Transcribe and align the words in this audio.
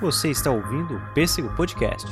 Você 0.00 0.30
está 0.30 0.48
ouvindo 0.48 0.94
o 0.94 1.00
Pêssego 1.12 1.48
Podcast. 1.56 2.06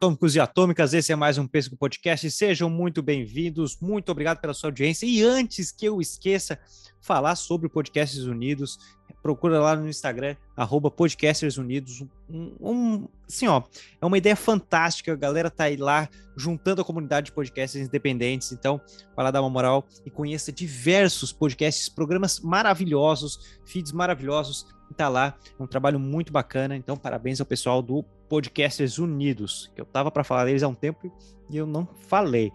Atômicos 0.00 0.34
e 0.34 0.40
atômicas, 0.40 0.94
esse 0.94 1.12
é 1.12 1.14
mais 1.14 1.36
um 1.36 1.46
Pesco 1.46 1.76
Podcast. 1.76 2.30
Sejam 2.30 2.70
muito 2.70 3.02
bem-vindos, 3.02 3.78
muito 3.82 4.10
obrigado 4.10 4.40
pela 4.40 4.54
sua 4.54 4.68
audiência. 4.68 5.04
E 5.04 5.22
antes 5.22 5.70
que 5.70 5.84
eu 5.84 6.00
esqueça, 6.00 6.58
falar 7.02 7.36
sobre 7.36 7.68
Podcasts 7.68 8.24
Unidos, 8.24 8.78
procura 9.22 9.60
lá 9.60 9.76
no 9.76 9.86
Instagram, 9.86 10.36
arroba 10.56 10.90
Podcasters 10.90 11.58
Unidos. 11.58 12.02
Um, 12.30 12.54
um, 12.58 13.08
assim, 13.28 13.46
ó, 13.46 13.62
é 14.00 14.06
uma 14.06 14.16
ideia 14.16 14.34
fantástica, 14.34 15.12
a 15.12 15.16
galera 15.16 15.50
tá 15.50 15.64
aí 15.64 15.76
lá 15.76 16.08
juntando 16.34 16.80
a 16.80 16.84
comunidade 16.84 17.26
de 17.26 17.32
podcasters 17.32 17.86
independentes. 17.86 18.52
Então, 18.52 18.80
vai 19.14 19.26
lá 19.26 19.30
dar 19.30 19.42
uma 19.42 19.50
moral 19.50 19.86
e 20.06 20.10
conheça 20.10 20.50
diversos 20.50 21.30
podcasts, 21.30 21.90
programas 21.90 22.40
maravilhosos, 22.40 23.58
feeds 23.66 23.92
maravilhosos. 23.92 24.66
Tá 24.96 25.10
lá, 25.10 25.36
é 25.58 25.62
um 25.62 25.66
trabalho 25.66 26.00
muito 26.00 26.32
bacana. 26.32 26.74
Então, 26.74 26.96
parabéns 26.96 27.38
ao 27.38 27.46
pessoal 27.46 27.82
do 27.82 28.02
Podcasters 28.30 28.98
Unidos, 28.98 29.72
que 29.74 29.80
eu 29.80 29.84
tava 29.84 30.08
para 30.08 30.22
falar 30.22 30.44
deles 30.44 30.62
há 30.62 30.68
um 30.68 30.74
tempo 30.74 31.12
e 31.50 31.56
eu 31.56 31.66
não 31.66 31.86
falei. 32.06 32.52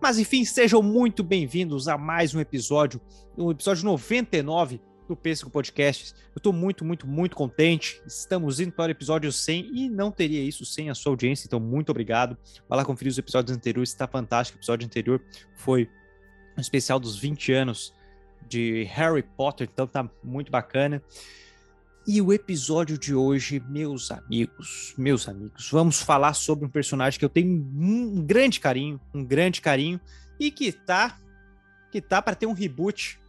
Mas 0.00 0.16
enfim, 0.16 0.44
sejam 0.44 0.80
muito 0.80 1.24
bem-vindos 1.24 1.88
a 1.88 1.98
mais 1.98 2.36
um 2.36 2.40
episódio, 2.40 3.00
um 3.36 3.50
episódio 3.50 3.84
99 3.84 4.80
do 5.08 5.16
Pêssego 5.16 5.50
Podcast. 5.50 6.14
Eu 6.36 6.40
tô 6.40 6.52
muito, 6.52 6.84
muito, 6.84 7.04
muito 7.04 7.34
contente. 7.34 8.00
Estamos 8.06 8.60
indo 8.60 8.70
para 8.70 8.90
o 8.90 8.90
episódio 8.92 9.32
100 9.32 9.70
e 9.74 9.88
não 9.88 10.12
teria 10.12 10.40
isso 10.40 10.64
sem 10.64 10.88
a 10.88 10.94
sua 10.94 11.10
audiência, 11.10 11.46
então 11.48 11.58
muito 11.58 11.90
obrigado. 11.90 12.36
Vai 12.68 12.78
lá 12.78 12.84
conferir 12.84 13.10
os 13.10 13.18
episódios 13.18 13.56
anteriores, 13.56 13.90
está 13.90 14.06
fantástico. 14.06 14.56
O 14.56 14.60
episódio 14.60 14.86
anterior 14.86 15.20
foi 15.56 15.90
um 16.56 16.60
especial 16.60 17.00
dos 17.00 17.18
20 17.18 17.52
anos 17.52 17.92
de 18.46 18.84
Harry 18.84 19.24
Potter, 19.36 19.68
então 19.72 19.84
tá 19.84 20.08
muito 20.22 20.52
bacana. 20.52 21.02
E 22.10 22.22
o 22.22 22.32
episódio 22.32 22.96
de 22.96 23.14
hoje, 23.14 23.62
meus 23.68 24.10
amigos, 24.10 24.94
meus 24.96 25.28
amigos, 25.28 25.68
vamos 25.70 26.00
falar 26.00 26.32
sobre 26.32 26.64
um 26.64 26.70
personagem 26.70 27.18
que 27.18 27.24
eu 27.24 27.28
tenho 27.28 27.52
um 27.52 28.24
grande 28.24 28.60
carinho, 28.60 28.98
um 29.12 29.22
grande 29.22 29.60
carinho 29.60 30.00
e 30.40 30.50
que 30.50 30.72
tá 30.72 31.20
que 31.92 32.00
tá 32.00 32.22
para 32.22 32.34
ter 32.34 32.46
um 32.46 32.54
reboot. 32.54 33.20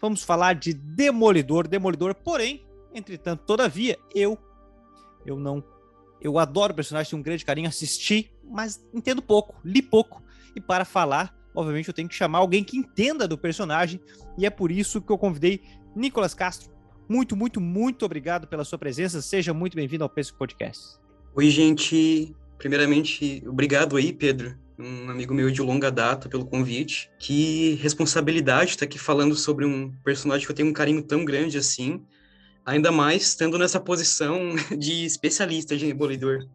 Vamos 0.00 0.24
falar 0.24 0.56
de 0.56 0.74
Demolidor, 0.74 1.68
Demolidor, 1.68 2.16
porém, 2.16 2.66
entretanto, 2.92 3.44
todavia, 3.44 3.96
eu 4.12 4.36
eu 5.24 5.38
não 5.38 5.62
eu 6.20 6.36
adoro 6.36 6.72
o 6.72 6.76
personagem, 6.76 7.10
tenho 7.10 7.20
um 7.20 7.24
grande 7.24 7.44
carinho, 7.44 7.68
assisti, 7.68 8.32
mas 8.42 8.84
entendo 8.92 9.22
pouco, 9.22 9.54
li 9.64 9.80
pouco. 9.80 10.20
E 10.52 10.60
para 10.60 10.84
falar, 10.84 11.32
obviamente, 11.54 11.86
eu 11.86 11.94
tenho 11.94 12.08
que 12.08 12.14
chamar 12.16 12.38
alguém 12.38 12.64
que 12.64 12.76
entenda 12.76 13.28
do 13.28 13.38
personagem, 13.38 14.00
e 14.36 14.44
é 14.44 14.50
por 14.50 14.72
isso 14.72 15.00
que 15.00 15.12
eu 15.12 15.16
convidei 15.16 15.62
Nicolas 15.94 16.34
Castro 16.34 16.75
muito, 17.08 17.36
muito, 17.36 17.60
muito 17.60 18.04
obrigado 18.04 18.46
pela 18.48 18.64
sua 18.64 18.78
presença. 18.78 19.22
Seja 19.22 19.54
muito 19.54 19.76
bem-vindo 19.76 20.02
ao 20.02 20.10
Peso 20.10 20.34
Podcast. 20.34 20.98
Oi, 21.34 21.48
gente. 21.50 22.34
Primeiramente, 22.58 23.44
obrigado 23.46 23.96
aí, 23.96 24.12
Pedro, 24.12 24.56
um 24.78 25.10
amigo 25.10 25.34
meu 25.34 25.50
de 25.50 25.60
longa 25.60 25.90
data, 25.90 26.28
pelo 26.28 26.46
convite. 26.46 27.10
Que 27.18 27.74
responsabilidade 27.74 28.70
estar 28.70 28.86
aqui 28.86 28.98
falando 28.98 29.34
sobre 29.34 29.64
um 29.64 29.92
personagem 30.02 30.46
que 30.46 30.50
eu 30.50 30.56
tenho 30.56 30.68
um 30.68 30.72
carinho 30.72 31.02
tão 31.02 31.24
grande 31.24 31.58
assim, 31.58 32.02
ainda 32.64 32.90
mais 32.90 33.22
estando 33.22 33.58
nessa 33.58 33.78
posição 33.78 34.54
de 34.76 35.04
especialista 35.04 35.76
de 35.76 35.86
Demolidor. 35.86 36.48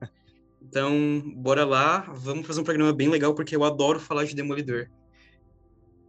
Então, 0.62 1.22
bora 1.36 1.66
lá, 1.66 2.00
vamos 2.14 2.46
fazer 2.46 2.62
um 2.62 2.66
programa 2.66 2.92
bem 2.92 3.10
legal, 3.10 3.34
porque 3.34 3.56
eu 3.56 3.64
adoro 3.64 4.00
falar 4.00 4.26
de 4.26 4.36
Demolidor. 4.36 4.88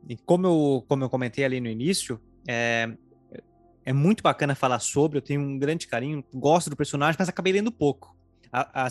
E 0.08 0.16
como 0.16 0.46
eu, 0.46 0.84
como 0.88 1.04
eu 1.04 1.10
comentei 1.10 1.44
ali 1.44 1.60
no 1.60 1.68
início, 1.68 2.20
é, 2.48 2.92
é 3.84 3.92
muito 3.92 4.22
bacana 4.22 4.54
falar 4.54 4.78
sobre, 4.78 5.18
eu 5.18 5.22
tenho 5.22 5.40
um 5.40 5.58
grande 5.58 5.86
carinho, 5.86 6.24
gosto 6.32 6.70
do 6.70 6.76
personagem, 6.76 7.16
mas 7.18 7.28
acabei 7.28 7.52
lendo 7.52 7.72
pouco. 7.72 8.16
A, 8.52 8.86
a 8.86 8.88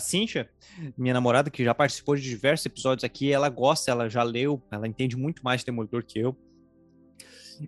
minha 0.98 1.14
namorada, 1.14 1.48
que 1.48 1.64
já 1.64 1.72
participou 1.72 2.16
de 2.16 2.22
diversos 2.22 2.66
episódios 2.66 3.04
aqui, 3.04 3.30
ela 3.30 3.48
gosta, 3.48 3.90
ela 3.90 4.08
já 4.08 4.22
leu, 4.22 4.60
ela 4.70 4.88
entende 4.88 5.16
muito 5.16 5.44
mais 5.44 5.60
de 5.60 5.66
Demolidor 5.66 6.04
que 6.04 6.18
eu. 6.18 6.36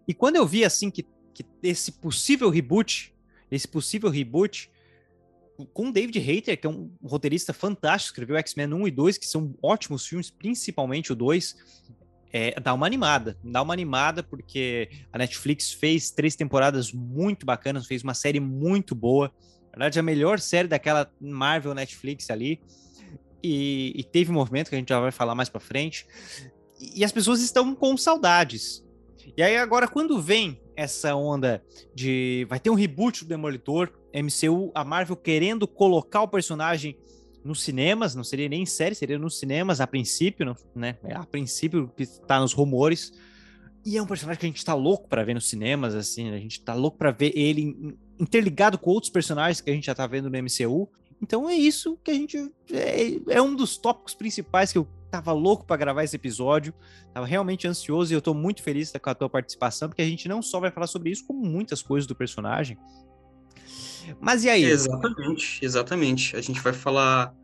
E 0.06 0.12
quando 0.12 0.36
eu 0.36 0.46
vi, 0.46 0.64
assim, 0.64 0.90
que, 0.90 1.06
que 1.32 1.44
esse 1.62 1.92
possível 1.92 2.50
reboot, 2.50 3.14
esse 3.50 3.68
possível 3.68 4.10
reboot, 4.10 4.70
com 5.72 5.92
David 5.92 6.18
Hayter, 6.18 6.60
que 6.60 6.66
é 6.66 6.70
um 6.70 6.90
roteirista 7.02 7.52
fantástico, 7.52 8.12
escreveu 8.12 8.36
X-Men 8.38 8.74
1 8.74 8.88
e 8.88 8.90
2, 8.90 9.18
que 9.18 9.26
são 9.26 9.54
ótimos 9.62 10.06
filmes, 10.06 10.30
principalmente 10.30 11.12
o 11.12 11.14
2, 11.14 11.56
é, 12.36 12.58
dá 12.60 12.74
uma 12.74 12.84
animada. 12.84 13.38
Dá 13.44 13.62
uma 13.62 13.72
animada 13.72 14.20
porque 14.20 14.90
a 15.12 15.18
Netflix 15.18 15.72
fez 15.72 16.10
três 16.10 16.34
temporadas 16.34 16.92
muito 16.92 17.46
bacanas, 17.46 17.86
fez 17.86 18.02
uma 18.02 18.12
série 18.12 18.40
muito 18.40 18.92
boa. 18.92 19.32
Na 19.66 19.78
verdade, 19.78 20.00
a 20.00 20.02
melhor 20.02 20.40
série 20.40 20.66
daquela 20.66 21.08
Marvel 21.20 21.72
Netflix 21.74 22.28
ali. 22.30 22.60
E, 23.40 23.92
e 23.94 24.02
teve 24.02 24.32
um 24.32 24.34
movimento 24.34 24.68
que 24.68 24.74
a 24.74 24.78
gente 24.78 24.88
já 24.88 24.98
vai 24.98 25.12
falar 25.12 25.36
mais 25.36 25.48
para 25.48 25.60
frente. 25.60 26.08
E, 26.80 27.02
e 27.02 27.04
as 27.04 27.12
pessoas 27.12 27.40
estão 27.40 27.72
com 27.72 27.96
saudades. 27.96 28.84
E 29.36 29.40
aí, 29.40 29.56
agora, 29.56 29.86
quando 29.86 30.20
vem 30.20 30.60
essa 30.74 31.14
onda 31.14 31.62
de. 31.94 32.48
Vai 32.50 32.58
ter 32.58 32.68
um 32.68 32.74
reboot 32.74 33.24
do 33.24 33.28
Demolidor, 33.28 33.92
MCU, 34.12 34.72
a 34.74 34.82
Marvel 34.82 35.16
querendo 35.16 35.68
colocar 35.68 36.22
o 36.22 36.28
personagem 36.28 36.98
nos 37.44 37.62
cinemas, 37.62 38.14
não 38.14 38.24
seria 38.24 38.48
nem 38.48 38.64
série, 38.64 38.94
seria 38.94 39.18
nos 39.18 39.38
cinemas 39.38 39.80
a 39.80 39.86
princípio, 39.86 40.56
né? 40.74 40.96
É 41.04 41.14
a 41.14 41.24
princípio 41.24 41.92
que 41.94 42.06
tá 42.06 42.40
nos 42.40 42.52
rumores. 42.52 43.12
E 43.84 43.98
é 43.98 44.02
um 44.02 44.06
personagem 44.06 44.40
que 44.40 44.46
a 44.46 44.48
gente 44.48 44.64
tá 44.64 44.72
louco 44.72 45.06
para 45.08 45.22
ver 45.22 45.34
nos 45.34 45.48
cinemas, 45.48 45.94
assim, 45.94 46.30
a 46.30 46.38
gente 46.38 46.62
tá 46.62 46.72
louco 46.72 46.96
para 46.96 47.10
ver 47.10 47.32
ele 47.36 47.96
interligado 48.18 48.78
com 48.78 48.90
outros 48.90 49.10
personagens 49.10 49.60
que 49.60 49.70
a 49.70 49.74
gente 49.74 49.86
já 49.86 49.94
tá 49.94 50.06
vendo 50.06 50.30
no 50.30 50.38
MCU. 50.38 50.88
Então 51.20 51.48
é 51.48 51.54
isso 51.54 51.98
que 52.02 52.10
a 52.10 52.14
gente 52.14 52.50
é, 52.72 53.34
é 53.34 53.42
um 53.42 53.54
dos 53.54 53.76
tópicos 53.76 54.14
principais 54.14 54.72
que 54.72 54.78
eu 54.78 54.88
tava 55.10 55.32
louco 55.32 55.64
para 55.64 55.76
gravar 55.76 56.02
esse 56.02 56.16
episódio. 56.16 56.72
Tava 57.12 57.26
realmente 57.26 57.68
ansioso 57.68 58.12
e 58.12 58.16
eu 58.16 58.22
tô 58.22 58.32
muito 58.34 58.62
feliz 58.62 58.90
com 58.90 59.10
a 59.10 59.14
tua 59.14 59.28
participação, 59.28 59.88
porque 59.88 60.02
a 60.02 60.06
gente 60.06 60.28
não 60.28 60.40
só 60.42 60.58
vai 60.58 60.70
falar 60.70 60.86
sobre 60.86 61.10
isso, 61.10 61.26
como 61.26 61.44
muitas 61.44 61.82
coisas 61.82 62.06
do 62.06 62.14
personagem. 62.14 62.78
Mas 64.20 64.44
e 64.44 64.50
aí? 64.50 64.64
Exatamente, 64.64 65.64
exatamente. 65.64 66.36
A 66.36 66.40
gente 66.40 66.60
vai 66.60 66.72
falar 66.72 67.34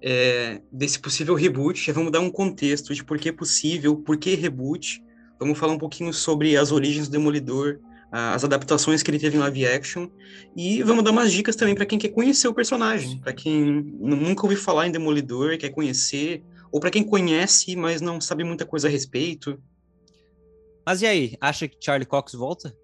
é, 0.00 0.60
desse 0.72 0.98
possível 0.98 1.34
reboot, 1.34 1.84
já 1.84 1.92
vamos 1.92 2.12
dar 2.12 2.20
um 2.20 2.30
contexto 2.30 2.94
de 2.94 3.04
por 3.04 3.18
que 3.18 3.28
é 3.28 3.32
possível, 3.32 3.96
por 3.96 4.16
que 4.16 4.34
reboot. 4.34 5.02
Vamos 5.38 5.58
falar 5.58 5.72
um 5.72 5.78
pouquinho 5.78 6.12
sobre 6.12 6.56
as 6.56 6.72
origens 6.72 7.08
do 7.08 7.12
Demolidor, 7.12 7.78
as 8.10 8.42
adaptações 8.42 9.02
que 9.02 9.10
ele 9.10 9.18
teve 9.18 9.36
em 9.36 9.40
live 9.40 9.66
action 9.66 10.08
e 10.56 10.82
vamos 10.82 11.04
dar 11.04 11.10
umas 11.10 11.30
dicas 11.30 11.54
também 11.54 11.74
para 11.74 11.84
quem 11.84 11.98
quer 11.98 12.08
conhecer 12.08 12.48
o 12.48 12.54
personagem, 12.54 13.20
para 13.20 13.32
quem 13.32 13.82
nunca 14.00 14.44
ouviu 14.44 14.58
falar 14.58 14.86
em 14.86 14.90
Demolidor, 14.90 15.58
quer 15.58 15.68
conhecer, 15.70 16.42
ou 16.72 16.80
para 16.80 16.90
quem 16.90 17.04
conhece, 17.04 17.76
mas 17.76 18.00
não 18.00 18.20
sabe 18.20 18.44
muita 18.44 18.64
coisa 18.64 18.88
a 18.88 18.90
respeito. 18.90 19.62
Mas 20.84 21.02
e 21.02 21.06
aí, 21.06 21.36
acha 21.40 21.68
que 21.68 21.76
Charlie 21.80 22.06
Cox 22.06 22.32
volta? 22.32 22.74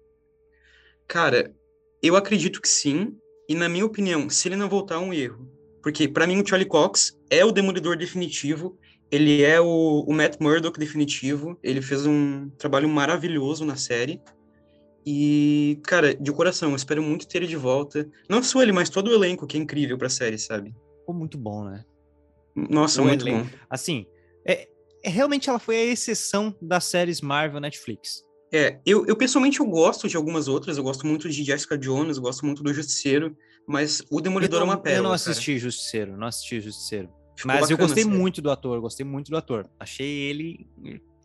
Cara, 1.07 1.53
eu 2.01 2.15
acredito 2.15 2.61
que 2.61 2.67
sim, 2.67 3.17
e 3.47 3.55
na 3.55 3.69
minha 3.69 3.85
opinião, 3.85 4.29
se 4.29 4.47
ele 4.47 4.55
não 4.55 4.69
voltar, 4.69 4.95
é 4.95 4.99
um 4.99 5.13
erro. 5.13 5.49
Porque, 5.81 6.07
para 6.07 6.25
mim, 6.25 6.41
o 6.41 6.47
Charlie 6.47 6.67
Cox 6.67 7.19
é 7.29 7.45
o 7.45 7.51
demolidor 7.51 7.95
definitivo, 7.95 8.77
ele 9.11 9.43
é 9.43 9.61
o, 9.61 10.03
o 10.07 10.13
Matt 10.13 10.37
Murdock 10.39 10.79
definitivo, 10.79 11.59
ele 11.61 11.81
fez 11.81 12.05
um 12.05 12.49
trabalho 12.57 12.89
maravilhoso 12.89 13.63
na 13.63 13.75
série. 13.75 14.19
E, 15.05 15.79
cara, 15.83 16.15
de 16.15 16.31
coração, 16.31 16.71
eu 16.71 16.75
espero 16.75 17.03
muito 17.03 17.27
ter 17.27 17.37
ele 17.37 17.47
de 17.47 17.55
volta. 17.55 18.09
Não 18.27 18.41
só 18.41 18.63
ele, 18.63 18.71
mas 18.71 18.89
todo 18.89 19.09
o 19.09 19.13
elenco, 19.13 19.45
que 19.45 19.57
é 19.57 19.59
incrível 19.61 19.97
pra 19.97 20.09
série, 20.09 20.39
sabe? 20.39 20.73
Ficou 20.99 21.13
muito 21.13 21.37
bom, 21.37 21.63
né? 21.63 21.85
Nossa, 22.55 23.01
o 23.01 23.05
muito 23.05 23.27
elenco. 23.27 23.43
bom. 23.43 23.57
Assim, 23.69 24.07
é, 24.47 24.67
realmente 25.03 25.49
ela 25.49 25.59
foi 25.59 25.75
a 25.75 25.83
exceção 25.83 26.55
das 26.59 26.85
séries 26.85 27.21
Marvel 27.21 27.59
Netflix. 27.59 28.25
É, 28.53 28.79
eu, 28.85 29.05
eu 29.05 29.15
pessoalmente 29.15 29.59
eu 29.59 29.65
gosto 29.65 30.07
de 30.07 30.15
algumas 30.15 30.47
outras, 30.47 30.77
eu 30.77 30.83
gosto 30.83 31.05
muito 31.05 31.27
de 31.27 31.43
Jessica 31.43 31.77
Jones, 31.77 32.17
eu 32.17 32.23
gosto 32.23 32.45
muito 32.45 32.63
do 32.63 32.73
Justiceiro, 32.73 33.35
mas 33.67 34.03
o 34.09 34.21
Demolidor 34.21 34.59
não, 34.59 34.67
é 34.67 34.69
uma 34.71 34.77
pérola. 34.77 34.99
Eu 34.99 35.03
não 35.03 35.09
cara. 35.09 35.31
assisti 35.31 35.57
Justiceiro, 35.57 36.15
não 36.15 36.27
assisti 36.27 36.61
Justiceiro. 36.61 37.09
Ficou 37.35 37.51
Mas 37.51 37.69
eu 37.69 37.75
bacana, 37.75 37.87
gostei 37.87 38.03
sério. 38.03 38.17
muito 38.17 38.41
do 38.41 38.49
ator, 38.49 38.79
gostei 38.79 39.05
muito 39.05 39.29
do 39.29 39.37
ator. 39.37 39.69
Achei 39.79 40.07
ele 40.07 40.67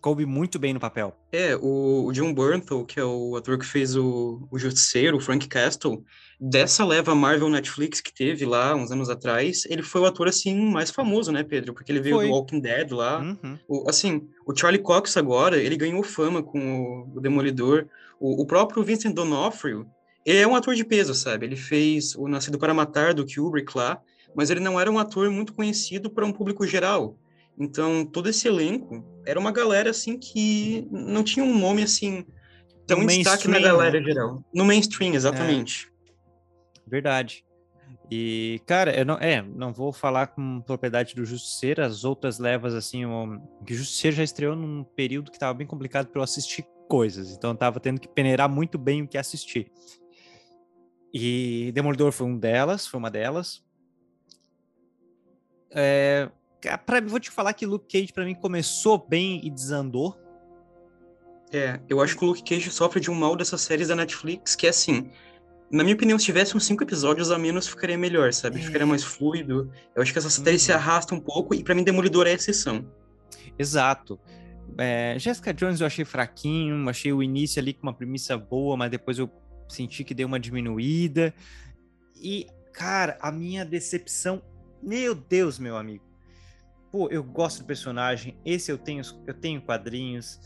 coube 0.00 0.24
muito 0.24 0.58
bem 0.58 0.72
no 0.72 0.80
papel. 0.80 1.14
É, 1.30 1.54
o, 1.56 2.06
o 2.06 2.12
John 2.12 2.32
Bernthal, 2.32 2.84
que 2.84 2.98
é 2.98 3.04
o 3.04 3.36
ator 3.36 3.58
que 3.58 3.66
fez 3.66 3.96
o, 3.96 4.46
o 4.50 4.58
Justiceiro, 4.58 5.16
o 5.16 5.20
Frank 5.20 5.46
Castle, 5.46 6.02
dessa 6.40 6.84
leva 6.84 7.14
Marvel 7.14 7.48
Netflix 7.50 8.00
que 8.00 8.12
teve 8.12 8.46
lá 8.46 8.74
uns 8.74 8.90
anos 8.90 9.10
atrás, 9.10 9.64
ele 9.68 9.82
foi 9.82 10.00
o 10.00 10.06
ator, 10.06 10.26
assim, 10.28 10.58
mais 10.70 10.90
famoso, 10.90 11.30
né, 11.30 11.42
Pedro? 11.42 11.74
Porque 11.74 11.92
ele 11.92 12.00
veio 12.00 12.16
Foi. 12.16 12.26
do 12.26 12.32
Walking 12.32 12.60
Dead 12.60 12.90
lá. 12.92 13.20
Uhum. 13.20 13.58
O- 13.68 13.88
assim, 13.88 14.26
o 14.46 14.56
Charlie 14.56 14.82
Cox 14.82 15.16
agora, 15.16 15.58
ele 15.58 15.76
ganhou 15.76 16.02
fama 16.02 16.42
com 16.42 17.08
o, 17.12 17.16
o 17.18 17.20
Demolidor. 17.20 17.86
O, 18.18 18.42
o 18.42 18.46
próprio 18.46 18.82
Vincent 18.82 19.14
D'Onofrio, 19.14 19.86
ele 20.24 20.38
é 20.38 20.46
um 20.46 20.54
ator 20.56 20.74
de 20.74 20.84
peso, 20.84 21.14
sabe? 21.14 21.46
Ele 21.46 21.56
fez 21.56 22.14
o 22.14 22.26
Nascido 22.26 22.58
para 22.58 22.74
Matar, 22.74 23.14
do 23.14 23.26
Kubrick 23.26 23.76
lá, 23.76 24.00
mas 24.34 24.50
ele 24.50 24.60
não 24.60 24.78
era 24.78 24.90
um 24.90 24.98
ator 24.98 25.30
muito 25.30 25.52
conhecido 25.52 26.10
para 26.10 26.24
um 26.24 26.32
público 26.32 26.66
geral. 26.66 27.16
Então, 27.60 28.06
todo 28.06 28.30
esse 28.30 28.48
elenco 28.48 29.04
era 29.26 29.38
uma 29.38 29.52
galera, 29.52 29.90
assim, 29.90 30.18
que 30.18 30.88
não 30.90 31.22
tinha 31.22 31.44
um 31.44 31.58
nome, 31.58 31.82
assim, 31.82 32.24
tão 32.86 33.02
No 33.02 33.06
destaque 33.06 33.46
na 33.46 33.52
mainstream, 33.52 33.76
galera 33.76 34.00
né? 34.00 34.06
geral. 34.06 34.44
No 34.54 34.64
mainstream, 34.64 35.14
exatamente. 35.14 35.92
Verdade. 36.86 37.44
E, 38.10 38.62
cara, 38.66 38.98
eu 38.98 39.04
não, 39.04 39.18
é, 39.18 39.42
não 39.42 39.74
vou 39.74 39.92
falar 39.92 40.28
com 40.28 40.62
propriedade 40.62 41.14
do 41.14 41.24
Justiceiro, 41.24 41.84
as 41.84 42.02
outras 42.02 42.38
levas, 42.38 42.74
assim, 42.74 43.04
o, 43.04 43.38
que 43.64 43.74
o 43.74 43.76
Justiceiro 43.76 44.16
já 44.16 44.24
estreou 44.24 44.56
num 44.56 44.82
período 44.82 45.30
que 45.30 45.38
tava 45.38 45.52
bem 45.52 45.66
complicado 45.66 46.06
para 46.06 46.18
eu 46.18 46.24
assistir 46.24 46.64
coisas, 46.88 47.30
então 47.30 47.50
eu 47.50 47.56
tava 47.56 47.78
tendo 47.78 48.00
que 48.00 48.08
peneirar 48.08 48.48
muito 48.48 48.76
bem 48.78 49.02
o 49.02 49.06
que 49.06 49.18
assistir. 49.18 49.70
E 51.12 51.70
Demolidor 51.72 52.10
foi 52.10 52.26
um 52.26 52.36
delas, 52.36 52.86
foi 52.86 52.98
uma 52.98 53.10
delas. 53.10 53.62
É, 55.72 56.28
pra, 56.84 57.00
vou 57.00 57.18
te 57.20 57.30
falar 57.30 57.52
que 57.52 57.64
Luke 57.66 57.86
Cage 57.90 58.12
para 58.12 58.24
mim 58.24 58.34
começou 58.34 58.98
bem 59.08 59.40
e 59.44 59.50
desandou. 59.50 60.16
É, 61.52 61.80
eu 61.88 62.00
acho 62.00 62.16
que 62.16 62.24
o 62.24 62.28
Luke 62.28 62.42
Cage 62.42 62.70
sofre 62.70 63.00
de 63.00 63.10
um 63.10 63.14
mal 63.14 63.34
dessas 63.34 63.60
séries 63.60 63.88
da 63.88 63.96
Netflix, 63.96 64.54
que 64.54 64.66
é 64.66 64.70
assim, 64.70 65.10
na 65.70 65.82
minha 65.82 65.94
opinião, 65.96 66.18
se 66.18 66.24
tivesse 66.24 66.56
uns 66.56 66.64
cinco 66.64 66.82
episódios 66.84 67.30
a 67.30 67.38
menos, 67.38 67.66
ficaria 67.66 67.98
melhor, 67.98 68.32
sabe? 68.32 68.60
É. 68.60 68.62
Ficaria 68.62 68.86
mais 68.86 69.02
fluido. 69.02 69.70
Eu 69.94 70.02
acho 70.02 70.12
que 70.12 70.18
essa 70.18 70.30
série 70.30 70.58
se 70.58 70.70
Uhum. 70.70 70.76
arrasta 70.78 71.14
um 71.14 71.20
pouco, 71.20 71.54
e 71.54 71.62
pra 71.64 71.74
mim 71.74 71.82
Demolidor 71.82 72.26
é 72.26 72.30
a 72.30 72.34
exceção. 72.34 72.86
Exato. 73.58 74.18
É, 74.78 75.16
Jessica 75.18 75.52
Jones 75.52 75.80
eu 75.80 75.86
achei 75.86 76.04
fraquinho, 76.04 76.88
achei 76.88 77.12
o 77.12 77.22
início 77.22 77.60
ali 77.60 77.74
com 77.74 77.82
uma 77.82 77.92
premissa 77.94 78.38
boa, 78.38 78.76
mas 78.76 78.90
depois 78.90 79.18
eu 79.18 79.28
senti 79.68 80.04
que 80.04 80.14
deu 80.14 80.28
uma 80.28 80.38
diminuída. 80.38 81.34
E, 82.16 82.46
cara, 82.72 83.18
a 83.20 83.32
minha 83.32 83.64
decepção, 83.64 84.40
meu 84.82 85.14
Deus, 85.14 85.58
meu 85.58 85.76
amigo. 85.76 86.04
Pô, 86.90 87.08
eu 87.08 87.22
gosto 87.22 87.60
do 87.60 87.66
personagem, 87.66 88.36
esse 88.44 88.70
eu 88.70 88.76
tenho, 88.78 89.02
eu 89.26 89.34
tenho 89.34 89.62
quadrinhos, 89.62 90.40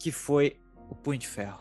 que 0.00 0.10
foi 0.10 0.56
o 0.90 0.94
Punho 0.96 1.18
de 1.18 1.28
Ferro. 1.28 1.60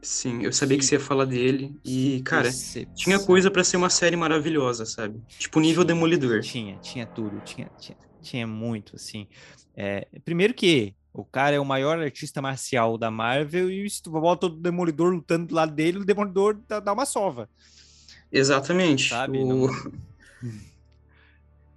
Sim, 0.00 0.42
eu 0.42 0.52
sabia 0.52 0.76
que, 0.76 0.82
Que- 0.82 0.88
você 0.88 0.94
ia 0.94 1.00
falar 1.00 1.24
dele, 1.24 1.74
e, 1.84 2.22
cara, 2.22 2.48
tinha 2.94 3.18
coisa 3.18 3.50
pra 3.50 3.64
ser 3.64 3.76
uma 3.76 3.90
série 3.90 4.16
maravilhosa, 4.16 4.86
sabe? 4.86 5.20
Tipo, 5.38 5.60
nível 5.60 5.84
Tinha, 5.84 5.94
Demolidor. 5.94 6.40
Tinha, 6.40 6.78
tinha 6.78 7.06
tudo, 7.06 7.40
tinha, 7.40 7.70
tinha, 7.76 7.96
tinha 8.22 8.46
muito, 8.46 8.96
assim. 8.96 9.26
É, 9.76 10.06
primeiro 10.24 10.54
que 10.54 10.94
o 11.12 11.24
cara 11.24 11.56
é 11.56 11.60
o 11.60 11.64
maior 11.64 11.98
artista 11.98 12.40
marcial 12.40 12.96
da 12.96 13.10
Marvel 13.10 13.70
e 13.70 13.90
se 13.90 14.02
tu 14.02 14.10
bota 14.12 14.46
o 14.46 14.50
Demolidor 14.50 15.12
lutando 15.12 15.46
do 15.48 15.54
lado 15.54 15.72
dele, 15.74 15.98
o 15.98 16.04
Demolidor 16.04 16.58
dá, 16.68 16.80
dá 16.80 16.92
uma 16.92 17.04
sova, 17.04 17.50
Exatamente. 18.30 19.08
sabe? 19.08 19.38
O- 19.38 19.66
Não- 19.66 19.68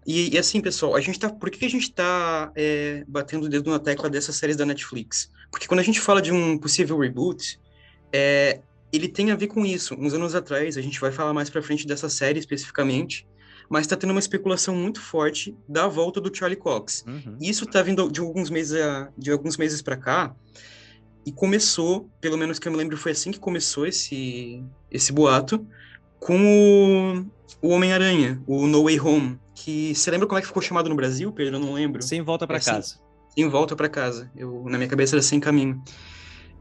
E, 0.06 0.34
e 0.34 0.38
assim, 0.38 0.62
pessoal, 0.62 0.96
a 0.96 1.02
gente 1.02 1.20
tá. 1.20 1.30
Por 1.30 1.50
que 1.50 1.66
a 1.66 1.70
gente 1.70 1.92
tá 1.92 2.52
é, 2.56 3.04
batendo 3.08 3.46
o 3.46 3.50
dedo 3.50 3.70
na 3.70 3.80
tecla 3.80 4.10
dessas 4.10 4.36
séries 4.36 4.58
da 4.58 4.66
Netflix? 4.66 5.30
Porque 5.52 5.68
quando 5.68 5.80
a 5.80 5.84
gente 5.84 6.00
fala 6.00 6.22
de 6.22 6.32
um 6.32 6.58
possível 6.58 6.98
reboot, 6.98 7.60
é, 8.12 8.62
ele 8.92 9.08
tem 9.08 9.32
a 9.32 9.36
ver 9.36 9.48
com 9.48 9.66
isso. 9.66 9.96
Uns 9.96 10.14
anos 10.14 10.34
atrás, 10.34 10.78
a 10.78 10.82
gente 10.82 11.00
vai 11.00 11.12
falar 11.12 11.34
mais 11.34 11.50
pra 11.50 11.62
frente 11.62 11.86
dessa 11.86 12.10
série 12.10 12.40
especificamente, 12.40 13.28
mas 13.70 13.86
tá 13.86 13.96
tendo 13.96 14.12
uma 14.12 14.20
especulação 14.20 14.76
muito 14.76 15.00
forte 15.00 15.56
da 15.68 15.88
volta 15.88 16.20
do 16.20 16.36
Charlie 16.36 16.58
Cox. 16.58 17.06
Uhum. 17.08 17.38
Isso 17.40 17.66
tá 17.66 17.82
vindo 17.82 18.12
de 18.12 18.20
alguns 18.20 18.50
meses 18.50 18.82
a, 18.82 19.10
de 19.18 19.32
alguns 19.32 19.56
meses 19.56 19.82
para 19.82 19.98
cá 19.98 20.36
e 21.26 21.32
começou, 21.32 22.10
pelo 22.20 22.38
menos 22.38 22.58
que 22.58 22.68
eu 22.68 22.72
me 22.72 22.78
lembro, 22.78 22.98
foi 22.98 23.12
assim 23.12 23.32
que 23.32 23.40
começou 23.40 23.86
esse 23.86 24.64
esse 24.90 25.14
boato 25.14 25.66
com 26.20 27.26
o, 27.62 27.68
o 27.68 27.70
Homem-Aranha, 27.70 28.42
o 28.46 28.68
No 28.68 28.84
Way 28.84 29.00
Home, 29.00 29.40
que 29.64 29.94
você 29.96 30.10
lembra 30.12 30.28
como 30.28 30.38
é 30.38 30.42
que 30.42 30.48
ficou 30.48 30.62
chamado 30.62 30.90
no 30.90 30.96
Brasil, 30.96 31.32
Pedro? 31.32 31.56
Eu 31.56 31.60
não 31.60 31.74
lembro. 31.74 32.02
Sem 32.02 32.22
volta 32.22 32.46
pra 32.48 32.58
É, 32.58 32.60
sim. 32.60 32.72
casa. 32.72 32.96
Em 33.38 33.48
volta 33.48 33.76
para 33.76 33.88
casa. 33.90 34.30
Eu 34.36 34.64
na 34.66 34.78
minha 34.78 34.90
cabeça 34.90 35.16
era 35.16 35.22
sem 35.22 35.40
caminho. 35.40 35.82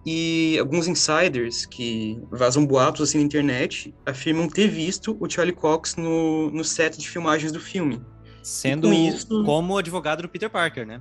E 0.06 0.56
alguns 0.58 0.88
insiders 0.88 1.66
que 1.66 2.18
vazam 2.30 2.64
boatos 2.64 3.02
assim 3.08 3.18
na 3.18 3.24
internet 3.24 3.94
afirmam 4.06 4.48
ter 4.48 4.66
visto 4.68 5.16
o 5.20 5.28
Charlie 5.28 5.54
Cox 5.54 5.96
no, 5.96 6.50
no 6.50 6.64
set 6.64 6.98
de 6.98 7.08
filmagens 7.08 7.52
do 7.52 7.60
filme. 7.60 8.00
Sendo 8.42 8.90
isso- 8.92 9.44
como 9.44 9.76
advogado 9.76 10.22
do 10.22 10.28
Peter 10.28 10.48
Parker, 10.48 10.86
né? 10.86 11.00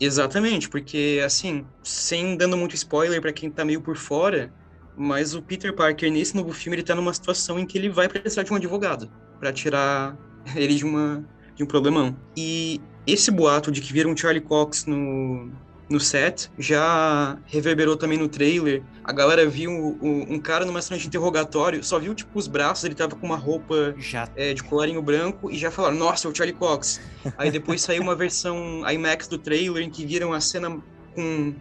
Exatamente, 0.00 0.68
porque 0.70 1.20
assim, 1.22 1.66
sem 1.82 2.34
dando 2.36 2.56
muito 2.56 2.74
spoiler 2.74 3.20
pra 3.20 3.32
quem 3.32 3.50
tá 3.50 3.62
meio 3.66 3.82
por 3.82 3.96
fora, 3.98 4.50
mas 4.96 5.34
o 5.34 5.42
Peter 5.42 5.74
Parker 5.74 6.10
nesse 6.10 6.34
novo 6.34 6.52
filme 6.54 6.76
ele 6.76 6.82
tá 6.82 6.94
numa 6.94 7.12
situação 7.12 7.58
em 7.58 7.66
que 7.66 7.76
ele 7.76 7.90
vai 7.90 8.08
precisar 8.08 8.42
de 8.42 8.50
um 8.52 8.56
advogado 8.56 9.10
pra 9.38 9.52
tirar 9.52 10.16
ele 10.56 10.74
de 10.74 10.84
uma 10.84 11.24
de 11.54 11.62
um 11.64 11.66
problemão. 11.66 12.16
E 12.36 12.80
esse 13.06 13.30
boato 13.30 13.70
de 13.70 13.80
que 13.80 13.92
viram 13.92 14.16
Charlie 14.16 14.40
Cox 14.42 14.86
no 14.86 15.50
no 15.90 15.98
set 15.98 16.48
já 16.56 17.36
reverberou 17.46 17.96
também 17.96 18.16
no 18.16 18.28
trailer. 18.28 18.80
A 19.02 19.12
galera 19.12 19.44
viu 19.48 19.72
o- 19.72 19.98
um 20.32 20.38
cara 20.38 20.64
numa 20.64 20.80
cena 20.80 21.00
de 21.00 21.08
interrogatório, 21.08 21.82
só 21.82 21.98
viu 21.98 22.14
tipo 22.14 22.38
os 22.38 22.46
braços, 22.46 22.84
ele 22.84 22.94
tava 22.94 23.16
com 23.16 23.26
uma 23.26 23.34
roupa 23.36 23.92
Já 23.98 24.28
é, 24.36 24.54
de 24.54 24.62
colarinho 24.62 25.02
branco 25.02 25.50
e 25.50 25.58
já 25.58 25.68
falaram, 25.68 25.96
nossa, 25.96 26.28
é 26.28 26.30
o 26.30 26.34
Charlie 26.34 26.56
Cox. 26.56 27.00
Aí 27.36 27.50
depois 27.50 27.82
saiu 27.82 28.02
uma 28.04 28.14
versão 28.16 28.88
IMAX 28.88 29.26
do 29.26 29.36
trailer 29.36 29.82
em 29.82 29.90
que 29.90 30.06
viram 30.06 30.32
a 30.32 30.40
cena 30.40 30.80
com 31.12 31.54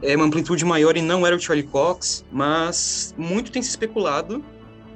é, 0.00 0.16
uma 0.16 0.24
amplitude 0.24 0.64
maior 0.64 0.96
e 0.96 1.02
não 1.02 1.26
era 1.26 1.36
o 1.36 1.38
Charlie 1.38 1.66
Cox, 1.66 2.24
mas 2.32 3.14
muito 3.18 3.52
tem 3.52 3.60
se 3.62 3.68
especulado 3.68 4.42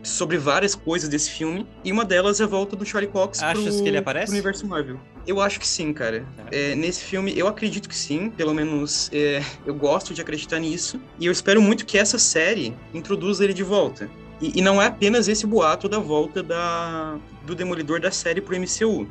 sobre 0.03 0.39
várias 0.39 0.75
coisas 0.75 1.09
desse 1.09 1.31
filme 1.31 1.67
e 1.85 1.91
uma 1.93 2.05
delas 2.05 2.41
é 2.41 2.45
a 2.45 2.47
volta 2.47 2.77
do 2.77 2.85
Charlie 2.87 3.11
Cox 3.11 3.43
Achas 3.43 3.75
pro, 3.75 3.83
que 3.83 3.89
ele 3.89 3.99
aparece? 3.99 4.27
pro 4.27 4.35
universo 4.35 4.67
Marvel. 4.67 4.99
Eu 5.27 5.41
acho 5.41 5.61
que 5.61 5.67
sim, 5.67 5.93
cara. 5.93 6.25
Tá. 6.37 6.45
É, 6.51 6.75
nesse 6.75 7.03
filme, 7.03 7.37
eu 7.37 7.47
acredito 7.47 7.89
que 7.89 7.95
sim, 7.95 8.31
pelo 8.31 8.55
menos 8.55 9.11
é, 9.13 9.43
eu 9.67 9.75
gosto 9.75 10.15
de 10.15 10.21
acreditar 10.23 10.59
nisso. 10.59 11.01
E 11.19 11.27
eu 11.27 11.33
espero 11.33 11.61
muito 11.61 11.85
que 11.85 11.99
essa 11.99 12.19
série 12.19 12.75
introduza 12.95 13.45
ele 13.45 13.53
de 13.53 13.63
volta. 13.63 14.09
E, 14.41 14.59
e 14.59 14.63
não 14.63 14.81
é 14.81 14.87
apenas 14.87 15.29
esse 15.29 15.47
boato 15.47 15.89
da 15.89 15.99
volta 15.99 16.43
da, 16.43 17.19
do 17.45 17.55
Demolidor 17.55 18.01
da 18.01 18.11
série 18.11 18.41
pro 18.41 18.57
MCU. 18.59 19.07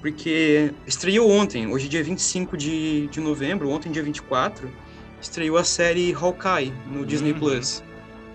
Porque 0.00 0.72
estreou 0.86 1.28
ontem, 1.30 1.66
hoje 1.66 1.86
é 1.86 1.88
dia 1.88 2.04
25 2.04 2.56
de, 2.56 3.08
de 3.08 3.18
novembro, 3.20 3.68
ontem 3.70 3.90
dia 3.90 4.02
24, 4.02 4.70
estreou 5.20 5.56
a 5.56 5.64
série 5.64 6.12
Hawkeye 6.14 6.72
no 6.92 7.04
Disney 7.04 7.32
Uhum. 7.32 7.38
Plus. 7.38 7.82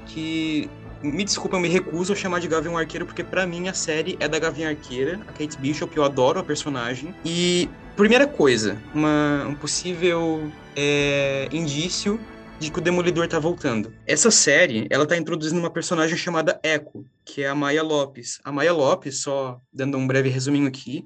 Que, 0.08 0.70
me 1.04 1.24
desculpa, 1.24 1.58
eu 1.58 1.60
me 1.60 1.68
recuso 1.68 2.14
a 2.14 2.16
chamar 2.16 2.40
de 2.40 2.48
Gavião 2.48 2.78
Arqueiro, 2.78 3.06
porque 3.06 3.24
pra 3.24 3.46
mim 3.46 3.68
a 3.68 3.74
série 3.74 4.18
é 4.20 4.28
da 4.28 4.40
Gavião 4.40 4.70
Arqueira, 4.70 5.20
a 5.28 5.32
Kate 5.32 5.58
Bishop, 5.58 5.96
eu 5.96 6.04
adoro 6.04 6.40
a 6.40 6.44
personagem. 6.44 7.14
E, 7.26 7.70
primeira 7.96 8.28
coisa, 8.28 8.78
uma, 8.94 9.46
um 9.48 9.56
possível 9.56 10.52
é, 10.76 11.48
indício 11.52 12.20
de 12.60 12.72
que 12.72 12.78
o 12.78 12.82
Demolidor 12.82 13.28
tá 13.28 13.40
voltando. 13.40 13.92
Essa 14.06 14.30
série, 14.30 14.86
ela 14.92 15.06
tá 15.06 15.18
introduzindo 15.18 15.60
uma 15.60 15.72
personagem 15.72 16.16
chamada 16.16 16.60
Echo, 16.64 17.04
que 17.26 17.42
é 17.42 17.48
a 17.48 17.56
Maya 17.56 17.82
Lopes. 17.82 18.40
A 18.44 18.52
Maya 18.52 18.72
Lopes, 18.72 19.18
só 19.18 19.60
dando 19.74 19.98
um 19.98 20.06
breve 20.06 20.30
resuminho 20.30 20.68
aqui, 20.68 21.04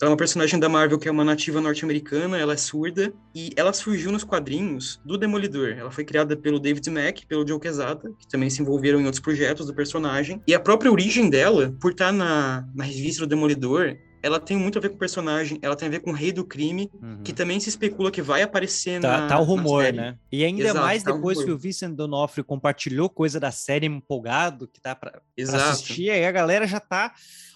ela 0.00 0.10
é 0.10 0.12
uma 0.12 0.16
personagem 0.16 0.58
da 0.58 0.68
Marvel 0.68 0.98
que 0.98 1.08
é 1.08 1.10
uma 1.10 1.24
nativa 1.24 1.60
norte-americana, 1.60 2.38
ela 2.38 2.54
é 2.54 2.56
surda, 2.56 3.12
e 3.34 3.50
ela 3.56 3.72
surgiu 3.72 4.10
nos 4.10 4.24
quadrinhos 4.24 5.00
do 5.04 5.16
Demolidor. 5.16 5.74
Ela 5.78 5.90
foi 5.90 6.04
criada 6.04 6.36
pelo 6.36 6.58
David 6.58 6.88
Mack 6.90 7.26
pelo 7.26 7.46
Joe 7.46 7.60
Quesada, 7.60 8.12
que 8.18 8.28
também 8.28 8.50
se 8.50 8.60
envolveram 8.60 9.00
em 9.00 9.04
outros 9.04 9.20
projetos 9.20 9.66
do 9.66 9.74
personagem. 9.74 10.42
E 10.46 10.54
a 10.54 10.60
própria 10.60 10.90
origem 10.90 11.30
dela, 11.30 11.74
por 11.80 11.92
estar 11.92 12.12
na, 12.12 12.66
na 12.74 12.84
revista 12.84 13.22
do 13.22 13.28
Demolidor, 13.28 13.96
ela 14.24 14.40
tem 14.40 14.56
muito 14.56 14.78
a 14.78 14.80
ver 14.80 14.88
com 14.88 14.96
o 14.96 14.98
personagem, 14.98 15.58
ela 15.60 15.76
tem 15.76 15.86
a 15.86 15.90
ver 15.90 16.00
com 16.00 16.10
o 16.10 16.14
Rei 16.14 16.32
do 16.32 16.46
Crime, 16.46 16.90
uhum. 16.94 17.22
que 17.22 17.30
também 17.30 17.60
se 17.60 17.68
especula 17.68 18.10
que 18.10 18.22
vai 18.22 18.40
aparecer 18.40 18.98
tá, 18.98 19.20
na 19.20 19.26
Tá 19.28 19.38
o 19.38 19.44
rumor, 19.44 19.92
né? 19.92 20.16
E 20.32 20.42
ainda 20.42 20.62
Exato, 20.62 20.80
mais 20.80 21.02
tá 21.02 21.12
depois 21.12 21.44
que 21.44 21.50
o 21.50 21.58
Vincent 21.58 21.94
D'Onofrio 21.94 22.42
compartilhou 22.42 23.10
coisa 23.10 23.38
da 23.38 23.50
série 23.50 23.86
empolgado, 23.86 24.66
que 24.66 24.80
tá 24.80 24.94
pra, 24.94 25.10
pra 25.10 25.70
assistir, 25.70 26.08
aí 26.08 26.24
a 26.24 26.32
galera 26.32 26.66
já 26.66 26.80
tá 26.80 27.12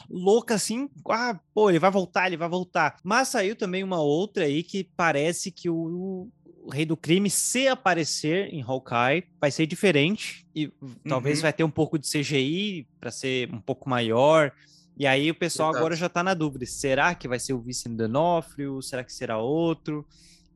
louca 0.08 0.54
assim, 0.54 0.88
ah, 1.10 1.38
pô, 1.52 1.68
ele 1.68 1.78
vai 1.78 1.90
voltar, 1.90 2.26
ele 2.26 2.36
vai 2.36 2.48
voltar. 2.48 2.96
Mas 3.04 3.28
saiu 3.28 3.54
também 3.54 3.84
uma 3.84 4.00
outra 4.00 4.44
aí 4.44 4.62
que 4.62 4.84
parece 4.96 5.50
que 5.50 5.68
o, 5.68 6.28
o 6.64 6.70
Rei 6.70 6.84
do 6.84 6.96
Crime, 6.96 7.30
se 7.30 7.68
aparecer 7.68 8.52
em 8.52 8.62
Hawkeye, 8.62 9.24
vai 9.40 9.50
ser 9.50 9.66
diferente 9.66 10.46
e 10.54 10.66
uhum. 10.80 10.94
talvez 11.08 11.40
vai 11.40 11.52
ter 11.52 11.64
um 11.64 11.70
pouco 11.70 11.98
de 11.98 12.08
CGI 12.08 12.86
para 13.00 13.10
ser 13.10 13.52
um 13.52 13.60
pouco 13.60 13.88
maior. 13.88 14.52
E 14.96 15.06
aí 15.06 15.30
o 15.30 15.34
pessoal 15.34 15.68
Verdade. 15.68 15.82
agora 15.82 15.96
já 15.96 16.08
tá 16.08 16.22
na 16.22 16.34
dúvida: 16.34 16.66
será 16.66 17.14
que 17.14 17.28
vai 17.28 17.38
ser 17.38 17.52
o 17.52 17.60
Vincent 17.60 17.96
D'Onofrio? 17.96 18.82
Será 18.82 19.04
que 19.04 19.12
será 19.12 19.38
outro? 19.38 20.06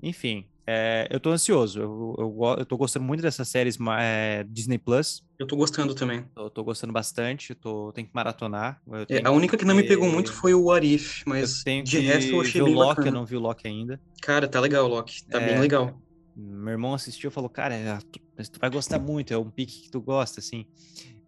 Enfim, 0.02 0.47
é, 0.66 1.09
eu 1.11 1.19
tô 1.19 1.31
ansioso. 1.31 1.81
Eu, 1.81 2.14
eu, 2.19 2.57
eu 2.59 2.66
tô 2.66 2.76
gostando 2.76 3.04
muito 3.04 3.21
dessas 3.21 3.49
séries 3.49 3.76
é, 3.99 4.45
Disney 4.49 4.78
Plus. 4.78 5.25
Eu 5.38 5.47
tô 5.47 5.57
gostando 5.57 5.95
também. 5.95 6.25
Eu 6.37 6.49
tô 6.49 6.62
gostando 6.62 6.92
bastante. 6.92 7.50
Eu 7.50 7.57
tô, 7.57 7.92
tenho 7.92 8.07
que 8.07 8.14
maratonar. 8.14 8.81
É, 9.09 9.26
a 9.26 9.31
única 9.33 9.57
que 9.57 9.64
não 9.64 9.75
me 9.75 9.83
pegou 9.83 10.09
muito 10.09 10.33
foi 10.33 10.54
o 10.54 10.71
Arif, 10.71 11.25
mas 11.26 11.64
de 11.64 11.99
resto 11.99 12.33
eu 12.33 12.40
achei 12.40 12.62
bem 12.62 12.75
o 12.75 12.78
Loki, 12.78 12.88
bacana. 12.88 13.09
Eu 13.09 13.12
não 13.12 13.26
vi 13.26 13.37
o 13.37 13.40
Loki 13.40 13.66
ainda. 13.66 14.00
Cara, 14.21 14.47
tá 14.47 14.61
legal 14.61 14.85
o 14.85 14.88
Loki. 14.88 15.26
Tá 15.26 15.40
bem 15.40 15.54
é, 15.54 15.61
legal. 15.61 16.00
Meu 16.37 16.73
irmão 16.73 16.95
assistiu 16.95 17.28
e 17.28 17.33
falou: 17.33 17.50
Cara, 17.50 17.75
é, 17.75 17.99
tu, 17.99 18.21
tu 18.52 18.61
vai 18.61 18.71
gostar 18.71 19.00
muito. 19.00 19.35
É 19.35 19.38
um 19.38 19.50
pique 19.50 19.83
que 19.83 19.90
tu 19.90 20.00
gosta, 20.00 20.38
assim. 20.38 20.66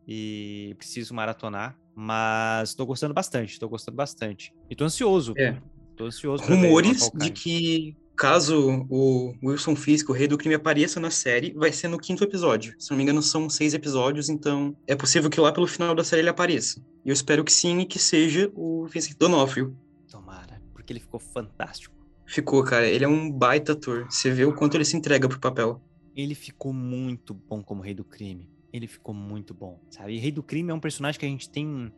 E 0.07 0.75
preciso 0.79 1.13
maratonar. 1.13 1.77
Mas 1.95 2.75
tô 2.75 2.87
gostando 2.87 3.13
bastante. 3.13 3.59
Tô 3.59 3.69
gostando 3.69 3.97
bastante. 3.97 4.55
E 4.71 4.77
tô 4.77 4.85
ansioso. 4.85 5.35
É. 5.37 5.57
Tô 5.97 6.07
ansioso. 6.07 6.45
Rumores 6.45 7.11
de 7.15 7.31
que 7.31 7.97
caso 8.17 8.87
o 8.89 9.35
Wilson 9.43 9.77
Fisk, 9.77 10.09
o 10.09 10.13
rei 10.13 10.27
do 10.27 10.39
crime, 10.39 10.55
apareça 10.55 11.01
na 11.01 11.11
série, 11.11 11.53
vai 11.53 11.73
ser 11.73 11.89
no 11.89 11.99
quinto 11.99 12.25
episódio. 12.25 12.75
Se 12.79 12.91
não 12.91 12.97
me 12.97 13.03
engano, 13.03 13.23
são 13.23 13.49
seis 13.49 13.75
episódios, 13.75 14.29
então 14.29 14.77
é 14.87 14.95
possível 14.95 15.29
que 15.29 15.41
lá 15.41 15.53
pelo 15.53 15.67
final 15.67 15.95
da 15.95 16.05
série 16.05 16.23
ele 16.23 16.29
apareça. 16.29 16.81
E 17.05 17.09
eu 17.09 17.13
espero 17.13 17.45
que 17.45 17.53
sim 17.53 17.81
e 17.81 17.87
que 17.87 17.99
seja 17.99 18.51
o 18.55 18.87
Fisk 18.89 19.17
Donofrio. 19.19 19.77
Tomara, 20.09 20.63
porque 20.73 20.93
ele 20.93 21.01
ficou 21.01 21.21
fantástico. 21.21 21.95
Ficou, 22.27 22.63
cara. 22.65 22.87
Ele 22.87 23.05
é 23.05 23.09
um 23.09 23.31
baita 23.31 23.73
ator. 23.73 24.07
Você 24.09 24.31
vê 24.31 24.45
o 24.45 24.55
quanto 24.55 24.77
ele 24.77 24.85
se 24.85 24.97
entrega 24.97 25.29
pro 25.29 25.39
papel. 25.39 25.81
Ele 26.17 26.35
ficou 26.35 26.73
muito 26.73 27.35
bom 27.35 27.63
como 27.63 27.83
rei 27.83 27.95
do 27.95 28.05
crime. 28.05 28.49
Ele 28.73 28.87
ficou 28.87 29.15
muito 29.15 29.53
bom, 29.53 29.81
sabe? 29.91 30.15
E 30.15 30.19
rei 30.19 30.33
do 30.33 30.43
crime 30.43 30.71
é 30.71 30.75
um 30.75 30.81
personagem 30.81 31.21
que 31.21 31.27
a 31.27 31.29
gente 31.29 31.49
tem 31.49 31.93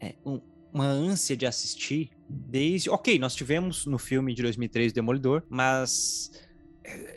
é, 0.00 0.14
um, 0.24 0.40
uma 0.74 0.86
ânsia 0.86 1.36
de 1.36 1.46
assistir 1.46 2.10
desde. 2.28 2.90
Ok, 2.90 3.16
nós 3.18 3.34
tivemos 3.34 3.86
no 3.86 3.96
filme 3.96 4.34
de 4.34 4.42
2003 4.42 4.92
Demolidor, 4.92 5.44
mas 5.48 6.32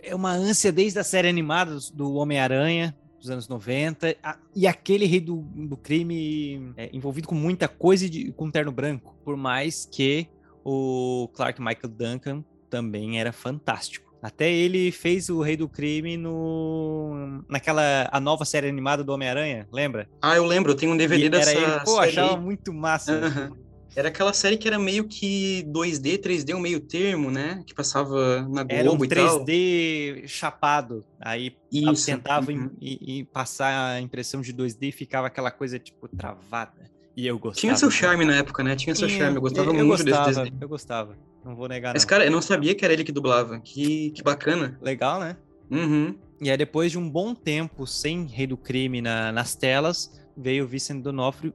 é 0.04 0.14
uma 0.16 0.32
ânsia 0.32 0.72
desde 0.72 1.00
a 1.00 1.04
série 1.04 1.28
animada 1.28 1.78
do 1.94 2.14
Homem-Aranha, 2.14 2.96
dos 3.20 3.32
anos 3.32 3.48
90, 3.48 4.16
e 4.56 4.68
aquele 4.68 5.06
rei 5.06 5.20
do, 5.20 5.42
do 5.42 5.76
crime 5.76 6.72
é, 6.78 6.90
envolvido 6.94 7.28
com 7.28 7.36
muita 7.36 7.68
coisa 7.68 8.08
de, 8.08 8.32
com 8.32 8.52
terno 8.52 8.72
branco, 8.72 9.16
por 9.26 9.36
mais 9.36 9.86
que 9.86 10.28
o 10.64 11.28
Clark 11.34 11.60
Michael 11.60 11.90
Duncan 11.90 12.46
também 12.70 13.20
era 13.20 13.34
fantástico. 13.34 14.07
Até 14.22 14.52
ele 14.52 14.92
fez 14.92 15.30
o 15.30 15.42
Rei 15.42 15.56
do 15.56 15.70
Crime 15.70 16.18
no 16.18 17.44
naquela 17.48 18.10
a 18.12 18.20
nova 18.20 18.46
série 18.46 18.68
animada 18.68 19.04
do 19.04 19.12
Homem-Aranha, 19.14 19.68
lembra? 19.72 20.10
Ah, 20.22 20.36
eu 20.36 20.46
lembro, 20.46 20.72
eu 20.72 20.76
tenho 20.76 20.92
um 20.92 20.98
DVD 20.98 21.26
e 21.26 21.30
dessa 21.30 21.52
era 21.52 21.60
ele, 21.60 21.80
pô, 21.86 21.96
série. 21.96 22.10
achava 22.10 22.38
muito 22.38 22.74
massa. 22.74 23.14
Uhum. 23.14 23.68
Era 23.96 24.10
aquela 24.10 24.32
série 24.32 24.58
que 24.58 24.68
era 24.68 24.78
meio 24.78 25.06
que 25.06 25.64
2D, 25.70 26.20
3D, 26.20 26.56
um 26.56 26.60
meio 26.60 26.80
termo, 26.80 27.32
né? 27.32 27.64
Que 27.66 27.74
passava 27.74 28.42
na 28.44 28.64
Globo 28.64 28.72
era 28.72 28.92
um 28.92 28.98
3D 28.98 30.28
chapado. 30.28 31.04
Aí 31.20 31.56
Isso. 31.72 32.06
tentava 32.06 32.52
uhum. 32.52 32.70
e, 32.80 33.22
e 33.22 33.24
passar 33.24 33.96
a 33.96 34.00
impressão 34.00 34.40
de 34.42 34.54
2D 34.54 34.90
e 34.90 34.92
ficava 34.92 35.26
aquela 35.26 35.50
coisa, 35.50 35.80
tipo, 35.80 36.08
travada. 36.08 36.88
E 37.16 37.26
eu 37.26 37.40
gostava. 37.40 37.60
Tinha 37.60 37.76
seu 37.76 37.90
charme 37.90 38.24
na 38.24 38.36
época, 38.36 38.64
né? 38.64 38.76
Tinha 38.76 38.94
seu 38.94 39.10
charme. 39.10 39.38
Eu 39.38 39.42
gostava 39.42 39.72
eu 39.72 39.74
muito 39.74 40.04
gostava, 40.04 40.28
desse 40.28 40.40
desenho. 40.42 40.58
Eu 40.62 40.70
gostava. 40.70 41.18
Não 41.48 41.56
vou 41.56 41.70
negar, 41.70 41.96
Esse 41.96 42.06
cara, 42.06 42.26
eu 42.26 42.32
não 42.32 42.42
sabia 42.42 42.76
que 42.76 42.84
era 42.84 42.94
ele 42.94 43.06
que 43.06 43.12
dublava. 43.12 43.58
Que, 43.62 44.12
que 44.12 44.22
bacana. 44.22 44.78
Legal, 44.82 45.18
né? 45.18 45.38
Uhum. 45.72 46.14
E 46.42 46.52
aí, 46.52 46.58
depois 46.58 46.92
de 46.92 46.98
um 46.98 47.10
bom 47.10 47.34
tempo 47.34 47.88
sem 47.88 48.26
Rei 48.26 48.46
do 48.46 48.58
Crime 48.58 49.02
na, 49.02 49.32
nas 49.32 49.56
telas, 49.56 50.22
veio 50.36 50.66
o 50.66 50.68
Vincent 50.68 51.02
D'Onofrio 51.02 51.54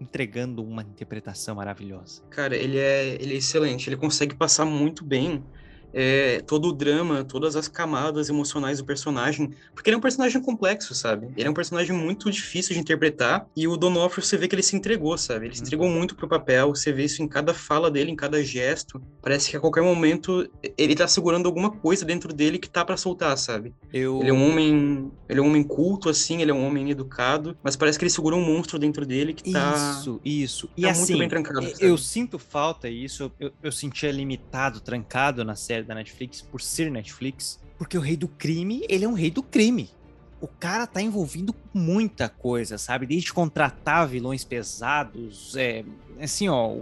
entregando 0.00 0.64
uma 0.64 0.82
interpretação 0.82 1.54
maravilhosa. 1.54 2.20
Cara, 2.30 2.56
ele 2.56 2.78
é, 2.78 3.16
ele 3.20 3.34
é 3.34 3.36
excelente. 3.36 3.88
Ele 3.88 3.96
consegue 3.96 4.34
passar 4.34 4.64
muito 4.64 5.04
bem 5.04 5.44
é, 5.92 6.40
todo 6.46 6.68
o 6.68 6.72
drama, 6.72 7.24
todas 7.24 7.56
as 7.56 7.68
camadas 7.68 8.28
emocionais 8.28 8.78
do 8.78 8.84
personagem, 8.84 9.52
porque 9.74 9.90
ele 9.90 9.94
é 9.94 9.98
um 9.98 10.02
personagem 10.02 10.40
complexo, 10.40 10.94
sabe? 10.94 11.28
Ele 11.36 11.48
é 11.48 11.50
um 11.50 11.54
personagem 11.54 11.94
muito 11.94 12.30
difícil 12.30 12.74
de 12.74 12.80
interpretar 12.80 13.46
e 13.56 13.66
o 13.66 13.76
Donofrio 13.76 14.24
você 14.24 14.36
vê 14.36 14.48
que 14.48 14.54
ele 14.54 14.62
se 14.62 14.76
entregou, 14.76 15.16
sabe? 15.16 15.46
Ele 15.46 15.54
se 15.54 15.62
entregou 15.62 15.86
uhum. 15.86 15.94
muito 15.94 16.14
pro 16.14 16.28
papel, 16.28 16.74
você 16.74 16.92
vê 16.92 17.04
isso 17.04 17.22
em 17.22 17.28
cada 17.28 17.54
fala 17.54 17.90
dele, 17.90 18.10
em 18.10 18.16
cada 18.16 18.42
gesto. 18.42 19.00
Parece 19.22 19.50
que 19.50 19.56
a 19.56 19.60
qualquer 19.60 19.82
momento 19.82 20.48
ele 20.76 20.94
tá 20.94 21.08
segurando 21.08 21.46
alguma 21.46 21.70
coisa 21.70 22.04
dentro 22.04 22.32
dele 22.32 22.58
que 22.58 22.68
tá 22.68 22.84
para 22.84 22.96
soltar, 22.96 23.36
sabe? 23.36 23.74
Eu... 23.92 24.20
Ele 24.20 24.30
é 24.30 24.32
um 24.32 24.50
homem, 24.50 25.10
ele 25.28 25.40
é 25.40 25.42
um 25.42 25.46
homem 25.46 25.62
culto 25.62 26.08
assim, 26.08 26.42
ele 26.42 26.50
é 26.50 26.54
um 26.54 26.66
homem 26.66 26.90
educado, 26.90 27.56
mas 27.62 27.76
parece 27.76 27.98
que 27.98 28.04
ele 28.04 28.10
segura 28.10 28.36
um 28.36 28.44
monstro 28.44 28.78
dentro 28.78 29.06
dele 29.06 29.32
que 29.32 29.52
tá 29.52 29.98
Isso, 29.98 30.20
isso. 30.24 30.70
E 30.76 30.82
tá 30.82 30.90
assim, 30.90 31.12
muito 31.12 31.18
bem 31.18 31.28
trancado. 31.28 31.68
Sabe? 31.68 31.76
Eu 31.80 31.96
sinto 31.96 32.38
falta 32.38 32.88
isso, 32.88 33.32
eu, 33.38 33.52
eu 33.62 33.72
sentia 33.72 34.10
limitado, 34.10 34.80
trancado 34.80 35.44
na 35.44 35.54
série 35.54 35.77
série 35.78 35.86
da 35.86 35.94
Netflix 35.94 36.40
por 36.40 36.60
ser 36.60 36.90
Netflix, 36.90 37.60
porque 37.76 37.96
o 37.96 38.00
rei 38.00 38.16
do 38.16 38.28
crime, 38.28 38.84
ele 38.88 39.04
é 39.04 39.08
um 39.08 39.14
rei 39.14 39.30
do 39.30 39.42
crime. 39.42 39.90
O 40.40 40.46
cara 40.46 40.86
tá 40.86 41.00
envolvido 41.02 41.52
com 41.52 41.78
muita 41.78 42.28
coisa, 42.28 42.78
sabe? 42.78 43.06
Desde 43.06 43.32
contratar 43.32 44.06
vilões 44.06 44.44
pesados, 44.44 45.56
é, 45.56 45.84
assim, 46.20 46.48
ó, 46.48 46.78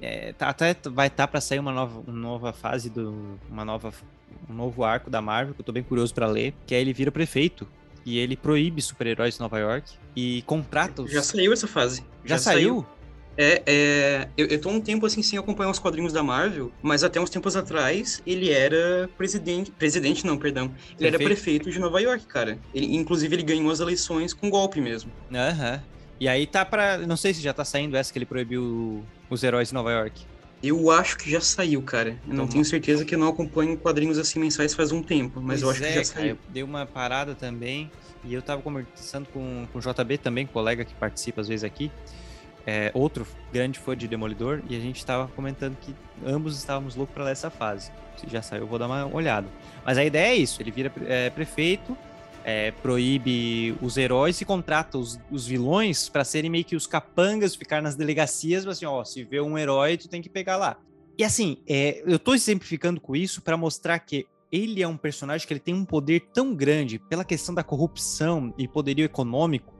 é, 0.00 0.32
tá, 0.32 0.48
até 0.48 0.76
vai 0.90 1.06
estar 1.06 1.24
tá 1.24 1.28
para 1.28 1.40
sair 1.40 1.58
uma 1.58 1.72
nova, 1.72 2.00
uma 2.00 2.16
nova 2.16 2.52
fase 2.52 2.88
do 2.88 3.38
uma 3.48 3.64
nova 3.64 3.92
um 4.48 4.54
novo 4.54 4.84
arco 4.84 5.10
da 5.10 5.20
Marvel 5.20 5.54
que 5.54 5.60
eu 5.60 5.64
tô 5.64 5.72
bem 5.72 5.82
curioso 5.82 6.14
para 6.14 6.26
ler, 6.26 6.54
que 6.66 6.74
é 6.74 6.80
ele 6.80 6.92
vira 6.92 7.10
prefeito 7.10 7.68
e 8.04 8.18
ele 8.18 8.36
proíbe 8.36 8.80
super-heróis 8.80 9.34
de 9.34 9.40
Nova 9.40 9.58
York 9.58 9.92
e 10.16 10.42
contrata 10.46 11.02
os... 11.02 11.10
Já 11.10 11.22
saiu 11.22 11.52
essa 11.52 11.66
fase. 11.66 12.00
Já, 12.24 12.36
Já 12.36 12.38
saiu? 12.38 12.58
saiu? 12.58 12.86
É, 13.40 13.62
é, 13.66 14.28
eu, 14.36 14.48
eu 14.48 14.60
tô 14.60 14.68
um 14.68 14.80
tempo 14.80 15.06
assim 15.06 15.22
sem 15.22 15.38
acompanhar 15.38 15.70
os 15.70 15.78
quadrinhos 15.78 16.12
da 16.12 16.24
Marvel, 16.24 16.72
mas 16.82 17.04
até 17.04 17.20
uns 17.20 17.30
tempos 17.30 17.54
atrás 17.54 18.20
ele 18.26 18.50
era 18.50 19.08
presidente. 19.16 19.70
Presidente, 19.70 20.26
não, 20.26 20.36
perdão. 20.36 20.64
Ele 20.64 20.72
prefeito. 20.74 21.14
era 21.14 21.24
prefeito 21.24 21.70
de 21.70 21.78
Nova 21.78 22.00
York, 22.00 22.26
cara. 22.26 22.58
Ele, 22.74 22.96
inclusive, 22.96 23.36
ele 23.36 23.44
ganhou 23.44 23.70
as 23.70 23.78
eleições 23.78 24.34
com 24.34 24.50
golpe 24.50 24.80
mesmo. 24.80 25.12
Aham. 25.32 25.74
Uhum. 25.74 25.98
E 26.20 26.26
aí 26.26 26.48
tá 26.48 26.64
pra. 26.64 26.98
Não 26.98 27.16
sei 27.16 27.32
se 27.32 27.40
já 27.40 27.52
tá 27.52 27.64
saindo 27.64 27.96
essa 27.96 28.12
que 28.12 28.18
ele 28.18 28.26
proibiu 28.26 29.04
os 29.30 29.44
heróis 29.44 29.68
de 29.68 29.74
Nova 29.74 29.92
York. 29.92 30.26
Eu 30.60 30.90
acho 30.90 31.16
que 31.16 31.30
já 31.30 31.40
saiu, 31.40 31.80
cara. 31.80 32.18
Eu 32.26 32.34
não 32.34 32.48
tenho 32.48 32.64
certeza 32.64 33.04
que 33.04 33.14
eu 33.14 33.18
não 33.20 33.28
acompanho 33.28 33.78
quadrinhos 33.78 34.18
assim 34.18 34.40
mensais 34.40 34.74
faz 34.74 34.90
um 34.90 35.00
tempo, 35.00 35.40
mas 35.40 35.60
pois 35.60 35.62
eu 35.62 35.70
acho 35.70 35.84
é, 35.84 35.88
que 35.88 35.94
já 35.94 36.04
saiu. 36.04 36.34
Cara, 36.34 36.48
deu 36.48 36.66
uma 36.66 36.84
parada 36.84 37.36
também. 37.36 37.88
E 38.24 38.34
eu 38.34 38.42
tava 38.42 38.60
conversando 38.60 39.28
com, 39.28 39.68
com 39.72 39.78
o 39.78 39.80
JB 39.80 40.18
também, 40.18 40.44
colega 40.44 40.84
que 40.84 40.92
participa 40.94 41.40
às 41.40 41.46
vezes 41.46 41.62
aqui 41.62 41.88
é, 42.66 42.90
outro 42.94 43.26
grande 43.52 43.78
fã 43.78 43.96
de 43.96 44.06
Demolidor, 44.06 44.62
e 44.68 44.76
a 44.76 44.80
gente 44.80 44.96
estava 44.96 45.28
comentando 45.28 45.76
que 45.80 45.94
ambos 46.24 46.56
estávamos 46.56 46.94
loucos 46.94 47.14
para 47.14 47.24
ler 47.24 47.32
essa 47.32 47.50
fase. 47.50 47.90
Se 48.16 48.28
já 48.28 48.42
saiu, 48.42 48.62
eu 48.62 48.66
vou 48.66 48.78
dar 48.78 48.86
uma 48.86 49.06
olhada. 49.06 49.46
Mas 49.84 49.96
a 49.96 50.04
ideia 50.04 50.32
é 50.32 50.36
isso: 50.36 50.60
ele 50.60 50.70
vira 50.70 50.92
é, 51.06 51.30
prefeito, 51.30 51.96
é, 52.44 52.70
proíbe 52.70 53.76
os 53.80 53.96
heróis 53.96 54.40
e 54.40 54.44
contrata 54.44 54.98
os, 54.98 55.18
os 55.30 55.46
vilões 55.46 56.08
para 56.08 56.24
serem 56.24 56.50
meio 56.50 56.64
que 56.64 56.76
os 56.76 56.86
capangas, 56.86 57.54
ficar 57.54 57.80
nas 57.80 57.94
delegacias, 57.94 58.66
assim, 58.66 58.86
ó, 58.86 59.04
se 59.04 59.22
vê 59.24 59.40
um 59.40 59.56
herói, 59.56 59.96
tu 59.96 60.08
tem 60.08 60.20
que 60.20 60.28
pegar 60.28 60.56
lá. 60.56 60.78
E 61.16 61.24
assim, 61.24 61.58
é, 61.68 62.02
eu 62.06 62.16
estou 62.16 62.34
exemplificando 62.34 63.00
com 63.00 63.14
isso 63.16 63.42
para 63.42 63.56
mostrar 63.56 63.98
que 63.98 64.26
ele 64.50 64.82
é 64.82 64.88
um 64.88 64.96
personagem 64.96 65.46
que 65.46 65.52
ele 65.52 65.60
tem 65.60 65.74
um 65.74 65.84
poder 65.84 66.20
tão 66.32 66.54
grande 66.54 66.98
pela 66.98 67.24
questão 67.24 67.54
da 67.54 67.62
corrupção 67.62 68.54
e 68.56 68.66
poderio 68.66 69.04
econômico 69.04 69.74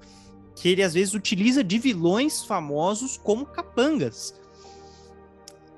que 0.60 0.68
ele 0.68 0.82
às 0.82 0.94
vezes 0.94 1.14
utiliza 1.14 1.62
de 1.62 1.78
vilões 1.78 2.42
famosos 2.42 3.16
como 3.16 3.46
capangas. 3.46 4.34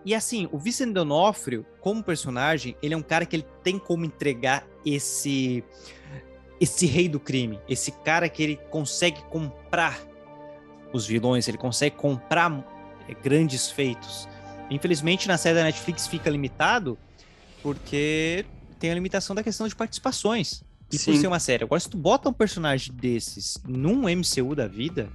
E 0.04 0.14
assim, 0.14 0.48
o 0.50 0.58
Vicente 0.58 0.92
D'Onofrio, 0.92 1.66
como 1.80 2.02
personagem, 2.02 2.74
ele 2.82 2.94
é 2.94 2.96
um 2.96 3.02
cara 3.02 3.26
que 3.26 3.36
ele 3.36 3.46
tem 3.62 3.78
como 3.78 4.04
entregar 4.04 4.66
esse 4.84 5.62
esse 6.58 6.84
rei 6.84 7.08
do 7.08 7.18
crime, 7.18 7.58
esse 7.66 7.90
cara 7.90 8.28
que 8.28 8.42
ele 8.42 8.56
consegue 8.70 9.22
comprar 9.30 9.98
os 10.92 11.06
vilões, 11.06 11.48
ele 11.48 11.56
consegue 11.56 11.96
comprar 11.96 12.52
é, 13.08 13.14
grandes 13.14 13.70
feitos. 13.70 14.28
Infelizmente, 14.70 15.26
na 15.26 15.38
série 15.38 15.56
da 15.56 15.64
Netflix 15.64 16.06
fica 16.06 16.28
limitado 16.28 16.98
porque 17.62 18.44
tem 18.78 18.90
a 18.90 18.94
limitação 18.94 19.34
da 19.34 19.42
questão 19.42 19.66
de 19.66 19.74
participações. 19.74 20.62
E 20.92 20.98
Sim. 20.98 21.12
por 21.12 21.20
ser 21.20 21.26
uma 21.26 21.38
série. 21.38 21.64
Agora, 21.64 21.80
se 21.80 21.88
tu 21.88 21.96
bota 21.96 22.28
um 22.28 22.32
personagem 22.32 22.94
desses 22.94 23.58
num 23.66 24.08
MCU 24.08 24.54
da 24.54 24.66
vida, 24.66 25.08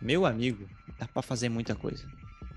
meu 0.00 0.24
amigo, 0.24 0.66
dá 0.98 1.06
pra 1.06 1.22
fazer 1.22 1.48
muita 1.48 1.74
coisa. 1.74 2.04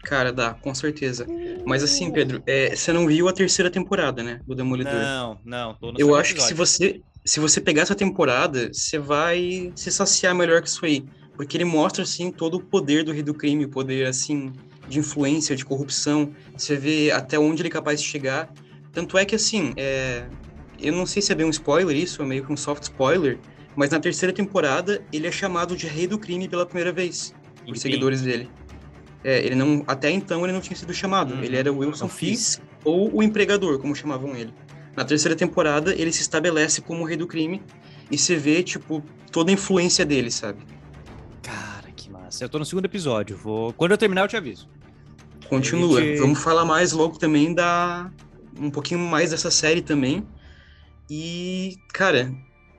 Cara, 0.04 0.34
dá, 0.34 0.54
com 0.54 0.76
certeza. 0.76 1.26
Mas 1.66 1.82
assim, 1.82 2.12
Pedro, 2.12 2.44
é, 2.46 2.76
você 2.76 2.92
não 2.92 3.08
viu 3.08 3.30
a 3.30 3.34
terceira 3.34 3.72
temporada, 3.72 4.22
né, 4.22 4.42
do 4.46 4.54
Demolidor? 4.54 4.94
Não, 4.94 5.40
não. 5.46 5.78
Eu 5.98 6.14
acho 6.16 6.36
que 6.36 6.42
se 6.42 6.54
episódio. 6.54 6.58
você, 6.58 7.02
se 7.24 7.40
você 7.40 7.62
pegar 7.62 7.84
essa 7.84 7.96
temporada, 7.96 8.70
você 8.72 9.00
vai 9.00 9.72
se 9.76 9.90
saciar 9.92 10.36
melhor 10.36 10.62
que 10.62 10.68
isso 10.68 10.86
aí. 10.86 11.06
Porque 11.36 11.58
ele 11.58 11.66
mostra, 11.66 12.04
assim, 12.04 12.32
todo 12.32 12.56
o 12.56 12.64
poder 12.64 13.04
do 13.04 13.12
rei 13.12 13.24
do 13.24 13.34
crime, 13.34 13.66
o 13.66 13.70
poder, 13.70 14.06
assim, 14.06 14.52
de 14.88 15.00
influência, 15.00 15.56
de 15.56 15.66
corrupção. 15.66 16.32
Você 16.56 16.76
vê 16.76 17.10
até 17.10 17.40
onde 17.40 17.62
ele 17.62 17.70
é 17.70 17.72
capaz 17.72 18.02
de 18.02 18.08
chegar. 18.08 18.52
Tanto 18.92 19.18
é 19.18 19.26
que, 19.26 19.36
assim, 19.36 19.74
é... 19.78 20.28
eu 20.84 20.94
não 20.94 21.06
sei 21.06 21.22
se 21.22 21.32
é 21.32 21.36
bem 21.36 21.46
um 21.46 21.50
spoiler 21.50 21.96
isso, 21.96 22.22
é 22.22 22.26
meio 22.26 22.46
que 22.46 22.52
um 22.52 22.58
soft 22.58 22.84
spoiler, 22.84 23.40
mas 23.76 23.90
na 23.90 24.00
terceira 24.00 24.34
temporada 24.34 25.02
ele 25.12 25.28
é 25.28 25.32
chamado 25.32 25.76
de 25.76 25.88
rei 25.88 26.06
do 26.08 26.18
crime 26.20 26.48
pela 26.48 26.66
primeira 26.66 26.92
vez, 26.92 27.34
por 27.64 27.70
Enfim. 27.72 27.80
seguidores 27.80 28.22
dele. 28.22 28.50
É, 29.24 29.40
ele 29.46 29.56
não, 29.56 29.84
até 29.88 30.12
então 30.12 30.44
ele 30.44 30.52
não 30.52 30.60
tinha 30.62 30.76
sido 30.76 30.94
chamado. 30.94 31.34
Uhum. 31.36 31.44
Ele 31.44 31.56
era 31.56 31.72
Wilson 31.72 32.06
Não 32.06 32.10
fiz. 32.10 32.56
Fisk 32.58 32.62
ou 32.84 33.16
o 33.16 33.24
empregador, 33.24 33.80
como 33.80 33.96
chamavam 33.96 34.36
ele. 34.36 34.54
Na 34.96 35.06
terceira 35.06 35.36
temporada 35.36 35.94
ele 35.96 36.12
se 36.12 36.22
estabelece 36.22 36.82
como 36.82 37.04
o 37.04 37.06
rei 37.06 37.16
do 37.18 37.26
crime 37.26 37.62
e 38.12 38.18
você 38.18 38.36
vê 38.36 38.62
tipo 38.62 39.02
toda 39.32 39.50
a 39.50 39.54
influência 39.54 40.06
dele, 40.06 40.30
sabe? 40.30 40.60
Cara, 41.42 41.90
que 41.96 42.12
massa. 42.12 42.44
Eu 42.44 42.50
tô 42.50 42.60
no 42.60 42.66
segundo 42.66 42.86
episódio. 42.86 43.38
Vou... 43.38 43.72
Quando 43.74 43.92
eu 43.92 43.98
terminar, 43.98 44.22
eu 44.24 44.28
te 44.28 44.36
aviso. 44.38 44.68
Continua. 45.48 46.02
gente- 46.02 46.20
Vamos 46.20 46.40
falar 46.44 46.66
mais 46.66 46.92
logo 46.92 47.18
também 47.18 47.54
da 47.54 48.12
um 48.60 48.70
pouquinho 48.70 49.00
mais 49.00 49.32
dessa 49.32 49.50
série 49.50 49.82
também. 49.82 50.24
E, 51.10 51.78
cara, 51.94 52.34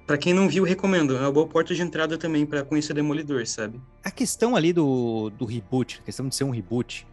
pra 0.07 0.19
quem 0.19 0.33
não 0.33 0.49
viu, 0.49 0.64
recomendo. 0.64 1.16
É 1.16 1.21
uma 1.21 1.33
boa 1.33 1.47
porta 1.47 1.75
de 1.75 1.83
entrada 1.83 2.16
também 2.19 2.47
pra 2.47 2.64
conhecer 2.64 2.95
Demolidor, 2.95 3.47
sabe? 3.47 3.81
A 4.02 4.11
questão 4.11 4.57
ali 4.57 4.73
do, 4.73 5.31
do 5.31 5.45
reboot, 5.45 6.00
a 6.00 6.04
questão 6.04 6.28
de 6.28 6.35
ser 6.35 6.45
um 6.45 6.50
reboot, 6.50 7.07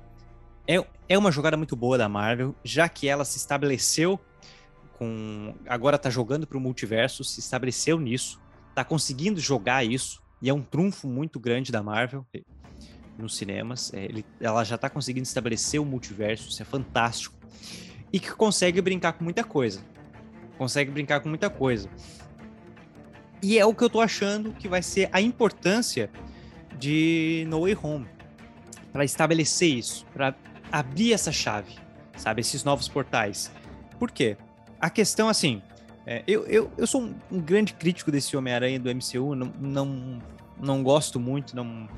é, 0.67 0.85
é 1.09 1.17
uma 1.17 1.31
jogada 1.31 1.57
muito 1.57 1.75
boa 1.75 1.97
da 1.97 2.07
Marvel, 2.07 2.55
já 2.63 2.87
que 2.87 3.07
ela 3.07 3.25
se 3.25 3.37
estabeleceu 3.37 4.19
com. 4.97 5.53
Agora 5.67 5.97
tá 5.97 6.09
jogando 6.09 6.45
pro 6.45 6.59
multiverso, 6.59 7.23
se 7.23 7.39
estabeleceu 7.39 7.99
nisso, 7.99 8.39
tá 8.75 8.83
conseguindo 8.83 9.39
jogar 9.39 9.83
isso, 9.85 10.21
e 10.41 10.49
é 10.49 10.53
um 10.53 10.61
trunfo 10.61 11.07
muito 11.07 11.39
grande 11.39 11.71
da 11.71 11.83
Marvel 11.83 12.25
eh, 12.33 12.43
nos 13.17 13.35
cinemas. 13.35 13.93
É, 13.93 14.05
ele, 14.05 14.25
ela 14.39 14.63
já 14.63 14.77
tá 14.77 14.89
conseguindo 14.89 15.23
estabelecer 15.23 15.81
o 15.81 15.85
multiverso, 15.85 16.49
isso 16.49 16.61
é 16.61 16.65
fantástico. 16.65 17.35
E 18.13 18.19
que 18.19 18.31
consegue 18.33 18.81
brincar 18.81 19.13
com 19.13 19.23
muita 19.23 19.43
coisa. 19.43 19.81
Consegue 20.61 20.91
brincar 20.91 21.21
com 21.21 21.27
muita 21.27 21.49
coisa. 21.49 21.89
E 23.41 23.57
é 23.57 23.65
o 23.65 23.73
que 23.73 23.83
eu 23.83 23.89
tô 23.89 23.99
achando 23.99 24.53
que 24.53 24.67
vai 24.67 24.83
ser 24.83 25.09
a 25.11 25.19
importância 25.19 26.07
de 26.77 27.47
No 27.49 27.61
Way 27.61 27.75
Home 27.81 28.07
para 28.93 29.03
estabelecer 29.03 29.69
isso, 29.69 30.05
para 30.13 30.35
abrir 30.71 31.13
essa 31.13 31.31
chave, 31.31 31.79
sabe, 32.15 32.41
esses 32.41 32.63
novos 32.63 32.87
portais. 32.87 33.51
Por 33.97 34.11
quê? 34.11 34.37
A 34.79 34.87
questão 34.87 35.27
assim, 35.29 35.63
é, 36.05 36.23
eu, 36.27 36.45
eu, 36.45 36.71
eu 36.77 36.85
sou 36.85 37.09
um, 37.31 37.41
grande 37.41 37.73
crítico 37.73 38.11
desse 38.11 38.37
Homem-Aranha 38.37 38.79
do 38.79 38.87
MCU, 38.93 39.33
não, 39.33 39.51
não, 39.59 40.21
não 40.59 40.83
gosto 40.83 41.19
muito, 41.19 41.55
não, 41.55 41.89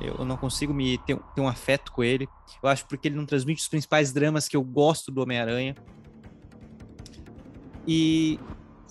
eu 0.00 0.24
não 0.24 0.36
consigo 0.36 0.74
me 0.74 0.98
ter, 0.98 1.16
ter 1.36 1.40
um 1.40 1.46
afeto 1.46 1.92
com 1.92 2.02
ele. 2.02 2.26
Eu 2.60 2.68
acho 2.68 2.84
porque 2.84 3.06
ele 3.06 3.14
não 3.14 3.26
transmite 3.26 3.62
os 3.62 3.68
principais 3.68 4.12
dramas 4.12 4.48
que 4.48 4.56
eu 4.56 4.64
gosto 4.64 5.12
do 5.12 5.22
Homem-Aranha. 5.22 5.76
E, 7.86 8.38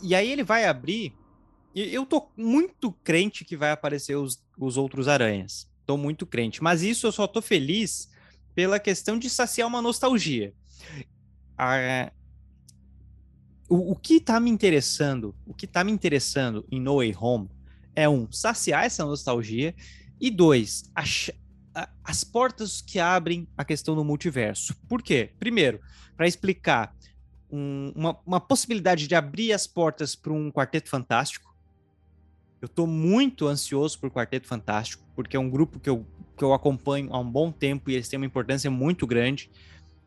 e 0.03 0.15
aí 0.15 0.29
ele 0.31 0.43
vai 0.43 0.65
abrir. 0.65 1.13
e 1.73 1.93
Eu 1.93 2.05
tô 2.05 2.31
muito 2.37 2.91
crente 3.03 3.45
que 3.45 3.57
vai 3.57 3.71
aparecer 3.71 4.15
os, 4.15 4.43
os 4.57 4.77
outros 4.77 5.07
aranhas. 5.07 5.67
Tô 5.85 5.97
muito 5.97 6.25
crente. 6.25 6.63
Mas 6.63 6.81
isso 6.83 7.07
eu 7.07 7.11
só 7.11 7.27
tô 7.27 7.41
feliz 7.41 8.09
pela 8.55 8.79
questão 8.79 9.17
de 9.17 9.29
saciar 9.29 9.67
uma 9.67 9.81
nostalgia. 9.81 10.53
A- 11.57 12.11
o, 13.69 13.91
o 13.91 13.95
que 13.95 14.19
tá 14.19 14.39
me 14.39 14.49
interessando, 14.49 15.35
o 15.45 15.53
que 15.53 15.67
tá 15.67 15.83
me 15.83 15.91
interessando 15.91 16.65
em 16.71 16.79
No 16.79 16.97
Way 16.97 17.15
Home 17.17 17.49
é 17.95 18.07
um, 18.07 18.29
saciar 18.31 18.85
essa 18.85 19.05
nostalgia 19.05 19.73
e 20.19 20.29
dois, 20.29 20.83
as 22.03 22.23
portas 22.23 22.81
que 22.81 22.99
abrem 22.99 23.47
a 23.57 23.63
questão 23.65 23.95
do 23.95 24.03
multiverso. 24.03 24.75
Por 24.87 25.01
quê? 25.01 25.33
Primeiro, 25.39 25.79
para 26.15 26.27
explicar 26.27 26.93
um- 27.51 27.91
uma, 27.95 28.17
uma 28.25 28.39
possibilidade 28.39 29.07
de 29.07 29.15
abrir 29.15 29.53
as 29.53 29.67
portas 29.67 30.15
para 30.15 30.31
um 30.33 30.51
Quarteto 30.51 30.89
Fantástico. 30.89 31.53
Eu 32.61 32.67
tô 32.67 32.85
muito 32.85 33.47
ansioso 33.47 33.99
por 33.99 34.11
Quarteto 34.11 34.47
Fantástico, 34.47 35.03
porque 35.15 35.35
é 35.35 35.39
um 35.39 35.49
grupo 35.49 35.79
que 35.79 35.89
eu, 35.89 36.05
que 36.37 36.43
eu 36.43 36.53
acompanho 36.53 37.09
há 37.13 37.19
um 37.19 37.29
bom 37.29 37.51
tempo 37.51 37.89
e 37.89 37.95
eles 37.95 38.07
têm 38.07 38.17
uma 38.17 38.25
importância 38.25 38.69
muito 38.69 39.07
grande. 39.07 39.49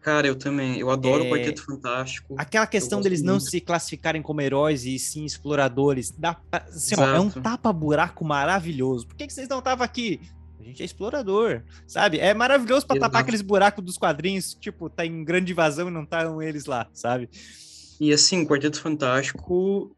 Cara, 0.01 0.27
eu 0.27 0.37
também. 0.37 0.79
Eu 0.79 0.91
adoro 0.91 1.25
É, 1.25 1.27
o 1.27 1.31
Quarteto 1.31 1.65
Fantástico. 1.65 2.35
Aquela 2.39 2.67
questão 2.67 3.01
deles 3.01 3.23
não 3.23 3.35
muito. 3.35 3.49
se 3.51 3.61
classificarem 3.61 4.21
como 4.23 4.41
heróis 4.41 4.85
e 4.85 4.99
sim 4.99 5.25
exploradores, 5.25 6.11
dá 6.11 6.35
pra- 6.35 6.65
assim, 6.69 6.95
ó, 6.99 7.07
é 7.07 7.19
um 7.21 7.31
tapa-buraco 7.31 8.25
maravilhoso. 8.25 9.07
Por 9.07 9.17
que, 9.17 9.27
que 9.27 9.33
vocês 9.33 9.49
não 9.49 9.59
estavam 9.61 9.83
aqui? 9.85 10.21
A 10.65 10.69
gente 10.69 10.83
é 10.83 10.85
explorador, 10.87 11.63
sabe? 11.87 12.19
É 12.19 12.33
maravilhoso 12.33 12.87
pra 12.87 12.99
tapar 12.99 13.21
aqueles 13.23 13.43
buracos 13.43 13.85
dos 13.85 13.99
quadrinhos, 13.99 14.55
tipo, 14.55 14.89
tá 14.89 15.05
em 15.05 15.23
grande 15.25 15.53
invasão 15.53 15.89
e 15.89 15.91
não 15.91 16.05
estão 16.05 16.41
eles 16.43 16.65
lá, 16.65 16.89
sabe? 16.93 17.29
E 18.01 18.13
assim, 18.13 18.43
o 18.43 18.47
Quarteto 18.47 18.81
Fantástico 18.81 19.95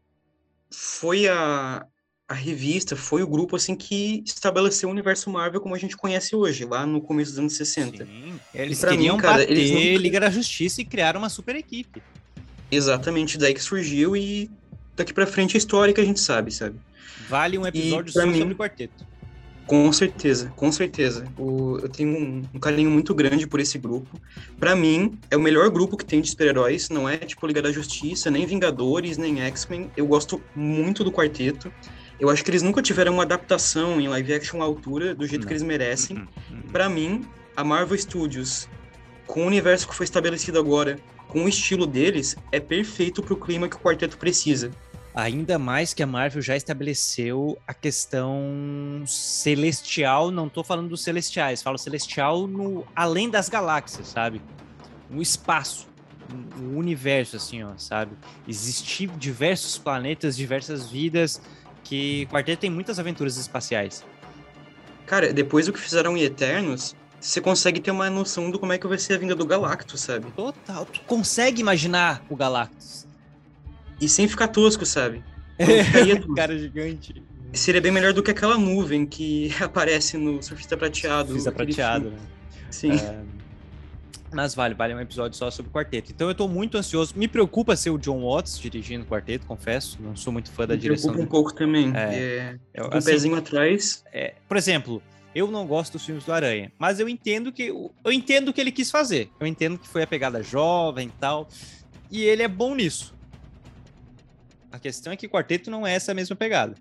foi 0.69 1.27
a, 1.27 1.85
a 2.27 2.33
revista, 2.33 2.95
foi 2.95 3.23
o 3.23 3.27
grupo 3.27 3.55
assim 3.55 3.75
que 3.75 4.21
estabeleceu 4.25 4.89
o 4.89 4.91
universo 4.91 5.29
Marvel 5.29 5.61
como 5.61 5.73
a 5.73 5.77
gente 5.79 5.95
conhece 5.95 6.35
hoje, 6.35 6.65
lá 6.65 6.85
no 6.85 7.01
começo 7.01 7.31
dos 7.31 7.39
anos 7.39 7.53
60. 7.55 8.05
Sim, 8.05 8.39
eles 8.53 8.79
pra 8.79 8.91
mim, 8.91 8.97
queriam 8.97 9.17
cara, 9.17 9.39
bater 9.39 9.51
eles 9.51 9.71
nunca- 9.71 9.97
Liga 10.01 10.19
da 10.19 10.29
Justiça 10.29 10.81
e 10.81 10.85
criaram 10.85 11.19
uma 11.21 11.29
super 11.29 11.55
equipe. 11.55 12.03
Exatamente 12.69 13.37
daí 13.37 13.53
que 13.53 13.61
surgiu 13.63 14.15
e 14.15 14.51
daqui 14.95 15.13
pra 15.13 15.25
frente 15.25 15.55
a 15.55 15.57
história 15.57 15.93
que 15.93 16.01
a 16.01 16.05
gente 16.05 16.19
sabe, 16.19 16.51
sabe? 16.51 16.77
Vale 17.29 17.57
um 17.57 17.65
episódio 17.65 18.11
só 18.11 18.25
mim- 18.25 18.37
sobre 18.39 18.53
o 18.53 18.57
quarteto. 18.57 19.05
Com 19.67 19.91
certeza, 19.91 20.51
com 20.55 20.71
certeza. 20.71 21.25
O- 21.37 21.77
eu 21.81 21.89
tenho 21.89 22.17
um, 22.17 22.41
um 22.53 22.59
carinho 22.59 22.89
muito 22.89 23.13
grande 23.13 23.45
por 23.45 23.59
esse 23.59 23.77
grupo. 23.77 24.19
Pra 24.57 24.75
mim, 24.75 25.19
é 25.29 25.35
o 25.35 25.41
melhor 25.41 25.69
grupo 25.69 25.97
que 25.97 26.05
tem 26.05 26.21
de 26.21 26.29
super-heróis. 26.29 26.89
Não 26.89 27.07
é 27.07 27.17
tipo 27.17 27.45
Liga 27.45 27.61
da 27.61 27.71
Justiça, 27.71 28.31
nem 28.31 28.45
Vingadores, 28.45 29.17
nem 29.17 29.41
X-Men. 29.41 29.91
Eu 29.97 30.07
gosto 30.07 30.41
muito 30.55 31.03
do 31.03 31.11
quarteto. 31.11 31.71
Eu 32.17 32.29
acho 32.29 32.43
que 32.43 32.49
eles 32.49 32.63
nunca 32.63 32.81
tiveram 32.81 33.13
uma 33.13 33.23
adaptação 33.23 33.99
em 33.99 34.07
live 34.07 34.33
action 34.33 34.61
à 34.61 34.65
altura 34.65 35.13
do 35.13 35.27
jeito 35.27 35.41
Não. 35.41 35.47
que 35.47 35.53
eles 35.53 35.63
merecem. 35.63 36.17
Uhum, 36.17 36.27
uhum. 36.51 36.61
Pra 36.71 36.87
mim, 36.89 37.25
a 37.55 37.63
Marvel 37.63 37.97
Studios, 37.97 38.69
com 39.27 39.43
o 39.43 39.45
universo 39.47 39.87
que 39.87 39.93
foi 39.93 40.05
estabelecido 40.05 40.57
agora, 40.57 40.97
com 41.27 41.43
o 41.43 41.49
estilo 41.49 41.85
deles, 41.85 42.37
é 42.53 42.59
perfeito 42.59 43.21
pro 43.21 43.35
clima 43.35 43.67
que 43.67 43.75
o 43.75 43.79
quarteto 43.79 44.17
precisa. 44.17 44.71
Ainda 45.17 45.57
mais 45.57 45.95
que 45.95 46.03
a 46.03 46.05
Marvel 46.05 46.43
já 46.43 46.55
estabeleceu 46.55 47.57
a 47.65 47.73
questão 47.73 49.03
celestial, 49.07 50.29
não 50.29 50.47
tô 50.47 50.63
falando 50.63 50.89
dos 50.89 51.01
celestiais, 51.03 51.63
falo 51.63 51.75
celestial 51.79 52.45
no 52.45 52.85
além 52.95 53.27
das 53.27 53.49
galáxias, 53.49 54.09
sabe? 54.09 54.39
No 55.09 55.19
espaço, 55.19 55.87
no 56.55 56.77
universo 56.77 57.35
assim, 57.35 57.63
ó, 57.63 57.71
sabe? 57.77 58.11
Existir 58.47 59.09
diversos 59.17 59.79
planetas, 59.79 60.37
diversas 60.37 60.91
vidas, 60.91 61.41
que 61.83 62.27
Quarteto 62.27 62.61
tem 62.61 62.69
muitas 62.69 62.99
aventuras 62.99 63.37
espaciais. 63.37 64.05
Cara, 65.07 65.33
depois 65.33 65.65
do 65.65 65.73
que 65.73 65.79
fizeram 65.79 66.15
em 66.15 66.21
Eternos, 66.21 66.95
você 67.19 67.41
consegue 67.41 67.79
ter 67.79 67.89
uma 67.89 68.07
noção 68.07 68.51
do 68.51 68.59
como 68.59 68.71
é 68.71 68.77
que 68.77 68.85
vai 68.85 68.99
ser 68.99 69.15
a 69.15 69.17
vinda 69.17 69.33
do 69.33 69.47
Galactus, 69.47 69.99
sabe? 69.99 70.29
Total, 70.35 70.85
tu 70.85 71.01
consegue 71.07 71.59
imaginar 71.59 72.23
o 72.29 72.35
Galactus. 72.35 73.06
E 73.99 74.07
sem 74.07 74.27
ficar 74.27 74.47
tosco, 74.49 74.85
sabe? 74.85 75.23
Tosco. 75.57 76.35
Cara 76.35 76.57
gigante. 76.57 77.21
Seria 77.53 77.81
bem 77.81 77.91
melhor 77.91 78.13
do 78.13 78.21
que 78.21 78.31
aquela 78.31 78.57
nuvem 78.57 79.05
que 79.05 79.51
aparece 79.61 80.17
no 80.17 80.41
Surfista 80.43 80.77
Prateado. 80.77 81.33
Fiz 81.33 81.47
a 81.47 81.49
aquele 81.49 81.65
prateado, 81.73 82.09
né? 82.11 82.17
Sim. 82.69 82.91
É, 82.91 83.21
Mas 84.31 84.53
vale, 84.53 84.75
vale 84.75 84.93
um 84.93 84.99
episódio 84.99 85.37
só 85.37 85.49
sobre 85.49 85.69
o 85.71 85.73
quarteto. 85.73 86.11
Então 86.11 86.27
eu 86.27 86.35
tô 86.35 86.47
muito 86.47 86.77
ansioso. 86.77 87.13
Me 87.15 87.27
preocupa 87.27 87.75
ser 87.75 87.89
o 87.89 87.97
John 87.97 88.21
Watts 88.21 88.59
dirigindo 88.59 89.05
o 89.05 89.07
quarteto, 89.07 89.45
confesso. 89.45 89.97
Não 90.01 90.15
sou 90.15 90.31
muito 90.31 90.51
fã 90.51 90.67
da 90.67 90.75
Me 90.75 90.81
direção 90.81 91.11
preocupa 91.11 91.27
um 91.27 91.31
pouco 91.31 91.53
também. 91.55 91.91
É. 91.95 92.57
É, 92.73 92.83
um 92.83 92.89
assim, 92.91 93.09
pezinho 93.09 93.35
atrás. 93.35 94.03
é, 94.13 94.35
por 94.47 94.57
exemplo, 94.57 95.01
eu 95.33 95.49
não 95.49 95.65
gosto 95.65 95.93
dos 95.93 96.05
filmes 96.05 96.25
do 96.25 96.33
Aranha, 96.33 96.71
mas 96.77 96.99
eu 96.99 97.07
entendo 97.07 97.51
que 97.51 97.67
eu 97.67 98.11
entendo 98.11 98.49
o 98.49 98.53
que 98.53 98.59
ele 98.59 98.71
quis 98.71 98.91
fazer. 98.91 99.29
Eu 99.39 99.47
entendo 99.47 99.77
que 99.77 99.87
foi 99.87 100.03
a 100.03 100.07
pegada 100.07 100.43
jovem 100.43 101.07
e 101.07 101.19
tal. 101.19 101.47
E 102.11 102.23
ele 102.23 102.43
é 102.43 102.47
bom 102.47 102.75
nisso. 102.75 103.16
A 104.71 104.79
questão 104.79 105.13
é 105.13 105.17
que 105.17 105.27
quarteto 105.27 105.71
não 105.71 105.85
é 105.85 105.93
essa 105.93 106.13
mesma 106.13 106.35
pegada. 106.35 106.75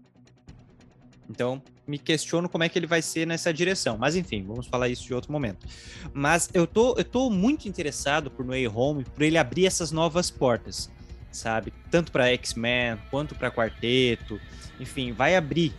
Então, 1.29 1.63
me 1.87 1.99
questiono 1.99 2.49
como 2.49 2.65
é 2.65 2.69
que 2.69 2.79
ele 2.79 2.87
vai 2.87 3.03
ser 3.03 3.27
nessa 3.27 3.53
direção. 3.53 3.97
Mas 3.97 4.17
enfim, 4.17 4.45
vamos 4.45 4.67
falar 4.67 4.89
isso 4.89 5.05
de 5.05 5.15
outro 5.15 5.31
momento. 5.33 5.67
Mas 6.13 6.49
eu 6.53 6.67
tô, 6.67 6.95
eu 6.97 7.05
tô 7.05 7.31
muito 7.31 7.69
interessado 7.69 8.31
por 8.31 8.45
Way 8.47 8.69
Home, 8.69 9.05
por 9.05 9.23
ele 9.23 9.39
abrir 9.39 9.67
essas 9.67 9.93
novas 9.93 10.31
portas, 10.31 10.91
sabe? 11.31 11.73
Tanto 11.91 12.11
para 12.11 12.29
X-Men 12.33 12.99
quanto 13.11 13.35
para 13.35 13.51
Quarteto. 13.51 14.41
Enfim, 14.81 15.13
vai 15.13 15.37
abrir 15.37 15.73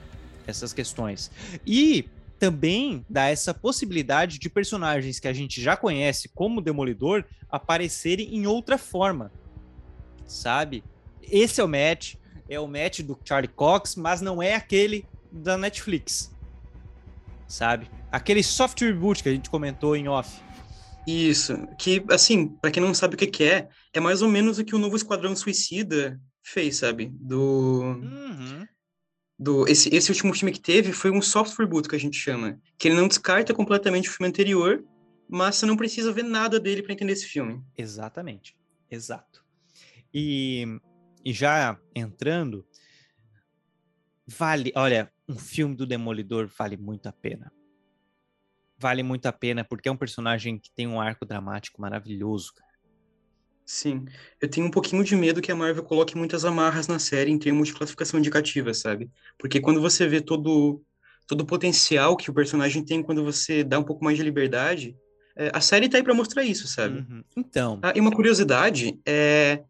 essas 0.45 0.73
questões. 0.73 1.29
E 1.65 2.09
também 2.39 3.05
dá 3.09 3.27
essa 3.27 3.53
possibilidade 3.53 4.39
de 4.39 4.49
personagens 4.49 5.19
que 5.19 5.27
a 5.27 5.33
gente 5.33 5.61
já 5.61 5.75
conhece 5.75 6.29
como 6.29 6.61
Demolidor 6.61 7.25
aparecerem 7.49 8.35
em 8.35 8.45
outra 8.45 8.77
forma, 8.77 9.31
sabe? 10.25 10.83
Esse 11.31 11.61
é 11.61 11.63
o 11.63 11.67
match, 11.67 12.15
é 12.49 12.59
o 12.59 12.67
match 12.67 13.01
do 13.01 13.17
Charlie 13.23 13.51
Cox, 13.51 13.95
mas 13.95 14.21
não 14.21 14.41
é 14.41 14.55
aquele 14.55 15.05
da 15.31 15.57
Netflix, 15.57 16.33
sabe? 17.47 17.89
Aquele 18.11 18.43
soft 18.43 18.79
reboot 18.81 19.21
que 19.21 19.29
a 19.29 19.33
gente 19.33 19.49
comentou 19.49 19.95
em 19.95 20.07
off. 20.07 20.41
Isso, 21.05 21.57
que, 21.77 22.03
assim, 22.09 22.47
para 22.47 22.71
quem 22.71 22.83
não 22.83 22.93
sabe 22.93 23.15
o 23.15 23.17
que, 23.17 23.27
que, 23.27 23.43
é, 23.43 23.69
é 23.93 23.99
mais 23.99 24.21
ou 24.21 24.29
menos 24.29 24.57
o 24.57 24.65
que 24.65 24.75
o 24.75 24.79
novo 24.79 24.95
Esquadrão 24.95 25.35
Suicida 25.35 26.19
fez, 26.43 26.77
sabe? 26.77 27.11
Do... 27.13 27.81
Uhum 27.81 28.67
do 29.37 29.67
esse, 29.67 29.93
esse 29.93 30.09
último 30.09 30.33
filme 30.33 30.51
que 30.51 30.59
teve 30.59 30.91
foi 30.91 31.11
um 31.11 31.21
soft 31.21 31.57
reboot 31.57 31.87
que 31.87 31.95
a 31.95 31.99
gente 31.99 32.17
chama, 32.17 32.59
que 32.77 32.87
ele 32.87 32.95
não 32.95 33.07
descarta 33.07 33.53
completamente 33.53 34.09
o 34.09 34.11
filme 34.11 34.29
anterior, 34.29 34.83
mas 35.29 35.55
você 35.55 35.65
não 35.65 35.77
precisa 35.77 36.11
ver 36.11 36.23
nada 36.23 36.59
dele 36.59 36.81
para 36.81 36.93
entender 36.93 37.13
esse 37.13 37.25
filme. 37.25 37.61
Exatamente, 37.77 38.57
exato. 38.89 39.45
E, 40.13 40.65
e 41.27 41.33
já 41.33 41.77
entrando, 41.93 42.65
vale, 44.25 44.71
olha, 44.77 45.11
um 45.27 45.37
filme 45.37 45.75
do 45.75 45.85
Demolidor 45.85 46.49
vale 46.57 46.77
muito 46.77 47.07
a 47.07 47.11
pena. 47.11 47.51
Vale 48.79 49.03
muito 49.03 49.25
a 49.25 49.33
pena 49.33 49.61
porque 49.65 49.89
é 49.89 49.91
um 49.91 49.97
personagem 49.97 50.57
que 50.57 50.71
tem 50.71 50.87
um 50.87 51.01
arco 51.01 51.25
dramático 51.25 51.81
maravilhoso, 51.81 52.53
cara. 52.53 52.71
Sim, 53.65 54.05
eu 54.39 54.49
tenho 54.49 54.67
um 54.67 54.71
pouquinho 54.71 55.03
de 55.03 55.17
medo 55.17 55.41
que 55.41 55.51
a 55.51 55.55
Marvel 55.55 55.83
coloque 55.83 56.15
muitas 56.15 56.45
amarras 56.45 56.87
na 56.87 56.97
série 56.97 57.29
em 57.29 57.37
termos 57.37 57.67
de 57.67 57.73
classificação 57.73 58.17
indicativa, 58.17 58.73
sabe? 58.73 59.11
Porque 59.37 59.59
quando 59.59 59.81
você 59.81 60.07
vê 60.07 60.21
todo, 60.21 60.81
todo 61.27 61.41
o 61.41 61.45
potencial 61.45 62.15
que 62.15 62.31
o 62.31 62.33
personagem 62.33 62.85
tem 62.85 63.03
quando 63.03 63.25
você 63.25 63.65
dá 63.65 63.77
um 63.77 63.83
pouco 63.83 64.01
mais 64.01 64.15
de 64.15 64.23
liberdade, 64.23 64.95
é, 65.35 65.51
a 65.53 65.59
série 65.59 65.89
tá 65.89 65.97
aí 65.97 66.03
para 66.03 66.13
mostrar 66.13 66.45
isso, 66.45 66.69
sabe? 66.69 66.99
Uhum. 66.99 67.23
Então. 67.35 67.79
Ah, 67.83 67.91
e 67.93 67.99
uma 67.99 68.13
curiosidade, 68.13 68.97
é, 69.05 69.61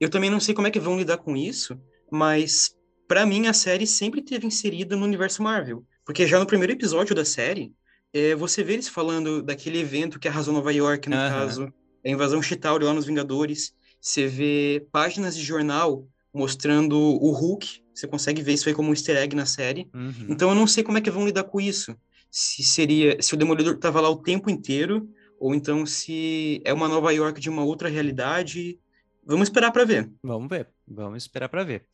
eu 0.00 0.08
também 0.08 0.30
não 0.30 0.40
sei 0.40 0.54
como 0.54 0.66
é 0.66 0.70
que 0.70 0.80
vão 0.80 0.98
lidar 0.98 1.18
com 1.18 1.36
isso, 1.36 1.78
mas 2.10 2.74
para 3.08 3.24
mim 3.24 3.46
a 3.46 3.52
série 3.52 3.86
sempre 3.86 4.22
teve 4.22 4.46
inserida 4.46 4.96
no 4.96 5.04
universo 5.04 5.42
Marvel. 5.42 5.84
Porque 6.04 6.26
já 6.26 6.38
no 6.38 6.46
primeiro 6.46 6.72
episódio 6.72 7.14
da 7.14 7.24
série, 7.24 7.72
é, 8.12 8.34
você 8.34 8.62
vê 8.62 8.74
eles 8.74 8.88
falando 8.88 9.42
daquele 9.42 9.80
evento 9.80 10.18
que 10.18 10.28
arrasou 10.28 10.54
Nova 10.54 10.72
York, 10.72 11.08
no 11.08 11.16
uhum. 11.16 11.28
caso 11.28 11.72
a 12.04 12.08
invasão 12.08 12.40
Chitauri 12.40 12.84
lá 12.84 12.94
nos 12.94 13.06
Vingadores, 13.06 13.74
você 14.00 14.26
vê 14.26 14.86
páginas 14.92 15.36
de 15.36 15.42
jornal 15.42 16.06
mostrando 16.32 16.96
o 16.96 17.30
Hulk, 17.32 17.82
você 17.92 18.06
consegue 18.06 18.42
ver 18.42 18.52
isso 18.52 18.68
aí 18.68 18.74
como 18.74 18.90
um 18.90 18.92
easter 18.92 19.16
egg 19.16 19.34
na 19.34 19.46
série. 19.46 19.88
Uhum. 19.92 20.26
Então 20.28 20.50
eu 20.50 20.54
não 20.54 20.66
sei 20.66 20.84
como 20.84 20.98
é 20.98 21.00
que 21.00 21.10
vão 21.10 21.26
lidar 21.26 21.44
com 21.44 21.60
isso. 21.60 21.96
Se 22.30 22.62
seria, 22.62 23.20
se 23.20 23.34
o 23.34 23.36
Demolidor 23.36 23.74
estava 23.74 24.00
lá 24.00 24.10
o 24.10 24.22
tempo 24.22 24.50
inteiro, 24.50 25.08
ou 25.40 25.54
então 25.54 25.84
se 25.86 26.60
é 26.64 26.72
uma 26.72 26.88
Nova 26.88 27.12
York 27.12 27.40
de 27.40 27.50
uma 27.50 27.64
outra 27.64 27.88
realidade. 27.88 28.78
Vamos 29.26 29.48
esperar 29.48 29.72
para 29.72 29.84
ver. 29.84 30.10
Vamos 30.22 30.48
ver, 30.48 30.68
vamos 30.86 31.24
esperar 31.24 31.48
para 31.48 31.64
ver. 31.64 31.84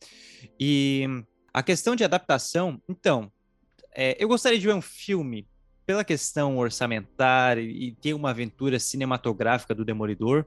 E 0.59 1.05
a 1.51 1.63
questão 1.63 1.95
de 1.95 2.03
adaptação, 2.03 2.79
então, 2.87 3.31
é, 3.91 4.15
eu 4.19 4.27
gostaria 4.27 4.59
de 4.59 4.65
ver 4.67 4.73
um 4.73 4.81
filme 4.81 5.47
pela 5.85 6.03
questão 6.03 6.57
orçamentária 6.57 7.61
e 7.61 7.93
ter 7.95 8.13
uma 8.13 8.29
aventura 8.29 8.79
cinematográfica 8.79 9.73
do 9.73 9.83
Demolidor, 9.83 10.45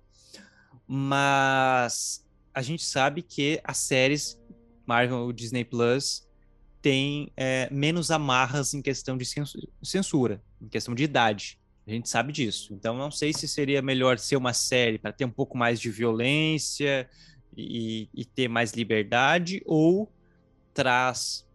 mas 0.86 2.24
a 2.54 2.62
gente 2.62 2.84
sabe 2.84 3.20
que 3.20 3.60
as 3.64 3.78
séries 3.78 4.40
Marvel 4.86 5.32
Disney 5.32 5.64
Plus 5.64 6.26
têm 6.80 7.32
é, 7.36 7.68
menos 7.70 8.12
amarras 8.12 8.72
em 8.72 8.80
questão 8.80 9.16
de 9.16 9.26
censura, 9.82 10.40
em 10.62 10.68
questão 10.68 10.94
de 10.94 11.02
idade. 11.02 11.58
A 11.86 11.90
gente 11.90 12.08
sabe 12.08 12.32
disso. 12.32 12.74
Então, 12.74 12.96
não 12.96 13.10
sei 13.10 13.32
se 13.32 13.46
seria 13.46 13.80
melhor 13.80 14.18
ser 14.18 14.36
uma 14.36 14.52
série 14.52 14.98
para 14.98 15.12
ter 15.12 15.24
um 15.24 15.30
pouco 15.30 15.56
mais 15.56 15.80
de 15.80 15.88
violência 15.90 17.08
e, 17.56 18.08
e 18.12 18.24
ter 18.24 18.48
mais 18.48 18.72
liberdade, 18.72 19.62
ou 19.64 20.12
traz 20.74 21.46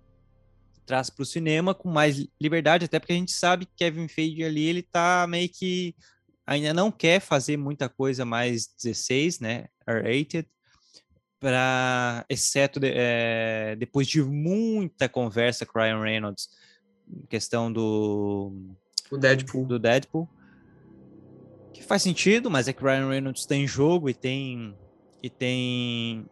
traz 0.86 1.10
para 1.10 1.24
o 1.24 1.26
cinema 1.26 1.74
com 1.74 1.90
mais 1.90 2.28
liberdade, 2.40 2.86
até 2.86 3.00
porque 3.00 3.14
a 3.14 3.16
gente 3.16 3.32
sabe 3.32 3.66
que 3.66 3.72
Kevin 3.78 4.10
Feige 4.10 4.44
ali, 4.44 4.66
ele 4.66 4.82
tá 4.82 5.26
meio 5.26 5.48
que 5.48 5.96
ainda 6.46 6.74
não 6.74 6.92
quer 6.92 7.22
fazer 7.22 7.56
muita 7.56 7.88
coisa 7.88 8.26
mais 8.26 8.68
16, 8.82 9.40
né, 9.40 9.68
R-rated, 9.88 10.46
para 11.40 12.26
exceto 12.28 12.80
de, 12.80 12.92
é, 12.94 13.76
depois 13.78 14.06
de 14.06 14.22
muita 14.22 15.08
conversa 15.08 15.66
com 15.66 15.80
Ryan 15.80 16.02
Reynolds, 16.02 16.50
questão 17.30 17.72
do 17.72 18.76
o 19.12 19.18
Deadpool. 19.18 19.66
do 19.66 19.78
Deadpool, 19.78 20.28
que 21.74 21.84
faz 21.84 22.02
sentido, 22.02 22.50
mas 22.50 22.68
é 22.68 22.74
que 22.74 22.84
Ryan 22.84 23.10
Reynolds 23.10 23.46
tem 23.46 23.68
jogo 23.68 24.10
e 24.10 24.14
tem 24.14 24.76
e 25.22 25.30
tem 25.30 26.26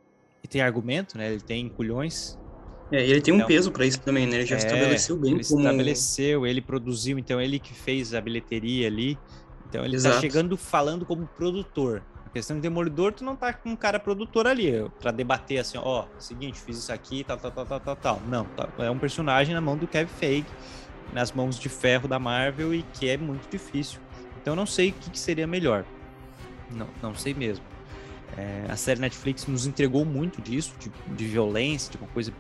e 0.44 0.48
tem 0.48 0.62
argumento, 0.62 1.18
né? 1.18 1.32
Ele 1.32 1.42
tem 1.42 1.70
culhões 1.70 2.40
é, 2.92 3.06
ele 3.06 3.22
tem 3.22 3.34
um 3.34 3.38
então, 3.38 3.48
peso 3.48 3.72
para 3.72 3.86
isso 3.86 4.02
também, 4.02 4.26
né? 4.26 4.38
Ele 4.38 4.46
já 4.46 4.56
é, 4.56 4.58
estabeleceu 4.58 5.16
bem 5.16 5.34
ele 5.34 5.44
como... 5.44 5.62
estabeleceu, 5.62 6.48
ele 6.48 6.62
produziu, 6.62 7.20
então 7.20 7.40
ele 7.40 7.60
que 7.60 7.74
fez 7.74 8.14
a 8.14 8.22
bilheteria 8.22 8.88
ali. 8.88 9.18
Então 9.68 9.84
ele 9.84 9.92
tá 9.92 9.98
Exato. 9.98 10.16
tá 10.16 10.22
chegando 10.22 10.58
falando 10.58 11.06
como 11.06 11.28
produtor. 11.28 12.04
A 12.26 12.30
questão 12.30 12.56
de 12.56 12.62
Demolidor, 12.62 13.14
tu 13.14 13.24
não 13.24 13.36
tá 13.36 13.54
com 13.54 13.70
um 13.70 13.76
cara 13.76 14.00
produtor 14.00 14.48
ali 14.48 14.72
para 15.00 15.12
debater 15.12 15.60
assim, 15.60 15.78
ó, 15.78 16.04
oh, 16.04 16.20
seguinte, 16.22 16.60
fiz 16.60 16.78
isso 16.78 16.92
aqui, 16.92 17.24
tal, 17.24 17.38
tal, 17.38 17.52
tal, 17.52 17.66
tal, 17.66 17.80
tal, 17.80 17.96
tal. 17.96 18.22
Não, 18.28 18.46
tá, 18.46 18.70
é 18.80 18.90
um 18.90 19.00
personagem 19.00 19.54
na 19.54 19.62
mão 19.62 19.76
do 19.76 19.88
Kevin 19.88 20.12
Feige, 20.12 20.46
nas 21.14 21.32
mãos 21.32 21.60
de 21.60 21.70
ferro 21.70 22.08
da 22.08 22.20
Marvel 22.20 22.74
e 22.74 22.84
que 22.94 23.10
é 23.10 23.18
muito 23.18 23.50
difícil. 23.50 24.00
Então 24.42 24.56
não 24.56 24.66
sei 24.66 24.90
o 24.90 24.94
que, 24.94 25.10
que 25.10 25.20
seria 25.20 25.48
melhor. 25.48 25.84
Não, 26.72 26.88
não 27.02 27.16
sei 27.16 27.34
mesmo. 27.34 27.64
É, 28.38 28.66
a 28.70 28.76
série 28.76 29.00
Netflix 29.00 29.48
nos 29.48 29.66
entregou 29.66 30.06
muito 30.06 30.42
disso, 30.42 30.74
de, 30.80 30.92
de 31.16 31.26
violência, 31.26 31.92
de 31.92 31.98
uma 31.98 32.08
coisa 32.08 32.32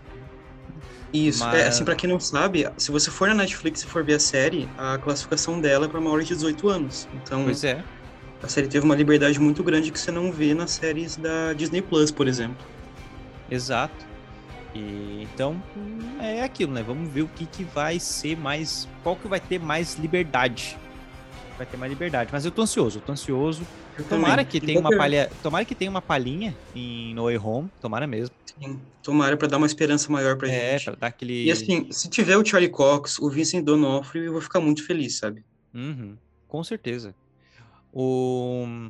isso, 1.11 1.43
Mas... 1.43 1.55
é, 1.55 1.67
assim, 1.67 1.83
pra 1.83 1.95
quem 1.95 2.09
não 2.09 2.19
sabe, 2.19 2.69
se 2.77 2.91
você 2.91 3.09
for 3.09 3.27
na 3.27 3.33
Netflix 3.33 3.81
e 3.81 3.87
for 3.87 4.03
ver 4.03 4.15
a 4.15 4.19
série, 4.19 4.69
a 4.77 4.97
classificação 4.97 5.59
dela 5.59 5.85
é 5.85 5.89
pra 5.89 5.99
maiores 5.99 6.27
de 6.27 6.35
18 6.35 6.69
anos. 6.69 7.07
Então, 7.15 7.45
pois 7.45 7.63
é. 7.63 7.83
a 8.43 8.47
série 8.47 8.67
teve 8.67 8.85
uma 8.85 8.95
liberdade 8.95 9.39
muito 9.39 9.63
grande 9.63 9.91
que 9.91 9.99
você 9.99 10.11
não 10.11 10.31
vê 10.31 10.53
nas 10.53 10.71
séries 10.71 11.15
da 11.15 11.53
Disney 11.53 11.81
Plus, 11.81 12.11
por 12.11 12.27
exemplo. 12.27 12.63
Exato. 13.49 14.08
E, 14.73 15.27
então, 15.33 15.61
é 16.19 16.43
aquilo, 16.43 16.73
né? 16.73 16.83
Vamos 16.83 17.09
ver 17.11 17.23
o 17.23 17.27
que, 17.27 17.45
que 17.45 17.63
vai 17.63 17.99
ser 17.99 18.37
mais. 18.37 18.87
Qual 19.03 19.15
que 19.15 19.27
vai 19.27 19.39
ter 19.39 19.59
mais 19.59 19.95
liberdade. 19.95 20.77
Vai 21.57 21.65
ter 21.65 21.77
mais 21.77 21.91
liberdade. 21.91 22.29
Mas 22.31 22.45
eu 22.45 22.51
tô 22.51 22.61
ansioso, 22.61 22.99
eu 22.99 23.01
tô 23.01 23.11
ansioso. 23.11 23.63
Eu 23.97 24.05
tomara 24.05 24.45
que 24.45 24.61
tenha 24.61 24.79
uma 24.79 24.95
palha. 24.95 25.29
Tomara 25.43 25.65
que 25.65 25.75
tenha 25.75 25.91
uma 25.91 26.01
palhinha 26.01 26.55
em 26.73 27.13
No 27.13 27.25
Way 27.25 27.37
Home. 27.37 27.69
Tomara 27.81 28.07
mesmo. 28.07 28.33
Sim, 28.45 28.79
tomara 29.03 29.35
para 29.35 29.47
dar 29.47 29.57
uma 29.57 29.67
esperança 29.67 30.09
maior 30.11 30.37
pra 30.37 30.47
é, 30.47 30.51
gente. 30.51 30.81
É, 30.81 30.91
pra 30.91 30.95
dar 30.95 31.07
aquele. 31.07 31.45
E 31.45 31.51
assim, 31.51 31.91
se 31.91 32.09
tiver 32.09 32.37
o 32.37 32.45
Charlie 32.45 32.69
Cox, 32.69 33.19
o 33.19 33.29
Vincent 33.29 33.63
D'Onofrio, 33.63 34.23
eu 34.23 34.31
vou 34.31 34.41
ficar 34.41 34.61
muito 34.61 34.85
feliz, 34.85 35.17
sabe? 35.17 35.43
Uhum, 35.73 36.15
com 36.47 36.63
certeza. 36.63 37.13
O... 37.91 38.89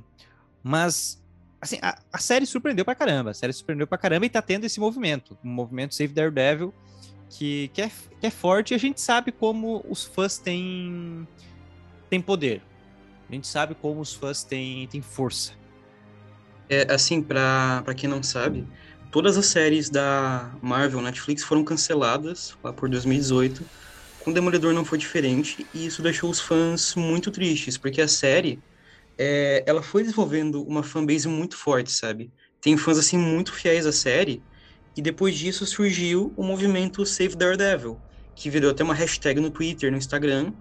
Mas, 0.61 1.21
assim, 1.61 1.77
a, 1.81 1.99
a, 2.11 2.17
série 2.17 2.45
surpreendeu 2.45 2.85
pra 2.85 2.95
caramba. 2.95 3.31
A 3.31 3.33
série 3.33 3.53
surpreendeu 3.53 3.87
pra 3.87 3.97
caramba 3.97 4.25
e 4.25 4.29
tá 4.29 4.41
tendo 4.41 4.65
esse 4.65 4.79
movimento. 4.79 5.37
Um 5.43 5.49
movimento 5.49 5.95
Save 5.95 6.13
Daredevil 6.13 6.73
que, 7.29 7.69
que, 7.73 7.81
é, 7.81 7.91
que 8.19 8.27
é 8.27 8.29
forte 8.29 8.73
e 8.73 8.75
a 8.75 8.77
gente 8.77 8.99
sabe 8.99 9.31
como 9.31 9.85
os 9.87 10.03
fãs 10.03 10.37
têm, 10.37 11.27
têm 12.09 12.21
poder. 12.21 12.61
A 13.29 13.33
gente 13.33 13.47
sabe 13.47 13.75
como 13.75 14.01
os 14.01 14.13
fãs 14.13 14.43
têm, 14.43 14.87
têm 14.87 15.01
força. 15.01 15.53
É, 16.67 16.91
assim, 16.91 17.21
pra, 17.21 17.81
pra 17.83 17.93
quem 17.93 18.09
não 18.09 18.23
sabe, 18.23 18.65
todas 19.11 19.37
as 19.37 19.45
séries 19.45 19.89
da 19.89 20.51
Marvel 20.61 21.01
Netflix 21.01 21.43
foram 21.43 21.63
canceladas 21.63 22.57
lá 22.63 22.73
por 22.73 22.89
2018. 22.89 23.63
Com 24.23 24.33
Demolidor 24.33 24.73
não 24.73 24.83
foi 24.83 24.97
diferente 24.97 25.65
e 25.73 25.85
isso 25.85 26.01
deixou 26.01 26.29
os 26.29 26.39
fãs 26.39 26.95
muito 26.95 27.31
tristes, 27.31 27.77
porque 27.77 28.01
a 28.01 28.07
série 28.07 28.59
é, 29.19 29.63
ela 29.67 29.83
foi 29.83 30.01
desenvolvendo 30.03 30.63
uma 30.63 30.81
fanbase 30.81 31.27
muito 31.27 31.57
forte, 31.57 31.91
sabe? 31.91 32.31
Tem 32.61 32.77
fãs 32.77 32.97
assim 32.97 33.17
muito 33.17 33.53
fiéis 33.53 33.85
à 33.85 33.91
série 33.91 34.41
e 34.95 35.01
depois 35.01 35.37
disso 35.37 35.65
surgiu 35.65 36.33
o 36.37 36.43
movimento 36.43 37.05
Save 37.05 37.35
Daredevil, 37.35 38.01
que 38.33 38.49
virou 38.49 38.71
até 38.71 38.83
uma 38.83 38.93
hashtag 38.93 39.41
no 39.41 39.51
Twitter, 39.51 39.91
no 39.91 39.97
Instagram, 39.97 40.53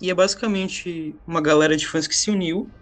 e 0.00 0.10
é 0.10 0.14
basicamente 0.14 1.20
uma 1.26 1.40
galera 1.42 1.76
de 1.76 1.86
fãs 1.86 2.06
que 2.06 2.16
se 2.16 2.30
uniu 2.30 2.74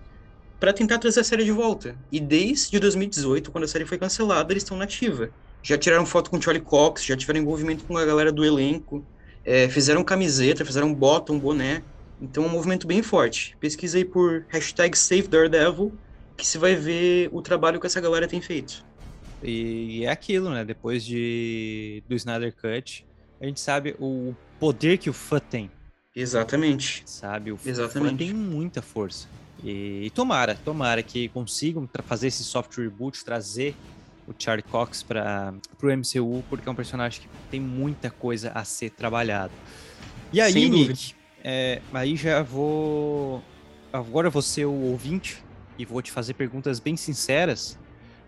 para 0.61 0.73
tentar 0.73 0.99
trazer 0.99 1.21
a 1.21 1.25
série 1.25 1.45
de 1.45 1.53
volta. 1.53 1.99
E 2.13 2.21
desde 2.21 2.79
2018, 2.79 3.51
quando 3.51 3.65
a 3.65 3.69
série 3.69 3.87
foi 3.87 3.99
cancelada, 3.99 4.53
eles 4.53 4.63
estão 4.63 4.77
na 4.77 4.85
ativa. 4.85 5.31
Já 5.63 5.77
tiraram 5.77 6.07
foto 6.07 6.31
com 6.31 6.41
Charlie 6.41 6.63
Cox, 6.65 7.05
já 7.05 7.17
tiveram 7.17 7.41
envolvimento 7.41 7.85
com 7.85 7.97
a 7.97 8.05
galera 8.05 8.31
do 8.33 8.45
elenco, 8.45 9.09
é, 9.45 9.69
fizeram 9.69 10.05
camiseta, 10.05 10.65
fizeram 10.65 10.95
bottom, 10.95 11.39
boné. 11.39 11.85
Então 12.21 12.45
é 12.45 12.47
um 12.47 12.51
movimento 12.51 12.87
bem 12.87 13.03
forte. 13.03 13.57
Pesquisa 13.59 13.99
aí 13.99 14.05
por 14.05 14.45
hashtag 14.49 14.97
Save 14.97 15.29
Daredevil, 15.29 15.93
que 16.37 16.47
você 16.47 16.59
vai 16.59 16.75
ver 16.75 17.29
o 17.33 17.41
trabalho 17.41 17.81
que 17.81 17.87
essa 17.87 18.01
galera 18.01 18.29
tem 18.29 18.41
feito. 18.41 18.85
E 19.43 20.05
é 20.05 20.11
aquilo, 20.11 20.51
né? 20.51 20.65
Depois 20.65 21.05
de 21.05 22.03
do 22.09 22.15
Snyder 22.15 22.55
Cut, 22.55 23.07
a 23.41 23.47
gente 23.47 23.61
sabe 23.61 23.97
o 23.99 24.35
poder 24.59 24.99
que 24.99 25.09
o 25.09 25.13
fã 25.13 25.41
tem. 25.41 25.71
Exatamente. 26.15 27.03
Sabe? 27.07 27.53
O 27.53 27.59
Exatamente. 27.65 28.11
fã 28.11 28.17
tem 28.17 28.35
muita 28.35 28.83
força. 28.83 29.27
E, 29.63 30.07
e 30.07 30.11
tomara, 30.11 30.55
tomara 30.55 31.03
que 31.03 31.29
consigam 31.29 31.89
fazer 32.05 32.29
esse 32.29 32.45
soft 32.45 32.77
reboot, 32.77 33.25
trazer 33.25 33.75
o 34.27 34.35
Charlie 34.39 34.63
Cox 34.63 35.03
para 35.03 35.55
o 35.83 35.87
MCU, 35.87 36.45
porque 36.49 36.69
é 36.69 36.73
um 36.73 36.75
personagem 36.75 37.23
que 37.23 37.29
tem 37.51 37.61
muita 37.61 38.11
coisa 38.11 38.53
a 38.55 38.65
ser 38.65 38.91
trabalhado. 38.91 39.53
E 40.33 40.41
aí. 40.41 40.69
Nick, 40.69 41.15
é, 41.45 41.81
aí 41.93 42.17
já 42.17 42.43
vou. 42.43 43.43
Agora 43.93 44.31
ser 44.43 44.67
o 44.67 44.73
ouvinte 44.73 45.43
e 45.79 45.85
vou 45.85 46.01
te 46.01 46.13
fazer 46.13 46.35
perguntas 46.35 46.79
bem 46.79 46.97
sinceras, 46.97 47.79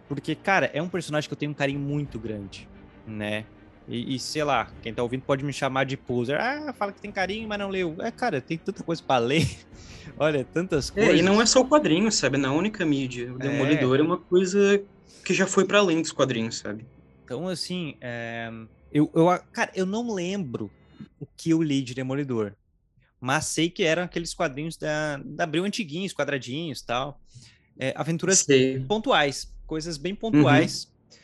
porque, 0.08 0.34
cara, 0.34 0.70
é 0.74 0.82
um 0.82 0.88
personagem 0.88 1.28
que 1.28 1.32
eu 1.32 1.38
tenho 1.38 1.52
um 1.52 1.54
carinho 1.54 1.78
muito 1.78 2.18
grande, 2.18 2.68
né? 3.06 3.44
E, 3.88 4.14
e, 4.14 4.18
sei 4.18 4.44
lá, 4.44 4.70
quem 4.80 4.94
tá 4.94 5.02
ouvindo 5.02 5.22
pode 5.22 5.44
me 5.44 5.52
chamar 5.52 5.84
de 5.84 5.96
poser. 5.96 6.40
Ah, 6.40 6.72
fala 6.72 6.92
que 6.92 7.00
tem 7.00 7.10
carinho, 7.10 7.48
mas 7.48 7.58
não 7.58 7.68
leu. 7.68 7.96
É, 8.00 8.10
cara, 8.10 8.40
tem 8.40 8.56
tanta 8.56 8.82
coisa 8.82 9.02
para 9.02 9.18
ler. 9.18 9.48
Olha, 10.16 10.44
tantas 10.44 10.90
coisas. 10.90 11.14
É, 11.14 11.16
e 11.16 11.22
não 11.22 11.40
é 11.40 11.46
só 11.46 11.60
o 11.60 11.68
quadrinho, 11.68 12.10
sabe? 12.10 12.38
Na 12.38 12.52
única 12.52 12.84
mídia. 12.84 13.32
O 13.32 13.38
Demolidor 13.38 13.96
é, 13.96 14.00
é 14.00 14.02
uma 14.02 14.18
coisa 14.18 14.82
que 15.24 15.34
já 15.34 15.46
foi 15.46 15.64
para 15.64 15.78
além 15.78 16.00
dos 16.00 16.12
quadrinhos, 16.12 16.58
sabe? 16.58 16.84
Então, 17.24 17.48
assim, 17.48 17.96
é... 18.00 18.50
eu, 18.92 19.10
eu, 19.14 19.26
cara, 19.52 19.70
eu 19.74 19.86
não 19.86 20.12
lembro 20.12 20.70
o 21.18 21.26
que 21.36 21.50
eu 21.50 21.62
li 21.62 21.82
de 21.82 21.94
Demolidor, 21.94 22.52
mas 23.22 23.44
sei 23.44 23.70
que 23.70 23.84
eram 23.84 24.02
aqueles 24.02 24.34
quadrinhos 24.34 24.76
da, 24.76 25.16
da 25.24 25.44
Abril 25.44 25.64
antiguinhos, 25.64 26.12
quadradinhos 26.12 26.82
tal. 26.82 27.20
É, 27.78 27.94
aventuras 27.96 28.40
sei. 28.40 28.80
pontuais, 28.80 29.54
coisas 29.64 29.96
bem 29.96 30.12
pontuais. 30.12 30.84
Uhum. 30.84 31.18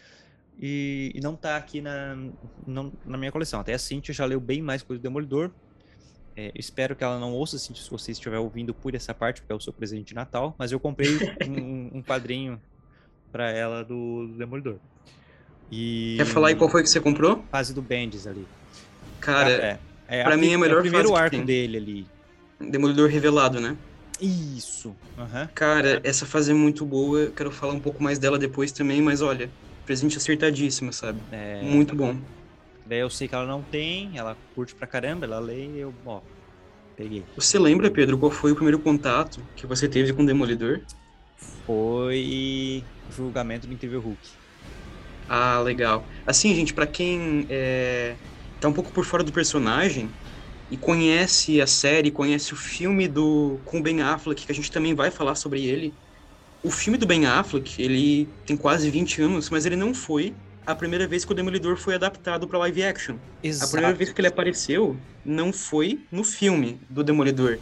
E, 0.61 1.13
e, 1.13 1.21
não 1.21 1.35
tá 1.35 1.57
aqui 1.57 1.81
na, 1.81 2.17
não, 2.65 2.93
na 3.05 3.19
minha 3.19 3.33
coleção. 3.33 3.59
Até 3.59 3.75
a 3.75 3.79
Cintia 3.81 4.15
já 4.15 4.25
leu 4.25 4.39
bem 4.39 4.63
mais 4.63 4.81
coisa 4.81 5.01
do 5.01 5.03
Demolidor. 5.03 5.51
É, 6.37 6.53
espero 6.55 6.95
que 6.95 7.03
ela 7.03 7.19
não 7.19 7.33
ouça 7.33 7.59
se 7.59 7.73
você 7.91 8.13
estiver 8.13 8.39
ouvindo 8.39 8.73
por 8.73 8.95
essa 8.95 9.13
parte, 9.13 9.41
porque 9.41 9.53
é 9.53 9.57
o 9.57 9.61
seu 9.61 9.73
presente 9.73 10.07
de 10.07 10.15
Natal. 10.15 10.55
Mas 10.57 10.71
eu 10.71 10.79
comprei 10.79 11.17
um, 11.49 11.99
um 11.99 12.03
quadrinho 12.03 12.63
para 13.33 13.51
ela 13.51 13.83
do, 13.83 14.29
do, 14.29 14.39
Demolidor. 14.39 14.77
E... 15.69 16.15
Quer 16.17 16.27
falar 16.27 16.49
aí 16.49 16.55
qual 16.55 16.71
foi 16.71 16.85
que 16.85 16.89
você 16.89 17.01
comprou? 17.01 17.45
Fase 17.51 17.75
do 17.75 17.83
Bendis 17.83 18.25
ali. 18.25 18.47
Cara, 19.21 19.51
é, 19.51 19.79
é, 20.09 20.25
pra 20.25 20.37
mim 20.37 20.53
é 20.53 20.57
o 20.57 20.61
melhor 20.61 20.77
é 20.77 20.79
o 20.79 20.83
primeiro 20.83 21.15
arco 21.15 21.39
dele 21.39 21.77
ali. 21.77 22.07
Demolidor 22.59 23.09
revelado, 23.09 23.61
né? 23.61 23.77
Isso. 24.21 24.97
Uhum. 25.17 25.49
Cara, 25.55 26.01
essa 26.03 26.27
fase 26.27 26.51
é 26.51 26.55
muito 26.55 26.85
boa. 26.85 27.21
Eu 27.21 27.33
quero 27.33 27.51
falar 27.53 27.75
um 27.75 27.81
pouco 27.81 28.03
mais 28.03 28.19
dela 28.19 28.39
depois 28.39 28.73
também, 28.73 29.01
mas 29.01 29.23
olha, 29.23 29.49
presente 29.87 30.17
acertadíssimo, 30.17 30.93
sabe? 30.93 31.21
É... 31.31 31.63
Muito 31.63 31.95
bom. 31.95 32.17
Daí 32.87 33.01
eu 33.01 33.11
sei 33.11 33.29
que 33.29 33.35
ela 33.35 33.47
não 33.47 33.63
tem, 33.63 34.17
ela 34.17 34.37
curte 34.55 34.75
pra 34.75 34.87
caramba, 34.87 35.27
ela 35.27 35.39
lê 35.39 35.67
e 35.67 35.81
eu, 35.81 35.95
ó, 36.07 36.21
peguei. 36.97 37.23
Você 37.37 37.59
lembra, 37.59 37.91
Pedro, 37.91 38.17
qual 38.17 38.31
foi 38.31 38.53
o 38.53 38.55
primeiro 38.55 38.79
contato 38.79 39.43
que 39.55 39.67
você 39.67 39.87
teve 39.87 40.15
com 40.15 40.23
o 40.23 40.27
Demolidor? 40.27 40.81
Foi 41.67 42.83
o 43.09 43.13
julgamento 43.13 43.67
do 43.67 43.75
Incrível 43.75 44.01
Hulk. 44.01 44.19
Ah, 45.29 45.61
legal. 45.61 46.03
Assim, 46.27 46.55
gente, 46.55 46.73
para 46.73 46.87
quem 46.87 47.47
é, 47.51 48.17
tá 48.61 48.69
um 48.69 48.73
pouco 48.73 48.93
por 48.93 49.05
fora 49.05 49.23
do 49.23 49.33
personagem 49.33 50.09
e 50.71 50.77
conhece 50.77 51.61
a 51.61 51.67
série, 51.67 52.11
conhece 52.11 52.53
o 52.53 52.57
filme 52.57 53.09
do 53.09 53.61
com 53.65 53.81
Ben 53.81 54.03
Affleck, 54.03 54.47
que 54.47 54.53
a 54.53 54.55
gente 54.55 54.71
também 54.71 54.95
vai 54.95 55.11
falar 55.11 55.35
sobre 55.35 55.65
ele. 55.65 55.95
O 56.63 56.71
filme 56.71 56.99
do 56.99 57.07
Ben 57.07 57.27
Affleck, 57.27 57.81
ele 57.81 58.29
tem 58.45 58.57
quase 58.57 58.91
20 58.91 59.23
anos, 59.23 59.49
mas 59.49 59.65
ele 59.65 59.77
não 59.77 59.95
foi 59.95 60.35
a 60.67 60.75
primeira 60.75 61.07
vez 61.07 61.25
que 61.25 61.33
o 61.33 61.35
Demolidor 61.35 61.79
foi 61.79 61.95
adaptado 61.95 62.47
para 62.47 62.59
live 62.59 62.83
action. 62.83 63.17
Exato. 63.43 63.65
A 63.65 63.73
primeira 63.73 63.97
vez 63.97 64.13
que 64.13 64.21
ele 64.21 64.29
apareceu 64.29 65.03
não 65.25 65.53
foi 65.53 66.07
no 66.13 66.23
filme 66.23 66.79
do 66.91 67.03
Demolidor. 67.03 67.59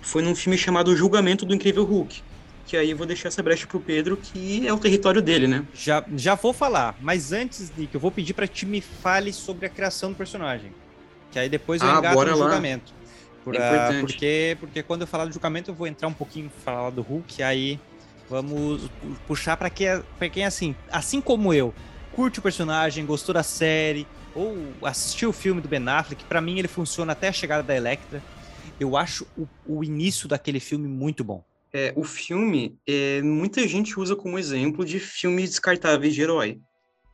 Foi 0.00 0.22
num 0.22 0.34
filme 0.34 0.56
chamado 0.56 0.96
Julgamento 0.96 1.44
do 1.44 1.54
Incrível 1.54 1.84
Hulk. 1.84 2.22
Que 2.66 2.76
aí 2.76 2.90
eu 2.90 2.96
vou 2.96 3.06
deixar 3.06 3.28
essa 3.28 3.42
brecha 3.42 3.66
pro 3.66 3.78
Pedro, 3.78 4.16
que 4.16 4.66
é 4.66 4.72
o 4.72 4.78
território 4.78 5.22
dele, 5.22 5.46
né? 5.46 5.64
Já, 5.72 6.04
já 6.16 6.34
vou 6.34 6.52
falar, 6.52 6.96
mas 7.00 7.32
antes, 7.32 7.72
Nick, 7.76 7.94
eu 7.94 8.00
vou 8.00 8.10
pedir 8.10 8.34
para 8.34 8.48
que 8.48 8.66
me 8.66 8.80
fale 8.80 9.32
sobre 9.32 9.66
a 9.66 9.68
criação 9.68 10.10
do 10.10 10.16
personagem. 10.16 10.72
Que 11.30 11.38
aí 11.38 11.48
depois 11.48 11.80
eu 11.80 11.88
ah, 11.88 11.98
engato 11.98 12.16
no 12.16 12.24
lá. 12.24 12.36
julgamento. 12.36 12.92
Por, 13.44 13.54
é 13.54 14.00
porque, 14.00 14.56
porque 14.58 14.82
quando 14.82 15.02
eu 15.02 15.06
falar 15.06 15.26
do 15.26 15.32
julgamento, 15.32 15.70
eu 15.70 15.74
vou 15.74 15.86
entrar 15.86 16.08
um 16.08 16.12
pouquinho 16.12 16.50
falar 16.64 16.90
do 16.90 17.02
Hulk, 17.02 17.40
aí 17.44 17.78
vamos 18.28 18.90
puxar 19.28 19.56
para 19.56 19.70
quem, 19.70 19.86
pra 20.18 20.28
quem 20.28 20.44
assim, 20.44 20.74
assim 20.90 21.20
como 21.20 21.54
eu, 21.54 21.72
curte 22.12 22.40
o 22.40 22.42
personagem, 22.42 23.06
gostou 23.06 23.32
da 23.32 23.44
série, 23.44 24.04
ou 24.34 24.56
assistiu 24.82 25.30
o 25.30 25.32
filme 25.32 25.60
do 25.60 25.68
Ben 25.68 25.88
Affleck, 25.88 26.24
para 26.24 26.40
mim 26.40 26.58
ele 26.58 26.66
funciona 26.66 27.12
até 27.12 27.28
a 27.28 27.32
chegada 27.32 27.62
da 27.62 27.76
Electra. 27.76 28.20
Eu 28.80 28.96
acho 28.96 29.24
o, 29.38 29.46
o 29.64 29.84
início 29.84 30.28
daquele 30.28 30.58
filme 30.58 30.88
muito 30.88 31.22
bom. 31.22 31.44
É, 31.72 31.92
o 31.96 32.04
filme, 32.04 32.78
é, 32.86 33.20
muita 33.22 33.66
gente 33.66 33.98
usa 33.98 34.16
como 34.16 34.38
exemplo 34.38 34.84
de 34.84 34.98
filmes 34.98 35.50
descartáveis 35.50 36.14
de 36.14 36.22
herói. 36.22 36.60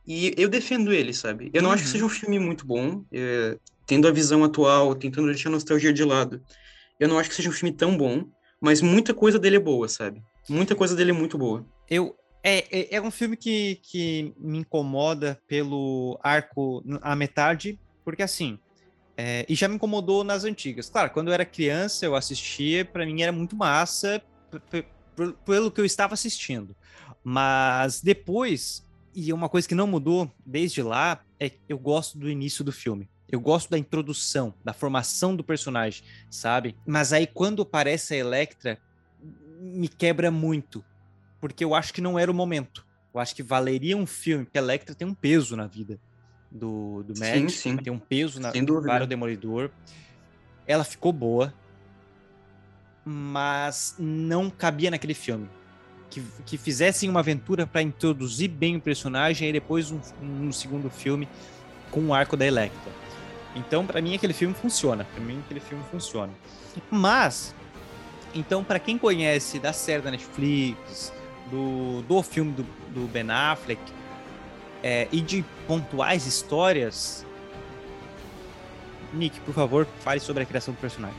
E 0.05 0.33
eu 0.37 0.49
defendo 0.49 0.91
ele, 0.93 1.13
sabe? 1.13 1.49
Eu 1.53 1.61
não 1.61 1.69
uhum. 1.69 1.75
acho 1.75 1.83
que 1.83 1.89
seja 1.89 2.05
um 2.05 2.09
filme 2.09 2.37
muito 2.37 2.65
bom, 2.65 3.03
é, 3.11 3.57
tendo 3.85 4.07
a 4.07 4.11
visão 4.11 4.43
atual, 4.43 4.95
tentando 4.95 5.27
deixar 5.27 5.49
a 5.49 5.53
nostalgia 5.53 5.93
de 5.93 6.03
lado. 6.03 6.41
Eu 6.99 7.07
não 7.07 7.17
acho 7.17 7.29
que 7.29 7.35
seja 7.35 7.49
um 7.49 7.53
filme 7.53 7.75
tão 7.75 7.97
bom, 7.97 8.25
mas 8.61 8.81
muita 8.81 9.13
coisa 9.13 9.39
dele 9.39 9.57
é 9.57 9.59
boa, 9.59 9.87
sabe? 9.87 10.21
Muita 10.47 10.75
coisa 10.75 10.95
dele 10.95 11.11
é 11.11 11.13
muito 11.13 11.37
boa. 11.37 11.65
Eu, 11.89 12.15
é, 12.43 12.65
é, 12.69 12.95
é, 12.95 13.01
um 13.01 13.11
filme 13.11 13.37
que, 13.37 13.79
que 13.83 14.33
me 14.37 14.59
incomoda 14.59 15.39
pelo 15.47 16.19
arco 16.21 16.83
à 17.01 17.15
metade, 17.15 17.79
porque 18.03 18.23
assim. 18.23 18.59
É, 19.15 19.45
e 19.47 19.53
já 19.53 19.67
me 19.67 19.75
incomodou 19.75 20.23
nas 20.23 20.43
antigas. 20.43 20.89
Claro, 20.89 21.11
quando 21.11 21.27
eu 21.27 21.33
era 21.33 21.45
criança, 21.45 22.05
eu 22.05 22.15
assistia, 22.15 22.83
para 22.83 23.05
mim 23.05 23.21
era 23.21 23.31
muito 23.31 23.55
massa 23.55 24.21
pelo 25.45 25.71
que 25.71 25.81
eu 25.81 25.85
estava 25.85 26.13
assistindo. 26.13 26.75
Mas 27.23 28.01
depois, 28.01 28.85
e 29.15 29.31
uma 29.31 29.47
coisa 29.47 29.67
que 29.67 29.75
não 29.75 29.87
mudou 29.87 30.31
desde 30.45 30.81
lá, 30.81 31.21
é 31.39 31.49
que 31.49 31.59
eu 31.69 31.77
gosto 31.77 32.17
do 32.17 32.29
início 32.29 32.63
do 32.63 32.71
filme. 32.71 33.09
Eu 33.29 33.39
gosto 33.39 33.69
da 33.69 33.77
introdução, 33.77 34.53
da 34.63 34.73
formação 34.73 35.35
do 35.35 35.43
personagem, 35.43 36.03
sabe? 36.29 36.75
Mas 36.85 37.11
aí 37.13 37.25
quando 37.25 37.61
aparece 37.61 38.13
a 38.13 38.17
Electra, 38.17 38.77
me 39.59 39.87
quebra 39.87 40.29
muito 40.29 40.83
porque 41.43 41.65
eu 41.65 41.75
acho 41.75 41.93
que 41.93 41.99
não 41.99 42.17
era 42.17 42.31
o 42.31 42.33
momento. 42.33 42.87
Eu 43.13 43.19
acho 43.19 43.35
que 43.35 43.43
valeria 43.43 43.97
um 43.97 44.05
filme, 44.05 44.45
porque 44.45 44.57
a 44.57 44.61
Electra 44.61 44.95
tem 44.95 45.05
um 45.05 45.13
peso 45.13 45.57
na 45.57 45.67
vida 45.67 45.99
do, 46.49 47.03
do 47.03 47.19
Matt, 47.19 47.49
sim, 47.49 47.49
sim. 47.49 47.75
tem 47.75 47.91
um 47.91 47.99
peso 47.99 48.39
na, 48.39 48.49
para 48.81 49.03
o 49.03 49.07
Demolidor. 49.07 49.69
Ela 50.65 50.85
ficou 50.85 51.11
boa, 51.11 51.53
mas 53.05 53.95
não 53.97 54.49
cabia 54.49 54.91
naquele 54.91 55.13
filme. 55.13 55.49
Que, 56.09 56.23
que 56.45 56.57
fizessem 56.57 57.09
uma 57.09 57.21
aventura 57.21 57.65
para 57.65 57.81
introduzir 57.81 58.49
bem 58.49 58.75
o 58.75 58.81
personagem 58.81 59.49
e 59.49 59.53
depois 59.53 59.91
um, 59.91 59.99
um 60.21 60.51
segundo 60.51 60.89
filme 60.89 61.27
com 61.89 62.01
o 62.07 62.13
arco 62.13 62.37
da 62.37 62.45
Electra. 62.45 62.91
Então, 63.55 63.85
para 63.85 64.01
mim, 64.01 64.15
aquele 64.15 64.33
filme 64.33 64.53
funciona. 64.53 65.05
Para 65.05 65.23
mim, 65.23 65.39
aquele 65.45 65.59
filme 65.59 65.83
funciona. 65.91 66.31
Mas, 66.89 67.53
então, 68.33 68.63
para 68.63 68.79
quem 68.79 68.97
conhece 68.97 69.59
da 69.59 69.73
série 69.73 70.01
da 70.01 70.11
Netflix, 70.11 71.13
do, 71.49 72.01
do 72.03 72.23
filme 72.23 72.51
do, 72.51 72.63
do 72.89 73.07
Ben 73.07 73.29
Affleck 73.29 73.81
é, 74.81 75.07
e 75.11 75.21
de 75.21 75.45
pontuais 75.67 76.25
histórias, 76.25 77.25
Nick, 79.13 79.39
por 79.41 79.53
favor, 79.53 79.87
fale 80.01 80.19
sobre 80.19 80.43
a 80.43 80.45
criação 80.45 80.73
do 80.73 80.79
personagem. 80.79 81.17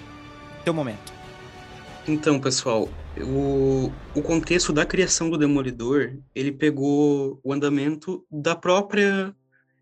Teu 0.64 0.74
momento. 0.74 1.13
Então, 2.06 2.38
pessoal, 2.38 2.86
o, 3.18 3.90
o 4.14 4.22
contexto 4.22 4.74
da 4.74 4.84
criação 4.84 5.30
do 5.30 5.38
Demolidor, 5.38 6.18
ele 6.34 6.52
pegou 6.52 7.40
o 7.42 7.50
andamento 7.50 8.26
da 8.30 8.54
própria 8.54 9.34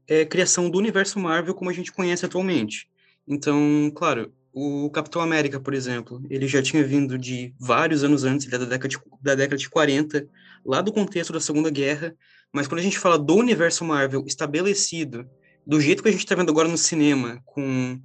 é, 0.06 0.24
criação 0.24 0.70
do 0.70 0.78
universo 0.78 1.18
Marvel 1.18 1.52
como 1.52 1.68
a 1.68 1.72
gente 1.72 1.90
conhece 1.90 2.24
atualmente. 2.24 2.88
Então, 3.26 3.90
claro, 3.94 4.32
o 4.52 4.88
Capitão 4.90 5.20
América, 5.20 5.58
por 5.58 5.74
exemplo, 5.74 6.22
ele 6.30 6.46
já 6.46 6.62
tinha 6.62 6.85
vindo 6.85 7.18
de 7.18 7.52
vários 7.58 8.04
anos 8.04 8.22
antes, 8.22 8.46
da 8.46 8.58
década 8.58 8.88
de, 8.88 8.98
da 9.20 9.35
década 9.35 9.56
de 9.56 9.68
40, 9.68 10.28
lá 10.64 10.80
do 10.80 10.92
contexto 10.92 11.32
da 11.32 11.40
Segunda 11.40 11.70
Guerra, 11.70 12.14
mas 12.52 12.68
quando 12.68 12.78
a 12.80 12.85
gente 12.85 13.00
fala 13.00 13.18
do 13.18 13.35
universo 13.35 13.85
Marvel 13.85 14.24
estabelecido, 14.28 15.28
do 15.66 15.80
jeito 15.80 16.04
que 16.04 16.08
a 16.08 16.12
gente 16.12 16.20
está 16.20 16.37
vendo 16.37 16.50
agora 16.50 16.68
no 16.68 16.78
cinema, 16.78 17.42
com 17.44 18.00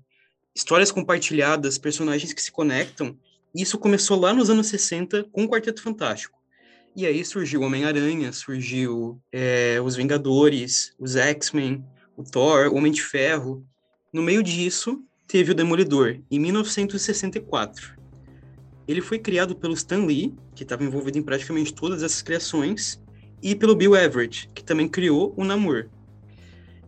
histórias 0.55 0.91
compartilhadas, 0.91 1.77
personagens 1.77 2.33
que 2.33 2.41
se 2.41 2.51
conectam, 2.51 3.15
isso 3.61 3.77
começou 3.77 4.19
lá 4.19 4.33
nos 4.33 4.49
anos 4.49 4.67
60 4.67 5.25
com 5.31 5.43
o 5.43 5.49
Quarteto 5.49 5.81
Fantástico. 5.81 6.37
E 6.95 7.05
aí 7.05 7.23
surgiu 7.23 7.61
Homem-Aranha, 7.61 8.33
surgiu 8.33 9.21
é, 9.31 9.79
os 9.83 9.95
Vingadores, 9.95 10.93
os 10.99 11.15
X-Men, 11.15 11.85
o 12.15 12.23
Thor, 12.23 12.71
o 12.71 12.75
Homem 12.75 12.91
de 12.91 13.03
Ferro. 13.03 13.63
No 14.11 14.23
meio 14.23 14.41
disso, 14.41 15.03
teve 15.27 15.51
o 15.51 15.55
Demolidor, 15.55 16.19
em 16.31 16.39
1964. 16.39 17.95
Ele 18.87 19.01
foi 19.01 19.19
criado 19.19 19.55
pelo 19.55 19.73
Stan 19.73 20.05
Lee, 20.05 20.33
que 20.55 20.63
estava 20.63 20.83
envolvido 20.83 21.19
em 21.19 21.21
praticamente 21.21 21.73
todas 21.73 22.01
essas 22.01 22.21
criações, 22.21 22.99
e 23.43 23.55
pelo 23.55 23.75
Bill 23.75 23.95
Everett, 23.95 24.49
que 24.55 24.63
também 24.63 24.87
criou 24.87 25.33
o 25.37 25.43
Namor. 25.43 25.89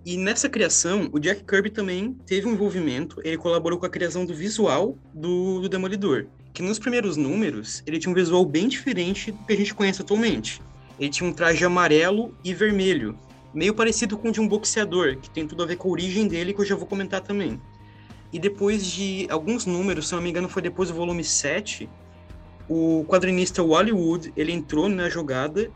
E 0.05 0.17
nessa 0.17 0.49
criação, 0.49 1.09
o 1.11 1.19
Jack 1.19 1.43
Kirby 1.43 1.69
também 1.69 2.13
teve 2.25 2.47
um 2.47 2.53
envolvimento, 2.53 3.21
ele 3.23 3.37
colaborou 3.37 3.77
com 3.77 3.85
a 3.85 3.89
criação 3.89 4.25
do 4.25 4.33
visual 4.33 4.97
do, 5.13 5.59
do 5.59 5.69
Demolidor. 5.69 6.27
Que 6.53 6.61
nos 6.61 6.79
primeiros 6.79 7.15
números, 7.15 7.83
ele 7.85 7.99
tinha 7.99 8.11
um 8.11 8.15
visual 8.15 8.45
bem 8.45 8.67
diferente 8.67 9.31
do 9.31 9.45
que 9.45 9.53
a 9.53 9.57
gente 9.57 9.73
conhece 9.73 10.01
atualmente. 10.01 10.61
Ele 10.99 11.09
tinha 11.09 11.29
um 11.29 11.33
traje 11.33 11.63
amarelo 11.63 12.33
e 12.43 12.53
vermelho, 12.53 13.17
meio 13.53 13.73
parecido 13.73 14.17
com 14.17 14.29
o 14.29 14.31
de 14.31 14.41
um 14.41 14.47
boxeador, 14.47 15.17
que 15.17 15.29
tem 15.29 15.47
tudo 15.47 15.63
a 15.63 15.65
ver 15.65 15.77
com 15.77 15.87
a 15.87 15.91
origem 15.91 16.27
dele, 16.27 16.53
que 16.53 16.61
eu 16.61 16.65
já 16.65 16.75
vou 16.75 16.85
comentar 16.85 17.21
também. 17.21 17.59
E 18.31 18.39
depois 18.39 18.85
de 18.85 19.27
alguns 19.29 19.65
números, 19.65 20.07
se 20.07 20.15
não 20.15 20.21
me 20.21 20.29
engano 20.29 20.49
foi 20.49 20.61
depois 20.61 20.89
do 20.89 20.95
volume 20.95 21.23
7, 21.23 21.89
o 22.67 23.03
quadrinista 23.07 23.63
Wally 23.63 23.91
Wood, 23.91 24.31
ele 24.37 24.51
entrou 24.51 24.87
na 24.87 25.09
jogada 25.09 25.71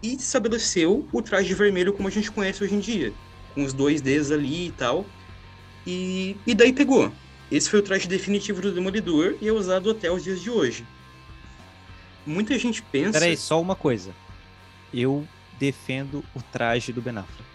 e 0.00 0.14
estabeleceu 0.14 1.08
o 1.12 1.20
traje 1.20 1.52
vermelho 1.54 1.92
como 1.92 2.06
a 2.06 2.10
gente 2.10 2.30
conhece 2.30 2.62
hoje 2.62 2.74
em 2.74 2.78
dia, 2.80 3.12
com 3.54 3.64
os 3.64 3.72
dois 3.72 4.00
dedos 4.00 4.30
ali 4.30 4.68
e 4.68 4.72
tal. 4.72 5.04
E, 5.84 6.36
e 6.46 6.54
daí 6.54 6.72
pegou. 6.72 7.10
Esse 7.50 7.70
foi 7.70 7.78
o 7.80 7.82
traje 7.82 8.06
definitivo 8.06 8.60
do 8.60 8.72
Demolidor 8.72 9.36
e 9.40 9.48
é 9.48 9.52
usado 9.52 9.90
até 9.90 10.10
os 10.10 10.22
dias 10.22 10.40
de 10.40 10.50
hoje. 10.50 10.84
Muita 12.26 12.58
gente 12.58 12.82
pensa. 12.82 13.18
Peraí, 13.18 13.36
só 13.36 13.60
uma 13.60 13.74
coisa. 13.74 14.10
Eu 14.92 15.26
defendo 15.58 16.22
o 16.34 16.42
traje 16.42 16.92
do 16.92 17.00
Ben 17.00 17.16
Affleck. 17.16 17.48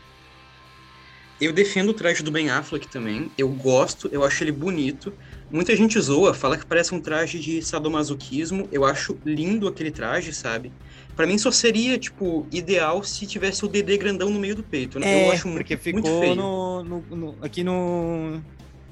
Eu 1.42 1.52
defendo 1.52 1.90
o 1.90 1.94
traje 1.94 2.24
do 2.24 2.32
Ben 2.32 2.50
Affleck 2.50 2.88
também. 2.88 3.30
Eu 3.38 3.50
gosto, 3.50 4.08
eu 4.12 4.24
acho 4.24 4.44
ele 4.44 4.52
bonito. 4.52 5.14
Muita 5.52 5.76
gente 5.76 6.00
zoa, 6.00 6.34
fala 6.34 6.58
que 6.58 6.66
parece 6.66 6.96
um 6.96 7.02
traje 7.02 7.38
de 7.40 7.62
sadomasoquismo. 7.62 8.68
Eu 8.72 8.86
acho 8.86 9.18
lindo 9.26 9.68
aquele 9.68 9.92
traje, 9.92 10.34
sabe? 10.34 10.72
Para 11.16 11.28
mim 11.28 11.38
só 11.38 11.52
seria, 11.52 11.98
tipo, 12.00 12.48
ideal 12.52 13.04
se 13.04 13.28
tivesse 13.28 13.64
o 13.66 13.68
DD 13.68 13.98
grandão 13.98 14.30
no 14.30 14.40
meio 14.40 14.56
do 14.56 14.64
peito. 14.64 15.00
Né? 15.00 15.08
É, 15.24 15.28
eu 15.28 15.32
acho 15.32 15.44
porque 15.52 15.74
muito, 15.76 15.84
ficou 15.84 16.02
muito 16.02 16.20
feio. 16.22 16.36
no, 16.36 16.84
no- 16.84 17.16
no- 17.16 17.38
aqui 17.42 17.64
no, 17.64 18.42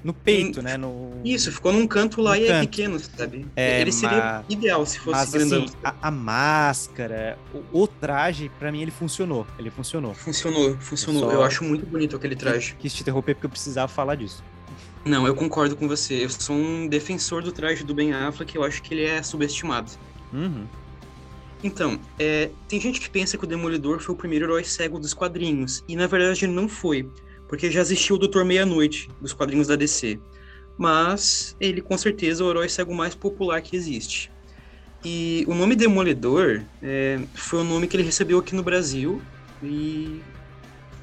no 0.03 0.13
peito, 0.13 0.61
né? 0.61 0.77
No, 0.77 1.11
Isso, 1.23 1.51
ficou 1.51 1.71
num 1.71 1.85
canto 1.85 2.21
lá 2.21 2.31
No 2.31 2.41
e 2.41 2.45
é 2.45 2.47
canto. 2.47 2.69
pequeno, 2.69 2.99
sabe? 2.99 3.45
É, 3.55 3.81
ele 3.81 3.91
seria 3.91 4.17
mas- 4.17 4.45
ideal 4.49 4.85
se 4.85 4.97
fosse 4.99 5.19
Mas 5.19 5.31
grandão. 5.31 5.63
assim, 5.65 5.73
a, 5.83 5.93
a 6.01 6.11
máscara, 6.11 7.37
o, 7.53 7.81
o 7.83 7.87
traje, 7.87 8.49
pra 8.57 8.71
mim 8.71 8.81
ele 8.81 8.91
funcionou. 8.91 9.45
Ele 9.59 9.69
funcionou. 9.69 10.13
Funcionou, 10.13 10.75
funcionou. 10.79 11.21
Só- 11.23 11.31
Eu 11.31 11.43
acho 11.43 11.63
muito 11.63 11.85
bonito 11.85 12.15
aquele 12.15 12.35
traje. 12.35 12.75
Quis 12.79 12.93
te 12.93 13.01
interromper 13.01 13.35
porque 13.35 13.45
eu 13.45 13.49
precisava 13.51 13.87
falar 13.87 14.15
disso. 14.15 14.43
Não, 15.05 15.25
eu 15.25 15.33
concordo 15.35 15.75
com 15.75 15.87
você. 15.87 16.25
Eu 16.25 16.29
sou 16.29 16.55
um 16.55 16.87
defensor 16.87 17.41
do 17.43 17.51
traje 17.51 17.83
do 17.83 17.93
Ben 17.93 18.13
Affleck, 18.13 18.55
eu 18.55 18.63
acho 18.63 18.81
que 18.83 18.93
ele 18.93 19.03
é 19.05 19.21
subestimado. 19.23 19.91
Uhum. 20.33 20.65
Então, 21.63 21.99
é, 22.17 22.49
tem 22.67 22.79
gente 22.81 22.99
que 22.99 23.09
pensa 23.09 23.37
que 23.37 23.43
o 23.43 23.47
Demolidor 23.47 23.99
foi 23.99 24.15
o 24.15 24.17
primeiro 24.17 24.45
herói 24.45 24.63
cego 24.63 24.97
dos 24.99 25.13
quadrinhos, 25.13 25.83
e 25.87 25.95
na 25.95 26.07
verdade 26.07 26.45
ele 26.45 26.53
não 26.53 26.67
foi, 26.67 27.07
porque 27.51 27.69
já 27.69 27.81
existiu 27.81 28.15
o 28.15 28.17
Doutor 28.17 28.45
Meia-Noite 28.45 29.09
dos 29.19 29.33
quadrinhos 29.33 29.67
da 29.67 29.75
DC. 29.75 30.17
Mas 30.77 31.53
ele 31.59 31.81
com 31.81 31.97
certeza 31.97 32.41
é 32.41 32.47
o 32.47 32.49
herói 32.49 32.69
cego 32.69 32.95
mais 32.95 33.13
popular 33.13 33.61
que 33.61 33.75
existe. 33.75 34.31
E 35.03 35.43
o 35.49 35.53
nome 35.53 35.75
Demolidor 35.75 36.61
é, 36.81 37.19
foi 37.33 37.59
o 37.59 37.63
nome 37.65 37.87
que 37.87 37.97
ele 37.97 38.03
recebeu 38.03 38.39
aqui 38.39 38.55
no 38.55 38.63
Brasil 38.63 39.21
e 39.61 40.21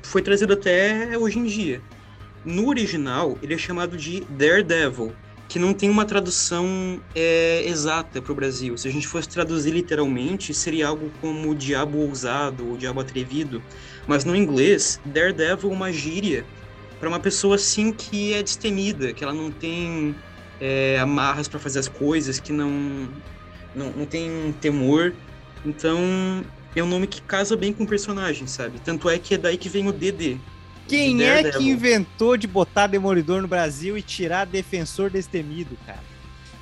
foi 0.02 0.22
trazido 0.22 0.54
até 0.54 1.18
hoje 1.18 1.38
em 1.38 1.44
dia. 1.44 1.82
No 2.42 2.66
original, 2.66 3.38
ele 3.42 3.52
é 3.52 3.58
chamado 3.58 3.94
de 3.94 4.20
Daredevil, 4.30 5.12
que 5.50 5.58
não 5.58 5.74
tem 5.74 5.90
uma 5.90 6.06
tradução 6.06 6.98
é, 7.14 7.62
exata 7.66 8.22
para 8.22 8.32
o 8.32 8.34
Brasil. 8.34 8.74
Se 8.78 8.88
a 8.88 8.90
gente 8.90 9.06
fosse 9.06 9.28
traduzir 9.28 9.72
literalmente, 9.72 10.54
seria 10.54 10.88
algo 10.88 11.12
como 11.20 11.54
diabo 11.54 11.98
ousado 11.98 12.70
ou 12.70 12.76
diabo 12.78 13.00
atrevido. 13.00 13.62
Mas 14.08 14.24
no 14.24 14.34
inglês, 14.34 14.98
Daredevil 15.04 15.70
é 15.70 15.72
uma 15.72 15.92
gíria 15.92 16.44
para 16.98 17.08
uma 17.08 17.20
pessoa 17.20 17.56
assim 17.56 17.92
que 17.92 18.32
é 18.32 18.42
destemida, 18.42 19.12
que 19.12 19.22
ela 19.22 19.34
não 19.34 19.50
tem 19.50 20.16
é, 20.60 20.98
amarras 20.98 21.46
para 21.46 21.60
fazer 21.60 21.78
as 21.78 21.86
coisas, 21.86 22.40
que 22.40 22.50
não, 22.50 23.08
não, 23.74 23.90
não 23.90 24.06
tem 24.06 24.52
temor. 24.60 25.14
Então, 25.64 26.42
é 26.74 26.82
um 26.82 26.88
nome 26.88 27.06
que 27.06 27.20
casa 27.20 27.54
bem 27.54 27.72
com 27.72 27.84
o 27.84 27.86
personagem, 27.86 28.46
sabe? 28.46 28.80
Tanto 28.80 29.10
é 29.10 29.18
que 29.18 29.34
é 29.34 29.38
daí 29.38 29.58
que 29.58 29.68
vem 29.68 29.86
o 29.86 29.92
DD. 29.92 30.38
Quem 30.88 31.22
é 31.22 31.50
que 31.50 31.64
inventou 31.64 32.36
de 32.36 32.46
botar 32.46 32.86
Demolidor 32.86 33.42
no 33.42 33.48
Brasil 33.48 33.98
e 33.98 34.02
tirar 34.02 34.46
Defensor 34.46 35.10
Destemido, 35.10 35.76
cara? 35.84 36.00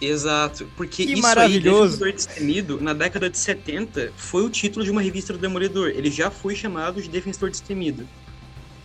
Exato, 0.00 0.66
porque 0.76 1.06
Que 1.06 1.12
isso 1.14 1.22
maravilhoso. 1.22 2.04
aí, 2.04 2.12
Defensor 2.12 2.12
Destemido, 2.12 2.80
na 2.80 2.92
década 2.92 3.30
de 3.30 3.38
70, 3.38 4.12
foi 4.16 4.44
o 4.44 4.50
título 4.50 4.84
de 4.84 4.90
uma 4.90 5.00
revista 5.00 5.32
do 5.32 5.38
Demolidor. 5.38 5.88
Ele 5.88 6.10
já 6.10 6.30
foi 6.30 6.54
chamado 6.54 7.00
de 7.00 7.08
Defensor 7.08 7.50
Destemido. 7.50 8.06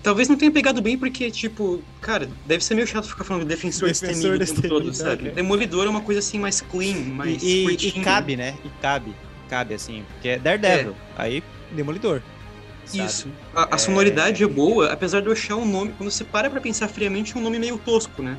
Talvez 0.02 0.28
não 0.28 0.36
tenha 0.36 0.50
pegado 0.52 0.82
bem 0.82 0.97
porque, 0.97 1.30
tipo, 1.30 1.82
cara, 2.00 2.28
deve 2.45 2.63
ser 2.63 2.74
meio 2.74 2.88
chato 2.88 3.08
ficar 3.08 3.24
falando 3.24 3.45
Defensor, 3.45 3.89
Defensor 3.89 4.38
Destemido 4.38 4.43
o 4.43 4.56
tempo 4.56 4.67
todo, 4.69 4.89
Destemido, 4.89 5.17
sabe? 5.24 5.30
Demolidor 5.32 5.86
é 5.86 5.89
uma 5.89 6.02
coisa 6.02 6.19
assim 6.19 6.39
mais 6.39 6.60
clean, 6.62 6.95
mais 6.97 7.43
E, 7.43 7.65
e- 7.67 7.88
e 7.89 7.91
cabe, 8.04 8.36
né? 8.36 8.56
E 8.65 8.69
cabe. 8.82 9.13
Cabe, 9.50 9.74
assim. 9.76 10.04
Porque 10.13 10.30
é 10.30 10.39
Daredevil. 10.39 10.95
Aí, 11.17 11.43
Demolidor. 11.71 12.21
sabe? 12.86 13.06
Isso. 13.06 13.28
A, 13.54 13.76
a 13.76 13.78
sonoridade 13.78 14.43
é 14.43 14.47
boa, 14.47 14.91
apesar 14.91 15.19
de 15.19 15.28
eu 15.28 15.34
achar 15.34 15.56
um 15.58 15.65
nome, 15.69 15.93
quando 15.97 16.10
você 16.10 16.24
para 16.24 16.50
pra 16.50 16.60
pensar 16.62 16.88
friamente, 16.88 17.36
é 17.36 17.39
um 17.39 17.43
nome 17.43 17.60
meio 17.60 17.78
tosco, 17.78 18.24
né? 18.24 18.38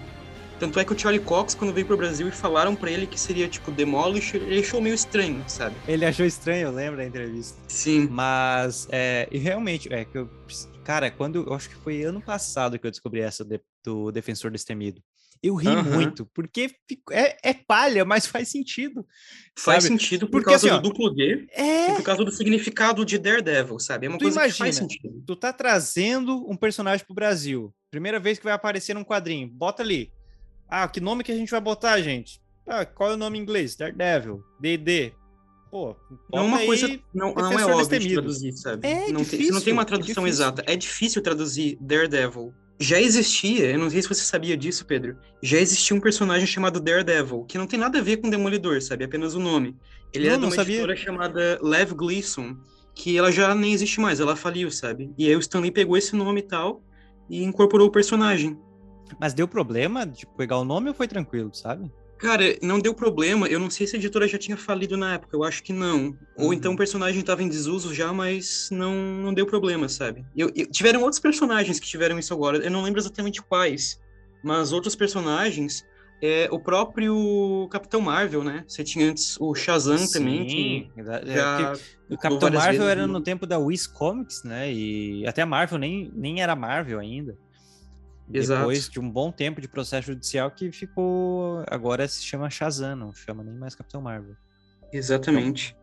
Tanto 0.63 0.79
é 0.79 0.85
que 0.85 0.93
o 0.93 0.99
Charlie 0.99 1.21
Cox, 1.21 1.57
quando 1.57 1.73
veio 1.75 1.85
pro 1.85 1.97
Brasil 1.97 2.29
e 2.29 2.31
falaram 2.31 2.77
pra 2.77 2.89
ele 2.89 3.05
que 3.05 3.19
seria, 3.19 3.49
tipo, 3.49 3.73
Demolish, 3.73 4.37
ele 4.37 4.61
achou 4.61 4.81
meio 4.81 4.95
estranho, 4.95 5.43
sabe? 5.49 5.75
Ele 5.89 6.05
achou 6.07 6.25
estranho, 6.25 6.69
eu 6.69 6.71
lembro 6.71 6.99
da 6.99 7.05
entrevista. 7.05 7.59
Sim. 7.67 8.07
Mas, 8.09 8.87
é, 8.93 9.27
e 9.33 9.39
realmente, 9.39 9.93
é 9.93 10.05
que 10.05 10.17
eu. 10.17 10.31
Cara, 10.85 11.11
quando. 11.11 11.45
Eu 11.49 11.53
acho 11.53 11.69
que 11.69 11.75
foi 11.75 12.05
ano 12.05 12.21
passado 12.23 12.79
que 12.79 12.87
eu 12.87 12.93
descobri 12.93 13.21
essa 13.21 13.45
de- 13.45 13.61
do 13.83 14.13
Defensor 14.13 14.53
Destemido. 14.53 15.03
Eu 15.43 15.57
ri 15.57 15.67
Aham. 15.67 15.83
muito, 15.83 16.27
porque 16.33 16.71
é, 17.11 17.37
é 17.51 17.53
palha, 17.53 18.05
mas 18.05 18.25
faz 18.29 18.47
sentido. 18.49 19.05
Faz 19.59 19.83
sabe? 19.83 19.99
sentido 19.99 20.27
por 20.27 20.43
Porque, 20.43 20.51
causa 20.51 20.69
assim, 20.69 20.77
ó, 20.77 20.79
do 20.79 20.91
duplo 20.91 21.11
D 21.13 21.49
É. 21.57 21.91
e 21.91 21.95
por 21.97 22.05
causa 22.05 22.25
do 22.25 22.31
significado 22.31 23.05
de 23.05 23.19
Daredevil, 23.19 23.81
sabe? 23.81 24.07
É 24.07 24.09
uma 24.09 24.17
Tu 24.19 24.23
coisa 24.23 24.39
que 24.43 24.53
faz 24.53 24.77
imagina. 24.79 24.89
sentido. 24.89 25.25
Tu 25.27 25.35
tá 25.35 25.53
trazendo 25.53 26.49
um 26.49 26.57
personagem 26.57 27.05
pro 27.05 27.17
Brasil. 27.17 27.75
Primeira 27.91 28.21
vez 28.21 28.39
que 28.39 28.45
vai 28.45 28.53
aparecer 28.53 28.95
num 28.95 29.03
quadrinho. 29.03 29.49
Bota 29.49 29.83
ali. 29.83 30.13
Ah, 30.75 30.89
que 30.89 31.01
nome 31.03 31.23
que 31.23 31.31
a 31.31 31.37
gente 31.37 31.51
vai 31.51 31.61
botar, 31.61 32.01
gente? 32.01 32.41
Ah, 32.67 32.87
qual 32.87 33.11
é 33.11 33.13
o 33.13 33.17
nome 33.19 33.39
em 33.39 33.43
inglês? 33.43 33.77
Daredevil, 33.77 34.43
D&D. 34.59 35.13
Pô, 35.71 35.95
Não 36.33 36.39
é 36.39 36.43
uma 36.43 36.65
coisa, 36.65 36.89
não, 37.15 37.35
não 37.35 37.59
é 37.59 37.67
óbvio 37.67 37.99
de 37.99 38.15
traduzir, 38.15 38.53
sabe? 38.55 38.87
É 38.87 39.09
não 39.13 39.17
tem, 39.17 39.25
difícil, 39.25 39.45
você 39.47 39.53
não 39.53 39.61
tem 39.61 39.73
uma 39.75 39.83
é 39.83 39.85
tradução 39.85 40.25
difícil. 40.25 40.45
exata. 40.45 40.65
É 40.67 40.75
difícil 40.75 41.23
traduzir 41.23 41.77
Daredevil. 41.79 42.55
Já 42.81 42.99
existia, 42.99 43.71
eu 43.73 43.79
não 43.79 43.91
sei 43.91 44.01
se 44.01 44.09
você 44.09 44.23
sabia 44.23 44.57
disso, 44.57 44.87
Pedro. 44.87 45.19
Já 45.43 45.59
existia 45.59 45.95
um 45.95 46.01
personagem 46.01 46.47
chamado 46.47 46.81
Daredevil, 46.81 47.45
que 47.45 47.59
não 47.59 47.67
tem 47.67 47.79
nada 47.79 47.99
a 47.99 48.03
ver 48.03 48.17
com 48.17 48.31
Demolidor, 48.31 48.81
sabe? 48.81 49.05
É 49.05 49.07
apenas 49.07 49.35
o 49.35 49.39
nome. 49.41 49.77
Ele 50.11 50.27
Não, 50.29 50.35
é 50.35 50.39
de 50.39 50.45
uma 50.47 50.55
sabia. 50.55 50.75
editora 50.77 50.97
chamada 50.97 51.59
Lev 51.63 51.93
Gleason, 51.93 52.57
que 52.95 53.19
ela 53.19 53.31
já 53.31 53.55
nem 53.55 53.75
existe 53.75 54.01
mais, 54.01 54.21
ela 54.21 54.37
faliu, 54.37 54.71
sabe? 54.71 55.13
E 55.19 55.29
aí 55.29 55.37
o 55.37 55.41
Stanley 55.41 55.71
pegou 55.71 55.99
esse 55.99 56.17
nome 56.17 56.41
e 56.41 56.45
tal 56.45 56.83
e 57.29 57.45
incorporou 57.45 57.89
o 57.89 57.93
personagem. 57.93 58.59
Mas 59.21 59.35
deu 59.35 59.47
problema 59.49 60.07
de 60.07 60.27
pegar 60.27 60.59
o 60.59 60.65
nome 60.65 60.89
ou 60.89 60.95
foi 60.95 61.07
tranquilo, 61.09 61.53
sabe? 61.55 61.91
Cara, 62.19 62.57
não 62.63 62.79
deu 62.79 62.95
problema. 62.95 63.49
Eu 63.49 63.59
não 63.59 63.69
sei 63.69 63.85
se 63.87 63.97
a 63.97 63.99
editora 63.99 64.29
já 64.29 64.39
tinha 64.39 64.57
falido 64.57 64.97
na 64.97 65.15
época. 65.15 65.37
Eu 65.37 65.43
acho 65.43 65.61
que 65.63 65.73
não. 65.73 66.17
Ou 66.37 66.47
Uhum. 66.47 66.53
então 66.53 66.73
o 66.75 66.77
personagem 66.77 67.21
estava 67.21 67.43
em 67.43 67.49
desuso 67.49 67.93
já, 67.93 68.13
mas 68.13 68.69
não, 68.71 68.95
não 68.95 69.35
deu 69.35 69.45
problema, 69.45 69.89
sabe? 69.89 70.25
Eu, 70.37 70.49
eu- 70.55 70.67
tiveram 70.71 71.03
outros 71.03 71.19
personagens 71.21 71.81
que 71.81 71.87
tiveram 71.89 72.17
isso 72.19 72.33
agora. 72.33 72.59
Eu 72.59 72.71
não 72.71 72.83
lembro 72.83 73.01
exatamente 73.01 73.43
quais. 73.43 74.01
Mas 74.45 74.73
outros 74.73 74.95
personagens. 74.95 75.85
É, 76.25 76.47
o 76.53 76.61
próprio 76.61 77.67
Capitão 77.73 78.01
Marvel, 78.01 78.45
né? 78.45 78.63
Você 78.69 78.85
tinha 78.85 79.11
antes 79.11 79.37
o 79.41 79.53
Shazam 79.57 80.07
também, 80.13 80.47
que 80.47 80.91
exa- 80.97 81.21
é, 81.27 81.35
já. 81.35 81.73
o 82.09 82.17
Capitão 82.17 82.49
Marvel 82.53 82.73
vezes 82.83 82.87
era 82.93 83.07
no- 83.09 83.15
no 83.15 83.21
tempo 83.21 83.45
da 83.45 83.59
Wiz 83.59 83.89
Comics, 83.89 84.45
né? 84.45 84.73
E 84.73 85.27
até 85.27 85.43
a 85.43 85.47
Marvel 85.47 85.79
nem, 85.81 86.13
nem 86.15 86.41
era 86.41 86.55
Marvel 86.55 87.01
ainda. 87.01 87.37
Exato. 88.33 88.61
Depois 88.61 88.89
de 88.89 89.01
um 89.01 89.11
bom 89.11 89.31
tempo 89.31 89.61
de 89.61 89.69
processo 89.69 90.09
judicial 90.09 90.51
que 90.51 90.71
ficou. 90.73 91.65
Agora 91.67 92.07
se 92.09 92.23
chama 92.23 92.49
Shazam, 92.49 92.97
não 92.97 93.13
chama 93.13 93.43
nem 93.43 93.55
mais 93.55 93.75
Capitão 93.75 94.01
Marvel. 94.01 94.37
Exatamente. 94.93 95.77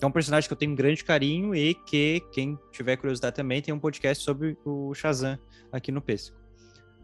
É 0.00 0.06
um 0.06 0.10
personagem 0.10 0.48
que 0.48 0.52
eu 0.52 0.56
tenho 0.56 0.72
um 0.72 0.74
grande 0.74 1.04
carinho 1.04 1.54
e 1.54 1.74
que, 1.74 2.22
quem 2.32 2.58
tiver 2.72 2.96
curiosidade 2.96 3.36
também, 3.36 3.60
tem 3.60 3.74
um 3.74 3.78
podcast 3.78 4.24
sobre 4.24 4.56
o 4.64 4.94
Shazam 4.94 5.38
aqui 5.70 5.92
no 5.92 6.00
Pêssego. 6.00 6.38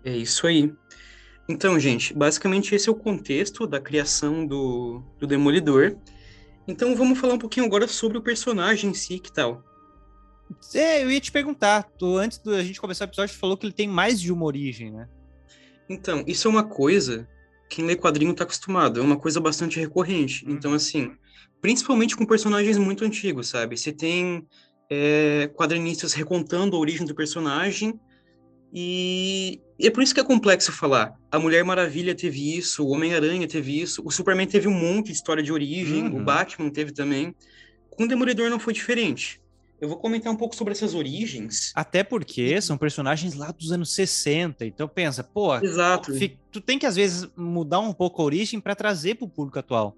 É 0.03 0.17
isso 0.17 0.47
aí. 0.47 0.73
Então, 1.49 1.79
gente, 1.79 2.15
basicamente 2.15 2.75
esse 2.75 2.89
é 2.89 2.93
o 2.93 2.95
contexto 2.95 3.67
da 3.67 3.81
criação 3.81 4.47
do, 4.47 5.03
do 5.19 5.27
Demolidor. 5.27 5.97
Então 6.67 6.97
vamos 6.97 7.19
falar 7.19 7.35
um 7.35 7.39
pouquinho 7.39 7.67
agora 7.67 7.87
sobre 7.87 8.19
o 8.19 8.23
personagem 8.23 8.91
em 8.91 8.95
si, 8.95 9.19
que 9.19 9.33
tal? 9.33 9.63
É, 10.75 11.03
eu 11.03 11.11
ia 11.11 11.21
te 11.21 11.33
perguntar, 11.33 11.83
tu, 11.99 12.17
antes 12.17 12.39
da 12.39 12.63
gente 12.63 12.81
começar 12.81 13.05
o 13.05 13.09
episódio, 13.09 13.35
tu 13.35 13.39
falou 13.39 13.57
que 13.57 13.67
ele 13.67 13.73
tem 13.73 13.89
mais 13.89 14.21
de 14.21 14.33
uma 14.33 14.45
origem, 14.45 14.93
né? 14.93 15.09
Então, 15.89 16.25
isso 16.27 16.49
é 16.49 16.51
uma 16.51 16.65
coisa 16.65 17.29
que 17.69 17.77
quem 17.77 17.85
lê 17.85 17.97
quadrinho 17.97 18.35
tá 18.35 18.45
acostumado, 18.45 19.01
é 19.01 19.03
uma 19.03 19.17
coisa 19.17 19.41
bastante 19.41 19.79
recorrente. 19.81 20.45
Uhum. 20.45 20.53
Então, 20.53 20.73
assim, 20.73 21.13
principalmente 21.61 22.17
com 22.17 22.25
personagens 22.25 22.79
muito 22.79 23.05
antigos, 23.05 23.49
sabe? 23.49 23.77
Você 23.77 23.93
tem 23.93 24.47
é, 24.89 25.51
quadrinistas 25.55 26.13
recontando 26.13 26.77
a 26.77 26.79
origem 26.79 27.07
do 27.07 27.15
personagem, 27.15 27.99
E 28.73 29.61
é 29.81 29.91
por 29.91 30.03
isso 30.03 30.15
que 30.15 30.21
é 30.21 30.25
complexo 30.25 30.73
falar. 30.73 31.15
A 31.31 31.39
Mulher 31.39 31.65
Maravilha 31.65 32.15
teve 32.15 32.57
isso, 32.57 32.85
o 32.85 32.91
Homem-Aranha 32.91 33.47
teve 33.49 33.81
isso, 33.81 34.03
o 34.05 34.11
Superman 34.11 34.47
teve 34.47 34.69
um 34.69 34.75
monte 34.75 35.07
de 35.07 35.13
história 35.13 35.43
de 35.43 35.53
origem, 35.53 36.07
uhum. 36.07 36.21
o 36.21 36.25
Batman 36.25 36.71
teve 36.71 36.93
também. 36.93 37.35
Com 37.91 38.05
o 38.05 38.09
Demolidor 38.09 38.51
não 38.51 38.59
foi 38.59 38.75
diferente. 38.75 39.41
Eu 39.81 39.89
vou 39.89 39.99
comentar 39.99 40.33
um 40.33 40.37
pouco 40.37 40.57
sobre 40.57 40.73
essas 40.73 40.95
origens. 40.95 41.73
Até 41.75 42.03
porque 42.03 42.61
são 42.63 42.79
personagens 42.79 43.35
lá 43.35 43.51
dos 43.51 43.73
anos 43.73 43.95
60. 43.95 44.65
Então 44.65 44.89
pensa, 44.89 45.23
pô, 45.23 45.55
Exato. 45.57 46.13
tu 46.51 46.61
tem 46.61 46.79
que 46.79 46.87
às 46.87 46.97
vezes 46.97 47.29
mudar 47.37 47.81
um 47.81 47.93
pouco 47.93 48.23
a 48.23 48.25
origem 48.25 48.59
para 48.59 48.75
trazer 48.75 49.17
para 49.17 49.27
o 49.27 49.31
público 49.31 49.59
atual. 49.59 49.97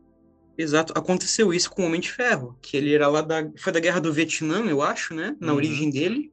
Exato, 0.59 0.93
aconteceu 0.97 1.55
isso 1.55 1.71
com 1.71 1.83
o 1.83 1.87
Homem 1.87 2.01
de 2.01 2.11
Ferro, 2.11 2.59
que 2.61 2.77
ele 2.77 2.93
era 2.93 3.07
lá 3.07 3.21
da 3.21 3.49
foi 3.57 3.73
da 3.73 3.79
Guerra 3.79 4.01
do 4.01 4.13
Vietnã, 4.13 4.65
eu 4.65 4.83
acho, 4.83 5.15
né, 5.15 5.37
na 5.39 5.53
uhum. 5.53 5.57
origem 5.57 5.89
dele. 5.89 6.33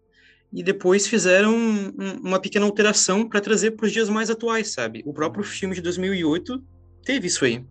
E 0.52 0.64
depois 0.64 1.06
fizeram 1.06 1.56
um, 1.56 1.94
uma 2.24 2.40
pequena 2.40 2.66
alteração 2.66 3.28
para 3.30 3.40
trazer 3.40 3.72
para 3.72 3.86
os 3.86 3.92
dias 3.92 4.10
mais 4.10 4.32
atuais, 4.32 4.74
sabe? 4.74 5.04
O 5.06 5.14
próprio 5.14 5.44
uhum. 5.44 5.50
filme 5.50 5.76
de 5.76 5.82
2008 5.82 6.64
teve 7.04 7.28
isso 7.28 7.46
aí. 7.46 7.64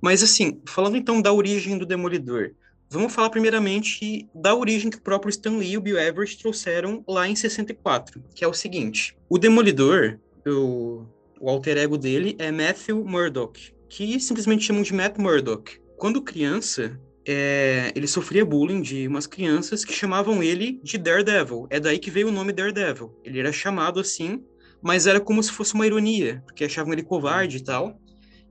Mas 0.00 0.22
assim, 0.22 0.60
falando 0.68 0.96
então 0.96 1.20
da 1.20 1.32
origem 1.32 1.76
do 1.76 1.84
Demolidor, 1.86 2.52
Vamos 2.88 3.12
falar 3.12 3.30
primeiramente 3.30 4.28
da 4.34 4.54
origem 4.54 4.90
que 4.90 4.98
o 4.98 5.02
próprio 5.02 5.30
Stan 5.30 5.56
Lee 5.56 5.72
e 5.72 5.76
o 5.76 5.80
Bill 5.80 5.98
Everett 5.98 6.38
trouxeram 6.38 7.02
lá 7.06 7.28
em 7.28 7.34
64, 7.34 8.22
que 8.34 8.44
é 8.44 8.48
o 8.48 8.54
seguinte: 8.54 9.16
o 9.28 9.38
Demolidor, 9.38 10.18
o, 10.46 11.04
o 11.40 11.50
alter 11.50 11.78
ego 11.78 11.98
dele 11.98 12.36
é 12.38 12.52
Matthew 12.52 13.04
Murdock, 13.04 13.74
que 13.88 14.20
simplesmente 14.20 14.64
chamam 14.64 14.82
de 14.82 14.94
Matt 14.94 15.18
Murdock. 15.18 15.80
Quando 15.96 16.22
criança, 16.22 17.00
é, 17.26 17.92
ele 17.96 18.06
sofria 18.06 18.44
bullying 18.44 18.80
de 18.80 19.08
umas 19.08 19.26
crianças 19.26 19.84
que 19.84 19.92
chamavam 19.92 20.42
ele 20.42 20.80
de 20.82 20.96
Daredevil. 20.96 21.66
É 21.70 21.80
daí 21.80 21.98
que 21.98 22.10
veio 22.10 22.28
o 22.28 22.32
nome 22.32 22.52
Daredevil. 22.52 23.18
Ele 23.24 23.40
era 23.40 23.52
chamado 23.52 23.98
assim, 23.98 24.44
mas 24.80 25.06
era 25.08 25.20
como 25.20 25.42
se 25.42 25.50
fosse 25.50 25.74
uma 25.74 25.86
ironia, 25.86 26.42
porque 26.46 26.64
achavam 26.64 26.92
ele 26.92 27.02
covarde 27.02 27.56
e 27.56 27.64
tal. 27.64 28.00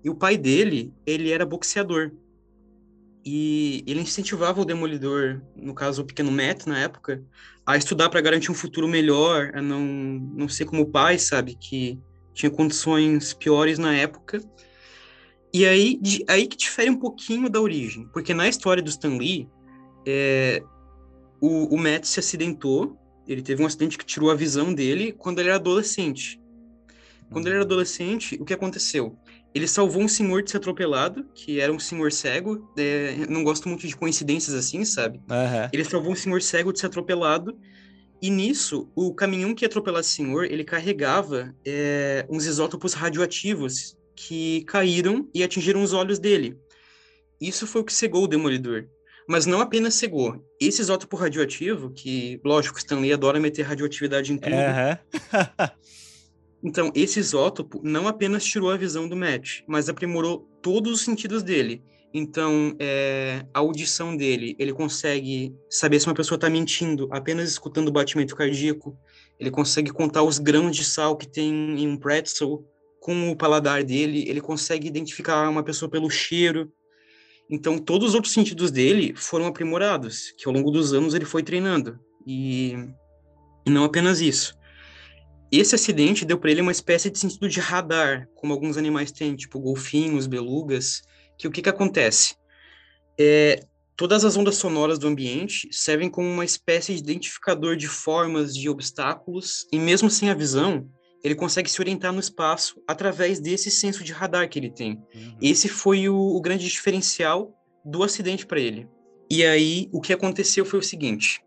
E 0.04 0.10
o 0.10 0.16
pai 0.16 0.38
dele, 0.38 0.94
ele 1.06 1.32
era 1.32 1.46
boxeador. 1.46 2.12
E 3.26 3.84
ele 3.88 4.02
incentivava 4.02 4.62
o 4.62 4.66
Demolidor, 4.66 5.42
no 5.56 5.74
caso 5.74 6.04
o 6.04 6.06
pequeno 6.06 6.32
Matt 6.32 6.68
na 6.68 6.78
época, 6.80 7.24
a 7.66 7.76
estudar 7.76 8.10
para 8.10 8.22
garantir 8.22 8.52
um 8.52 8.56
futuro 8.56 8.88
melhor, 8.88 9.52
a 9.56 9.62
não, 9.62 9.82
não 9.82 10.48
ser 10.48 10.66
como 10.66 10.84
o 10.84 10.92
pai, 10.92 11.18
sabe, 11.18 11.56
que 11.56 12.00
tinha 12.36 12.52
condições 12.52 13.34
piores 13.34 13.80
na 13.80 13.96
época. 13.96 14.40
E 15.52 15.66
aí, 15.66 15.98
de, 16.00 16.24
aí 16.28 16.46
que 16.46 16.56
difere 16.56 16.90
um 16.90 17.00
pouquinho 17.00 17.50
da 17.50 17.60
origem, 17.60 18.08
porque 18.14 18.34
na 18.34 18.48
história 18.48 18.84
do 18.84 18.90
Stan 18.90 19.18
Lee, 19.18 19.50
é, 20.06 20.62
o, 21.42 21.74
o 21.74 21.78
Matt 21.78 22.06
se 22.06 22.20
acidentou, 22.20 22.96
ele 23.28 23.42
teve 23.42 23.64
um 23.64 23.66
acidente 23.66 23.98
que 23.98 24.06
tirou 24.06 24.30
a 24.30 24.36
visão 24.36 24.72
dele 24.72 25.12
quando 25.12 25.40
ele 25.40 25.50
era 25.50 25.58
adolescente. 25.58 26.40
Quando 27.32 27.48
ele 27.48 27.56
era 27.56 27.64
adolescente, 27.64 28.38
o 28.40 28.46
que 28.46 28.54
aconteceu? 28.54 29.18
Ele 29.56 29.70
salvou 29.70 30.04
um 30.04 30.08
senhor 30.10 30.44
de 30.44 30.52
ser 30.52 30.58
atropelado, 30.58 31.26
que 31.34 31.62
era 31.62 31.72
um 31.72 31.80
senhor 31.80 32.12
cego. 32.12 32.70
É, 32.78 33.16
não 33.30 33.42
gosto 33.42 33.70
muito 33.70 33.88
de 33.88 33.96
coincidências 33.96 34.54
assim, 34.54 34.84
sabe? 34.84 35.18
Uhum. 35.20 35.70
Ele 35.72 35.86
salvou 35.86 36.12
um 36.12 36.16
senhor 36.16 36.42
cego 36.42 36.74
de 36.74 36.80
ser 36.80 36.88
atropelado. 36.88 37.58
E 38.22 38.30
nisso, 38.30 38.92
o 38.94 39.14
caminhão 39.14 39.56
que 39.56 39.64
ia 39.64 39.68
atropelar 39.68 40.02
esse 40.02 40.10
senhor, 40.10 40.44
ele 40.44 40.66
carregava 40.66 41.56
é, 41.66 42.26
uns 42.30 42.46
isótopos 42.46 42.94
radioativos 42.94 43.98
que 44.14 44.66
caíram 44.66 45.30
e 45.34 45.42
atingiram 45.42 45.82
os 45.82 45.94
olhos 45.94 46.20
dele. 46.20 46.58
Isso 47.40 47.66
foi 47.66 47.80
o 47.80 47.86
que 47.86 47.94
cegou 47.94 48.26
o 48.26 48.28
Demolidor. 48.28 48.88
Mas 49.26 49.46
não 49.46 49.62
apenas 49.62 49.96
cegou. 49.96 50.46
Esse 50.60 50.82
isótopo 50.82 51.16
radioativo, 51.16 51.92
que, 51.92 52.42
lógico, 52.44 52.78
Stanley 52.78 53.14
adora 53.14 53.40
meter 53.40 53.64
radioatividade 53.64 54.34
em 54.34 54.38
tudo. 54.38 54.54
Uhum. 54.54 55.70
Então, 56.66 56.92
esse 56.96 57.20
isótopo 57.20 57.80
não 57.84 58.08
apenas 58.08 58.44
tirou 58.44 58.72
a 58.72 58.76
visão 58.76 59.08
do 59.08 59.16
Matt, 59.16 59.60
mas 59.68 59.88
aprimorou 59.88 60.50
todos 60.64 60.94
os 60.94 61.02
sentidos 61.02 61.44
dele. 61.44 61.84
Então, 62.12 62.76
é, 62.80 63.46
a 63.54 63.60
audição 63.60 64.18
dele, 64.18 64.56
ele 64.58 64.74
consegue 64.74 65.54
saber 65.70 66.00
se 66.00 66.08
uma 66.08 66.16
pessoa 66.16 66.38
está 66.38 66.50
mentindo 66.50 67.08
apenas 67.12 67.52
escutando 67.52 67.90
o 67.90 67.92
batimento 67.92 68.36
cardíaco. 68.36 68.98
Ele 69.40 69.52
consegue 69.52 69.92
contar 69.92 70.24
os 70.24 70.40
grãos 70.40 70.76
de 70.76 70.84
sal 70.84 71.16
que 71.16 71.28
tem 71.28 71.54
em 71.80 71.88
um 71.88 71.98
pretzel 71.98 72.66
com 73.00 73.30
o 73.30 73.36
paladar 73.36 73.84
dele. 73.84 74.28
Ele 74.28 74.42
consegue 74.42 74.88
identificar 74.88 75.48
uma 75.48 75.62
pessoa 75.62 75.88
pelo 75.88 76.10
cheiro. 76.10 76.74
Então, 77.48 77.78
todos 77.78 78.10
os 78.10 78.16
outros 78.16 78.34
sentidos 78.34 78.72
dele 78.72 79.14
foram 79.16 79.46
aprimorados, 79.46 80.32
que 80.36 80.48
ao 80.48 80.54
longo 80.54 80.72
dos 80.72 80.94
anos 80.94 81.14
ele 81.14 81.26
foi 81.26 81.44
treinando. 81.44 82.00
E, 82.26 82.74
e 83.68 83.70
não 83.70 83.84
apenas 83.84 84.20
isso. 84.20 84.58
Esse 85.52 85.76
acidente 85.76 86.26
deu 86.26 86.38
para 86.38 86.52
ele 86.52 86.62
uma 86.62 86.72
espécie 86.72 87.10
de 87.10 87.20
sentido 87.20 87.48
de 87.48 87.60
radar, 87.60 88.28
como 88.36 88.54
alguns 88.54 88.78
animais 88.78 89.12
têm, 89.12 89.36
tipo 89.36 89.60
golfinhos, 89.60 90.28
belugas, 90.28 91.04
que 91.38 91.48
o 91.48 91.52
que 91.52 91.62
que 91.62 91.70
acontece? 91.70 92.36
É, 93.18 93.64
todas 93.96 94.26
as 94.26 94.36
ondas 94.36 94.56
sonoras 94.56 95.00
do 95.00 95.08
ambiente 95.08 95.70
servem 95.72 96.10
como 96.10 96.28
uma 96.28 96.46
espécie 96.46 96.94
de 96.94 97.00
identificador 97.00 97.76
de 97.76 97.88
formas 97.88 98.54
de 98.54 98.70
obstáculos, 98.70 99.68
e 99.72 99.80
mesmo 99.80 100.10
sem 100.10 100.30
a 100.30 100.34
visão, 100.34 100.90
ele 101.24 101.36
consegue 101.36 101.72
se 101.72 101.82
orientar 101.82 102.14
no 102.14 102.20
espaço 102.20 102.82
através 102.88 103.40
desse 103.40 103.72
senso 103.72 104.04
de 104.04 104.12
radar 104.12 104.48
que 104.50 104.60
ele 104.60 104.70
tem. 104.70 105.02
Uhum. 105.14 105.38
Esse 105.42 105.68
foi 105.68 106.08
o, 106.08 106.16
o 106.16 106.42
grande 106.42 106.68
diferencial 106.68 107.54
do 107.84 108.04
acidente 108.04 108.46
para 108.46 108.60
ele. 108.60 108.88
E 109.30 109.44
aí, 109.44 109.90
o 109.92 110.00
que 110.00 110.14
aconteceu 110.14 110.64
foi 110.66 110.80
o 110.80 110.84
seguinte: 110.84 111.42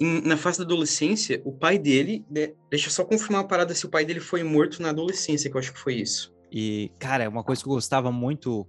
na 0.00 0.36
fase 0.36 0.58
da 0.58 0.64
adolescência, 0.64 1.40
o 1.44 1.52
pai 1.52 1.78
dele, 1.78 2.24
deixa 2.68 2.88
eu 2.88 2.90
só 2.90 3.04
confirmar 3.04 3.42
uma 3.42 3.48
parada 3.48 3.74
se 3.74 3.86
o 3.86 3.88
pai 3.88 4.04
dele 4.04 4.20
foi 4.20 4.42
morto 4.42 4.82
na 4.82 4.90
adolescência, 4.90 5.48
que 5.48 5.56
eu 5.56 5.60
acho 5.60 5.72
que 5.72 5.78
foi 5.78 5.94
isso. 5.94 6.34
E, 6.50 6.90
cara, 6.98 7.28
uma 7.28 7.44
coisa 7.44 7.62
que 7.62 7.68
eu 7.68 7.74
gostava 7.74 8.10
muito 8.10 8.66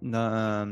na, 0.00 0.66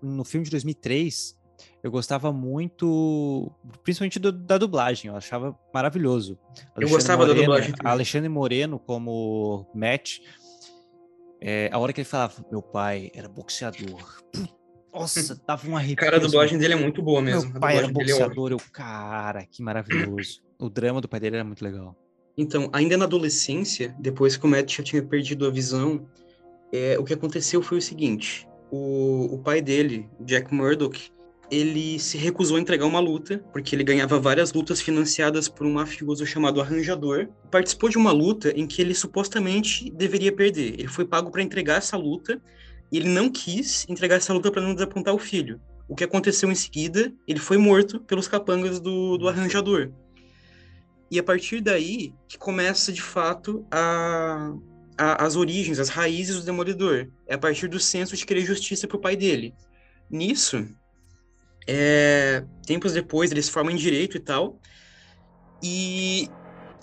no 0.00 0.24
filme 0.24 0.44
de 0.44 0.50
2003, 0.50 1.36
eu 1.82 1.90
gostava 1.90 2.32
muito, 2.32 3.52
principalmente 3.82 4.18
do, 4.18 4.30
da 4.30 4.58
dublagem, 4.58 5.10
eu 5.10 5.16
achava 5.16 5.58
maravilhoso. 5.74 6.38
Alexandre 6.74 6.84
eu 6.84 6.88
gostava 6.88 7.26
Moreno, 7.26 7.34
da 7.34 7.40
dublagem. 7.42 7.74
Alexandre 7.84 8.28
Moreno 8.28 8.78
como 8.78 9.66
Matt, 9.74 10.20
é, 11.40 11.68
a 11.72 11.78
hora 11.78 11.92
que 11.92 12.00
ele 12.00 12.08
falava, 12.08 12.44
meu 12.50 12.62
pai 12.62 13.10
era 13.12 13.28
boxeador. 13.28 14.22
Puta 14.32 14.61
nossa, 14.92 15.36
tava 15.36 15.68
um 15.68 15.76
arrepio. 15.76 15.96
Cara, 15.96 16.16
a 16.16 16.20
dublagem 16.20 16.58
dele 16.58 16.74
é 16.74 16.76
muito 16.76 17.02
boa 17.02 17.22
mesmo. 17.22 17.50
Meu 17.50 17.60
pai 17.60 17.78
era 17.78 17.86
é 17.86 17.90
boxeador, 17.90 18.50
é 18.50 18.54
eu, 18.54 18.60
cara, 18.72 19.46
que 19.50 19.62
maravilhoso. 19.62 20.42
O 20.58 20.68
drama 20.68 21.00
do 21.00 21.08
pai 21.08 21.18
dele 21.18 21.36
era 21.36 21.44
muito 21.44 21.64
legal. 21.64 21.96
Então, 22.36 22.70
ainda 22.72 22.96
na 22.96 23.04
adolescência, 23.04 23.94
depois 23.98 24.36
que 24.36 24.46
o 24.46 24.48
Matt 24.48 24.76
já 24.76 24.82
tinha 24.82 25.02
perdido 25.02 25.46
a 25.46 25.50
visão, 25.50 26.06
é, 26.72 26.98
o 26.98 27.04
que 27.04 27.12
aconteceu 27.12 27.62
foi 27.62 27.78
o 27.78 27.82
seguinte: 27.82 28.46
o, 28.70 29.34
o 29.34 29.38
pai 29.38 29.60
dele, 29.60 30.08
Jack 30.20 30.54
Murdoch, 30.54 31.10
ele 31.50 31.98
se 31.98 32.16
recusou 32.16 32.56
a 32.56 32.60
entregar 32.60 32.86
uma 32.86 33.00
luta, 33.00 33.38
porque 33.52 33.76
ele 33.76 33.84
ganhava 33.84 34.18
várias 34.18 34.52
lutas 34.54 34.80
financiadas 34.80 35.48
por 35.48 35.66
um 35.66 35.72
mafioso 35.74 36.24
chamado 36.24 36.60
Arranjador. 36.60 37.28
Participou 37.50 37.90
de 37.90 37.98
uma 37.98 38.10
luta 38.10 38.52
em 38.58 38.66
que 38.66 38.80
ele 38.80 38.94
supostamente 38.94 39.90
deveria 39.90 40.32
perder. 40.32 40.80
Ele 40.80 40.88
foi 40.88 41.04
pago 41.04 41.30
para 41.30 41.42
entregar 41.42 41.76
essa 41.76 41.96
luta 41.96 42.40
e 42.92 42.98
ele 42.98 43.08
não 43.08 43.30
quis 43.30 43.86
entregar 43.88 44.16
essa 44.16 44.34
luta 44.34 44.52
para 44.52 44.60
não 44.60 44.74
desapontar 44.74 45.14
o 45.14 45.18
filho. 45.18 45.58
O 45.88 45.96
que 45.96 46.04
aconteceu 46.04 46.52
em 46.52 46.54
seguida, 46.54 47.10
ele 47.26 47.40
foi 47.40 47.56
morto 47.56 48.00
pelos 48.00 48.28
capangas 48.28 48.78
do, 48.78 49.16
do 49.16 49.28
arranjador. 49.28 49.90
E 51.10 51.18
a 51.18 51.22
partir 51.22 51.62
daí 51.62 52.14
que 52.28 52.36
começa, 52.36 52.92
de 52.92 53.00
fato, 53.00 53.66
a, 53.70 54.54
a, 54.96 55.24
as 55.24 55.36
origens, 55.36 55.78
as 55.78 55.88
raízes 55.88 56.36
do 56.36 56.44
Demolidor. 56.44 57.08
É 57.26 57.34
a 57.34 57.38
partir 57.38 57.66
do 57.66 57.80
senso 57.80 58.14
de 58.14 58.26
querer 58.26 58.44
justiça 58.44 58.86
para 58.86 58.96
o 58.96 59.00
pai 59.00 59.16
dele. 59.16 59.54
Nisso, 60.10 60.68
é, 61.66 62.44
tempos 62.66 62.92
depois, 62.92 63.30
eles 63.30 63.48
formam 63.48 63.72
em 63.72 63.76
direito 63.76 64.18
e 64.18 64.20
tal. 64.20 64.60
E 65.62 66.28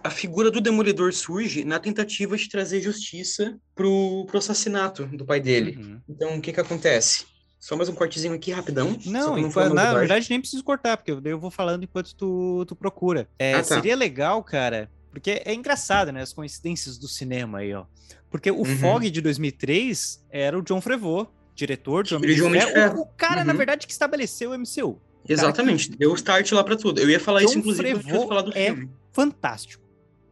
a 0.03 0.09
figura 0.09 0.49
do 0.49 0.61
Demolidor 0.61 1.13
surge 1.13 1.63
na 1.63 1.79
tentativa 1.79 2.37
de 2.37 2.49
trazer 2.49 2.81
justiça 2.81 3.57
pro, 3.75 4.25
pro 4.25 4.37
assassinato 4.37 5.05
do 5.05 5.25
pai 5.25 5.39
dele. 5.39 5.77
Uhum. 5.77 6.01
Então, 6.07 6.37
o 6.37 6.41
que 6.41 6.53
que 6.53 6.59
acontece? 6.59 7.25
Só 7.59 7.75
mais 7.75 7.89
um 7.89 7.93
cortezinho 7.93 8.33
aqui, 8.33 8.51
rapidão. 8.51 8.97
Não, 9.05 9.35
não 9.35 9.73
na 9.73 9.93
verdade 9.93 10.29
nem 10.29 10.39
preciso 10.39 10.63
cortar, 10.63 10.95
porque 10.95 11.11
eu, 11.11 11.21
eu 11.25 11.39
vou 11.39 11.51
falando 11.51 11.83
enquanto 11.83 12.15
tu, 12.15 12.63
tu 12.65 12.75
procura. 12.75 13.27
É, 13.37 13.55
ah, 13.55 13.57
tá. 13.57 13.63
Seria 13.63 13.97
legal, 13.97 14.41
cara, 14.41 14.89
porque 15.11 15.41
é 15.43 15.53
engraçado, 15.53 16.11
né, 16.11 16.21
as 16.21 16.31
coincidências 16.31 16.97
do 16.97 17.07
cinema 17.07 17.59
aí, 17.59 17.73
ó. 17.73 17.85
Porque 18.31 18.49
o 18.49 18.59
uhum. 18.59 18.77
Fog 18.77 19.09
de 19.09 19.21
2003 19.21 20.25
era 20.29 20.57
o 20.57 20.61
John 20.61 20.79
Frevaux, 20.79 21.29
diretor 21.53 22.03
de 22.03 22.15
Homem 22.15 22.33
de 22.33 22.71
Ferro. 22.71 22.99
O, 22.99 23.01
o 23.01 23.05
cara, 23.17 23.41
uhum. 23.41 23.47
na 23.47 23.53
verdade, 23.53 23.85
que 23.85 23.91
estabeleceu 23.91 24.51
o 24.51 24.57
MCU. 24.57 25.01
Exatamente, 25.27 25.89
que... 25.89 25.97
deu 25.97 26.13
start 26.15 26.49
lá 26.53 26.63
para 26.63 26.77
tudo. 26.77 27.01
Eu 27.01 27.09
ia 27.09 27.19
falar 27.19 27.41
John 27.41 27.47
isso, 27.47 27.59
inclusive, 27.59 27.89
eu 27.89 28.27
falar 28.27 28.41
do 28.41 28.57
é 28.57 28.67
filme. 28.67 28.89
fantástico. 29.11 29.83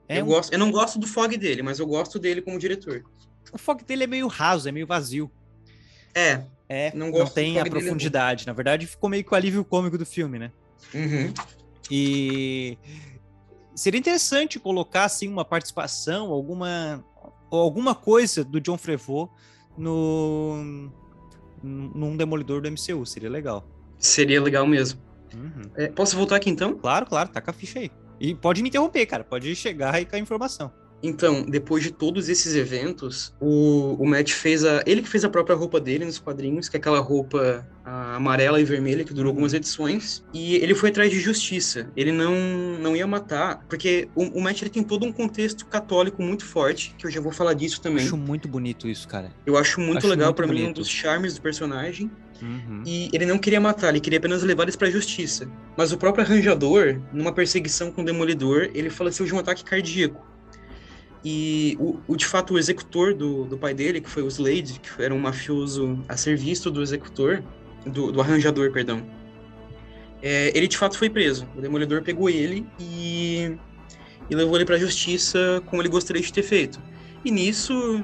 É 0.08 0.20
eu, 0.20 0.26
um... 0.26 0.28
gosto, 0.28 0.54
eu 0.54 0.60
não 0.60 0.72
gosto 0.72 0.98
do 1.00 1.08
fog 1.08 1.36
dele, 1.38 1.62
mas 1.62 1.80
eu 1.80 1.86
gosto 1.86 2.18
dele 2.18 2.42
como 2.42 2.58
diretor. 2.58 3.04
O 3.52 3.58
fog 3.58 3.84
dele 3.84 4.04
é 4.04 4.08
meio 4.08 4.28
raso, 4.28 4.68
é 4.68 4.72
meio 4.72 4.88
vazio. 4.88 5.32
É. 6.14 6.44
É, 6.70 6.92
não, 6.94 7.12
não 7.12 7.26
tem 7.26 7.60
a 7.60 7.66
profundidade. 7.66 8.44
Dele. 8.44 8.52
Na 8.52 8.54
verdade, 8.54 8.88
ficou 8.88 9.10
meio 9.10 9.24
que 9.24 9.32
o 9.32 9.36
alívio 9.36 9.64
cômico 9.64 9.98
do 9.98 10.06
filme, 10.06 10.38
né? 10.38 10.52
Uhum. 10.94 11.34
E 11.90 12.78
seria 13.74 13.98
interessante 13.98 14.60
colocar 14.60 15.06
assim 15.06 15.30
uma 15.30 15.46
participação, 15.46 16.32
alguma 16.32 17.04
alguma 17.50 17.96
coisa 17.96 18.44
do 18.44 18.60
John 18.60 18.78
Frevaux 18.78 19.32
no 19.78 20.92
num 21.64 22.18
Demolidor 22.18 22.62
do 22.62 22.70
MCU, 22.70 23.06
seria 23.06 23.30
legal. 23.30 23.66
Seria 23.98 24.42
legal 24.42 24.68
mesmo. 24.68 25.00
Uhum. 25.34 25.72
É, 25.76 25.88
posso 25.88 26.16
voltar 26.16 26.36
aqui 26.36 26.50
então? 26.50 26.78
Claro, 26.78 27.06
claro, 27.06 27.30
tá 27.30 27.42
com 27.42 27.50
a 27.50 27.54
ficha 27.54 27.80
aí. 27.80 27.92
E 28.20 28.34
pode 28.34 28.62
me 28.62 28.70
interromper, 28.70 29.06
cara, 29.06 29.24
pode 29.24 29.56
chegar 29.56 29.96
aí 29.96 30.06
com 30.06 30.16
a 30.16 30.20
informação. 30.20 30.72
Então, 31.02 31.44
depois 31.44 31.84
de 31.84 31.92
todos 31.92 32.28
esses 32.28 32.56
eventos, 32.56 33.34
o, 33.40 33.96
o 34.00 34.06
Matt 34.08 34.32
fez 34.32 34.66
a. 34.66 34.82
Ele 34.86 35.02
que 35.02 35.10
fez 35.10 35.24
a 35.24 35.30
própria 35.30 35.56
roupa 35.56 35.80
dele 35.80 36.06
nos 36.06 36.18
quadrinhos, 36.18 36.68
que 36.68 36.76
é 36.76 36.80
aquela 36.80 37.00
roupa 37.00 37.68
amarela 37.86 38.60
e 38.60 38.66
vermelha 38.66 39.04
que 39.04 39.14
durou 39.14 39.30
algumas 39.30 39.54
edições. 39.54 40.24
E 40.34 40.56
ele 40.56 40.74
foi 40.74 40.90
atrás 40.90 41.12
de 41.12 41.20
justiça. 41.20 41.90
Ele 41.96 42.12
não, 42.12 42.34
não 42.80 42.96
ia 42.96 43.06
matar, 43.06 43.64
porque 43.70 44.10
o, 44.16 44.24
o 44.24 44.42
Matt 44.42 44.62
ele 44.62 44.70
tem 44.70 44.84
todo 44.84 45.06
um 45.06 45.12
contexto 45.12 45.66
católico 45.68 46.22
muito 46.22 46.44
forte, 46.44 46.96
que 46.98 47.06
eu 47.06 47.12
já 47.12 47.22
vou 47.22 47.32
falar 47.32 47.54
disso 47.54 47.80
também. 47.80 48.00
Eu 48.00 48.08
acho 48.08 48.18
muito 48.18 48.48
bonito 48.48 48.88
isso, 48.88 49.08
cara. 49.08 49.32
Eu 49.46 49.56
acho 49.56 49.80
muito 49.80 50.00
acho 50.00 50.08
legal, 50.08 50.34
para 50.34 50.48
mim, 50.48 50.68
um 50.68 50.74
dos 50.74 50.90
charmes 50.90 51.36
do 51.36 51.42
personagem. 51.42 52.10
Uhum. 52.42 52.84
E 52.86 53.10
ele 53.14 53.26
não 53.26 53.38
queria 53.38 53.60
matar, 53.60 53.90
ele 53.90 54.00
queria 54.00 54.20
apenas 54.20 54.44
levar 54.44 54.64
eles 54.64 54.76
pra 54.76 54.90
justiça. 54.90 55.50
Mas 55.76 55.92
o 55.92 55.98
próprio 55.98 56.24
arranjador, 56.24 57.00
numa 57.12 57.32
perseguição 57.32 57.92
com 57.92 58.02
o 58.02 58.06
Demolidor, 58.06 58.70
ele 58.74 58.90
faleceu 58.90 59.26
de 59.26 59.34
um 59.34 59.40
ataque 59.40 59.64
cardíaco. 59.64 60.26
E 61.24 61.76
o, 61.80 62.00
o, 62.08 62.16
de 62.16 62.26
fato 62.26 62.54
o 62.54 62.60
executor 62.60 63.14
do, 63.14 63.46
do 63.46 63.58
pai 63.58 63.74
dele, 63.74 64.00
que 64.00 64.10
foi 64.10 64.24
o 64.24 64.28
Slade, 64.28 64.80
que 64.80 65.02
era 65.02 65.14
um 65.14 65.20
mafioso 65.20 66.00
a 66.08 66.16
serviço 66.16 66.70
do 66.70 66.82
executor, 66.82 67.44
do, 67.86 68.12
do 68.12 68.22
arranjador, 68.22 68.72
perdão, 68.72 69.04
é, 70.22 70.52
ele 70.56 70.68
de 70.68 70.78
fato 70.78 70.98
foi 70.98 71.10
preso. 71.10 71.48
O 71.56 71.62
Demolidor 71.62 72.02
pegou 72.02 72.30
ele 72.30 72.66
e, 72.80 73.56
e 74.30 74.36
levou 74.36 74.56
ele 74.56 74.66
para 74.66 74.76
a 74.76 74.80
justiça 74.80 75.62
como 75.66 75.82
ele 75.82 75.90
gostaria 75.90 76.22
de 76.22 76.32
ter 76.32 76.44
feito. 76.44 76.80
E 77.24 77.32
nisso, 77.32 78.04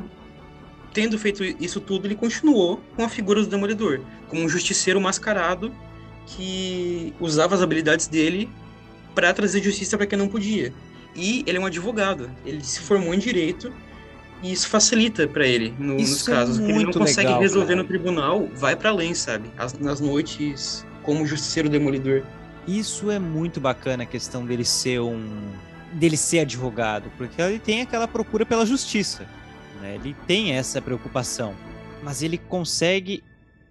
tendo 0.93 1.17
feito 1.17 1.43
isso 1.43 1.79
tudo, 1.79 2.07
ele 2.07 2.15
continuou 2.15 2.81
com 2.95 3.03
a 3.03 3.09
figura 3.09 3.41
do 3.41 3.47
Demolidor, 3.47 4.01
como 4.33 4.45
um 4.45 4.49
justiceiro 4.49 4.99
mascarado 4.99 5.71
que 6.25 7.13
usava 7.19 7.53
as 7.53 7.61
habilidades 7.61 8.07
dele 8.07 8.49
para 9.13 9.31
trazer 9.31 9.61
justiça 9.61 9.95
para 9.95 10.07
quem 10.07 10.17
não 10.17 10.27
podia. 10.27 10.73
E 11.15 11.43
ele 11.45 11.59
é 11.59 11.61
um 11.61 11.67
advogado. 11.67 12.31
Ele 12.43 12.63
se 12.63 12.79
formou 12.79 13.13
em 13.13 13.19
direito 13.19 13.71
e 14.41 14.51
isso 14.51 14.67
facilita 14.67 15.27
para 15.27 15.45
ele 15.45 15.71
no, 15.77 15.93
nos 15.93 16.27
é 16.27 16.31
casos. 16.31 16.59
É 16.59 16.63
ele 16.63 16.85
não 16.85 16.91
consegue 16.91 17.27
legal, 17.27 17.41
resolver 17.41 17.73
cara. 17.73 17.83
no 17.83 17.87
tribunal, 17.87 18.49
vai 18.55 18.75
para 18.75 18.89
além, 18.89 19.13
sabe? 19.13 19.51
As, 19.55 19.77
nas 19.77 19.99
noites, 19.99 20.83
como 21.03 21.27
justiceiro 21.27 21.69
demolidor. 21.69 22.23
Isso 22.67 23.11
é 23.11 23.19
muito 23.19 23.59
bacana 23.61 24.01
a 24.01 24.07
questão 24.07 24.43
dele 24.43 24.65
ser 24.65 24.99
um 24.99 25.51
dele 25.91 26.17
ser 26.17 26.39
advogado, 26.39 27.11
porque 27.19 27.39
ele 27.39 27.59
tem 27.59 27.81
aquela 27.81 28.07
procura 28.07 28.43
pela 28.47 28.65
justiça, 28.65 29.27
né? 29.79 29.93
Ele 29.93 30.15
tem 30.25 30.53
essa 30.53 30.81
preocupação, 30.81 31.53
mas 32.01 32.23
ele 32.23 32.39
consegue 32.39 33.23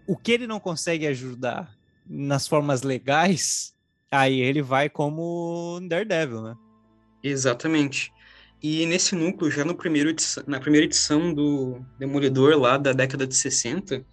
o 0.07 0.17
que 0.17 0.33
ele 0.33 0.47
não 0.47 0.61
consegue 0.61 1.07
ajudar 1.07 1.75
nas 2.07 2.47
formas 2.47 2.83
legais, 2.83 3.75
aí 4.11 4.41
ele 4.41 4.63
vai 4.63 4.89
como 4.89 5.81
Daredevil, 5.89 6.43
né? 6.43 6.57
Exatamente. 7.23 8.13
E 8.63 8.87
nesse 8.87 9.15
núcleo, 9.15 9.51
já 9.51 9.65
no 9.65 9.75
primeiro 9.75 10.15
na 10.47 10.61
primeira 10.61 10.87
edição 10.87 11.33
do 11.33 11.85
Demolidor, 11.99 12.57
lá 12.59 12.77
da 12.77 12.93
década 12.93 13.27
de 13.27 13.35
60, 13.35 14.05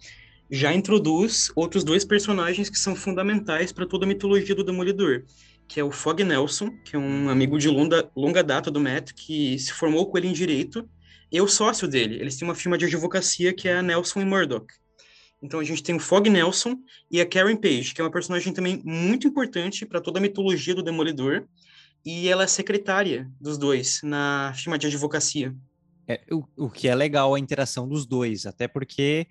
já 0.50 0.72
introduz 0.74 1.52
outros 1.54 1.84
dois 1.84 2.04
personagens 2.04 2.68
que 2.68 2.78
são 2.78 2.96
fundamentais 2.96 3.72
para 3.72 3.86
toda 3.86 4.04
a 4.04 4.08
mitologia 4.08 4.54
do 4.54 4.64
Demolidor, 4.64 5.24
que 5.68 5.78
é 5.78 5.84
o 5.84 5.92
Fog 5.92 6.24
Nelson, 6.24 6.70
que 6.84 6.96
é 6.96 6.98
um 6.98 7.28
amigo 7.28 7.58
de 7.58 7.68
longa, 7.68 8.10
longa 8.16 8.42
data 8.42 8.70
do 8.70 8.80
Matt, 8.80 9.12
que 9.14 9.56
se 9.58 9.72
formou 9.72 10.10
com 10.10 10.18
ele 10.18 10.26
em 10.26 10.32
Direito, 10.32 10.88
e 11.30 11.40
o 11.40 11.46
sócio 11.46 11.86
dele. 11.86 12.16
Eles 12.16 12.36
têm 12.36 12.48
uma 12.48 12.56
firma 12.56 12.76
de 12.76 12.86
advocacia 12.86 13.52
que 13.52 13.68
é 13.68 13.76
a 13.76 13.82
Nelson 13.82 14.20
e 14.20 14.24
Murdoch. 14.24 14.66
Então 15.42 15.60
a 15.60 15.64
gente 15.64 15.82
tem 15.82 15.94
o 15.94 16.00
Fog 16.00 16.28
Nelson 16.28 16.76
e 17.10 17.20
a 17.20 17.26
Karen 17.26 17.56
Page, 17.56 17.94
que 17.94 18.00
é 18.00 18.04
uma 18.04 18.10
personagem 18.10 18.52
também 18.52 18.82
muito 18.84 19.26
importante 19.26 19.86
para 19.86 20.00
toda 20.00 20.18
a 20.18 20.22
mitologia 20.22 20.74
do 20.74 20.82
Demolidor, 20.82 21.46
e 22.04 22.28
ela 22.28 22.44
é 22.44 22.46
secretária 22.46 23.30
dos 23.40 23.56
dois 23.58 24.00
na 24.02 24.52
firma 24.54 24.78
de 24.78 24.86
advocacia. 24.86 25.54
É, 26.06 26.20
o, 26.30 26.44
o 26.56 26.70
que 26.70 26.88
é 26.88 26.94
legal 26.94 27.34
a 27.34 27.38
interação 27.38 27.88
dos 27.88 28.06
dois, 28.06 28.44
até 28.44 28.66
porque 28.66 29.26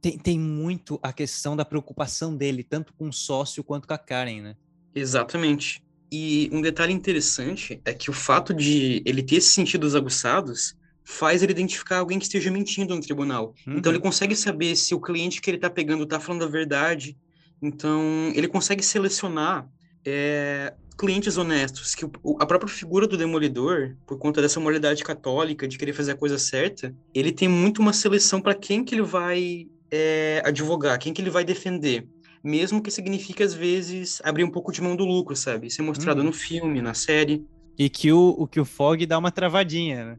tem, 0.00 0.18
tem 0.18 0.38
muito 0.38 0.98
a 1.02 1.12
questão 1.12 1.56
da 1.56 1.64
preocupação 1.64 2.36
dele, 2.36 2.62
tanto 2.62 2.92
com 2.94 3.08
o 3.08 3.12
sócio 3.12 3.64
quanto 3.64 3.88
com 3.88 3.94
a 3.94 3.98
Karen, 3.98 4.42
né? 4.42 4.56
Exatamente. 4.94 5.82
E 6.10 6.50
um 6.52 6.60
detalhe 6.60 6.92
interessante 6.92 7.80
é 7.84 7.94
que 7.94 8.10
o 8.10 8.12
fato 8.12 8.52
de 8.52 9.02
ele 9.06 9.22
ter 9.22 9.36
esses 9.36 9.52
sentidos 9.52 9.94
aguçados 9.94 10.76
faz 11.04 11.42
ele 11.42 11.52
identificar 11.52 11.98
alguém 11.98 12.18
que 12.18 12.24
esteja 12.24 12.50
mentindo 12.50 12.94
no 12.94 13.00
tribunal. 13.00 13.54
Uhum. 13.66 13.78
Então 13.78 13.90
ele 13.90 13.98
uhum. 13.98 14.04
consegue 14.04 14.36
saber 14.36 14.76
se 14.76 14.94
o 14.94 15.00
cliente 15.00 15.40
que 15.40 15.50
ele 15.50 15.58
está 15.58 15.70
pegando 15.70 16.04
está 16.04 16.20
falando 16.20 16.44
a 16.44 16.48
verdade. 16.48 17.16
Então 17.60 18.32
ele 18.34 18.48
consegue 18.48 18.82
selecionar 18.82 19.68
é, 20.04 20.74
clientes 20.98 21.36
honestos, 21.36 21.94
que 21.94 22.04
a 22.38 22.46
própria 22.46 22.68
figura 22.68 23.06
do 23.06 23.16
demolidor, 23.16 23.96
por 24.06 24.18
conta 24.18 24.40
dessa 24.40 24.60
moralidade 24.60 25.02
católica, 25.02 25.66
de 25.66 25.78
querer 25.78 25.92
fazer 25.92 26.12
a 26.12 26.16
coisa 26.16 26.38
certa, 26.38 26.94
ele 27.14 27.32
tem 27.32 27.48
muito 27.48 27.80
uma 27.80 27.92
seleção 27.92 28.40
para 28.40 28.54
quem 28.54 28.84
que 28.84 28.94
ele 28.94 29.02
vai 29.02 29.66
é, 29.90 30.42
advogar, 30.44 30.98
quem 30.98 31.12
que 31.12 31.20
ele 31.20 31.30
vai 31.30 31.44
defender. 31.44 32.06
Mesmo 32.42 32.82
que 32.82 32.90
signifique, 32.90 33.42
às 33.42 33.54
vezes, 33.54 34.20
abrir 34.24 34.42
um 34.42 34.50
pouco 34.50 34.72
de 34.72 34.82
mão 34.82 34.96
do 34.96 35.04
lucro, 35.04 35.36
sabe? 35.36 35.68
Isso 35.68 35.80
é 35.80 35.84
mostrado 35.84 36.22
hum. 36.22 36.24
no 36.24 36.32
filme, 36.32 36.82
na 36.82 36.92
série. 36.92 37.44
E 37.78 37.88
que 37.88 38.12
o, 38.12 38.34
o 38.36 38.46
que 38.48 38.58
o 38.58 38.64
Fog 38.64 39.06
dá 39.06 39.16
uma 39.16 39.30
travadinha, 39.30 40.04
né? 40.04 40.18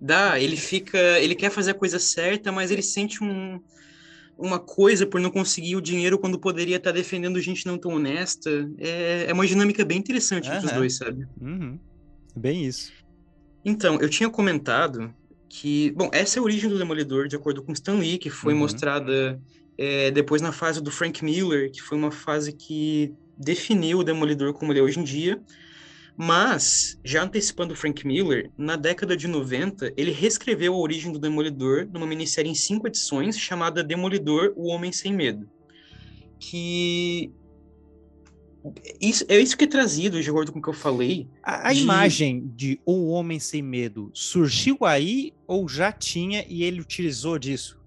Dá, 0.00 0.40
ele 0.40 0.56
fica. 0.56 0.98
Ele 1.18 1.34
quer 1.34 1.50
fazer 1.50 1.72
a 1.72 1.74
coisa 1.74 1.98
certa, 1.98 2.50
mas 2.50 2.70
ele 2.70 2.82
sente 2.82 3.22
um, 3.22 3.60
uma 4.38 4.58
coisa 4.58 5.06
por 5.06 5.20
não 5.20 5.30
conseguir 5.30 5.76
o 5.76 5.80
dinheiro 5.80 6.18
quando 6.18 6.38
poderia 6.38 6.76
estar 6.76 6.92
defendendo 6.92 7.40
gente 7.40 7.66
não 7.66 7.76
tão 7.76 7.92
honesta. 7.92 8.50
É, 8.78 9.26
é 9.28 9.32
uma 9.32 9.46
dinâmica 9.46 9.84
bem 9.84 9.98
interessante 9.98 10.48
uhum. 10.48 10.56
entre 10.56 10.66
os 10.66 10.72
dois, 10.72 10.96
sabe? 10.96 11.26
Uhum. 11.40 11.78
Bem 12.34 12.64
isso. 12.64 12.92
Então, 13.62 14.00
eu 14.00 14.08
tinha 14.08 14.30
comentado 14.30 15.14
que, 15.46 15.90
bom, 15.90 16.08
essa 16.12 16.38
é 16.38 16.40
a 16.40 16.42
origem 16.42 16.70
do 16.70 16.78
Demolidor, 16.78 17.28
de 17.28 17.36
acordo 17.36 17.62
com 17.62 17.72
Stan 17.72 17.94
Lee, 17.94 18.16
que 18.16 18.30
foi 18.30 18.54
uhum. 18.54 18.60
mostrada 18.60 19.38
é, 19.76 20.10
depois 20.10 20.40
na 20.40 20.52
fase 20.52 20.80
do 20.80 20.90
Frank 20.90 21.22
Miller, 21.22 21.70
que 21.70 21.82
foi 21.82 21.98
uma 21.98 22.10
fase 22.10 22.52
que 22.52 23.12
definiu 23.36 23.98
o 23.98 24.04
Demolidor 24.04 24.54
como 24.54 24.72
ele 24.72 24.78
é 24.78 24.82
hoje 24.82 25.00
em 25.00 25.04
dia. 25.04 25.40
Mas, 26.22 27.00
já 27.02 27.22
antecipando 27.22 27.74
Frank 27.74 28.06
Miller, 28.06 28.50
na 28.58 28.76
década 28.76 29.16
de 29.16 29.26
90, 29.26 29.94
ele 29.96 30.10
reescreveu 30.10 30.74
a 30.74 30.78
origem 30.78 31.10
do 31.10 31.18
Demolidor 31.18 31.88
numa 31.90 32.06
minissérie 32.06 32.50
em 32.50 32.54
cinco 32.54 32.86
edições 32.86 33.38
chamada 33.38 33.82
Demolidor, 33.82 34.52
o 34.54 34.66
Homem 34.66 34.92
Sem 34.92 35.14
Medo. 35.14 35.48
Que. 36.38 37.32
Isso, 39.00 39.24
é 39.30 39.40
isso 39.40 39.56
que 39.56 39.64
é 39.64 39.66
trazido, 39.66 40.22
de 40.22 40.28
acordo 40.28 40.52
com 40.52 40.58
o 40.58 40.62
que 40.62 40.68
eu 40.68 40.74
falei. 40.74 41.26
A, 41.42 41.70
a 41.70 41.72
de... 41.72 41.80
imagem 41.80 42.52
de 42.54 42.78
O 42.84 43.06
Homem 43.12 43.40
Sem 43.40 43.62
Medo 43.62 44.10
surgiu 44.12 44.76
aí 44.82 45.32
ou 45.46 45.66
já 45.66 45.90
tinha 45.90 46.44
e 46.46 46.64
ele 46.64 46.82
utilizou 46.82 47.38
disso? 47.38 47.79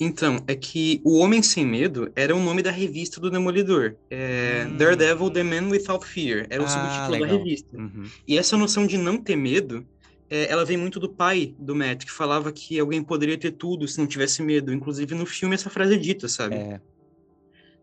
Então, 0.00 0.42
é 0.46 0.54
que 0.54 1.00
O 1.04 1.18
Homem 1.18 1.42
Sem 1.42 1.66
Medo 1.66 2.10
era 2.14 2.34
o 2.34 2.40
nome 2.40 2.62
da 2.62 2.70
revista 2.70 3.20
do 3.20 3.30
Demolidor. 3.30 3.96
É 4.10 4.66
hum. 4.68 4.76
Daredevil, 4.76 5.30
The 5.30 5.42
Man 5.42 5.68
Without 5.68 6.06
Fear. 6.06 6.46
Era 6.48 6.62
o 6.62 6.66
ah, 6.66 6.68
subtítulo 6.68 7.10
legal. 7.10 7.28
da 7.28 7.36
revista. 7.36 7.76
Uhum. 7.76 8.04
E 8.26 8.38
essa 8.38 8.56
noção 8.56 8.86
de 8.86 8.96
não 8.96 9.16
ter 9.16 9.34
medo, 9.34 9.84
é, 10.30 10.50
ela 10.50 10.64
vem 10.64 10.76
muito 10.76 11.00
do 11.00 11.08
pai 11.08 11.54
do 11.58 11.74
Matt, 11.74 12.04
que 12.04 12.12
falava 12.12 12.52
que 12.52 12.78
alguém 12.78 13.02
poderia 13.02 13.36
ter 13.36 13.52
tudo 13.52 13.88
se 13.88 13.98
não 13.98 14.06
tivesse 14.06 14.40
medo. 14.40 14.72
Inclusive, 14.72 15.14
no 15.14 15.26
filme, 15.26 15.54
essa 15.54 15.68
frase 15.68 15.94
é 15.94 15.98
dita, 15.98 16.28
sabe? 16.28 16.54
É. 16.54 16.80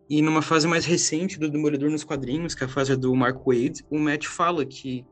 E 0.10 0.22
numa 0.22 0.42
fase 0.42 0.68
mais 0.68 0.86
recente 0.86 1.38
do 1.38 1.50
Demolidor 1.50 1.90
nos 1.90 2.04
quadrinhos, 2.04 2.56
que 2.56 2.64
é 2.64 2.68
a 2.68 2.70
fase 2.70 2.96
do 2.96 3.14
Mark 3.16 3.42
Wade, 3.46 3.84
o 3.90 3.98
Matt 4.00 4.26
fala 4.26 4.64
que 4.64 5.04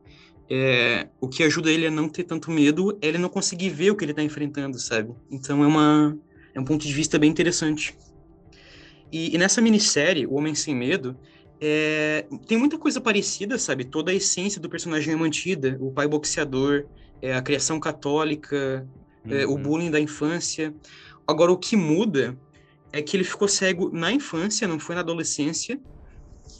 é, 0.48 1.08
o 1.20 1.28
que 1.28 1.42
ajuda 1.42 1.70
ele 1.70 1.86
a 1.86 1.90
não 1.90 2.08
ter 2.08 2.24
tanto 2.24 2.50
medo 2.50 2.96
é 3.00 3.08
ele 3.08 3.18
não 3.18 3.28
conseguir 3.28 3.70
ver 3.70 3.90
o 3.90 3.96
que 3.96 4.04
ele 4.04 4.12
está 4.12 4.22
enfrentando, 4.22 4.78
sabe? 4.78 5.12
Então 5.30 5.64
é 5.64 5.66
uma 5.66 6.16
é 6.54 6.60
um 6.60 6.64
ponto 6.64 6.86
de 6.86 6.92
vista 6.92 7.18
bem 7.18 7.30
interessante. 7.30 7.96
E, 9.12 9.34
e 9.34 9.38
nessa 9.38 9.60
minissérie, 9.60 10.26
O 10.26 10.34
Homem 10.34 10.54
Sem 10.54 10.74
Medo, 10.74 11.16
é, 11.60 12.26
tem 12.46 12.58
muita 12.58 12.78
coisa 12.78 13.00
parecida, 13.00 13.58
sabe? 13.58 13.84
Toda 13.84 14.10
a 14.10 14.14
essência 14.14 14.60
do 14.60 14.68
personagem 14.68 15.12
é 15.12 15.16
mantida. 15.16 15.76
O 15.80 15.90
pai 15.90 16.06
boxeador, 16.06 16.86
é, 17.20 17.34
a 17.34 17.42
criação 17.42 17.80
católica, 17.80 18.86
uhum. 19.24 19.32
é, 19.32 19.46
o 19.46 19.50
uhum. 19.50 19.62
bullying 19.62 19.90
da 19.90 20.00
infância. 20.00 20.74
Agora, 21.26 21.52
o 21.52 21.56
que 21.56 21.76
muda 21.76 22.36
é 22.92 23.02
que 23.02 23.16
ele 23.16 23.24
ficou 23.24 23.48
cego 23.48 23.90
na 23.92 24.12
infância, 24.12 24.68
não 24.68 24.78
foi 24.78 24.94
na 24.94 25.00
adolescência, 25.00 25.80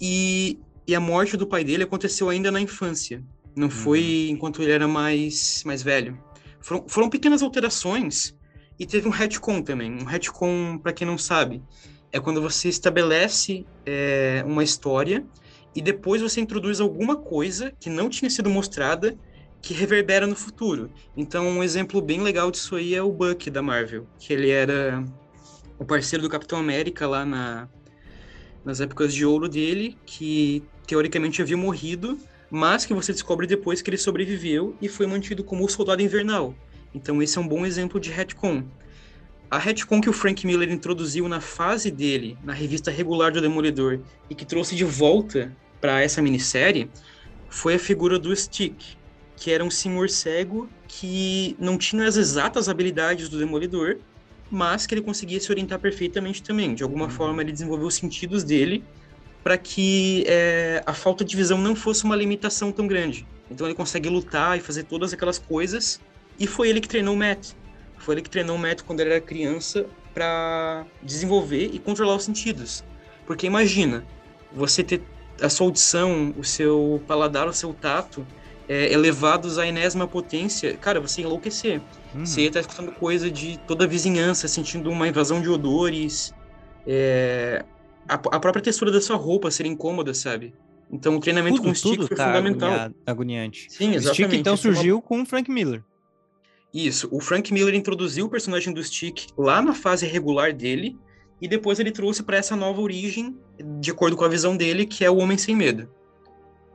e, 0.01 0.59
e 0.87 0.95
a 0.95 1.01
morte 1.01 1.37
do 1.37 1.47
pai 1.47 1.63
dele 1.63 1.85
aconteceu 1.85 2.29
ainda 2.29 2.51
na 2.51 2.61
infância, 2.61 3.23
não 3.55 3.69
uhum. 3.69 3.71
foi 3.71 4.29
enquanto 4.31 4.63
ele 4.63 4.73
era 4.73 4.89
mais, 4.89 5.63
mais 5.65 5.83
velho. 5.83 6.19
Foram, 6.61 6.85
foram 6.89 7.11
pequenas 7.11 7.43
alterações 7.43 8.35
e 8.79 8.87
teve 8.87 9.07
um 9.07 9.11
retcon 9.11 9.63
também. 9.63 9.93
Um 9.93 10.05
retcon, 10.05 10.79
para 10.79 10.93
quem 10.93 11.07
não 11.07 11.19
sabe, 11.19 11.63
é 12.13 12.21
quando 12.21 12.41
você 12.41 12.69
estabelece 12.69 13.67
é, 13.85 14.43
uma 14.47 14.63
história 14.63 15.25
e 15.75 15.83
depois 15.83 16.23
você 16.23 16.41
introduz 16.41 16.81
alguma 16.81 17.17
coisa 17.17 17.73
que 17.81 17.91
não 17.91 18.09
tinha 18.09 18.31
sido 18.31 18.49
mostrada 18.49 19.17
que 19.61 19.73
reverbera 19.73 20.27
no 20.27 20.37
futuro. 20.37 20.91
Então, 21.17 21.49
um 21.49 21.63
exemplo 21.63 22.01
bem 22.01 22.21
legal 22.21 22.51
disso 22.51 22.77
aí 22.77 22.95
é 22.95 23.03
o 23.03 23.11
Buck 23.11 23.51
da 23.51 23.63
Marvel, 23.63 24.07
que 24.19 24.33
ele 24.33 24.51
era 24.51 25.03
o 25.79 25.85
parceiro 25.85 26.23
do 26.23 26.29
Capitão 26.29 26.59
América 26.59 27.09
lá 27.09 27.25
na, 27.25 27.69
nas 28.65 28.81
épocas 28.81 29.13
de 29.13 29.25
ouro 29.25 29.49
dele, 29.49 29.97
que 30.05 30.63
teoricamente 30.87 31.41
havia 31.41 31.57
morrido, 31.57 32.19
mas 32.51 32.85
que 32.85 32.95
você 32.95 33.13
descobre 33.13 33.47
depois 33.47 33.81
que 33.81 33.91
ele 33.91 33.97
sobreviveu 33.97 34.77
e 34.81 34.89
foi 34.89 35.07
mantido 35.07 35.43
como 35.43 35.65
o 35.65 35.69
soldado 35.69 36.03
invernal. 36.03 36.55
Então, 36.95 37.23
esse 37.23 37.37
é 37.37 37.41
um 37.41 37.49
bom 37.49 37.67
exemplo 37.67 37.99
de 37.99 38.11
retcon. 38.11 38.65
A 39.51 39.59
retcon 39.59 40.01
que 40.01 40.09
o 40.09 40.13
Frank 40.13 40.47
Miller 40.47 40.71
introduziu 40.71 41.29
na 41.29 41.41
fase 41.41 41.91
dele, 41.91 42.39
na 42.43 42.53
revista 42.53 42.91
regular 42.91 43.33
do 43.33 43.41
Demolidor, 43.41 44.01
e 44.31 44.35
que 44.35 44.45
trouxe 44.45 44.75
de 44.75 44.85
volta 44.85 45.55
para 45.81 46.01
essa 46.01 46.23
minissérie, 46.23 46.91
foi 47.49 47.75
a 47.75 47.79
figura 47.79 48.19
do 48.19 48.35
Stick, 48.35 48.97
que 49.37 49.51
era 49.51 49.65
um 49.65 49.71
senhor 49.71 50.09
cego 50.09 50.69
que 50.89 51.57
não 51.59 51.77
tinha 51.77 52.07
as 52.07 52.17
exatas 52.17 52.69
habilidades 52.69 53.29
do 53.29 53.39
Demolidor, 53.39 53.99
mas 54.51 54.87
que 54.87 54.95
ele 54.95 55.03
conseguia 55.03 55.41
se 55.41 55.51
orientar 55.51 55.79
perfeitamente 55.79 56.43
também. 56.43 56.75
De 56.75 56.83
alguma 56.83 57.05
uhum. 57.05 57.11
forma, 57.11 57.43
ele 57.43 57.53
desenvolveu 57.53 57.87
os 57.87 57.95
sentidos 57.95 58.45
dele 58.45 58.85
para 59.43 59.59
que 59.59 60.25
é, 60.27 60.83
a 60.87 60.95
falta 60.95 61.23
de 61.23 61.37
visão 61.37 61.59
não 61.59 61.77
fosse 61.77 62.03
uma 62.05 62.17
limitação 62.17 62.73
tão 62.73 62.87
grande. 62.87 63.27
Então 63.51 63.67
ele 63.67 63.75
consegue 63.75 64.09
lutar 64.09 64.57
e 64.57 64.61
fazer 64.61 64.85
todas 64.85 65.13
aquelas 65.13 65.39
coisas. 65.39 66.01
E 66.39 66.47
foi 66.47 66.69
ele 66.69 66.81
que 66.81 66.89
treinou 66.89 67.15
o 67.15 67.17
Matt. 67.17 67.53
Foi 67.99 68.15
ele 68.15 68.23
que 68.23 68.31
treinou 68.31 68.57
o 68.57 68.59
Matt 68.59 68.83
quando 68.83 69.01
ele 69.01 69.11
era 69.11 69.21
criança 69.21 69.87
para 70.13 70.87
desenvolver 71.03 71.71
e 71.73 71.79
controlar 71.79 72.17
os 72.17 72.25
sentidos. 72.25 72.85
Porque 73.27 73.47
imagina, 73.47 74.05
você 74.53 74.83
ter 74.83 75.03
a 75.41 75.49
sua 75.49 75.67
audição, 75.67 76.35
o 76.39 76.45
seu 76.45 77.03
paladar, 77.07 77.49
o 77.49 77.53
seu 77.53 77.73
tato 77.73 78.25
é, 78.69 78.93
elevados 78.93 79.59
à 79.59 79.67
enésima 79.67 80.07
potência, 80.07 80.77
cara, 80.77 81.01
você 81.01 81.21
ia 81.21 81.27
enlouquecer. 81.27 81.81
Uhum. 82.15 82.25
Você 82.25 82.43
ia 82.43 82.49
estar 82.49 82.61
escutando 82.61 82.93
coisa 82.93 83.31
de 83.31 83.59
toda 83.67 83.85
a 83.85 83.89
vizinhança, 83.89 84.47
sentindo 84.47 84.91
uma 84.91 85.09
invasão 85.09 85.41
de 85.41 85.49
odores, 85.49 86.33
é, 86.87 87.65
a, 88.09 88.15
a, 88.15 88.41
própria 88.41 88.63
textura 88.63 88.91
da 88.93 89.01
sua 89.01 89.17
roupa 89.17 89.51
ser 89.51 89.67
incômoda, 89.67 90.15
sabe? 90.15 90.55
Então 90.91 91.17
o 91.17 91.21
treinamento 91.21 91.57
tudo, 91.57 91.65
com 91.65 91.71
o 91.71 91.75
Stick 91.75 92.07
foi 92.07 92.17
tá 92.17 92.27
fundamental. 92.27 92.91
agoniante. 93.07 93.67
Sim, 93.71 93.95
exatamente. 93.95 94.09
O 94.11 94.15
Stick 94.15 94.41
então 94.41 94.57
surgiu 94.57 95.01
com 95.01 95.23
o 95.23 95.27
Frank 95.27 95.51
Miller. 95.51 95.83
Isso, 96.75 97.09
o 97.13 97.21
Frank 97.21 97.55
Miller 97.55 97.73
introduziu 97.73 98.27
o 98.27 98.29
personagem 98.29 98.75
do 98.75 98.83
Stick 98.83 99.29
lá 99.39 99.63
na 99.63 99.73
fase 99.73 100.07
regular 100.07 100.53
dele, 100.53 100.99
e 101.41 101.47
depois 101.47 101.79
ele 101.79 101.93
trouxe 101.93 102.23
para 102.23 102.37
essa 102.37 102.57
nova 102.57 102.81
origem, 102.81 103.39
de 103.81 103.93
acordo 103.93 104.17
com 104.17 104.25
a 104.25 104.29
visão 104.29 104.57
dele, 104.57 104.85
que 104.85 105.05
é 105.05 105.11
o 105.11 105.19
Homem 105.19 105.39
Sem 105.39 105.55
Medo. 105.55 105.89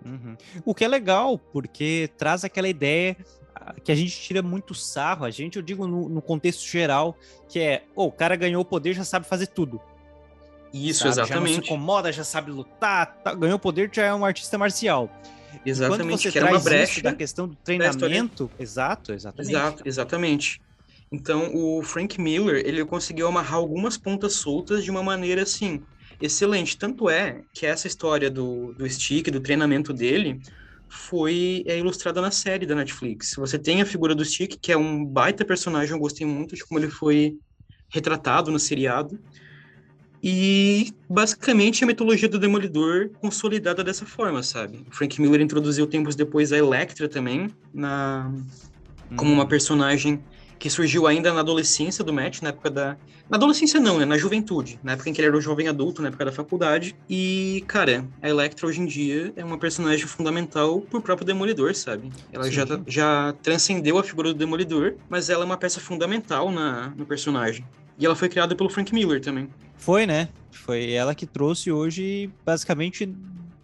Uhum. 0.05 0.37
O 0.63 0.73
que 0.73 0.85
é 0.85 0.87
legal, 0.87 1.37
porque 1.37 2.09
traz 2.17 2.45
aquela 2.45 2.69
ideia 2.69 3.17
ah, 3.53 3.75
que 3.83 3.91
a 3.91 3.95
gente 3.95 4.17
tira 4.17 4.41
muito 4.41 4.73
sarro, 4.73 5.25
a 5.25 5.29
gente, 5.29 5.57
eu 5.57 5.61
digo 5.61 5.85
no, 5.85 6.07
no 6.07 6.21
contexto 6.21 6.65
geral, 6.65 7.17
que 7.49 7.59
é, 7.59 7.83
oh, 7.93 8.05
o 8.05 8.11
cara 8.11 8.37
ganhou 8.37 8.61
o 8.61 8.65
poder, 8.65 8.93
já 8.93 9.03
sabe 9.03 9.27
fazer 9.27 9.47
tudo. 9.47 9.81
Isso, 10.71 10.99
sabe? 10.99 11.11
exatamente. 11.11 11.33
Já 11.33 11.39
não 11.39 11.47
se 11.47 11.59
incomoda, 11.59 12.11
já 12.13 12.23
sabe 12.23 12.51
lutar, 12.51 13.17
tá, 13.21 13.33
ganhou 13.33 13.57
o 13.57 13.59
poder, 13.59 13.89
já 13.91 14.05
é 14.05 14.13
um 14.13 14.23
artista 14.23 14.57
marcial. 14.57 15.09
Exatamente, 15.65 16.03
Enquanto 16.03 16.21
você 16.21 16.31
que 16.31 16.39
traz 16.39 16.55
uma 16.55 16.63
brecha 16.63 17.01
da 17.01 17.13
questão 17.13 17.47
do 17.47 17.55
treinamento, 17.57 18.49
exato, 18.57 19.11
exatamente. 19.11 19.51
Exato, 19.51 19.83
exatamente. 19.85 20.61
Então, 21.11 21.51
o 21.53 21.81
Frank 21.83 22.19
Miller, 22.21 22.63
ele 22.65 22.85
conseguiu 22.85 23.27
amarrar 23.27 23.55
algumas 23.55 23.97
pontas 23.97 24.33
soltas 24.33 24.83
de 24.83 24.91
uma 24.91 25.01
maneira 25.01 25.41
assim, 25.41 25.81
excelente. 26.21 26.77
Tanto 26.77 27.09
é 27.09 27.41
que 27.53 27.65
essa 27.65 27.87
história 27.87 28.29
do, 28.29 28.73
do 28.73 28.87
Stick, 28.87 29.29
do 29.31 29.41
treinamento 29.41 29.91
dele, 29.91 30.39
foi 30.87 31.63
é, 31.67 31.77
ilustrada 31.77 32.21
na 32.21 32.31
série 32.31 32.65
da 32.65 32.75
Netflix. 32.75 33.33
Você 33.37 33.57
tem 33.57 33.81
a 33.81 33.85
figura 33.85 34.15
do 34.15 34.25
Stick, 34.25 34.57
que 34.61 34.71
é 34.71 34.77
um 34.77 35.05
baita 35.05 35.45
personagem, 35.45 35.93
eu 35.93 35.99
gostei 35.99 36.25
muito 36.25 36.55
de 36.55 36.65
como 36.65 36.79
ele 36.79 36.89
foi 36.89 37.35
retratado 37.91 38.51
no 38.51 38.59
seriado. 38.59 39.19
E 40.21 40.93
basicamente 41.09 41.83
a 41.83 41.87
mitologia 41.87 42.27
do 42.27 42.37
Demolidor 42.37 43.09
consolidada 43.21 43.83
dessa 43.83 44.05
forma, 44.05 44.43
sabe? 44.43 44.85
O 44.89 44.95
Frank 44.95 45.21
Miller 45.21 45.41
introduziu 45.41 45.87
tempos 45.87 46.15
depois 46.15 46.51
a 46.51 46.57
Elektra 46.57 47.07
também, 47.07 47.49
na 47.73 48.31
como 49.15 49.31
uma 49.31 49.47
personagem 49.47 50.21
que 50.59 50.69
surgiu 50.69 51.07
ainda 51.07 51.33
na 51.33 51.39
adolescência 51.39 52.03
do 52.03 52.11
Matt, 52.11 52.41
na 52.41 52.49
época 52.49 52.69
da. 52.69 52.97
Na 53.29 53.37
adolescência 53.37 53.79
não, 53.79 53.97
né? 53.99 54.05
Na 54.05 54.17
juventude. 54.17 54.79
Na 54.83 54.93
época 54.93 55.09
em 55.09 55.13
que 55.13 55.21
ele 55.21 55.27
era 55.27 55.37
um 55.37 55.41
jovem 55.41 55.67
adulto, 55.67 56.01
na 56.01 56.09
época 56.09 56.25
da 56.25 56.31
faculdade. 56.31 56.95
E, 57.09 57.63
cara, 57.67 58.05
a 58.21 58.27
Electra 58.27 58.67
hoje 58.67 58.81
em 58.81 58.85
dia 58.85 59.31
é 59.35 59.45
uma 59.45 59.57
personagem 59.57 60.05
fundamental 60.05 60.81
pro 60.81 60.99
próprio 60.99 61.25
Demolidor, 61.25 61.73
sabe? 61.75 62.11
Ela 62.33 62.51
já, 62.51 62.65
já 62.85 63.33
transcendeu 63.41 63.97
a 63.97 64.03
figura 64.03 64.33
do 64.33 64.37
Demolidor, 64.37 64.95
mas 65.07 65.29
ela 65.29 65.43
é 65.43 65.45
uma 65.45 65.57
peça 65.57 65.79
fundamental 65.79 66.51
na, 66.51 66.91
no 66.97 67.05
personagem. 67.05 67.65
E 67.99 68.05
ela 68.05 68.15
foi 68.15 68.29
criada 68.29 68.55
pelo 68.55 68.69
Frank 68.69 68.93
Miller 68.93 69.19
também. 69.19 69.49
Foi, 69.75 70.05
né? 70.05 70.29
Foi 70.51 70.91
ela 70.91 71.13
que 71.13 71.25
trouxe 71.25 71.71
hoje, 71.71 72.29
basicamente, 72.45 73.13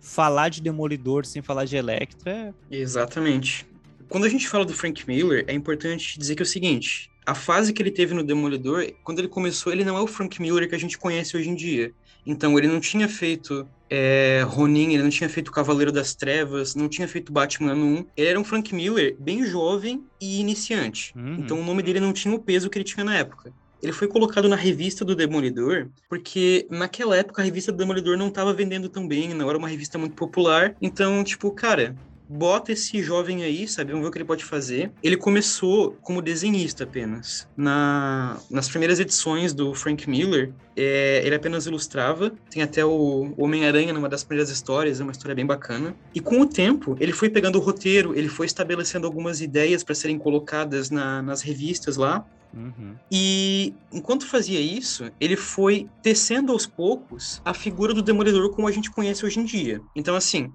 falar 0.01 0.49
de 0.49 0.61
Demolidor 0.61 1.25
sem 1.25 1.41
falar 1.41 1.63
de 1.65 1.77
Electra. 1.77 2.53
Exatamente. 2.69 3.65
Quando 4.09 4.25
a 4.25 4.29
gente 4.29 4.47
fala 4.47 4.65
do 4.65 4.73
Frank 4.73 5.07
Miller, 5.07 5.45
é 5.47 5.53
importante 5.53 6.19
dizer 6.19 6.35
que 6.35 6.41
é 6.41 6.45
o 6.45 6.47
seguinte: 6.47 7.09
a 7.25 7.33
fase 7.33 7.73
que 7.73 7.81
ele 7.81 7.91
teve 7.91 8.13
no 8.13 8.23
Demolidor, 8.23 8.85
quando 9.03 9.19
ele 9.19 9.27
começou, 9.27 9.71
ele 9.71 9.83
não 9.83 9.97
é 9.97 10.01
o 10.01 10.07
Frank 10.07 10.41
Miller 10.41 10.69
que 10.69 10.75
a 10.75 10.79
gente 10.79 10.97
conhece 10.97 11.35
hoje 11.35 11.49
em 11.49 11.55
dia. 11.55 11.93
Então, 12.25 12.57
ele 12.57 12.67
não 12.67 12.79
tinha 12.79 13.07
feito 13.07 13.67
é, 13.89 14.43
Ronin, 14.47 14.93
ele 14.93 15.03
não 15.03 15.11
tinha 15.11 15.29
feito 15.29 15.51
Cavaleiro 15.51 15.91
das 15.91 16.15
Trevas, 16.15 16.73
não 16.75 16.89
tinha 16.89 17.07
feito 17.07 17.31
Batman 17.31 17.75
1. 17.75 18.05
Ele 18.17 18.27
era 18.27 18.39
um 18.39 18.43
Frank 18.43 18.73
Miller 18.73 19.15
bem 19.19 19.45
jovem 19.45 20.03
e 20.19 20.39
iniciante. 20.39 21.13
Uhum. 21.15 21.35
Então, 21.39 21.59
o 21.59 21.63
nome 21.63 21.83
dele 21.83 21.99
não 21.99 22.11
tinha 22.11 22.33
o 22.33 22.39
peso 22.39 22.69
que 22.69 22.77
ele 22.77 22.85
tinha 22.85 23.03
na 23.03 23.15
época. 23.15 23.53
Ele 23.85 23.93
foi 23.93 24.07
colocado 24.07 24.49
na 24.49 24.55
revista 24.55 25.05
do 25.05 25.15
Demolidor, 25.15 25.89
porque 26.09 26.65
naquela 26.71 27.15
época 27.15 27.39
a 27.39 27.45
revista 27.45 27.71
do 27.71 27.77
Demolidor 27.77 28.17
não 28.17 28.29
estava 28.29 28.51
vendendo 28.51 28.89
tão 28.89 29.07
bem, 29.07 29.31
não 29.35 29.47
era 29.47 29.55
uma 29.59 29.67
revista 29.67 29.95
muito 29.99 30.15
popular. 30.15 30.75
Então, 30.81 31.23
tipo, 31.23 31.51
cara, 31.51 31.95
bota 32.27 32.71
esse 32.71 33.03
jovem 33.03 33.43
aí, 33.43 33.67
sabe? 33.67 33.91
Vamos 33.91 34.03
ver 34.03 34.09
o 34.09 34.11
que 34.11 34.17
ele 34.17 34.25
pode 34.25 34.43
fazer. 34.43 34.91
Ele 35.03 35.15
começou 35.15 35.95
como 36.01 36.19
desenhista 36.19 36.83
apenas. 36.83 37.47
Na, 37.55 38.39
nas 38.49 38.67
primeiras 38.67 38.99
edições 38.99 39.53
do 39.53 39.71
Frank 39.75 40.09
Miller, 40.09 40.51
é, 40.75 41.21
ele 41.23 41.35
apenas 41.35 41.67
ilustrava. 41.67 42.31
Tem 42.49 42.63
até 42.63 42.83
o 42.83 43.35
Homem-Aranha 43.37 43.93
numa 43.93 44.09
das 44.09 44.23
primeiras 44.23 44.49
histórias, 44.49 44.99
é 44.99 45.03
uma 45.03 45.11
história 45.11 45.35
bem 45.35 45.45
bacana. 45.45 45.95
E 46.11 46.19
com 46.19 46.41
o 46.41 46.45
tempo, 46.47 46.97
ele 46.99 47.11
foi 47.11 47.29
pegando 47.29 47.59
o 47.59 47.61
roteiro, 47.61 48.17
ele 48.17 48.29
foi 48.29 48.47
estabelecendo 48.47 49.05
algumas 49.05 49.41
ideias 49.41 49.83
para 49.83 49.93
serem 49.93 50.17
colocadas 50.17 50.89
na, 50.89 51.21
nas 51.21 51.43
revistas 51.43 51.97
lá. 51.97 52.25
Uhum. 52.55 52.95
E 53.11 53.73
enquanto 53.91 54.25
fazia 54.25 54.59
isso, 54.59 55.11
ele 55.19 55.35
foi 55.35 55.89
tecendo 56.01 56.51
aos 56.51 56.65
poucos 56.65 57.41
a 57.43 57.53
figura 57.53 57.93
do 57.93 58.01
Demolidor 58.01 58.49
como 58.51 58.67
a 58.67 58.71
gente 58.71 58.89
conhece 58.89 59.25
hoje 59.25 59.39
em 59.39 59.43
dia. 59.43 59.81
Então, 59.95 60.15
assim, 60.15 60.51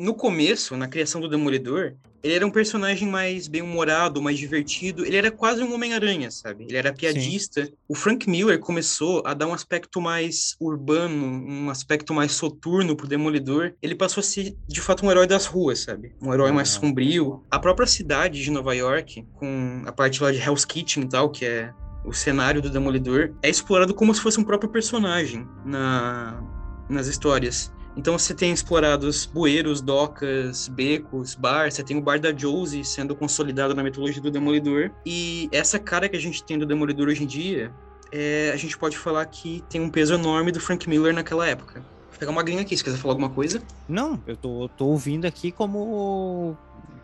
no 0.00 0.14
começo, 0.14 0.76
na 0.76 0.88
criação 0.88 1.20
do 1.20 1.28
Demolidor, 1.28 1.94
ele 2.22 2.34
era 2.34 2.46
um 2.46 2.50
personagem 2.50 3.08
mais 3.08 3.46
bem-humorado, 3.46 4.20
mais 4.20 4.38
divertido. 4.38 5.04
Ele 5.04 5.16
era 5.16 5.30
quase 5.30 5.62
um 5.62 5.74
Homem-Aranha, 5.74 6.30
sabe? 6.30 6.64
Ele 6.64 6.76
era 6.76 6.92
piadista. 6.92 7.64
Sim. 7.64 7.72
O 7.88 7.94
Frank 7.94 8.28
Miller 8.28 8.58
começou 8.58 9.22
a 9.26 9.34
dar 9.34 9.46
um 9.46 9.52
aspecto 9.52 10.00
mais 10.00 10.56
urbano, 10.58 11.26
um 11.26 11.70
aspecto 11.70 12.14
mais 12.14 12.32
soturno 12.32 12.96
pro 12.96 13.06
Demolidor. 13.06 13.72
Ele 13.82 13.94
passou 13.94 14.20
a 14.20 14.24
ser, 14.24 14.54
de 14.66 14.80
fato, 14.80 15.04
um 15.04 15.10
herói 15.10 15.26
das 15.26 15.46
ruas, 15.46 15.80
sabe? 15.80 16.14
Um 16.20 16.32
herói 16.32 16.50
mais 16.50 16.74
ah. 16.76 16.80
sombrio. 16.80 17.42
A 17.50 17.58
própria 17.58 17.86
cidade 17.86 18.42
de 18.42 18.50
Nova 18.50 18.74
York, 18.74 19.26
com 19.34 19.82
a 19.86 19.92
parte 19.92 20.22
lá 20.22 20.32
de 20.32 20.38
Hell's 20.38 20.64
Kitchen 20.64 21.04
e 21.04 21.08
tal, 21.08 21.30
que 21.30 21.44
é 21.44 21.72
o 22.04 22.12
cenário 22.12 22.62
do 22.62 22.70
Demolidor, 22.70 23.34
é 23.42 23.50
explorado 23.50 23.94
como 23.94 24.14
se 24.14 24.20
fosse 24.20 24.40
um 24.40 24.44
próprio 24.44 24.70
personagem 24.70 25.46
na, 25.64 26.42
nas 26.88 27.06
histórias. 27.06 27.70
Então 27.96 28.18
você 28.18 28.34
tem 28.34 28.52
explorados 28.52 29.26
bueiros, 29.26 29.80
docas, 29.80 30.68
becos, 30.68 31.34
bar, 31.34 31.70
você 31.70 31.82
tem 31.82 31.96
o 31.96 32.00
bar 32.00 32.20
da 32.20 32.32
Josie 32.36 32.84
sendo 32.84 33.14
consolidado 33.14 33.74
na 33.74 33.82
mitologia 33.82 34.22
do 34.22 34.30
Demolidor. 34.30 34.90
E 35.04 35.48
essa 35.52 35.78
cara 35.78 36.08
que 36.08 36.16
a 36.16 36.20
gente 36.20 36.42
tem 36.42 36.58
do 36.58 36.66
Demolidor 36.66 37.08
hoje 37.08 37.24
em 37.24 37.26
dia, 37.26 37.72
é, 38.12 38.50
a 38.52 38.56
gente 38.56 38.76
pode 38.76 38.96
falar 38.96 39.24
que 39.26 39.62
tem 39.68 39.80
um 39.80 39.90
peso 39.90 40.14
enorme 40.14 40.52
do 40.52 40.60
Frank 40.60 40.88
Miller 40.88 41.14
naquela 41.14 41.46
época. 41.46 41.80
Vou 42.10 42.18
pegar 42.18 42.30
uma 42.30 42.42
gringa 42.42 42.62
aqui, 42.62 42.76
se 42.76 42.84
quiser 42.84 42.98
falar 42.98 43.12
alguma 43.12 43.30
coisa. 43.30 43.62
Não, 43.88 44.20
eu 44.26 44.36
tô, 44.36 44.68
tô 44.76 44.86
ouvindo 44.86 45.26
aqui 45.26 45.50
como 45.50 46.56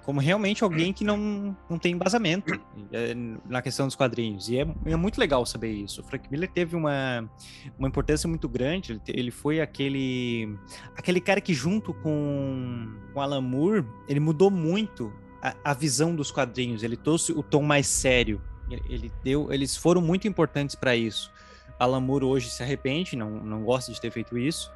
como 0.07 0.20
realmente 0.20 0.62
alguém 0.62 0.92
que 0.92 1.02
não, 1.02 1.57
não 1.68 1.78
tem 1.80 1.92
embasamento 1.92 2.59
é, 2.92 3.12
na 3.44 3.61
questão 3.61 3.86
dos 3.86 3.96
quadrinhos. 3.96 4.48
E 4.48 4.57
é, 4.57 4.66
é 4.84 4.94
muito 4.94 5.18
legal 5.18 5.44
saber 5.44 5.72
isso. 5.72 6.00
O 6.00 6.04
Frank 6.04 6.30
Miller 6.30 6.48
teve 6.48 6.76
uma, 6.76 7.28
uma 7.76 7.88
importância 7.88 8.28
muito 8.28 8.48
grande. 8.48 8.92
Ele, 8.92 9.00
ele 9.09 9.30
foi 9.32 9.61
aquele, 9.61 10.57
aquele 10.96 11.20
cara 11.20 11.40
que, 11.40 11.52
junto 11.52 11.92
com, 11.92 12.94
com 13.12 13.20
Alan 13.20 13.40
Moore, 13.40 13.84
ele 14.09 14.20
mudou 14.20 14.48
muito 14.48 15.12
a, 15.42 15.57
a 15.64 15.74
visão 15.74 16.14
dos 16.14 16.30
quadrinhos. 16.30 16.84
Ele 16.84 16.96
trouxe 16.96 17.32
o 17.32 17.42
tom 17.42 17.62
mais 17.62 17.88
sério. 17.88 18.40
Ele, 18.70 18.82
ele 18.88 19.12
deu, 19.24 19.52
eles 19.52 19.76
foram 19.76 20.00
muito 20.00 20.28
importantes 20.28 20.76
para 20.76 20.94
isso. 20.94 21.32
Alan 21.80 22.00
Moore 22.00 22.26
hoje 22.26 22.48
se 22.48 22.62
arrepende, 22.62 23.16
não, 23.16 23.28
não 23.28 23.64
gosta 23.64 23.92
de 23.92 24.00
ter 24.00 24.12
feito 24.12 24.38
isso, 24.38 24.70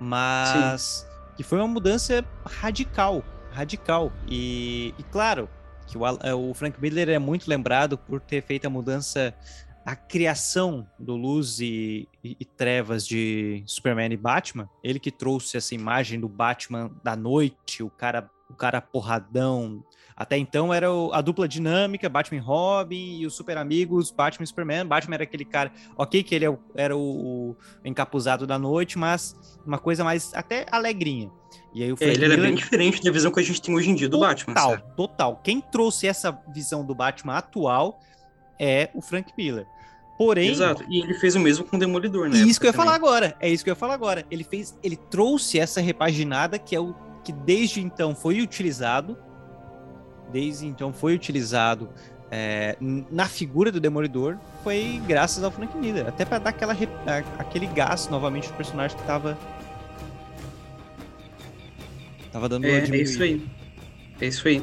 mas. 0.00 0.80
Sim 0.80 1.12
que 1.36 1.42
foi 1.42 1.58
uma 1.58 1.68
mudança 1.68 2.24
radical, 2.44 3.24
radical. 3.52 4.12
E, 4.28 4.94
e 4.98 5.02
claro, 5.04 5.48
que 5.86 5.98
o, 5.98 6.06
é, 6.06 6.34
o, 6.34 6.52
Frank 6.54 6.80
Miller 6.80 7.08
é 7.08 7.18
muito 7.18 7.48
lembrado 7.48 7.98
por 7.98 8.20
ter 8.20 8.42
feito 8.42 8.66
a 8.66 8.70
mudança, 8.70 9.34
a 9.84 9.94
criação 9.94 10.86
do 10.98 11.16
Luz 11.16 11.60
e, 11.60 12.08
e, 12.22 12.36
e, 12.40 12.44
Trevas 12.44 13.06
de 13.06 13.62
Superman 13.66 14.12
e 14.12 14.16
Batman. 14.16 14.68
Ele 14.82 14.98
que 14.98 15.10
trouxe 15.10 15.56
essa 15.56 15.74
imagem 15.74 16.18
do 16.18 16.28
Batman 16.28 16.90
da 17.02 17.14
noite, 17.14 17.82
o 17.82 17.90
cara, 17.90 18.30
o 18.48 18.54
cara 18.54 18.80
porradão. 18.80 19.84
Até 20.16 20.36
então 20.36 20.72
era 20.72 20.92
o, 20.92 21.12
a 21.12 21.20
dupla 21.20 21.48
dinâmica, 21.48 22.08
Batman 22.08 22.38
e 22.38 22.40
Robin 22.40 23.18
e 23.18 23.26
os 23.26 23.34
super 23.34 23.56
amigos, 23.56 24.10
Batman 24.10 24.44
e 24.44 24.46
Superman. 24.46 24.86
Batman 24.86 25.14
era 25.14 25.24
aquele 25.24 25.44
cara, 25.44 25.72
ok, 25.96 26.22
que 26.22 26.34
ele 26.34 26.46
é 26.46 26.58
era 26.74 26.96
o, 26.96 27.00
o 27.50 27.56
encapuzado 27.84 28.46
da 28.46 28.58
noite, 28.58 28.98
mas 28.98 29.34
uma 29.66 29.78
coisa 29.78 30.04
mais 30.04 30.32
até 30.34 30.66
alegrinha. 30.70 31.30
E 31.74 31.82
aí 31.82 31.92
o 31.92 31.96
é, 32.00 32.04
ele 32.04 32.18
Miller... 32.18 32.32
era 32.32 32.42
bem 32.42 32.54
diferente 32.54 33.02
da 33.02 33.10
visão 33.10 33.32
que 33.32 33.40
a 33.40 33.42
gente 33.42 33.60
tem 33.60 33.74
hoje 33.74 33.90
em 33.90 33.94
dia 33.94 34.08
do 34.08 34.18
total, 34.18 34.28
Batman. 34.28 34.54
Total, 34.54 34.78
total. 34.96 35.40
Quem 35.42 35.60
trouxe 35.60 36.06
essa 36.06 36.38
visão 36.52 36.84
do 36.84 36.94
Batman 36.94 37.36
atual 37.36 37.98
é 38.58 38.90
o 38.94 39.00
Frank 39.00 39.32
Miller. 39.36 39.66
Porém. 40.18 40.50
Exato. 40.50 40.84
E 40.88 41.00
ele 41.00 41.14
fez 41.14 41.34
o 41.34 41.40
mesmo 41.40 41.64
com 41.64 41.76
o 41.76 41.80
Demolidor, 41.80 42.28
né? 42.28 42.36
E 42.36 42.48
isso 42.48 42.60
que 42.60 42.66
eu 42.66 42.68
ia 42.68 42.72
também. 42.72 42.86
falar 42.86 42.96
agora. 42.96 43.36
É 43.40 43.48
isso 43.48 43.64
que 43.64 43.70
eu 43.70 43.72
ia 43.72 43.76
falar 43.76 43.94
agora. 43.94 44.24
Ele 44.30 44.44
fez. 44.44 44.78
Ele 44.82 44.96
trouxe 44.96 45.58
essa 45.58 45.80
repaginada 45.80 46.58
que 46.58 46.76
é 46.76 46.80
o 46.80 46.94
que 47.24 47.32
desde 47.32 47.80
então 47.80 48.14
foi 48.14 48.40
utilizado. 48.40 49.16
Desde 50.32 50.66
então 50.66 50.92
foi 50.92 51.14
utilizado 51.14 51.88
é, 52.30 52.76
na 52.80 53.26
figura 53.26 53.70
do 53.70 53.78
Demolidor. 53.78 54.38
Foi 54.64 55.00
graças 55.06 55.44
ao 55.44 55.50
Frank 55.50 55.76
Miller. 55.76 56.08
Até 56.08 56.24
para 56.24 56.38
dar 56.38 56.50
aquela, 56.50 56.76
aquele 57.38 57.66
gás 57.66 58.08
novamente 58.08 58.48
do 58.48 58.54
personagem 58.54 58.96
que 58.96 59.04
tava 59.04 59.36
Tava 62.32 62.48
dando 62.48 62.66
é, 62.66 62.78
é 62.78 62.96
isso 62.96 63.22
aí. 63.22 63.42
É 64.18 64.26
isso 64.26 64.48
aí. 64.48 64.62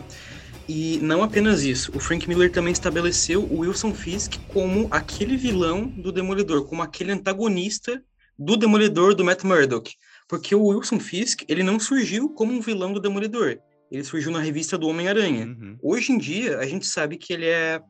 E 0.68 1.00
não 1.02 1.24
apenas 1.24 1.64
isso, 1.64 1.92
o 1.96 2.00
Frank 2.00 2.28
Miller 2.28 2.52
também 2.52 2.72
estabeleceu 2.72 3.44
o 3.44 3.60
Wilson 3.60 3.94
Fisk 3.94 4.36
como 4.50 4.88
aquele 4.92 5.38
vilão 5.38 5.88
do 5.88 6.12
Demolidor, 6.12 6.66
como 6.66 6.82
aquele 6.82 7.12
antagonista 7.12 8.04
do 8.38 8.56
Demolidor 8.56 9.16
do 9.16 9.24
Matt 9.24 9.44
Murdock. 9.44 9.96
Porque 10.28 10.54
o 10.54 10.66
Wilson 10.66 11.00
Fisk, 11.00 11.44
ele 11.48 11.64
não 11.64 11.80
surgiu 11.80 12.30
como 12.30 12.54
um 12.54 12.62
vilão 12.62 12.94
do 12.94 13.00
Demolidor. 13.00 13.58
Ele 13.92 14.04
surgiu 14.04 14.32
na 14.32 14.40
revista 14.40 14.78
do 14.78 14.88
Homem-Aranha. 14.88 15.46
Uhum. 15.46 15.78
Hoje 15.82 16.12
em 16.12 16.18
dia, 16.18 16.60
a 16.60 16.66
gente 16.66 16.86
sabe 16.86 17.18
que 17.18 17.34
ele 17.34 17.46
é. 17.46 17.82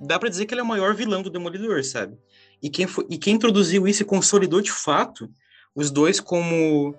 Dá 0.00 0.18
para 0.18 0.28
dizer 0.28 0.46
que 0.46 0.54
ele 0.54 0.60
é 0.60 0.64
o 0.64 0.66
maior 0.66 0.94
vilão 0.94 1.22
do 1.22 1.30
Demolidor, 1.30 1.84
sabe? 1.84 2.16
E 2.62 2.70
quem, 2.70 2.86
foi... 2.86 3.06
e 3.10 3.18
quem 3.18 3.34
introduziu 3.34 3.86
isso 3.86 4.02
e 4.02 4.06
consolidou 4.06 4.60
de 4.60 4.72
fato 4.72 5.30
os 5.74 5.90
dois 5.90 6.20
como 6.20 6.94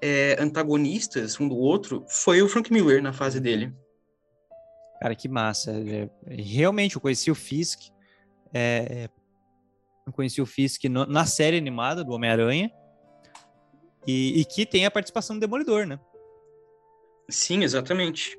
é, 0.00 0.36
antagonistas 0.38 1.38
um 1.40 1.48
do 1.48 1.56
outro 1.56 2.04
foi 2.08 2.40
o 2.42 2.48
Frank 2.48 2.72
Miller 2.72 3.02
na 3.02 3.12
fase 3.12 3.40
dele. 3.40 3.72
Cara, 5.00 5.14
que 5.14 5.28
massa. 5.28 5.72
É, 5.72 6.08
realmente, 6.26 6.96
eu 6.96 7.00
conheci 7.00 7.30
o 7.30 7.34
Fisk. 7.34 7.90
É, 8.52 9.08
eu 10.06 10.12
conheci 10.12 10.40
o 10.40 10.46
Fisk 10.46 10.84
no, 10.84 11.06
na 11.06 11.24
série 11.24 11.56
animada 11.56 12.02
do 12.02 12.12
Homem-Aranha. 12.12 12.70
E, 14.06 14.40
e, 14.40 14.44
que 14.44 14.64
tem 14.64 14.86
a 14.86 14.90
participação 14.90 15.36
do 15.36 15.40
Demolidor, 15.40 15.86
né? 15.86 16.00
Sim, 17.30 17.62
exatamente. 17.62 18.38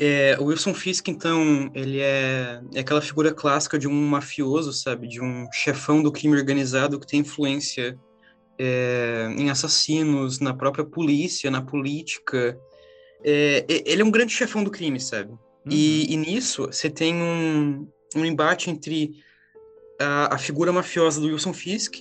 É, 0.00 0.36
o 0.38 0.44
Wilson 0.44 0.72
Fisk, 0.72 1.08
então, 1.08 1.70
ele 1.74 2.00
é, 2.00 2.60
é 2.72 2.80
aquela 2.80 3.00
figura 3.00 3.34
clássica 3.34 3.78
de 3.78 3.88
um 3.88 3.92
mafioso, 3.92 4.72
sabe? 4.72 5.08
De 5.08 5.20
um 5.20 5.50
chefão 5.52 6.00
do 6.02 6.12
crime 6.12 6.36
organizado 6.36 7.00
que 7.00 7.06
tem 7.06 7.20
influência 7.20 7.98
é, 8.58 9.28
em 9.36 9.50
assassinos, 9.50 10.38
na 10.38 10.54
própria 10.54 10.84
polícia, 10.84 11.50
na 11.50 11.60
política. 11.60 12.58
É, 13.24 13.64
ele 13.68 14.02
é 14.02 14.04
um 14.04 14.10
grande 14.10 14.32
chefão 14.32 14.62
do 14.62 14.70
crime, 14.70 15.00
sabe? 15.00 15.30
Uhum. 15.30 15.38
E, 15.68 16.12
e, 16.12 16.16
nisso 16.16 16.66
você 16.66 16.88
tem 16.88 17.14
um, 17.16 17.88
um 18.14 18.24
embate 18.24 18.70
entre 18.70 19.10
a, 20.00 20.36
a, 20.36 20.38
figura 20.38 20.72
mafiosa 20.72 21.20
do 21.20 21.26
Wilson 21.26 21.52
Fisk 21.52 21.96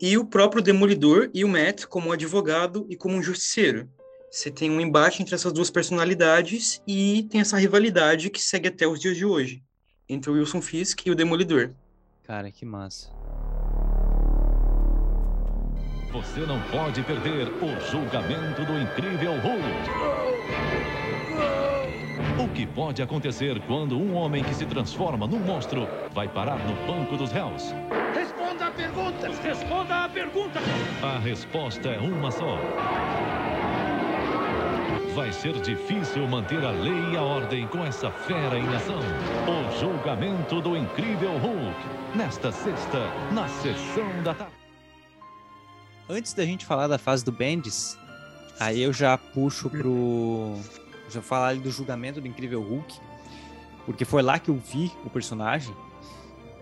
e 0.00 0.16
o 0.16 0.24
próprio 0.24 0.62
Demolidor 0.62 1.30
e 1.34 1.44
o 1.44 1.48
Matt 1.48 1.84
como 1.84 2.12
advogado 2.12 2.86
e 2.88 2.96
como 2.96 3.14
um 3.14 3.22
justiceiro. 3.22 3.88
Você 4.32 4.50
tem 4.50 4.70
um 4.70 4.80
embate 4.80 5.20
entre 5.20 5.34
essas 5.34 5.52
duas 5.52 5.68
personalidades 5.68 6.82
e 6.88 7.24
tem 7.24 7.42
essa 7.42 7.58
rivalidade 7.58 8.30
que 8.30 8.40
segue 8.40 8.68
até 8.68 8.86
os 8.86 8.98
dias 8.98 9.14
de 9.14 9.26
hoje 9.26 9.62
entre 10.08 10.30
o 10.30 10.34
Wilson 10.34 10.62
Fisk 10.62 11.04
e 11.04 11.10
o 11.10 11.14
Demolidor. 11.14 11.74
Cara, 12.22 12.50
que 12.50 12.64
massa. 12.64 13.10
Você 16.10 16.40
não 16.46 16.58
pode 16.70 17.02
perder 17.02 17.48
o 17.48 17.78
julgamento 17.90 18.64
do 18.64 18.78
incrível 18.78 19.32
Hulk. 19.32 19.62
O 22.42 22.48
que 22.54 22.66
pode 22.66 23.02
acontecer 23.02 23.60
quando 23.66 23.98
um 23.98 24.14
homem 24.14 24.42
que 24.42 24.54
se 24.54 24.64
transforma 24.64 25.26
num 25.26 25.40
monstro 25.40 25.86
vai 26.10 26.26
parar 26.26 26.56
no 26.66 26.74
banco 26.86 27.18
dos 27.18 27.30
réus? 27.30 27.74
Responda 28.14 28.68
a 28.68 28.70
pergunta! 28.70 29.28
Responda 29.42 30.04
a 30.04 30.08
pergunta! 30.08 30.58
A 31.02 31.18
resposta 31.18 31.90
é 31.90 31.98
uma 31.98 32.30
só. 32.30 32.56
Vai 35.14 35.32
ser 35.32 35.60
difícil 35.60 36.26
manter 36.26 36.64
a 36.64 36.70
lei 36.70 37.12
e 37.12 37.16
a 37.16 37.22
ordem 37.22 37.66
com 37.68 37.84
essa 37.84 38.10
fera 38.10 38.58
em 38.58 38.68
ação. 38.74 39.00
O 39.46 39.80
julgamento 39.80 40.60
do 40.60 40.76
incrível 40.76 41.36
Hulk. 41.38 42.16
Nesta 42.16 42.50
sexta, 42.52 42.98
na 43.32 43.48
sessão 43.48 44.22
da 44.22 44.34
tarde 44.34 44.62
antes 46.12 46.34
da 46.34 46.44
gente 46.44 46.66
falar 46.66 46.86
da 46.86 46.98
fase 46.98 47.24
do 47.24 47.32
Bendis, 47.32 47.98
aí 48.58 48.82
eu 48.82 48.92
já 48.92 49.16
puxo 49.16 49.70
pro. 49.70 50.58
Já 51.10 51.20
falar 51.20 51.56
do 51.56 51.70
julgamento 51.70 52.20
do 52.20 52.26
Incrível 52.26 52.62
Hulk, 52.62 52.98
porque 53.84 54.04
foi 54.04 54.22
lá 54.22 54.38
que 54.38 54.50
eu 54.50 54.56
vi 54.56 54.90
o 55.04 55.10
personagem. 55.10 55.74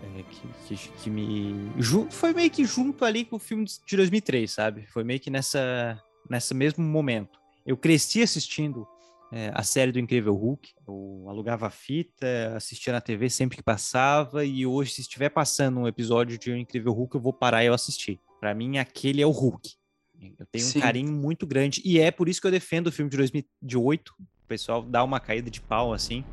É, 0.03 0.23
que, 0.23 0.75
que, 0.75 0.89
que, 0.89 1.09
me. 1.09 1.71
Foi 2.09 2.33
meio 2.33 2.49
que 2.49 2.65
junto 2.65 3.05
ali 3.05 3.23
com 3.23 3.35
o 3.35 3.39
filme 3.39 3.65
de 3.65 3.95
2003, 3.95 4.51
sabe? 4.51 4.85
Foi 4.87 5.03
meio 5.03 5.19
que 5.19 5.29
nessa, 5.29 6.01
nessa 6.29 6.53
mesmo 6.53 6.83
momento. 6.83 7.40
Eu 7.65 7.77
cresci 7.77 8.21
assistindo 8.21 8.87
é, 9.31 9.51
a 9.53 9.63
série 9.63 9.91
do 9.91 9.99
Incrível 9.99 10.35
Hulk. 10.35 10.73
Eu 10.87 11.25
alugava 11.27 11.69
fita, 11.69 12.53
assistia 12.55 12.91
na 12.91 13.01
TV 13.01 13.29
sempre 13.29 13.57
que 13.57 13.63
passava, 13.63 14.43
e 14.43 14.65
hoje, 14.65 14.91
se 14.91 15.01
estiver 15.01 15.29
passando 15.29 15.79
um 15.79 15.87
episódio 15.87 16.37
de 16.37 16.51
O 16.51 16.57
Incrível 16.57 16.91
Hulk, 16.91 17.15
eu 17.15 17.21
vou 17.21 17.33
parar 17.33 17.63
e 17.63 17.67
eu 17.67 17.73
assistir. 17.73 18.19
Para 18.39 18.53
mim, 18.53 18.77
aquele 18.77 19.21
é 19.21 19.25
o 19.25 19.31
Hulk. 19.31 19.73
Eu 20.37 20.45
tenho 20.51 20.65
Sim. 20.65 20.79
um 20.79 20.81
carinho 20.81 21.11
muito 21.11 21.47
grande. 21.47 21.81
E 21.83 21.99
é 21.99 22.11
por 22.11 22.29
isso 22.29 22.41
que 22.41 22.47
eu 22.47 22.51
defendo 22.51 22.87
o 22.87 22.91
filme 22.91 23.09
de 23.09 23.17
2008. 23.17 24.13
O 24.19 24.47
pessoal 24.47 24.83
dá 24.83 25.03
uma 25.03 25.19
caída 25.19 25.49
de 25.49 25.61
pau, 25.61 25.93
assim. 25.93 26.23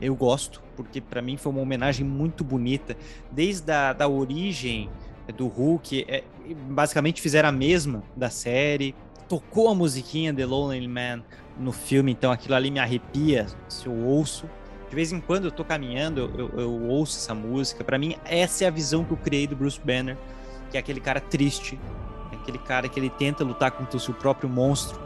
Eu 0.00 0.14
gosto, 0.16 0.62
porque 0.74 1.00
para 1.00 1.22
mim 1.22 1.36
foi 1.36 1.52
uma 1.52 1.60
homenagem 1.60 2.04
muito 2.04 2.42
bonita. 2.42 2.96
Desde 3.30 3.70
a 3.70 3.92
da 3.92 4.08
origem 4.08 4.90
do 5.36 5.46
Hulk, 5.46 6.04
é, 6.08 6.24
basicamente 6.70 7.20
fizeram 7.20 7.48
a 7.48 7.52
mesma 7.52 8.02
da 8.16 8.30
série. 8.30 8.94
Tocou 9.28 9.68
a 9.68 9.74
musiquinha 9.74 10.32
The 10.32 10.46
Lonely 10.46 10.88
Man 10.88 11.22
no 11.58 11.72
filme, 11.72 12.12
então 12.12 12.30
aquilo 12.30 12.54
ali 12.54 12.70
me 12.70 12.78
arrepia 12.78 13.46
se 13.68 13.86
eu 13.86 13.94
ouço. 13.94 14.48
De 14.88 14.94
vez 14.94 15.10
em 15.10 15.20
quando 15.20 15.46
eu 15.46 15.50
tô 15.50 15.64
caminhando, 15.64 16.30
eu, 16.36 16.60
eu, 16.60 16.82
ouço 16.84 17.16
essa 17.16 17.34
música. 17.34 17.82
Para 17.82 17.98
mim, 17.98 18.16
essa 18.24 18.64
é 18.64 18.66
a 18.68 18.70
visão 18.70 19.04
que 19.04 19.10
eu 19.10 19.16
criei 19.16 19.46
do 19.46 19.56
Bruce 19.56 19.80
Banner 19.80 20.16
que 20.70 20.76
é 20.76 20.80
aquele 20.80 21.00
cara 21.00 21.20
triste, 21.20 21.78
aquele 22.32 22.58
cara 22.58 22.88
que 22.88 22.98
ele 22.98 23.10
tenta 23.10 23.44
lutar 23.44 23.70
contra 23.70 23.96
o 23.96 24.00
seu 24.00 24.14
próprio 24.14 24.48
monstro, 24.48 24.98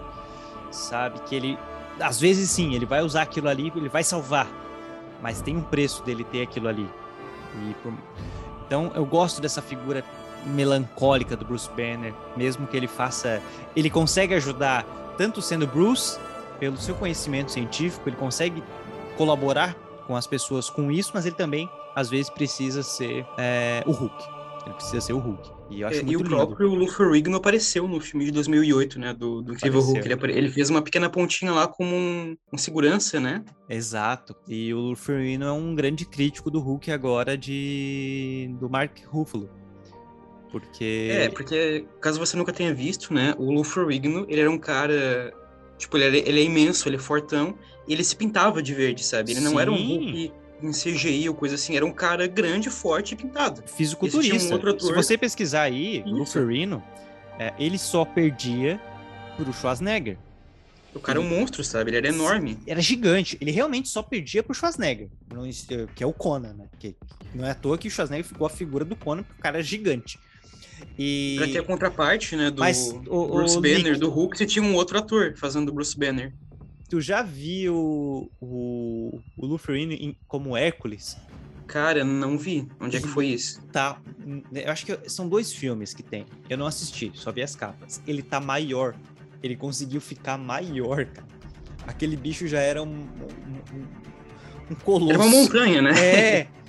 sabe? 0.71 1.21
Que 1.21 1.35
ele, 1.35 1.59
às 2.01 2.21
vezes 2.21 2.51
sim, 2.51 2.75
ele 2.75 2.87
vai 2.87 3.03
usar 3.03 3.23
aquilo 3.23 3.49
ali, 3.49 3.73
ele 3.75 3.89
vai 3.89 4.03
salvar, 4.03 4.49
mas 5.23 5.41
tem 5.41 5.57
um 5.57 5.63
preço 5.63 6.03
dele 6.03 6.25
ter 6.25 6.43
aquilo 6.43 6.69
ali. 6.69 6.89
Por... 7.83 7.93
Então 8.67 8.91
eu 8.95 9.05
gosto 9.05 9.41
dessa 9.41 9.61
figura 9.61 10.05
melancólica 10.47 11.37
do 11.37 11.45
Bruce 11.45 11.69
Banner, 11.71 12.15
mesmo 12.37 12.67
que 12.67 12.77
ele 12.77 12.87
faça, 12.87 13.43
ele 13.75 13.91
consegue 13.91 14.35
ajudar 14.35 14.85
tanto 15.17 15.43
sendo 15.43 15.67
Bruce 15.67 16.19
pelo 16.59 16.77
seu 16.77 16.95
conhecimento 16.95 17.53
científico, 17.53 18.09
ele 18.09 18.17
consegue 18.17 18.63
colaborar 19.17 19.75
com 20.07 20.17
as 20.17 20.27
pessoas 20.27 20.69
com 20.69 20.91
isso, 20.91 21.13
mas 21.15 21.27
ele 21.27 21.37
também 21.37 21.69
às 21.95 22.09
vezes 22.09 22.31
precisa 22.31 22.83
ser 22.83 23.27
é, 23.39 23.83
o 23.87 23.93
Hulk. 23.93 24.41
Ele 24.67 24.75
precisa 24.75 25.01
ser 25.01 25.13
o 25.13 25.19
Hulk. 25.19 25.51
E, 25.71 25.83
eu 25.83 25.89
acho 25.89 26.01
é, 26.01 26.03
muito 26.03 26.21
e 26.21 26.25
o 26.25 26.29
próprio 26.29 26.75
Lou 26.75 26.89
Ferrigno 26.89 27.37
apareceu 27.37 27.87
no 27.87 28.01
filme 28.01 28.25
de 28.25 28.33
2008, 28.33 28.99
né? 28.99 29.15
Do, 29.15 29.41
do 29.41 29.53
Incrível 29.55 29.81
Hulk. 29.81 30.01
Ele, 30.01 30.33
ele, 30.33 30.51
fez 30.51 30.69
uma 30.69 30.83
pequena 30.83 31.09
pontinha 31.09 31.53
lá 31.53 31.69
como 31.69 31.95
um, 31.95 32.37
um 32.53 32.59
segurança, 32.59 33.21
né? 33.21 33.45
Exato. 33.69 34.35
E 34.49 34.75
o 34.75 34.79
Lou 34.79 34.97
Ferrigno 34.97 35.47
é 35.47 35.53
um 35.53 35.75
grande 35.75 36.05
crítico 36.05 36.51
do 36.51 36.61
Hulk 36.61 36.91
agora 36.91 37.39
de 37.39 38.55
do 38.59 38.69
Mark 38.69 38.99
Ruffalo. 39.07 39.49
Porque... 40.51 41.09
É, 41.13 41.29
porque 41.29 41.85
caso 42.01 42.19
você 42.19 42.37
nunca 42.37 42.53
tenha 42.53 42.75
visto, 42.75 43.13
né? 43.15 43.35
O 43.39 43.51
Lou 43.51 43.65
Ferrigno, 43.65 44.27
ele 44.29 44.41
era 44.41 44.51
um 44.51 44.59
cara... 44.59 45.33
Tipo, 45.79 45.97
ele, 45.97 46.19
ele 46.27 46.41
é 46.41 46.45
imenso, 46.45 46.89
ele 46.89 46.97
é 46.97 46.99
fortão. 46.99 47.57
E 47.89 47.93
ele 47.93 48.05
se 48.05 48.15
pintava 48.15 48.63
de 48.63 48.75
verde, 48.75 49.03
sabe? 49.03 49.33
Ele 49.33 49.41
não 49.41 49.53
Sim. 49.53 49.61
era 49.61 49.71
um 49.71 49.77
Hulk 49.77 50.33
em 50.63 50.73
CGI 50.73 51.29
ou 51.29 51.35
coisa 51.35 51.55
assim, 51.55 51.77
era 51.77 51.85
um 51.85 51.93
cara 51.93 52.27
grande, 52.27 52.71
forte 52.71 53.13
e 53.13 53.17
pintado. 53.17 53.63
Fisiculturista. 53.67 54.55
Um 54.55 54.79
Se 54.79 54.93
você 54.93 55.17
pesquisar 55.17 55.63
aí, 55.63 56.01
Isso. 56.01 56.09
Luferino, 56.09 56.83
é, 57.39 57.53
ele 57.59 57.79
só 57.79 58.05
perdia 58.05 58.81
pro 59.37 59.53
Schwarzenegger. 59.53 60.19
O 60.95 60.99
cara 60.99 61.19
é 61.19 61.23
um 61.23 61.29
monstro, 61.29 61.63
sabe? 61.63 61.91
Ele 61.91 61.99
era 61.99 62.09
enorme. 62.09 62.59
Era 62.67 62.81
gigante. 62.81 63.39
Ele 63.41 63.53
realmente 63.53 63.89
só 63.89 64.03
perdia 64.03 64.43
pro 64.43 64.55
Schwarzenegger, 64.55 65.09
que 65.95 66.03
é 66.03 66.07
o 66.07 66.13
Conan, 66.13 66.53
né? 66.53 66.69
Que 66.79 66.97
não 67.35 67.47
é 67.47 67.53
à 67.53 67.55
toa 67.55 67.79
que 67.79 67.89
o 67.89 67.91
Schwarzenegger 67.91 68.27
ficou 68.27 68.47
a 68.47 68.51
figura 68.51 68.85
do 68.85 68.97
Conan, 68.97 69.23
porque 69.23 69.39
o 69.39 69.43
cara 69.43 69.61
é 69.61 69.63
gigante. 69.63 70.19
E... 70.99 71.35
Pra 71.39 71.47
ter 71.49 71.59
a 71.59 71.63
contraparte, 71.63 72.37
né, 72.37 72.51
do 72.51 72.61
Mas, 72.61 72.95
o- 73.07 73.29
Bruce 73.29 73.57
o 73.57 73.61
Banner, 73.61 73.79
Nick- 73.85 73.99
do 73.99 74.11
Hulk, 74.11 74.37
você 74.37 74.47
tinha 74.47 74.63
um 74.65 74.75
outro 74.75 74.99
ator 74.99 75.35
fazendo 75.37 75.69
o 75.71 75.73
Bruce 75.73 75.99
Banner. 75.99 76.33
Tu 76.89 77.01
já 77.01 77.23
viu 77.23 77.75
o, 78.41 79.21
o 79.37 79.47
Luferino 79.47 80.15
como 80.27 80.57
Hércules? 80.57 81.17
Cara, 81.67 82.05
não 82.05 82.37
vi. 82.37 82.67
Onde 82.81 82.97
é 82.97 83.01
que 83.01 83.07
foi 83.07 83.29
isso? 83.29 83.63
Tá. 83.71 84.01
Eu 84.53 84.73
acho 84.73 84.85
que 84.85 85.09
são 85.09 85.29
dois 85.29 85.53
filmes 85.53 85.95
que 85.95 86.03
tem. 86.03 86.27
Eu 86.49 86.59
não 86.59 86.67
assisti, 86.67 87.13
só 87.15 87.31
vi 87.31 87.43
as 87.43 87.55
capas. 87.55 88.03
Ele 88.09 88.23
tá 88.23 88.41
maior. 88.41 88.97
Ele 89.41 89.55
conseguiu 89.55 90.01
ficar 90.01 90.37
maior, 90.37 91.05
cara. 91.07 91.29
Aquele 91.87 92.17
bicho 92.17 92.49
já 92.49 92.59
era 92.61 92.83
um, 92.83 92.89
um, 92.89 93.77
um- 93.79 93.87
um 94.73 94.75
colosso. 94.75 95.13
Era 95.13 95.23
uma 95.23 95.29
montanha, 95.31 95.81
né? 95.81 95.93
É. 96.05 96.47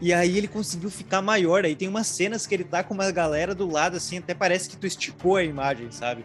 E 0.00 0.14
aí 0.14 0.38
ele 0.38 0.48
conseguiu 0.48 0.90
ficar 0.90 1.20
maior. 1.20 1.64
Aí 1.64 1.76
tem 1.76 1.86
umas 1.86 2.06
cenas 2.06 2.46
que 2.46 2.54
ele 2.54 2.64
tá 2.64 2.82
com 2.82 2.94
uma 2.94 3.10
galera 3.10 3.54
do 3.54 3.70
lado, 3.70 3.96
assim, 3.96 4.18
até 4.18 4.34
parece 4.34 4.70
que 4.70 4.76
tu 4.76 4.86
esticou 4.86 5.36
a 5.36 5.44
imagem, 5.44 5.90
sabe? 5.90 6.24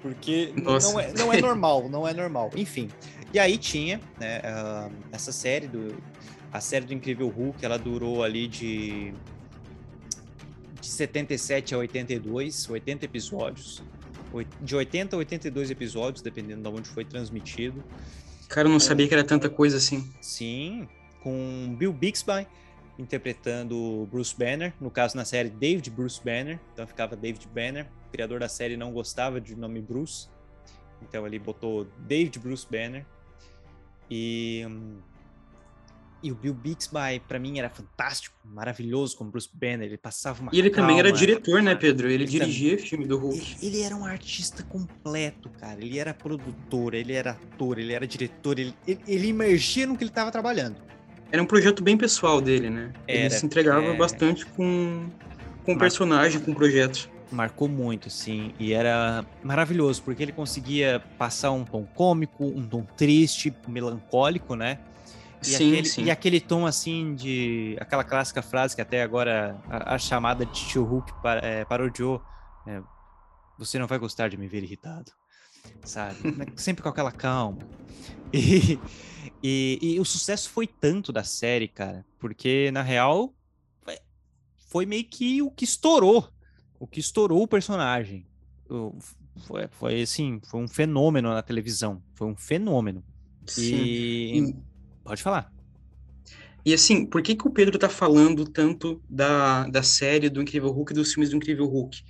Porque 0.00 0.52
Nossa. 0.56 0.90
não 0.90 1.00
é, 1.00 1.12
não 1.12 1.32
é 1.32 1.40
normal, 1.40 1.88
não 1.88 2.08
é 2.08 2.14
normal. 2.14 2.50
Enfim. 2.56 2.88
E 3.32 3.38
aí 3.38 3.58
tinha, 3.58 4.00
né, 4.18 4.40
ah, 4.44 4.88
essa 5.12 5.32
série 5.32 5.68
do. 5.68 5.96
A 6.52 6.60
série 6.60 6.84
do 6.84 6.92
Incrível 6.92 7.28
Hulk, 7.28 7.64
ela 7.64 7.78
durou 7.78 8.24
ali 8.24 8.48
de. 8.48 9.12
De 10.80 10.86
77 10.86 11.74
a 11.74 11.78
82, 11.78 12.70
80 12.70 13.04
episódios. 13.04 13.82
De 14.62 14.74
80 14.74 15.14
a 15.14 15.18
82 15.18 15.70
episódios, 15.70 16.22
dependendo 16.22 16.62
de 16.62 16.68
onde 16.74 16.88
foi 16.88 17.04
transmitido. 17.04 17.84
Cara, 18.48 18.66
eu 18.66 18.72
não 18.72 18.80
sabia 18.80 19.06
que 19.06 19.12
era 19.12 19.22
tanta 19.22 19.50
coisa 19.50 19.76
assim. 19.76 20.10
Sim, 20.22 20.88
com 21.22 21.76
Bill 21.78 21.92
Bixby 21.92 22.46
interpretando 23.00 24.06
Bruce 24.10 24.34
Banner, 24.36 24.72
no 24.80 24.90
caso 24.90 25.16
na 25.16 25.24
série 25.24 25.48
David 25.48 25.90
Bruce 25.90 26.20
Banner, 26.22 26.60
então 26.72 26.86
ficava 26.86 27.16
David 27.16 27.46
Banner. 27.48 27.86
O 28.08 28.10
criador 28.12 28.40
da 28.40 28.48
série 28.48 28.76
não 28.76 28.92
gostava 28.92 29.40
de 29.40 29.56
nome 29.56 29.80
Bruce, 29.80 30.28
então 31.02 31.26
ele 31.26 31.38
botou 31.38 31.86
David 32.06 32.38
Bruce 32.38 32.66
Banner. 32.70 33.04
E 34.10 34.66
e 36.22 36.30
o 36.30 36.34
Bill 36.34 36.52
Bixby 36.52 37.20
para 37.26 37.38
mim 37.38 37.58
era 37.58 37.70
fantástico, 37.70 38.36
maravilhoso 38.44 39.16
como 39.16 39.30
Bruce 39.30 39.48
Banner, 39.52 39.86
ele 39.86 39.96
passava 39.96 40.42
uma 40.42 40.50
E 40.54 40.58
ele 40.58 40.68
também 40.68 40.98
era 40.98 41.08
calma. 41.08 41.18
diretor, 41.18 41.62
né, 41.62 41.74
Pedro? 41.74 42.08
Ele, 42.08 42.24
Ele 42.24 42.30
dirigia 42.30 42.78
filme 42.78 43.06
do 43.06 43.16
Hulk. 43.16 43.56
Ele, 43.62 43.76
ele 43.76 43.82
era 43.82 43.96
um 43.96 44.04
artista 44.04 44.62
completo, 44.62 45.48
cara. 45.48 45.80
Ele 45.82 45.98
era 45.98 46.12
produtor, 46.12 46.94
ele 46.94 47.14
era 47.14 47.30
ator, 47.30 47.78
ele 47.78 47.92
era 47.94 48.06
diretor, 48.06 48.58
ele, 48.58 48.74
ele, 48.86 49.00
ele 49.06 49.28
imergia 49.28 49.86
no 49.86 49.96
que 49.96 50.04
ele 50.04 50.10
estava 50.10 50.30
trabalhando. 50.30 50.76
Era 51.32 51.42
um 51.42 51.46
projeto 51.46 51.82
bem 51.82 51.96
pessoal 51.96 52.40
dele, 52.40 52.68
né? 52.70 52.92
ele 53.06 53.24
Era, 53.24 53.30
se 53.30 53.46
entregava 53.46 53.86
é. 53.86 53.96
bastante 53.96 54.44
com, 54.46 55.08
com 55.64 55.74
o 55.74 55.78
personagem, 55.78 56.40
com 56.40 56.50
o 56.50 56.54
projeto. 56.54 57.08
Marcou 57.30 57.68
muito, 57.68 58.10
sim, 58.10 58.52
e 58.58 58.72
era 58.72 59.24
maravilhoso, 59.44 60.02
porque 60.02 60.20
ele 60.22 60.32
conseguia 60.32 61.00
passar 61.16 61.52
um 61.52 61.64
tom 61.64 61.84
cômico, 61.94 62.44
um 62.44 62.66
tom 62.66 62.82
triste, 62.96 63.54
melancólico, 63.68 64.56
né? 64.56 64.78
E, 65.40 65.46
sim, 65.46 65.70
aquele, 65.70 65.84
sim. 65.88 66.04
e 66.04 66.10
aquele 66.10 66.40
tom 66.40 66.66
assim 66.66 67.14
de. 67.14 67.76
aquela 67.80 68.02
clássica 68.02 68.42
frase 68.42 68.74
que 68.74 68.82
até 68.82 69.00
agora 69.02 69.56
a, 69.70 69.94
a 69.94 69.98
chamada 69.98 70.44
de 70.44 70.66
Tio 70.66 70.84
Hulk 70.84 71.12
pa- 71.22 71.40
é, 71.40 71.64
parodiou. 71.64 72.20
é, 72.66 72.82
Você 73.58 73.78
não 73.78 73.86
vai 73.86 73.98
gostar 73.98 74.28
de 74.28 74.36
me 74.36 74.48
ver 74.48 74.64
irritado. 74.64 75.12
Sabe? 75.84 76.16
Sempre 76.56 76.82
com 76.82 76.88
aquela 76.88 77.12
calma. 77.12 77.58
E, 78.32 78.78
e, 79.42 79.78
e 79.82 80.00
o 80.00 80.04
sucesso 80.04 80.50
foi 80.50 80.66
tanto 80.66 81.12
da 81.12 81.24
série, 81.24 81.68
cara, 81.68 82.04
porque 82.18 82.70
na 82.72 82.82
real 82.82 83.34
foi- 83.82 83.98
foi 84.68 84.86
meio 84.86 85.04
que 85.04 85.42
o 85.42 85.50
que 85.50 85.64
estourou. 85.64 86.28
O 86.78 86.86
que 86.86 87.00
estourou 87.00 87.42
o 87.42 87.48
personagem. 87.48 88.26
Foi, 89.46 89.68
foi 89.70 90.02
assim, 90.02 90.40
foi 90.44 90.60
um 90.60 90.68
fenômeno 90.68 91.30
na 91.30 91.42
televisão. 91.42 92.02
Foi 92.14 92.26
um 92.26 92.36
fenômeno. 92.36 93.04
Sim. 93.46 93.74
E. 93.84 94.38
E, 94.38 94.56
Pode 95.02 95.22
falar. 95.22 95.52
e 96.64 96.72
assim, 96.74 97.04
por 97.06 97.22
que, 97.22 97.34
que 97.34 97.48
o 97.48 97.50
Pedro 97.50 97.78
tá 97.78 97.88
falando 97.88 98.44
tanto 98.44 99.02
da, 99.08 99.66
da 99.68 99.82
série 99.82 100.28
do 100.28 100.40
Incrível 100.42 100.70
Hulk 100.70 100.92
e 100.92 100.94
dos 100.94 101.12
filmes 101.12 101.30
do 101.30 101.36
Incrível 101.36 101.66
Hulk? 101.66 102.02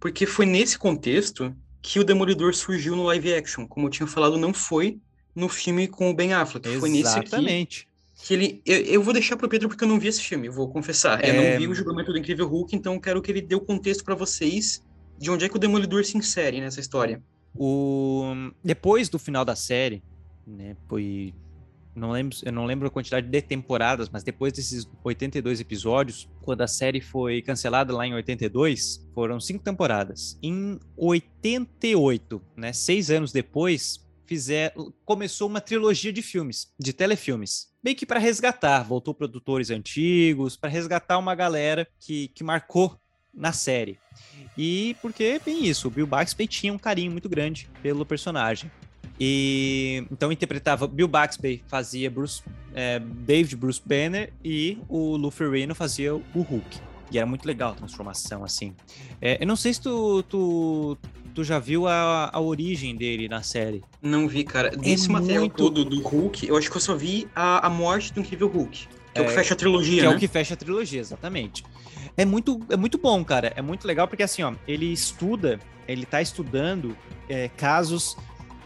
Porque 0.00 0.24
foi 0.24 0.46
nesse 0.46 0.78
contexto 0.78 1.54
que 1.82 1.98
o 1.98 2.04
Demolidor 2.04 2.54
surgiu 2.54 2.94
no 2.96 3.04
live 3.04 3.34
action. 3.34 3.66
Como 3.66 3.86
eu 3.86 3.90
tinha 3.90 4.06
falado, 4.06 4.38
não 4.38 4.54
foi 4.54 5.00
no 5.38 5.48
filme 5.48 5.86
com 5.88 6.10
o 6.10 6.14
Ben 6.14 6.32
Affleck. 6.32 6.68
Foi 6.78 6.88
nesse 6.90 7.16
aqui 7.16 7.28
Exatamente. 7.28 7.88
que 8.22 8.34
ele. 8.34 8.62
Eu, 8.66 8.76
eu 8.78 9.02
vou 9.02 9.12
deixar 9.12 9.36
pro 9.36 9.48
Pedro 9.48 9.68
porque 9.68 9.84
eu 9.84 9.88
não 9.88 9.98
vi 9.98 10.08
esse 10.08 10.22
filme, 10.22 10.48
eu 10.48 10.52
vou 10.52 10.68
confessar. 10.68 11.24
Eu 11.24 11.34
É. 11.34 11.52
não 11.52 11.58
vi 11.60 11.68
o 11.68 11.74
julgamento 11.74 12.12
do 12.12 12.18
Incrível 12.18 12.48
Hulk, 12.48 12.74
então 12.74 12.94
eu 12.94 13.00
quero 13.00 13.22
que 13.22 13.30
ele 13.30 13.40
dê 13.40 13.54
o 13.54 13.60
contexto 13.60 14.04
pra 14.04 14.14
vocês 14.14 14.82
de 15.18 15.30
onde 15.30 15.44
é 15.44 15.48
que 15.48 15.56
o 15.56 15.58
Demolidor 15.58 16.04
se 16.04 16.16
insere 16.16 16.60
nessa 16.60 16.80
história. 16.80 17.22
O... 17.54 18.24
Depois 18.62 19.08
do 19.08 19.18
final 19.18 19.44
da 19.44 19.56
série, 19.56 20.02
né, 20.46 20.76
foi... 20.88 21.34
Não 21.94 22.12
lembro, 22.12 22.36
eu 22.44 22.52
não 22.52 22.64
lembro 22.64 22.86
a 22.86 22.90
quantidade 22.90 23.26
de 23.26 23.42
temporadas, 23.42 24.08
mas 24.08 24.22
depois 24.22 24.52
desses 24.52 24.88
82 25.02 25.58
episódios, 25.60 26.28
quando 26.42 26.60
a 26.62 26.68
série 26.68 27.00
foi 27.00 27.42
cancelada 27.42 27.92
lá 27.92 28.06
em 28.06 28.14
82, 28.14 29.04
foram 29.12 29.40
cinco 29.40 29.64
temporadas. 29.64 30.38
Em 30.40 30.78
88, 30.96 32.40
né, 32.56 32.72
seis 32.72 33.10
anos 33.10 33.32
depois, 33.32 34.06
fizer... 34.28 34.74
começou 35.04 35.48
uma 35.48 35.60
trilogia 35.60 36.12
de 36.12 36.22
filmes, 36.22 36.72
de 36.78 36.92
telefilmes. 36.92 37.68
Meio 37.82 37.96
que 37.96 38.06
para 38.06 38.20
resgatar, 38.20 38.82
voltou 38.82 39.14
produtores 39.14 39.70
antigos, 39.70 40.56
para 40.56 40.68
resgatar 40.68 41.18
uma 41.18 41.34
galera 41.34 41.88
que, 41.98 42.28
que 42.28 42.44
marcou 42.44 43.00
na 43.32 43.52
série. 43.52 43.98
E 44.56 44.96
porque, 45.00 45.40
bem 45.44 45.64
isso, 45.66 45.88
o 45.88 45.90
Bill 45.90 46.06
Baxby 46.06 46.46
tinha 46.46 46.72
um 46.72 46.78
carinho 46.78 47.10
muito 47.10 47.28
grande 47.28 47.68
pelo 47.82 48.04
personagem. 48.04 48.70
E 49.20 50.04
então 50.12 50.30
interpretava 50.30 50.86
Bill 50.86 51.08
Baxby 51.08 51.62
fazia 51.66 52.08
Bruce, 52.10 52.42
é, 52.74 53.00
David 53.00 53.56
Bruce 53.56 53.82
Banner 53.84 54.32
e 54.44 54.78
o 54.88 55.16
Lou 55.16 55.30
Ferrigno 55.30 55.74
fazia 55.74 56.14
o 56.14 56.22
Hulk. 56.40 56.80
E 57.10 57.18
era 57.18 57.26
muito 57.26 57.46
legal 57.46 57.72
a 57.72 57.74
transformação, 57.74 58.44
assim. 58.44 58.74
É, 59.20 59.42
eu 59.42 59.46
não 59.46 59.56
sei 59.56 59.72
se 59.72 59.80
tu, 59.80 60.22
tu, 60.24 60.98
tu 61.38 61.44
já 61.44 61.60
viu 61.60 61.86
a, 61.86 62.30
a 62.32 62.40
origem 62.40 62.96
dele 62.96 63.28
na 63.28 63.42
série. 63.42 63.80
Não 64.02 64.26
vi, 64.26 64.42
cara. 64.42 64.70
Desse 64.70 65.08
material 65.08 65.42
muito- 65.42 65.54
todo 65.56 65.84
do 65.84 66.00
Hulk, 66.02 66.48
eu 66.48 66.56
acho 66.56 66.68
que 66.68 66.76
eu 66.76 66.80
só 66.80 66.96
vi 66.96 67.28
a, 67.32 67.64
a 67.64 67.70
morte 67.70 68.12
do 68.12 68.18
Incrível 68.18 68.48
Hulk. 68.48 68.88
Que 69.14 69.20
é, 69.20 69.22
o 69.22 69.24
que 69.24 69.30
É, 69.30 69.34
fecha 69.36 69.54
a 69.54 69.56
trilogia, 69.56 70.00
que 70.00 70.06
é 70.06 70.10
né? 70.10 70.16
o 70.16 70.18
que 70.18 70.26
fecha 70.26 70.54
a 70.54 70.56
trilogia, 70.56 70.98
exatamente. 70.98 71.62
É 72.16 72.24
muito, 72.24 72.60
é 72.70 72.76
muito 72.76 72.98
bom, 72.98 73.24
cara. 73.24 73.52
É 73.54 73.62
muito 73.62 73.86
legal 73.86 74.08
porque 74.08 74.24
assim, 74.24 74.42
ó, 74.42 74.52
ele 74.66 74.92
estuda, 74.92 75.60
ele 75.86 76.04
tá 76.04 76.20
estudando 76.20 76.96
é, 77.28 77.48
casos 77.50 78.16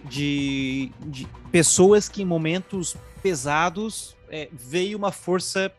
de, 0.08 0.90
de 1.06 1.28
pessoas 1.50 2.08
que 2.08 2.22
em 2.22 2.24
momentos 2.24 2.96
pesados 3.22 4.16
é, 4.30 4.48
veio 4.50 4.96
uma 4.96 5.12
força 5.12 5.70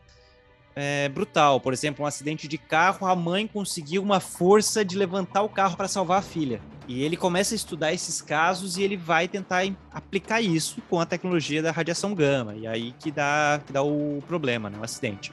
é, 0.76 1.08
brutal. 1.08 1.60
Por 1.60 1.72
exemplo, 1.72 2.04
um 2.04 2.06
acidente 2.08 2.48
de 2.48 2.58
carro, 2.58 3.06
a 3.06 3.14
mãe 3.14 3.46
conseguiu 3.46 4.02
uma 4.02 4.20
força 4.20 4.84
de 4.84 4.96
levantar 4.96 5.42
o 5.42 5.48
carro 5.48 5.76
para 5.76 5.88
salvar 5.88 6.18
a 6.18 6.22
filha. 6.22 6.60
E 6.86 7.02
ele 7.02 7.16
começa 7.16 7.54
a 7.54 7.56
estudar 7.56 7.94
esses 7.94 8.20
casos 8.20 8.76
e 8.76 8.82
ele 8.82 8.96
vai 8.96 9.26
tentar 9.26 9.64
aplicar 9.90 10.42
isso 10.42 10.82
com 10.90 11.00
a 11.00 11.06
tecnologia 11.06 11.62
da 11.62 11.70
radiação 11.70 12.14
gama. 12.14 12.54
E 12.54 12.66
aí 12.66 12.92
que 12.98 13.10
dá, 13.10 13.60
que 13.66 13.72
dá 13.72 13.82
o 13.82 14.22
problema, 14.26 14.68
né? 14.68 14.78
O 14.78 14.84
acidente. 14.84 15.32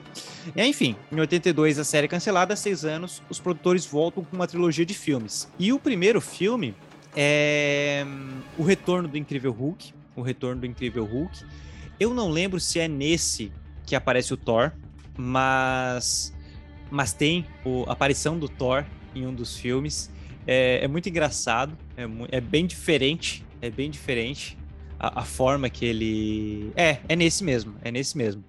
E, 0.55 0.63
enfim, 0.63 0.95
em 1.11 1.19
82 1.19 1.77
a 1.77 1.83
série 1.83 2.05
é 2.05 2.07
cancelada, 2.07 2.53
há 2.53 2.57
seis 2.57 2.85
anos, 2.85 3.21
os 3.29 3.39
produtores 3.39 3.85
voltam 3.85 4.23
com 4.23 4.35
uma 4.35 4.47
trilogia 4.47 4.85
de 4.85 4.93
filmes. 4.93 5.51
E 5.59 5.73
o 5.73 5.79
primeiro 5.79 6.21
filme 6.21 6.73
é 7.15 8.05
hum, 8.07 8.39
O 8.57 8.63
Retorno 8.63 9.09
do 9.09 9.17
Incrível 9.17 9.51
Hulk. 9.51 9.93
O 10.15 10.21
Retorno 10.21 10.61
do 10.61 10.65
Incrível 10.65 11.03
Hulk. 11.03 11.43
Eu 11.99 12.13
não 12.13 12.29
lembro 12.29 12.59
se 12.59 12.79
é 12.79 12.87
nesse 12.87 13.51
que 13.85 13.95
aparece 13.95 14.33
o 14.33 14.37
Thor, 14.37 14.71
mas, 15.18 16.34
mas 16.89 17.14
tem 17.14 17.45
o- 17.66 17.84
a 17.88 17.93
aparição 17.93 18.38
do 18.38 18.47
Thor 18.49 18.86
em 19.16 19.26
um 19.26 19.34
dos 19.34 19.57
filmes. 19.57 20.09
É, 20.47 20.84
é 20.84 20.88
muito 20.88 21.07
engraçado, 21.09 21.78
é, 21.95 22.03
é 22.38 22.41
bem 22.41 22.66
diferente, 22.66 23.45
é 23.62 23.70
bem 23.70 23.89
diferente 23.89 24.57
a, 24.99 25.22
a 25.22 25.24
forma 25.24 25.70
que 25.70 25.86
ele... 25.86 26.72
É, 26.76 26.97
é 27.07 27.16
nesse 27.16 27.43
mesmo, 27.43 27.76
é 27.84 27.91
nesse 27.91 28.18
mesmo. 28.18 28.43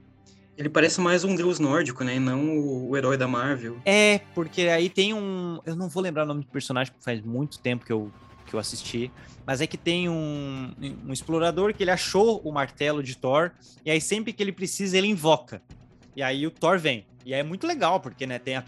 Ele 0.56 0.68
parece 0.68 1.00
mais 1.00 1.24
um 1.24 1.34
deus 1.34 1.58
nórdico, 1.58 2.04
né? 2.04 2.16
E 2.16 2.20
não 2.20 2.58
o, 2.58 2.90
o 2.90 2.96
herói 2.96 3.16
da 3.16 3.26
Marvel. 3.26 3.78
É, 3.86 4.20
porque 4.34 4.62
aí 4.62 4.90
tem 4.90 5.14
um. 5.14 5.58
Eu 5.64 5.74
não 5.74 5.88
vou 5.88 6.02
lembrar 6.02 6.24
o 6.24 6.26
nome 6.26 6.42
do 6.42 6.46
personagem, 6.46 6.92
porque 6.92 7.02
faz 7.04 7.22
muito 7.22 7.58
tempo 7.58 7.86
que 7.86 7.92
eu, 7.92 8.12
que 8.46 8.54
eu 8.54 8.60
assisti. 8.60 9.10
Mas 9.46 9.62
é 9.62 9.66
que 9.66 9.78
tem 9.78 10.10
um, 10.10 10.70
um 11.06 11.12
explorador 11.12 11.72
que 11.74 11.82
ele 11.82 11.90
achou 11.90 12.40
o 12.44 12.52
martelo 12.52 13.02
de 13.02 13.16
Thor. 13.16 13.50
E 13.84 13.90
aí, 13.90 13.98
sempre 14.00 14.30
que 14.32 14.42
ele 14.42 14.52
precisa, 14.52 14.96
ele 14.96 15.06
invoca. 15.06 15.62
E 16.14 16.22
aí 16.22 16.46
o 16.46 16.50
Thor 16.50 16.78
vem. 16.78 17.06
E 17.24 17.32
é 17.32 17.42
muito 17.42 17.66
legal, 17.66 18.00
porque, 18.00 18.26
né, 18.26 18.38
tem 18.38 18.56
a, 18.56 18.64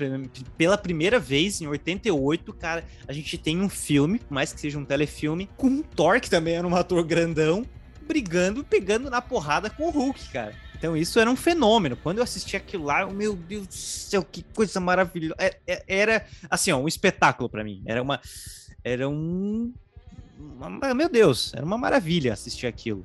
pela 0.56 0.78
primeira 0.78 1.18
vez, 1.18 1.60
em 1.60 1.66
88, 1.66 2.52
cara, 2.52 2.84
a 3.06 3.12
gente 3.12 3.36
tem 3.36 3.60
um 3.60 3.68
filme, 3.68 4.18
por 4.20 4.32
mais 4.32 4.52
que 4.52 4.60
seja 4.60 4.78
um 4.78 4.84
telefilme, 4.84 5.48
com 5.56 5.66
um 5.66 5.82
Thor, 5.82 6.20
que 6.20 6.30
também 6.30 6.54
era 6.54 6.66
um 6.66 6.74
ator 6.74 7.02
grandão, 7.04 7.66
brigando, 8.06 8.62
pegando 8.62 9.10
na 9.10 9.20
porrada 9.20 9.68
com 9.68 9.88
o 9.88 9.90
Hulk, 9.90 10.28
cara. 10.28 10.54
Então 10.76 10.96
isso 10.96 11.18
era 11.18 11.30
um 11.30 11.36
fenômeno. 11.36 11.96
Quando 11.96 12.18
eu 12.18 12.24
assisti 12.24 12.56
aquilo 12.56 12.84
lá, 12.84 13.06
meu 13.06 13.34
Deus 13.34 13.66
do 13.66 13.74
céu, 13.74 14.22
que 14.22 14.42
coisa 14.54 14.78
maravilhosa. 14.78 15.34
É, 15.38 15.56
é, 15.66 15.82
era, 15.88 16.26
assim, 16.50 16.70
ó, 16.70 16.78
um 16.78 16.86
espetáculo 16.86 17.48
para 17.48 17.64
mim. 17.64 17.82
Era 17.86 18.02
uma... 18.02 18.20
Era 18.82 19.08
um... 19.08 19.72
Meu 20.94 21.08
Deus, 21.08 21.52
era 21.54 21.64
uma 21.64 21.78
maravilha 21.78 22.32
assistir 22.32 22.66
aquilo. 22.66 23.04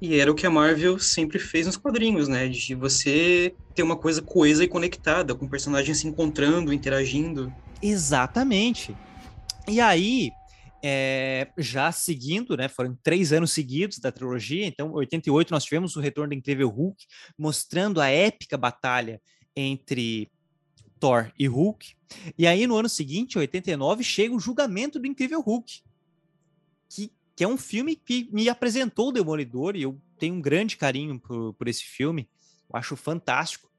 E 0.00 0.20
era 0.20 0.30
o 0.30 0.34
que 0.34 0.46
a 0.46 0.50
Marvel 0.50 0.98
sempre 0.98 1.38
fez 1.38 1.66
nos 1.66 1.76
quadrinhos, 1.76 2.28
né? 2.28 2.48
De 2.48 2.74
você 2.74 3.54
ter 3.74 3.82
uma 3.82 3.96
coisa 3.96 4.22
coesa 4.22 4.62
e 4.62 4.68
conectada, 4.68 5.34
com 5.34 5.48
personagens 5.48 5.98
se 5.98 6.06
encontrando, 6.06 6.72
interagindo. 6.72 7.52
Exatamente. 7.82 8.96
E 9.66 9.80
aí, 9.80 10.30
é, 10.82 11.48
já 11.58 11.90
seguindo, 11.90 12.56
né? 12.56 12.68
Foram 12.68 12.96
três 13.02 13.32
anos 13.32 13.52
seguidos 13.52 13.98
da 13.98 14.12
trilogia. 14.12 14.66
Então, 14.66 14.90
em 14.90 14.94
88 14.94 15.50
nós 15.50 15.64
tivemos 15.64 15.96
o 15.96 16.00
retorno 16.00 16.30
do 16.30 16.38
Incrível 16.38 16.68
Hulk, 16.68 17.04
mostrando 17.36 18.00
a 18.00 18.08
épica 18.08 18.56
batalha 18.56 19.20
entre 19.56 20.30
Thor 21.00 21.30
e 21.38 21.46
Hulk. 21.46 21.94
E 22.38 22.46
aí, 22.46 22.66
no 22.66 22.76
ano 22.76 22.88
seguinte, 22.88 23.38
89, 23.38 24.04
chega 24.04 24.34
o 24.34 24.40
julgamento 24.40 24.98
do 24.98 25.06
Incrível 25.06 25.40
Hulk, 25.40 25.80
que 27.38 27.44
é 27.44 27.48
um 27.48 27.56
filme 27.56 27.94
que 27.94 28.28
me 28.32 28.48
apresentou 28.48 29.10
o 29.10 29.12
Demolidor 29.12 29.76
e 29.76 29.82
eu 29.82 29.96
tenho 30.18 30.34
um 30.34 30.40
grande 30.40 30.76
carinho 30.76 31.20
por, 31.20 31.54
por 31.54 31.68
esse 31.68 31.84
filme, 31.84 32.28
eu 32.68 32.76
acho 32.76 32.96
fantástico. 32.96 33.70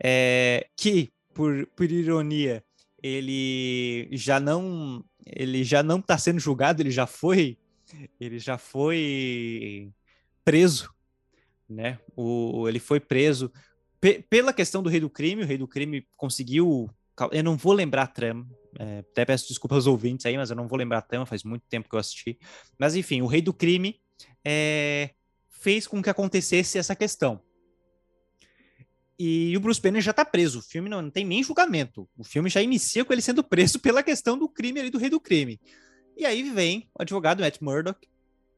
É, 0.00 0.68
que, 0.76 1.12
por, 1.34 1.66
por 1.74 1.90
ironia, 1.90 2.64
ele 3.02 4.08
já 4.12 4.38
não 4.38 5.04
ele 5.26 5.64
já 5.64 5.82
não 5.82 5.98
está 5.98 6.16
sendo 6.16 6.38
julgado, 6.38 6.80
ele 6.80 6.92
já 6.92 7.08
foi 7.08 7.58
ele 8.20 8.38
já 8.38 8.56
foi 8.56 9.90
preso, 10.44 10.88
né? 11.68 11.98
O, 12.14 12.68
ele 12.68 12.78
foi 12.78 13.00
preso 13.00 13.50
pela 14.30 14.52
questão 14.52 14.80
do 14.80 14.88
rei 14.88 15.00
do 15.00 15.10
crime, 15.10 15.42
o 15.42 15.46
rei 15.46 15.58
do 15.58 15.66
crime 15.66 16.06
conseguiu 16.16 16.88
eu 17.32 17.42
não 17.42 17.56
vou 17.56 17.72
lembrar 17.72 18.04
a 18.04 18.06
trama, 18.06 18.48
é, 18.78 18.98
até 18.98 19.24
peço 19.24 19.48
desculpas 19.48 19.76
aos 19.76 19.86
ouvintes 19.86 20.26
aí, 20.26 20.36
mas 20.36 20.50
eu 20.50 20.56
não 20.56 20.66
vou 20.66 20.78
lembrar 20.78 21.02
trama, 21.02 21.26
faz 21.26 21.44
muito 21.44 21.62
tempo 21.68 21.88
que 21.88 21.94
eu 21.94 21.98
assisti. 21.98 22.38
Mas 22.78 22.94
enfim, 22.94 23.22
o 23.22 23.26
Rei 23.26 23.40
do 23.40 23.52
Crime 23.52 24.00
é, 24.44 25.10
fez 25.48 25.86
com 25.86 26.02
que 26.02 26.10
acontecesse 26.10 26.78
essa 26.78 26.94
questão. 26.94 27.40
E 29.18 29.56
o 29.56 29.60
Bruce 29.60 29.80
Banner 29.80 30.00
já 30.00 30.12
tá 30.12 30.24
preso. 30.24 30.60
O 30.60 30.62
filme 30.62 30.88
não, 30.88 31.02
não, 31.02 31.10
tem 31.10 31.24
nem 31.24 31.42
julgamento. 31.42 32.08
O 32.16 32.22
filme 32.22 32.48
já 32.48 32.62
inicia 32.62 33.04
com 33.04 33.12
ele 33.12 33.22
sendo 33.22 33.42
preso 33.42 33.78
pela 33.80 34.02
questão 34.02 34.38
do 34.38 34.48
crime 34.48 34.80
ali 34.80 34.90
do 34.90 34.98
Rei 34.98 35.10
do 35.10 35.20
Crime. 35.20 35.60
E 36.16 36.24
aí 36.24 36.42
vem 36.50 36.88
o 36.96 37.02
advogado 37.02 37.40
Matt 37.40 37.60
Murdock 37.60 38.08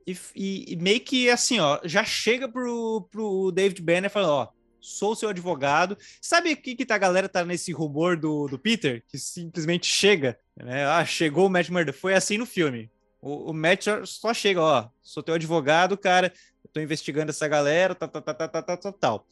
e, 0.07 0.17
e, 0.35 0.73
e 0.73 0.77
meio 0.77 1.01
que 1.01 1.31
assim, 1.31 1.61
ó, 1.61 1.79
já 1.85 2.05
chega 2.05 2.49
pro, 2.49 3.09
pro 3.11 3.51
David 3.53 3.83
Banner 3.83 4.11
falando, 4.11 4.31
ó, 4.31 4.49
sou 4.81 5.15
seu 5.15 5.29
advogado. 5.29 5.97
Sabe 6.21 6.53
o 6.53 6.57
que, 6.57 6.75
que 6.75 6.87
tá, 6.87 6.95
a 6.95 6.99
galera 6.99 7.29
tá 7.29 7.45
nesse 7.45 7.73
rumor 7.73 8.17
do, 8.17 8.47
do 8.49 8.59
Peter? 8.59 9.03
Que 9.09 9.19
simplesmente 9.19 9.87
chega, 9.87 10.39
né? 10.57 10.87
Ah, 10.87 11.05
chegou 11.05 11.47
o 11.47 11.51
Matt 11.51 11.69
Murdock. 11.69 11.99
Foi 11.99 12.15
assim 12.15 12.39
no 12.39 12.47
filme. 12.47 12.91
O, 13.21 13.51
o 13.51 13.55
Matt 13.55 13.87
só 14.07 14.33
chega, 14.33 14.61
ó, 14.63 14.89
sou 15.03 15.23
teu 15.23 15.35
advogado, 15.35 15.97
cara, 15.97 16.33
eu 16.65 16.71
tô 16.73 16.81
investigando 16.81 17.31
essa 17.31 17.47
galera, 17.47 17.95
tal, 17.95 18.09
tal, 18.09 18.23
tal, 18.23 18.35
tal, 18.35 18.49
tal, 18.49 18.77
tal, 18.77 18.93
tal. 18.93 19.27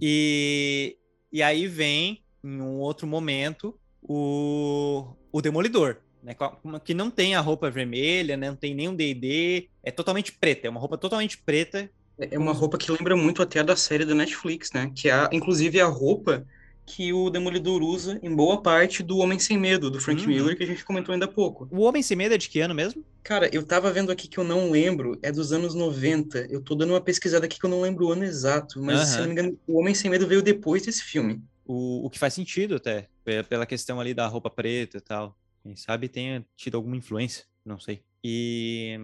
E, 0.00 0.96
e 1.32 1.42
aí 1.42 1.66
vem, 1.66 2.24
em 2.42 2.60
um 2.60 2.78
outro 2.78 3.06
momento, 3.06 3.78
o, 4.02 5.14
o 5.30 5.42
Demolidor, 5.42 5.98
né? 6.22 6.34
Que 6.82 6.94
não 6.94 7.10
tem 7.10 7.34
a 7.34 7.40
roupa 7.40 7.70
vermelha, 7.70 8.36
né? 8.36 8.48
não 8.48 8.56
tem 8.56 8.74
nenhum 8.74 8.94
D&D, 8.94 9.68
é 9.82 9.90
totalmente 9.90 10.32
preta, 10.32 10.66
é 10.66 10.70
uma 10.70 10.80
roupa 10.80 10.96
totalmente 10.96 11.36
preta, 11.38 11.90
é 12.18 12.38
uma 12.38 12.52
roupa 12.52 12.78
que 12.78 12.90
lembra 12.90 13.16
muito 13.16 13.42
até 13.42 13.60
a 13.60 13.62
da 13.62 13.76
série 13.76 14.04
da 14.04 14.14
Netflix, 14.14 14.72
né? 14.72 14.90
Que 14.94 15.10
é, 15.10 15.28
inclusive, 15.32 15.80
a 15.80 15.86
roupa 15.86 16.46
que 16.86 17.12
o 17.12 17.30
Demolidor 17.30 17.82
usa 17.82 18.18
em 18.22 18.34
boa 18.34 18.60
parte 18.60 19.02
do 19.02 19.18
Homem 19.18 19.38
Sem 19.38 19.58
Medo, 19.58 19.90
do 19.90 20.00
Frank 20.00 20.20
uhum. 20.22 20.28
Miller, 20.28 20.56
que 20.56 20.62
a 20.62 20.66
gente 20.66 20.84
comentou 20.84 21.12
ainda 21.12 21.24
há 21.24 21.28
pouco. 21.28 21.66
O 21.70 21.80
Homem 21.80 22.02
Sem 22.02 22.16
Medo 22.16 22.34
é 22.34 22.38
de 22.38 22.48
que 22.48 22.60
ano 22.60 22.74
mesmo? 22.74 23.04
Cara, 23.22 23.48
eu 23.54 23.62
tava 23.62 23.90
vendo 23.90 24.12
aqui 24.12 24.28
que 24.28 24.38
eu 24.38 24.44
não 24.44 24.70
lembro, 24.70 25.18
é 25.22 25.32
dos 25.32 25.52
anos 25.52 25.74
90. 25.74 26.46
Eu 26.50 26.60
tô 26.60 26.74
dando 26.74 26.90
uma 26.90 27.00
pesquisada 27.00 27.46
aqui 27.46 27.58
que 27.58 27.64
eu 27.64 27.70
não 27.70 27.80
lembro 27.80 28.06
o 28.06 28.12
ano 28.12 28.24
exato, 28.24 28.82
mas 28.82 29.00
uhum. 29.00 29.06
se 29.06 29.14
eu 29.14 29.20
não 29.20 29.26
me 29.26 29.32
engano, 29.32 29.58
o 29.66 29.78
Homem 29.78 29.94
Sem 29.94 30.10
Medo 30.10 30.26
veio 30.26 30.42
depois 30.42 30.82
desse 30.82 31.02
filme. 31.02 31.42
O, 31.64 32.04
o 32.06 32.10
que 32.10 32.18
faz 32.18 32.34
sentido 32.34 32.76
até, 32.76 33.08
pela 33.48 33.64
questão 33.64 33.98
ali 33.98 34.12
da 34.12 34.26
roupa 34.26 34.50
preta 34.50 34.98
e 34.98 35.00
tal. 35.00 35.36
Quem 35.62 35.74
sabe 35.76 36.08
tenha 36.08 36.44
tido 36.56 36.76
alguma 36.76 36.96
influência, 36.96 37.46
não 37.64 37.80
sei. 37.80 38.02
E 38.22 38.98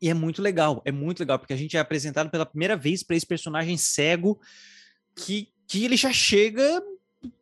e 0.00 0.08
é 0.08 0.14
muito 0.14 0.40
legal, 0.40 0.80
é 0.84 0.92
muito 0.92 1.20
legal, 1.20 1.38
porque 1.38 1.52
a 1.52 1.56
gente 1.56 1.76
é 1.76 1.80
apresentado 1.80 2.30
pela 2.30 2.46
primeira 2.46 2.76
vez 2.76 3.02
para 3.02 3.16
esse 3.16 3.26
personagem 3.26 3.76
cego 3.76 4.38
que, 5.14 5.48
que 5.66 5.84
ele 5.84 5.96
já 5.96 6.12
chega 6.12 6.82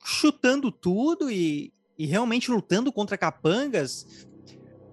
chutando 0.03 0.73
tudo 0.73 1.31
e, 1.31 1.73
e 1.99 2.07
realmente 2.07 2.51
lutando 2.51 2.91
contra 2.91 3.19
capangas 3.19 4.27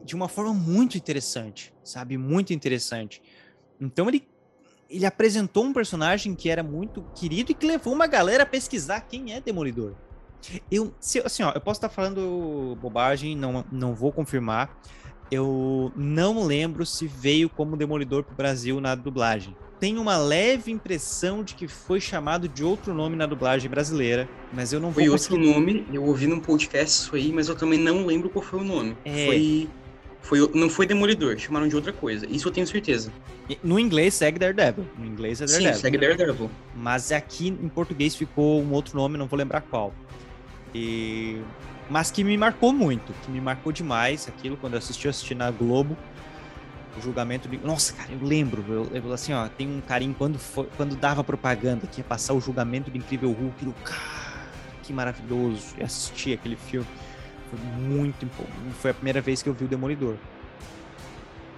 de 0.03 0.16
uma 0.16 0.28
forma 0.28 0.53
muito 0.53 0.97
interessante, 0.97 1.74
sabe? 1.84 2.18
Muito 2.18 2.53
interessante. 2.53 3.22
Então 3.80 4.09
ele, 4.09 4.28
ele 4.89 5.05
apresentou 5.05 5.64
um 5.64 5.74
personagem 5.74 6.36
que 6.36 6.49
era 6.49 6.61
muito 6.61 7.01
querido 7.16 7.51
e 7.51 7.55
que 7.55 7.66
levou 7.66 7.93
uma 7.93 8.07
galera 8.07 8.43
a 8.43 8.45
pesquisar 8.45 9.01
quem 9.01 9.34
é 9.34 9.39
Demolidor. 9.39 9.95
Eu, 10.70 10.93
se, 10.99 11.20
assim, 11.20 11.41
ó, 11.43 11.51
eu 11.53 11.61
posso 11.61 11.78
estar 11.78 11.88
falando 11.88 12.78
bobagem, 12.82 13.34
não, 13.36 13.64
não 13.72 13.95
vou 13.95 14.11
confirmar, 14.11 14.78
eu 15.34 15.92
não 15.96 16.46
lembro 16.46 16.86
se 16.86 17.08
veio 17.08 17.50
como 17.50 17.76
Demolidor 17.76 18.24
para 18.24 18.34
o 18.34 18.36
Brasil 18.36 18.80
na 18.80 18.96
dublagem. 18.96 19.56
Tenho 19.80 20.02
uma 20.02 20.16
leve 20.18 20.72
impressão 20.72 21.44
de 21.44 21.56
que 21.56 21.68
foi 21.68 22.00
chamado 22.00 22.48
de 22.48 22.64
outro 22.64 22.94
nome 22.94 23.16
na 23.16 23.26
dublagem 23.26 23.70
brasileira, 23.70 24.30
mas 24.54 24.72
eu 24.72 24.80
não 24.80 24.92
vou 24.92 25.04
Foi 25.04 25.12
conseguir... 25.12 25.48
outro 25.48 25.60
nome, 25.60 25.86
eu 25.92 26.04
ouvi 26.06 26.26
num 26.26 26.40
podcast 26.40 27.02
isso 27.02 27.16
aí, 27.16 27.34
mas 27.34 27.50
eu 27.50 27.56
também 27.56 27.80
não 27.80 28.06
lembro 28.06 28.30
qual 28.30 28.44
foi 28.44 28.60
o 28.60 28.64
nome. 28.64 28.96
É... 29.04 29.26
Foi... 29.26 29.70
Foi, 30.22 30.50
não 30.54 30.70
foi 30.70 30.86
Demolidor, 30.86 31.38
chamaram 31.38 31.68
de 31.68 31.76
outra 31.76 31.92
coisa. 31.92 32.26
Isso 32.30 32.48
eu 32.48 32.52
tenho 32.54 32.66
certeza. 32.66 33.12
No 33.62 33.78
inglês 33.78 34.14
segue 34.14 34.40
Daredevil. 34.40 34.86
No 34.98 35.06
inglês 35.06 35.42
é 35.42 35.46
Daredevil. 35.46 35.74
Sim, 35.74 35.82
segue 35.82 35.98
Daredevil. 35.98 36.50
Mas 36.74 37.12
aqui 37.12 37.50
em 37.50 37.68
português 37.68 38.16
ficou 38.16 38.62
um 38.62 38.72
outro 38.72 38.96
nome, 38.96 39.18
não 39.18 39.28
vou 39.28 39.38
lembrar 39.38 39.60
qual. 39.60 39.94
E 40.74 41.42
mas 41.90 42.12
que 42.12 42.24
me 42.24 42.38
marcou 42.38 42.74
muito, 42.74 43.14
que 43.24 43.32
me 43.32 43.42
marcou 43.42 43.72
demais 43.72 44.28
aquilo. 44.28 44.58
Quando 44.58 44.74
eu 44.74 44.80
assisti, 44.80 45.06
eu 45.06 45.10
assisti 45.10 45.36
na 45.36 45.52
Globo, 45.52 45.98
o 46.98 47.02
julgamento 47.02 47.48
de... 47.48 47.58
Nossa, 47.58 47.94
cara, 47.94 48.12
eu 48.12 48.26
lembro, 48.26 48.64
eu, 48.68 48.90
eu 48.94 49.14
assim, 49.14 49.34
ó, 49.34 49.48
tem 49.48 49.68
um 49.68 49.82
carinho 49.82 50.14
quando, 50.14 50.38
foi, 50.38 50.68
quando 50.78 50.96
dava 50.96 51.24
propaganda 51.24 51.88
que 51.88 52.02
ia 52.02 52.04
passar 52.04 52.34
o 52.34 52.40
julgamento 52.40 52.92
do 52.92 52.98
Incrível 52.98 53.32
Hulk, 53.32 53.66
eu, 53.66 53.74
cara, 53.84 54.48
que 54.84 54.94
maravilhoso, 54.94 55.76
eu 55.78 55.86
assisti 55.86 56.34
aquele 56.34 56.56
filme, 56.56 56.88
foi 57.50 57.60
muito, 57.60 58.28
foi 58.80 58.92
a 58.92 58.94
primeira 58.94 59.22
vez 59.22 59.42
que 59.42 59.50
eu 59.50 59.54
vi 59.54 59.66
o 59.66 59.68
Demolidor, 59.68 60.16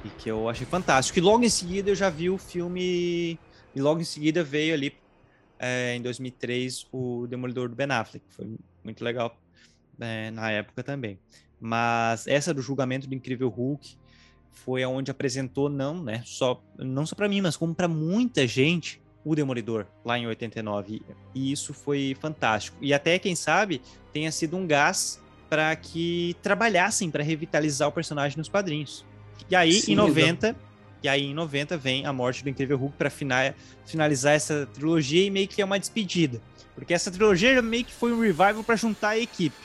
e 0.03 0.09
que 0.09 0.29
eu 0.29 0.47
achei 0.47 0.65
fantástico, 0.65 1.19
e 1.19 1.21
logo 1.21 1.43
em 1.43 1.49
seguida 1.49 1.89
eu 1.89 1.95
já 1.95 2.09
vi 2.09 2.29
o 2.29 2.37
filme, 2.37 3.39
e 3.75 3.81
logo 3.81 3.99
em 3.99 4.05
seguida 4.05 4.43
veio 4.43 4.73
ali, 4.73 4.95
é, 5.59 5.95
em 5.95 6.01
2003, 6.01 6.87
o 6.91 7.27
Demolidor 7.27 7.67
do 7.67 7.75
Ben 7.75 7.91
Affleck, 7.91 8.25
foi 8.29 8.55
muito 8.83 9.03
legal 9.03 9.37
é, 9.99 10.31
na 10.31 10.51
época 10.51 10.83
também. 10.83 11.19
Mas 11.59 12.27
essa 12.27 12.53
do 12.53 12.61
julgamento 12.61 13.07
do 13.07 13.15
Incrível 13.15 13.49
Hulk 13.49 13.97
foi 14.51 14.83
aonde 14.83 15.11
apresentou 15.11 15.69
não, 15.69 16.01
né, 16.01 16.23
só 16.25 16.63
não 16.77 17.05
só 17.05 17.15
para 17.15 17.27
mim, 17.27 17.41
mas 17.41 17.57
como 17.57 17.75
para 17.75 17.87
muita 17.87 18.47
gente 18.47 19.01
o 19.23 19.35
Demolidor 19.35 19.87
lá 20.03 20.17
em 20.17 20.27
89. 20.27 21.01
E 21.33 21.51
isso 21.51 21.73
foi 21.73 22.15
fantástico. 22.19 22.77
E 22.79 22.93
até 22.93 23.17
quem 23.17 23.35
sabe 23.35 23.81
tenha 24.13 24.31
sido 24.31 24.55
um 24.55 24.67
gás 24.67 25.19
para 25.49 25.75
que 25.75 26.35
trabalhassem 26.41 27.09
para 27.09 27.23
revitalizar 27.23 27.89
o 27.89 27.91
personagem 27.91 28.37
nos 28.37 28.47
quadrinhos. 28.47 29.03
E 29.49 29.55
aí 29.55 29.73
Sim, 29.73 29.93
em 29.93 29.95
90, 29.95 30.55
e 31.01 31.09
aí 31.09 31.23
em 31.23 31.33
90 31.33 31.77
vem 31.77 32.05
a 32.05 32.13
morte 32.13 32.43
do 32.43 32.49
Incrível 32.49 32.77
Hulk 32.77 32.97
para 32.97 33.09
finalizar 33.85 34.33
essa 34.33 34.67
trilogia 34.67 35.25
e 35.25 35.29
meio 35.29 35.47
que 35.47 35.61
é 35.61 35.65
uma 35.65 35.79
despedida. 35.79 36.39
Porque 36.75 36.93
essa 36.93 37.09
trilogia 37.09 37.61
meio 37.61 37.85
que 37.85 37.93
foi 37.93 38.13
um 38.13 38.19
revival 38.19 38.63
para 38.63 38.75
juntar 38.75 39.09
a 39.09 39.17
equipe 39.17 39.55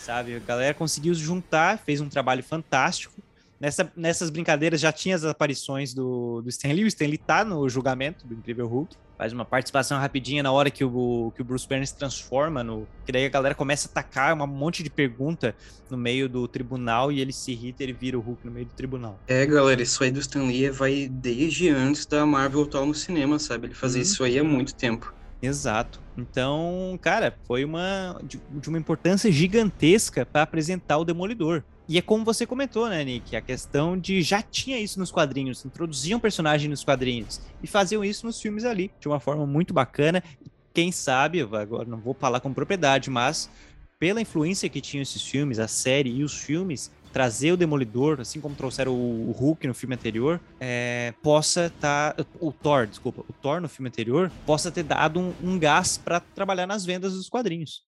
sabe? 0.00 0.36
A 0.36 0.38
galera 0.38 0.74
conseguiu 0.74 1.14
se 1.14 1.20
juntar, 1.20 1.78
fez 1.78 2.00
um 2.00 2.08
trabalho 2.08 2.42
fantástico. 2.42 3.14
Nessa, 3.60 3.92
nessas 3.94 4.30
brincadeiras 4.30 4.80
já 4.80 4.90
tinha 4.90 5.14
as 5.14 5.22
aparições 5.22 5.92
do, 5.92 6.40
do 6.40 6.48
Stanley. 6.48 6.84
O 6.84 6.86
Stanley 6.86 7.18
tá 7.18 7.44
no 7.44 7.68
julgamento 7.68 8.26
do 8.26 8.32
Incrível 8.32 8.66
Hulk. 8.66 8.96
Faz 9.18 9.34
uma 9.34 9.44
participação 9.44 9.98
rapidinha 9.98 10.42
na 10.42 10.50
hora 10.50 10.70
que 10.70 10.82
o, 10.82 11.30
que 11.36 11.42
o 11.42 11.44
Bruce 11.44 11.68
Banner 11.68 11.86
se 11.86 11.94
transforma 11.94 12.64
no. 12.64 12.88
Que 13.04 13.12
daí 13.12 13.26
a 13.26 13.28
galera 13.28 13.54
começa 13.54 13.86
a 13.86 13.90
atacar 13.90 14.34
um 14.34 14.46
monte 14.46 14.82
de 14.82 14.88
pergunta 14.88 15.54
no 15.90 15.98
meio 15.98 16.26
do 16.26 16.48
tribunal 16.48 17.12
e 17.12 17.20
ele 17.20 17.34
se 17.34 17.52
irrita 17.52 17.82
e 17.82 17.86
ele 17.86 17.92
vira 17.92 18.16
o 18.16 18.22
Hulk 18.22 18.46
no 18.46 18.50
meio 18.50 18.64
do 18.64 18.72
tribunal. 18.72 19.20
É, 19.28 19.44
galera, 19.44 19.82
isso 19.82 20.02
aí 20.02 20.10
do 20.10 20.20
Stanley 20.20 20.70
vai 20.70 21.06
desde 21.06 21.68
antes 21.68 22.06
da 22.06 22.24
Marvel 22.24 22.62
atual 22.62 22.86
no 22.86 22.94
cinema, 22.94 23.38
sabe? 23.38 23.66
Ele 23.66 23.74
fazia 23.74 24.00
uhum. 24.00 24.06
isso 24.06 24.24
aí 24.24 24.38
há 24.38 24.44
muito 24.44 24.74
tempo. 24.74 25.12
Exato. 25.42 26.00
Então, 26.16 26.98
cara, 27.00 27.34
foi 27.46 27.64
uma 27.64 28.20
de, 28.22 28.40
de 28.50 28.68
uma 28.68 28.78
importância 28.78 29.32
gigantesca 29.32 30.26
para 30.26 30.42
apresentar 30.42 30.98
o 30.98 31.04
Demolidor. 31.04 31.62
E 31.88 31.98
é 31.98 32.02
como 32.02 32.24
você 32.24 32.46
comentou, 32.46 32.88
né, 32.88 33.02
Nick? 33.02 33.34
A 33.34 33.40
questão 33.40 33.98
de 33.98 34.22
já 34.22 34.40
tinha 34.42 34.78
isso 34.78 35.00
nos 35.00 35.10
quadrinhos, 35.10 35.64
introduziam 35.64 36.20
personagem 36.20 36.70
nos 36.70 36.84
quadrinhos 36.84 37.40
e 37.62 37.66
faziam 37.66 38.04
isso 38.04 38.26
nos 38.26 38.40
filmes 38.40 38.64
ali, 38.64 38.92
de 39.00 39.08
uma 39.08 39.18
forma 39.18 39.44
muito 39.44 39.74
bacana. 39.74 40.22
Quem 40.72 40.92
sabe, 40.92 41.40
agora 41.40 41.88
não 41.88 41.98
vou 41.98 42.14
falar 42.14 42.38
com 42.38 42.54
propriedade, 42.54 43.10
mas 43.10 43.50
pela 43.98 44.20
influência 44.20 44.68
que 44.68 44.80
tinham 44.80 45.02
esses 45.02 45.22
filmes, 45.22 45.58
a 45.58 45.66
série 45.66 46.10
e 46.10 46.22
os 46.22 46.34
filmes, 46.34 46.92
trazer 47.12 47.52
o 47.52 47.56
Demolidor, 47.56 48.20
assim 48.20 48.40
como 48.40 48.54
trouxeram 48.54 48.92
o, 48.92 49.32
Hulk 49.32 49.66
no 49.66 49.74
filme 49.74 49.94
anterior, 49.94 50.40
é, 50.58 51.14
possa 51.22 51.66
estar. 51.66 52.14
Tá, 52.14 52.26
o 52.40 52.52
Thor, 52.52 52.86
desculpa, 52.86 53.22
o 53.28 53.32
Thor 53.32 53.60
no 53.60 53.68
filme 53.68 53.88
anterior, 53.88 54.30
possa 54.46 54.70
ter 54.70 54.82
dado 54.82 55.20
um, 55.20 55.34
um 55.42 55.58
gás 55.58 55.98
para 55.98 56.20
trabalhar 56.20 56.66
nas 56.66 56.84
vendas 56.84 57.12
dos 57.14 57.28
quadrinhos. 57.28 57.89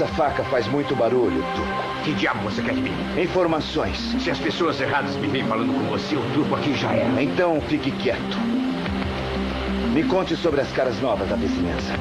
Essa 0.00 0.14
faca 0.14 0.42
faz 0.44 0.66
muito 0.66 0.96
barulho, 0.96 1.44
Turco. 1.54 1.82
Que 2.04 2.14
diabo 2.14 2.40
você 2.44 2.62
quer 2.62 2.72
de 2.72 2.80
mim? 2.80 2.94
Informações. 3.20 3.98
Se 4.18 4.30
as 4.30 4.38
pessoas 4.38 4.80
erradas 4.80 5.14
me 5.16 5.28
vêm 5.28 5.44
falando 5.44 5.74
com 5.74 5.90
você, 5.90 6.16
o 6.16 6.22
Turco 6.32 6.56
aqui 6.56 6.72
já 6.72 6.90
era. 6.90 7.22
Então 7.22 7.60
fique 7.60 7.90
quieto. 7.90 8.38
Me 9.92 10.02
conte 10.04 10.34
sobre 10.36 10.62
as 10.62 10.72
caras 10.72 10.98
novas 11.02 11.28
da 11.28 11.36
vizinhança. 11.36 11.92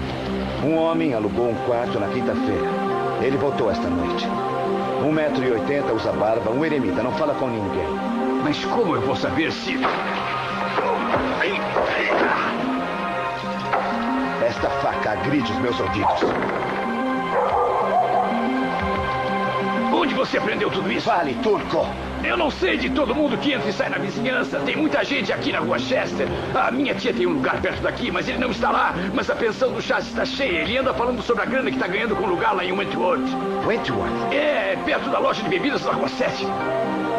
Um 0.64 0.78
homem 0.78 1.14
alugou 1.14 1.50
um 1.50 1.56
quarto 1.66 2.00
na 2.00 2.08
quinta-feira. 2.08 2.70
Ele 3.22 3.36
voltou 3.36 3.70
esta 3.70 3.90
noite. 3.90 4.26
Um 5.06 5.12
metro 5.12 5.44
e 5.44 5.52
oitenta, 5.52 5.92
usa 5.92 6.14
barba, 6.14 6.52
um 6.52 6.64
eremita, 6.64 7.04
não 7.04 7.12
fala 7.12 7.34
com 7.34 7.50
ninguém. 7.50 7.90
Mas 8.42 8.64
como 8.64 8.96
eu 8.96 9.02
vou 9.02 9.18
saber 9.18 9.52
se... 9.52 9.78
Esta 14.48 14.70
faca 14.70 15.12
agride 15.12 15.52
os 15.52 15.60
meus 15.60 15.78
ouvidos. 15.82 16.89
Onde 20.10 20.18
você 20.18 20.40
aprendeu 20.40 20.72
tudo 20.72 20.92
isso? 20.92 21.06
Fale, 21.06 21.36
turco! 21.36 21.86
Eu 22.24 22.36
não 22.36 22.50
sei 22.50 22.78
de 22.78 22.90
todo 22.90 23.14
mundo 23.14 23.38
que 23.38 23.54
entra 23.54 23.70
e 23.70 23.72
sai 23.72 23.90
na 23.90 24.00
vizinhança. 24.00 24.60
Tem 24.62 24.76
muita 24.76 25.04
gente 25.04 25.32
aqui 25.32 25.52
na 25.52 25.60
rua 25.60 25.78
Chester. 25.78 26.28
A 26.56 26.72
minha 26.72 26.96
tia 26.96 27.14
tem 27.14 27.28
um 27.28 27.34
lugar 27.34 27.62
perto 27.62 27.80
daqui, 27.84 28.10
mas 28.10 28.28
ele 28.28 28.40
não 28.40 28.50
está 28.50 28.72
lá. 28.72 28.96
Mas 29.14 29.30
a 29.30 29.36
pensão 29.36 29.72
do 29.72 29.80
Chas 29.80 30.08
está 30.08 30.26
cheia. 30.26 30.62
Ele 30.64 30.80
anda 30.80 30.96
falando 30.96 31.22
sobre 31.22 31.44
a 31.44 31.46
grana 31.46 31.70
que 31.70 31.78
está 31.78 31.86
ganhando 31.86 32.16
com 32.16 32.24
o 32.24 32.28
lugar 32.28 32.56
lá 32.56 32.66
em 32.66 32.72
Wentworth. 32.72 33.22
Wentworth? 33.68 34.34
É, 34.34 34.76
perto 34.84 35.12
da 35.12 35.20
loja 35.20 35.44
de 35.44 35.50
bebidas 35.50 35.84
da 35.84 35.92
rua 35.92 36.08
7. 36.10 36.44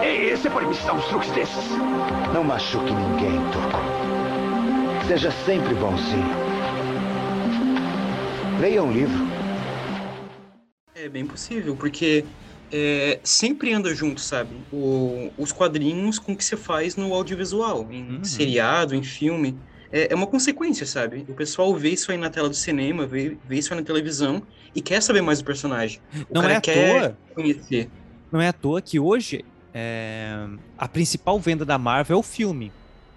Ei, 0.02 0.36
você 0.36 0.50
pode 0.50 0.66
me 0.66 0.72
ensinar 0.72 0.94
uns 0.94 1.04
truques 1.04 1.30
desses? 1.30 1.70
Não 2.34 2.42
machuque 2.42 2.92
ninguém, 2.92 3.40
turco. 3.52 5.06
Seja 5.06 5.30
sempre 5.46 5.74
bonzinho. 5.74 6.34
Leia 8.58 8.82
um 8.82 8.90
livro. 8.90 9.28
É 10.92 11.08
bem 11.08 11.24
possível, 11.24 11.76
porque 11.76 12.24
é, 12.72 13.18
sempre 13.22 13.72
anda 13.72 13.94
junto, 13.94 14.20
sabe? 14.20 14.50
O, 14.72 15.30
os 15.36 15.52
quadrinhos 15.52 16.18
com 16.18 16.32
o 16.32 16.36
que 16.36 16.44
você 16.44 16.56
faz 16.56 16.96
no 16.96 17.12
audiovisual, 17.12 17.86
em 17.90 18.16
uhum. 18.16 18.24
seriado, 18.24 18.94
em 18.94 19.02
filme. 19.02 19.56
É, 19.92 20.12
é, 20.12 20.14
uma 20.14 20.26
consequência, 20.26 20.86
sabe? 20.86 21.24
O 21.28 21.34
pessoal 21.34 21.74
vê 21.74 21.90
isso 21.90 22.12
aí 22.12 22.18
na 22.18 22.30
tela 22.30 22.48
do 22.48 22.54
cinema, 22.54 23.06
vê, 23.06 23.36
vê 23.48 23.58
isso 23.58 23.72
aí 23.72 23.80
na 23.80 23.84
televisão 23.84 24.42
e 24.74 24.80
quer 24.80 25.02
saber 25.02 25.20
mais 25.20 25.40
do 25.40 25.44
personagem. 25.44 26.00
O 26.28 26.34
Não 26.34 26.48
é 26.48 26.56
à 26.56 26.60
toa. 26.60 27.18
conhecer. 27.34 27.90
Não 28.30 28.40
é 28.40 28.48
à 28.48 28.52
toa 28.52 28.80
que 28.80 29.00
hoje 29.00 29.44
é, 29.74 30.46
a 30.78 30.86
principal 30.86 31.38
venda 31.40 31.64
da 31.64 31.76
Marvel 31.76 32.16
é 32.16 32.20
o 32.20 32.22
filme. 32.22 32.72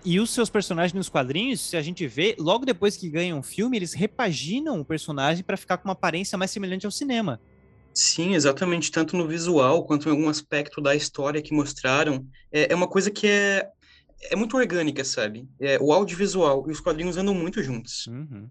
E 0.06 0.20
os 0.20 0.32
seus 0.32 0.50
personagens 0.50 0.94
nos 0.94 1.08
quadrinhos, 1.08 1.62
se 1.62 1.78
a 1.78 1.82
gente 1.82 2.06
vê, 2.08 2.36
logo 2.38 2.66
depois 2.66 2.98
que 2.98 3.08
ganham 3.08 3.40
um 3.40 3.44
filme, 3.44 3.78
eles 3.78 3.94
repaginam 3.94 4.82
o 4.82 4.84
personagem 4.84 5.44
para 5.44 5.56
ficar 5.56 5.78
com 5.78 5.88
uma 5.88 5.94
aparência 5.94 6.38
mais 6.38 6.52
semelhante 6.52 6.86
ao 6.86 6.92
cinema. 6.92 7.40
Sim, 7.94 8.34
exatamente, 8.34 8.92
tanto 8.92 9.16
no 9.16 9.28
visual 9.28 9.86
quanto 9.86 10.08
em 10.08 10.12
algum 10.12 10.28
aspecto 10.28 10.82
da 10.82 10.96
história 10.96 11.42
que 11.42 11.54
mostraram. 11.54 12.26
É, 12.52 12.72
é 12.72 12.76
uma 12.76 12.88
coisa 12.88 13.12
que 13.12 13.28
é, 13.28 13.70
é 14.32 14.36
muito 14.36 14.58
orgânica, 14.58 15.04
sabe? 15.04 15.48
É, 15.60 15.78
o 15.80 15.94
audiovisual 15.94 16.66
e 16.68 16.72
os 16.72 16.80
quadrinhos 16.80 17.18
andam 17.18 17.36
muito 17.36 17.62
juntos. 17.62 18.08
Uhum. 18.08 18.50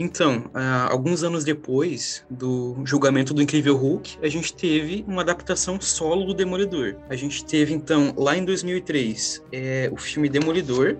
Então, 0.00 0.38
uh, 0.54 0.88
alguns 0.88 1.22
anos 1.22 1.44
depois 1.44 2.24
do 2.30 2.74
julgamento 2.86 3.34
do 3.34 3.42
Incrível 3.42 3.76
Hulk, 3.76 4.16
a 4.22 4.28
gente 4.28 4.54
teve 4.54 5.04
uma 5.06 5.20
adaptação 5.20 5.78
solo 5.78 6.24
do 6.24 6.32
Demolidor. 6.32 6.96
A 7.10 7.14
gente 7.14 7.44
teve, 7.44 7.74
então, 7.74 8.14
lá 8.16 8.34
em 8.34 8.42
2003, 8.42 9.42
é, 9.52 9.90
o 9.92 9.98
filme 9.98 10.30
Demolidor, 10.30 10.96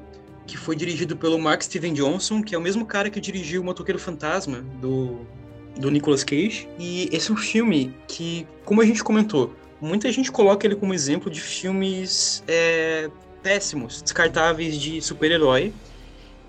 que 0.46 0.58
foi 0.58 0.76
dirigido 0.76 1.16
pelo 1.16 1.38
Mark 1.38 1.62
Steven 1.62 1.94
Johnson, 1.94 2.42
que 2.42 2.54
é 2.54 2.58
o 2.58 2.60
mesmo 2.60 2.84
cara 2.84 3.08
que 3.08 3.22
dirigiu 3.22 3.62
o 3.62 3.64
Motoqueiro 3.64 3.98
Fantasma, 3.98 4.60
do, 4.82 5.20
do 5.78 5.90
Nicolas 5.90 6.22
Cage. 6.22 6.68
E 6.78 7.08
esse 7.10 7.30
é 7.30 7.32
um 7.32 7.38
filme 7.38 7.96
que, 8.06 8.46
como 8.66 8.82
a 8.82 8.84
gente 8.84 9.02
comentou, 9.02 9.56
muita 9.80 10.12
gente 10.12 10.30
coloca 10.30 10.66
ele 10.66 10.76
como 10.76 10.92
exemplo 10.92 11.30
de 11.30 11.40
filmes 11.40 12.44
é, 12.46 13.08
péssimos, 13.42 14.02
descartáveis 14.02 14.78
de 14.78 15.00
super-herói. 15.00 15.72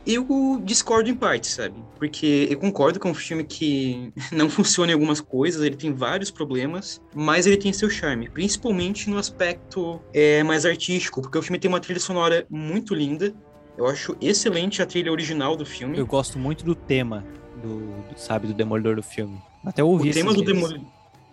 Eu 0.06 0.62
discordo 0.64 1.10
em 1.10 1.16
parte, 1.16 1.48
sabe? 1.48 1.76
Porque 1.98 2.48
eu 2.50 2.58
concordo 2.58 3.00
com 3.00 3.12
um 3.12 3.14
filme 3.14 3.44
que 3.44 4.12
não 4.32 4.50
funciona 4.50 4.92
em 4.92 4.94
algumas 4.94 5.22
coisas, 5.22 5.62
ele 5.62 5.76
tem 5.76 5.94
vários 5.94 6.32
problemas, 6.32 7.02
mas 7.14 7.46
ele 7.46 7.58
tem 7.58 7.72
seu 7.72 7.90
charme, 7.90 8.30
principalmente 8.30 9.10
no 9.10 9.18
aspecto 9.18 10.02
é, 10.14 10.44
mais 10.44 10.66
artístico, 10.66 11.22
porque 11.22 11.38
o 11.38 11.42
filme 11.42 11.60
tem 11.60 11.70
uma 11.70 11.80
trilha 11.80 12.00
sonora 12.00 12.46
muito 12.50 12.96
linda. 12.96 13.34
Eu 13.78 13.88
acho 13.88 14.16
excelente 14.20 14.82
a 14.82 14.86
trilha 14.86 15.12
original 15.12 15.56
do 15.56 15.66
filme. 15.66 15.98
Eu 15.98 16.06
gosto 16.06 16.38
muito 16.38 16.66
do 16.66 16.76
tema, 16.76 17.24
do, 17.62 17.80
do 17.80 18.20
sabe, 18.20 18.48
do 18.48 18.54
Demolidor 18.54 18.96
do 18.96 19.04
filme. 19.04 19.40
Até 19.64 19.84
ouvi 19.84 20.10
o 20.10 20.14
tema 20.14 20.34
do 20.34 20.44
Demolidor. 20.44 20.86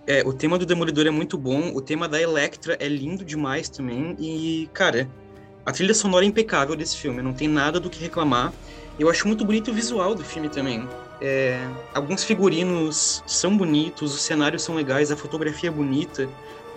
É, 0.07 0.23
o 0.27 0.33
tema 0.33 0.57
do 0.59 0.65
Demolidor 0.65 1.07
é 1.07 1.11
muito 1.11 1.37
bom, 1.37 1.71
o 1.75 1.83
tema 1.83 2.09
da 2.09 2.19
Electra 2.19 2.79
é 2.81 2.89
lindo 2.89 3.23
demais 3.23 3.69
também, 3.69 4.17
e, 4.19 4.67
cara, 4.73 5.07
a 5.69 5.73
trilha 5.73 5.93
sonora 5.93 6.25
é 6.25 6.29
impecável 6.29 6.75
desse 6.75 6.97
filme, 6.97 7.21
não 7.21 7.35
tem 7.35 7.47
nada 7.47 7.79
do 7.79 7.91
que 7.91 8.01
reclamar. 8.01 8.55
Eu 8.99 9.11
acho 9.11 9.29
muito 9.29 9.45
bonito 9.45 9.71
o 9.71 9.75
visual 9.75 10.15
do 10.15 10.25
filme 10.25 10.49
também. 10.49 10.89
É, 11.21 11.61
alguns 11.93 12.25
figurinos 12.25 13.23
são 13.27 13.55
bonitos, 13.55 14.15
os 14.15 14.23
cenários 14.23 14.63
são 14.63 14.75
legais, 14.75 15.13
a 15.13 15.17
fotografia 15.17 15.69
é 15.69 15.73
bonita, 15.73 16.27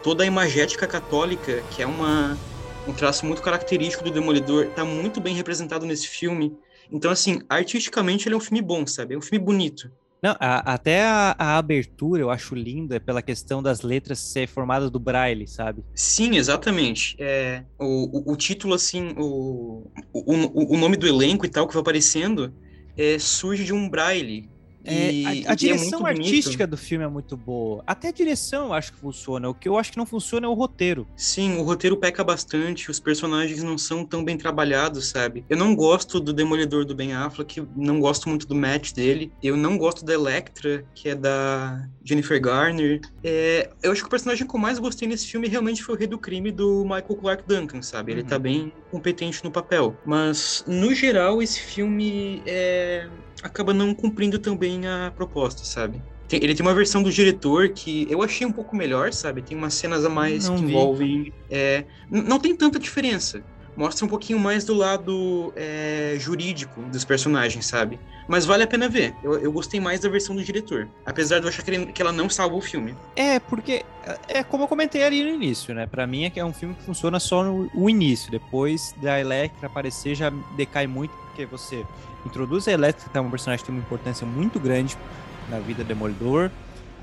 toda 0.03 0.25
a 0.25 0.27
imagética 0.27 0.85
católica, 0.85 1.63
que 1.69 1.81
é 1.81 1.87
uma, 1.87 2.37
um 2.85 2.91
traço 2.91 3.25
muito 3.25 3.41
característico 3.41 4.03
do 4.03 4.11
Demolidor, 4.11 4.65
está 4.65 4.83
muito 4.83 5.21
bem 5.21 5.33
representado 5.33 5.85
nesse 5.85 6.09
filme. 6.09 6.59
Então, 6.91 7.09
assim, 7.09 7.41
artisticamente 7.47 8.27
ele 8.27 8.35
é 8.35 8.37
um 8.37 8.41
filme 8.41 8.61
bom, 8.61 8.85
sabe? 8.85 9.15
É 9.15 9.17
um 9.17 9.21
filme 9.21 9.41
bonito. 9.41 9.89
Não, 10.21 10.35
a, 10.39 10.73
até 10.73 11.03
a, 11.03 11.35
a, 11.35 11.57
abertura 11.57 12.21
eu 12.21 12.29
acho 12.29 12.53
linda 12.53 12.99
pela 12.99 13.23
questão 13.23 13.61
das 13.61 13.81
letras 13.81 14.19
ser 14.19 14.47
formadas 14.47 14.91
do 14.91 14.99
braille, 14.99 15.47
sabe? 15.47 15.83
Sim, 15.95 16.35
exatamente. 16.35 17.15
É, 17.17 17.63
o, 17.79 18.19
o, 18.19 18.33
o 18.33 18.37
título, 18.37 18.75
assim, 18.75 19.15
o, 19.17 19.89
o, 20.13 20.75
o 20.75 20.77
nome 20.77 20.95
do 20.95 21.07
elenco 21.07 21.43
e 21.43 21.49
tal 21.49 21.67
que 21.67 21.73
vai 21.73 21.81
aparecendo 21.81 22.53
é, 22.95 23.17
surge 23.17 23.63
de 23.63 23.73
um 23.73 23.89
braille. 23.89 24.47
É, 24.83 25.11
e, 25.11 25.45
a, 25.47 25.51
a 25.51 25.55
direção 25.55 26.07
é 26.07 26.11
artística 26.11 26.65
do 26.65 26.77
filme 26.77 27.05
é 27.05 27.07
muito 27.07 27.37
boa. 27.37 27.83
Até 27.85 28.09
a 28.09 28.11
direção 28.11 28.67
eu 28.67 28.73
acho 28.73 28.93
que 28.93 28.99
funciona. 28.99 29.49
O 29.49 29.53
que 29.53 29.67
eu 29.67 29.77
acho 29.77 29.91
que 29.91 29.97
não 29.97 30.05
funciona 30.05 30.47
é 30.47 30.49
o 30.49 30.53
roteiro. 30.53 31.07
Sim, 31.15 31.57
o 31.57 31.63
roteiro 31.63 31.97
peca 31.97 32.23
bastante. 32.23 32.89
Os 32.89 32.99
personagens 32.99 33.63
não 33.63 33.77
são 33.77 34.05
tão 34.05 34.23
bem 34.23 34.37
trabalhados, 34.37 35.07
sabe? 35.07 35.45
Eu 35.49 35.57
não 35.57 35.75
gosto 35.75 36.19
do 36.19 36.33
Demolidor 36.33 36.85
do 36.85 36.95
Ben 36.95 37.13
Affleck, 37.13 37.63
não 37.75 37.99
gosto 37.99 38.29
muito 38.29 38.47
do 38.47 38.55
match 38.55 38.93
dele. 38.93 39.31
Eu 39.41 39.55
não 39.55 39.77
gosto 39.77 40.03
da 40.03 40.13
Electra, 40.13 40.85
que 40.93 41.09
é 41.09 41.15
da 41.15 41.87
Jennifer 42.03 42.39
Garner. 42.41 43.01
É, 43.23 43.69
eu 43.83 43.91
acho 43.91 44.01
que 44.01 44.07
o 44.07 44.11
personagem 44.11 44.47
que 44.47 44.55
eu 44.55 44.59
mais 44.59 44.79
gostei 44.79 45.07
nesse 45.07 45.27
filme 45.27 45.47
realmente 45.47 45.83
foi 45.83 45.95
o 45.95 45.97
Rei 45.97 46.07
do 46.07 46.17
Crime 46.17 46.51
do 46.51 46.83
Michael 46.83 47.15
Clark 47.19 47.43
Duncan, 47.47 47.81
sabe? 47.81 48.11
Ele 48.11 48.23
tá 48.23 48.27
uhum. 48.27 48.31
tá 48.31 48.39
bem 48.39 48.73
competente 48.89 49.43
no 49.43 49.51
papel. 49.51 49.95
Mas, 50.05 50.63
no 50.67 50.93
geral, 50.93 51.41
esse 51.41 51.59
filme 51.59 52.41
é 52.45 53.07
acaba 53.43 53.73
não 53.73 53.93
cumprindo 53.93 54.39
também 54.39 54.85
a 54.87 55.11
proposta, 55.15 55.63
sabe? 55.65 56.01
Tem- 56.27 56.41
ele 56.43 56.55
tem 56.55 56.65
uma 56.65 56.73
versão 56.73 57.03
do 57.03 57.11
diretor 57.11 57.69
que 57.73 58.07
eu 58.09 58.21
achei 58.21 58.45
um 58.47 58.51
pouco 58.51 58.75
melhor, 58.75 59.11
sabe? 59.11 59.41
Tem 59.43 59.57
umas 59.57 59.73
cenas 59.73 60.05
a 60.05 60.09
mais 60.09 60.47
Não 60.47 60.55
que 60.55 60.65
vi. 60.65 60.71
envolvem. 60.71 61.33
é, 61.49 61.85
não 62.09 62.39
tem 62.39 62.55
tanta 62.55 62.79
diferença. 62.79 63.43
Mostra 63.75 64.05
um 64.05 64.09
pouquinho 64.09 64.37
mais 64.37 64.63
do 64.65 64.73
lado 64.73 65.53
é, 65.55 66.15
jurídico 66.19 66.81
dos 66.83 67.05
personagens, 67.05 67.65
sabe? 67.65 67.99
Mas 68.27 68.45
vale 68.45 68.63
a 68.63 68.67
pena 68.67 68.87
ver. 68.89 69.13
Eu, 69.23 69.39
eu 69.39 69.51
gostei 69.51 69.79
mais 69.79 69.99
da 70.01 70.09
versão 70.09 70.35
do 70.35 70.43
diretor. 70.43 70.87
Apesar 71.05 71.39
de 71.39 71.45
eu 71.45 71.49
achar 71.49 71.63
que, 71.63 71.71
ele- 71.71 71.85
que 71.87 72.01
ela 72.01 72.11
não 72.11 72.29
salva 72.29 72.55
o 72.55 72.61
filme. 72.61 72.95
É, 73.15 73.39
porque 73.39 73.83
é 74.27 74.43
como 74.43 74.63
eu 74.63 74.67
comentei 74.67 75.03
ali 75.03 75.23
no 75.23 75.29
início, 75.29 75.73
né? 75.73 75.85
Pra 75.87 76.05
mim 76.05 76.25
é 76.25 76.29
que 76.29 76.39
é 76.39 76.45
um 76.45 76.53
filme 76.53 76.75
que 76.75 76.83
funciona 76.83 77.19
só 77.19 77.43
no 77.43 77.89
início. 77.89 78.29
Depois 78.29 78.93
da 79.01 79.19
Electra 79.19 79.67
aparecer 79.67 80.15
já 80.15 80.29
decai 80.55 80.85
muito, 80.87 81.11
porque 81.27 81.45
você 81.45 81.85
introduz 82.25 82.67
a 82.67 82.71
Electra, 82.73 83.09
que 83.09 83.17
é 83.17 83.21
uma 83.21 83.31
personagem 83.31 83.63
que 83.63 83.71
tem 83.71 83.75
uma 83.75 83.83
importância 83.85 84.27
muito 84.27 84.59
grande 84.59 84.97
na 85.49 85.59
vida 85.59 85.83
do 85.83 85.87
Demolidor. 85.87 86.51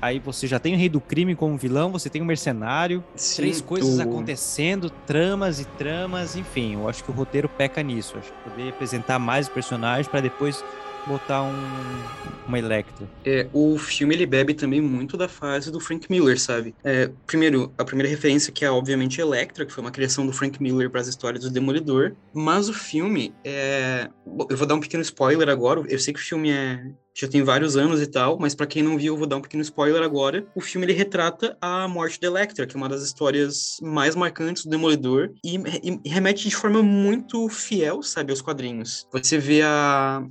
Aí 0.01 0.19
você 0.19 0.47
já 0.47 0.59
tem 0.59 0.75
o 0.75 0.77
Rei 0.77 0.87
do 0.87 1.01
Crime 1.01 1.35
como 1.35 1.57
vilão, 1.57 1.91
você 1.91 2.09
tem 2.09 2.21
o 2.21 2.25
Mercenário, 2.25 3.03
Sim, 3.15 3.41
três 3.41 3.59
coisas 3.59 3.99
acontecendo, 3.99 4.89
tramas 4.89 5.59
e 5.59 5.65
tramas, 5.65 6.35
enfim. 6.35 6.75
Eu 6.75 6.87
acho 6.87 7.03
que 7.03 7.11
o 7.11 7.13
roteiro 7.13 7.49
peca 7.49 7.83
nisso. 7.83 8.15
Eu 8.15 8.19
acho 8.19 8.31
que 8.31 8.49
poderia 8.49 8.71
apresentar 8.71 9.19
mais 9.19 9.49
personagens 9.49 10.07
pra 10.07 10.21
depois 10.21 10.63
botar 11.09 11.43
um, 11.43 12.03
uma 12.47 12.59
Electra. 12.59 13.09
É, 13.25 13.49
o 13.51 13.77
filme 13.77 14.13
ele 14.13 14.25
bebe 14.25 14.53
também 14.53 14.79
muito 14.79 15.17
da 15.17 15.27
fase 15.27 15.71
do 15.71 15.79
Frank 15.79 16.05
Miller, 16.09 16.39
sabe? 16.39 16.75
É, 16.83 17.11
primeiro, 17.25 17.73
a 17.77 17.83
primeira 17.83 18.09
referência 18.09 18.53
que 18.53 18.63
é 18.63 18.69
obviamente 18.69 19.19
Electra, 19.19 19.65
que 19.65 19.73
foi 19.73 19.83
uma 19.83 19.91
criação 19.91 20.25
do 20.25 20.31
Frank 20.33 20.61
Miller 20.61 20.89
para 20.89 21.01
as 21.01 21.07
histórias 21.07 21.43
do 21.43 21.49
Demolidor. 21.49 22.15
Mas 22.33 22.69
o 22.69 22.73
filme 22.73 23.33
é, 23.43 24.07
eu 24.49 24.55
vou 24.55 24.67
dar 24.67 24.75
um 24.75 24.79
pequeno 24.79 25.01
spoiler 25.01 25.49
agora. 25.49 25.83
Eu 25.87 25.99
sei 25.99 26.13
que 26.13 26.19
o 26.19 26.23
filme 26.23 26.51
é 26.51 26.79
já 27.19 27.27
tem 27.27 27.43
vários 27.43 27.75
anos 27.75 28.01
e 28.01 28.07
tal, 28.07 28.39
mas 28.39 28.55
para 28.55 28.65
quem 28.65 28.81
não 28.81 28.97
viu, 28.97 29.13
eu 29.13 29.17
vou 29.17 29.27
dar 29.27 29.35
um 29.35 29.41
pequeno 29.41 29.61
spoiler 29.61 30.01
agora. 30.01 30.47
O 30.55 30.61
filme 30.61 30.85
ele 30.85 30.93
retrata 30.93 31.57
a 31.59 31.85
morte 31.85 32.17
da 32.17 32.27
Electra, 32.27 32.65
que 32.65 32.73
é 32.73 32.77
uma 32.77 32.87
das 32.87 33.01
histórias 33.03 33.75
mais 33.81 34.15
marcantes 34.15 34.63
do 34.63 34.69
Demolidor 34.69 35.29
e- 35.43 35.57
e 36.05 36.09
remete 36.09 36.47
de 36.47 36.55
forma 36.55 36.81
muito 36.81 37.49
fiel, 37.49 38.01
sabe, 38.01 38.31
aos 38.31 38.41
quadrinhos. 38.41 39.05
Você 39.11 39.37
vê 39.37 39.61
a 39.63 40.23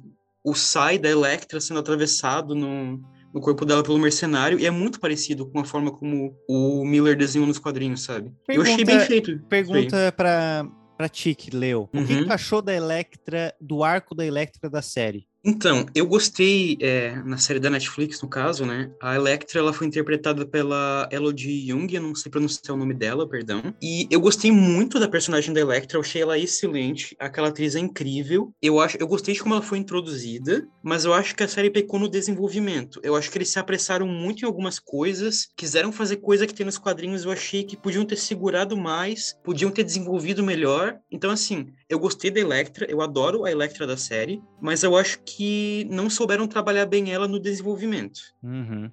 o 0.44 0.54
sai 0.54 0.98
da 0.98 1.08
Electra 1.08 1.60
sendo 1.60 1.80
atravessado 1.80 2.54
no, 2.54 3.00
no 3.34 3.40
corpo 3.40 3.64
dela 3.64 3.82
pelo 3.82 3.98
mercenário, 3.98 4.58
e 4.58 4.66
é 4.66 4.70
muito 4.70 4.98
parecido 5.00 5.48
com 5.50 5.60
a 5.60 5.64
forma 5.64 5.90
como 5.90 6.34
o 6.48 6.84
Miller 6.84 7.16
desenhou 7.16 7.46
nos 7.46 7.58
quadrinhos, 7.58 8.02
sabe? 8.02 8.32
eu 8.48 8.62
achei 8.62 8.76
Pergunta- 8.76 8.98
bem 8.98 9.06
feito. 9.06 9.38
Pergunta 9.48 10.12
pra, 10.16 10.66
pra 10.96 11.08
ti 11.08 11.34
que 11.34 11.54
leu. 11.54 11.82
O 11.92 12.04
que, 12.04 12.12
Uhum. 12.14 12.20
que 12.20 12.24
tu 12.26 12.32
achou 12.32 12.62
da 12.62 12.72
Electra, 12.74 13.54
do 13.60 13.82
arco 13.84 14.14
da 14.14 14.24
Electra 14.24 14.70
da 14.70 14.80
série? 14.82 15.26
Então, 15.48 15.86
eu 15.94 16.06
gostei, 16.06 16.76
é, 16.78 17.16
na 17.24 17.38
série 17.38 17.58
da 17.58 17.70
Netflix, 17.70 18.20
no 18.20 18.28
caso, 18.28 18.66
né? 18.66 18.90
A 19.00 19.16
Electra, 19.16 19.60
ela 19.60 19.72
foi 19.72 19.86
interpretada 19.86 20.44
pela 20.44 21.08
Elodie 21.10 21.70
Young, 21.70 21.86
eu 21.90 22.02
não 22.02 22.14
sei 22.14 22.30
pronunciar 22.30 22.76
o 22.76 22.78
nome 22.78 22.92
dela, 22.92 23.26
perdão. 23.26 23.74
E 23.80 24.06
eu 24.10 24.20
gostei 24.20 24.52
muito 24.52 25.00
da 25.00 25.08
personagem 25.08 25.54
da 25.54 25.60
Electra, 25.60 25.96
eu 25.96 26.02
achei 26.02 26.20
ela 26.20 26.38
excelente, 26.38 27.16
aquela 27.18 27.48
atriz 27.48 27.74
é 27.74 27.78
incrível. 27.78 28.52
Eu 28.60 28.78
acho, 28.78 28.98
eu 28.98 29.08
gostei 29.08 29.32
de 29.32 29.40
como 29.40 29.54
ela 29.54 29.62
foi 29.62 29.78
introduzida, 29.78 30.68
mas 30.82 31.06
eu 31.06 31.14
acho 31.14 31.34
que 31.34 31.42
a 31.42 31.48
série 31.48 31.70
pecou 31.70 31.98
no 31.98 32.10
desenvolvimento. 32.10 33.00
Eu 33.02 33.16
acho 33.16 33.30
que 33.30 33.38
eles 33.38 33.48
se 33.48 33.58
apressaram 33.58 34.06
muito 34.06 34.42
em 34.42 34.46
algumas 34.46 34.78
coisas, 34.78 35.48
quiseram 35.56 35.90
fazer 35.90 36.16
coisa 36.16 36.46
que 36.46 36.52
tem 36.52 36.66
nos 36.66 36.76
quadrinhos, 36.76 37.24
eu 37.24 37.30
achei 37.30 37.64
que 37.64 37.74
podiam 37.74 38.04
ter 38.04 38.16
segurado 38.16 38.76
mais, 38.76 39.34
podiam 39.42 39.70
ter 39.70 39.82
desenvolvido 39.82 40.42
melhor. 40.42 40.98
Então, 41.10 41.30
assim, 41.30 41.68
eu 41.88 41.98
gostei 41.98 42.30
da 42.30 42.40
Electra, 42.40 42.86
eu 42.88 43.00
adoro 43.00 43.44
a 43.44 43.50
Electra 43.50 43.86
da 43.86 43.96
série, 43.96 44.42
mas 44.60 44.82
eu 44.82 44.96
acho 44.96 45.20
que 45.24 45.86
não 45.90 46.10
souberam 46.10 46.46
trabalhar 46.46 46.86
bem 46.86 47.12
ela 47.12 47.26
no 47.26 47.40
desenvolvimento. 47.40 48.20
Uhum. 48.42 48.90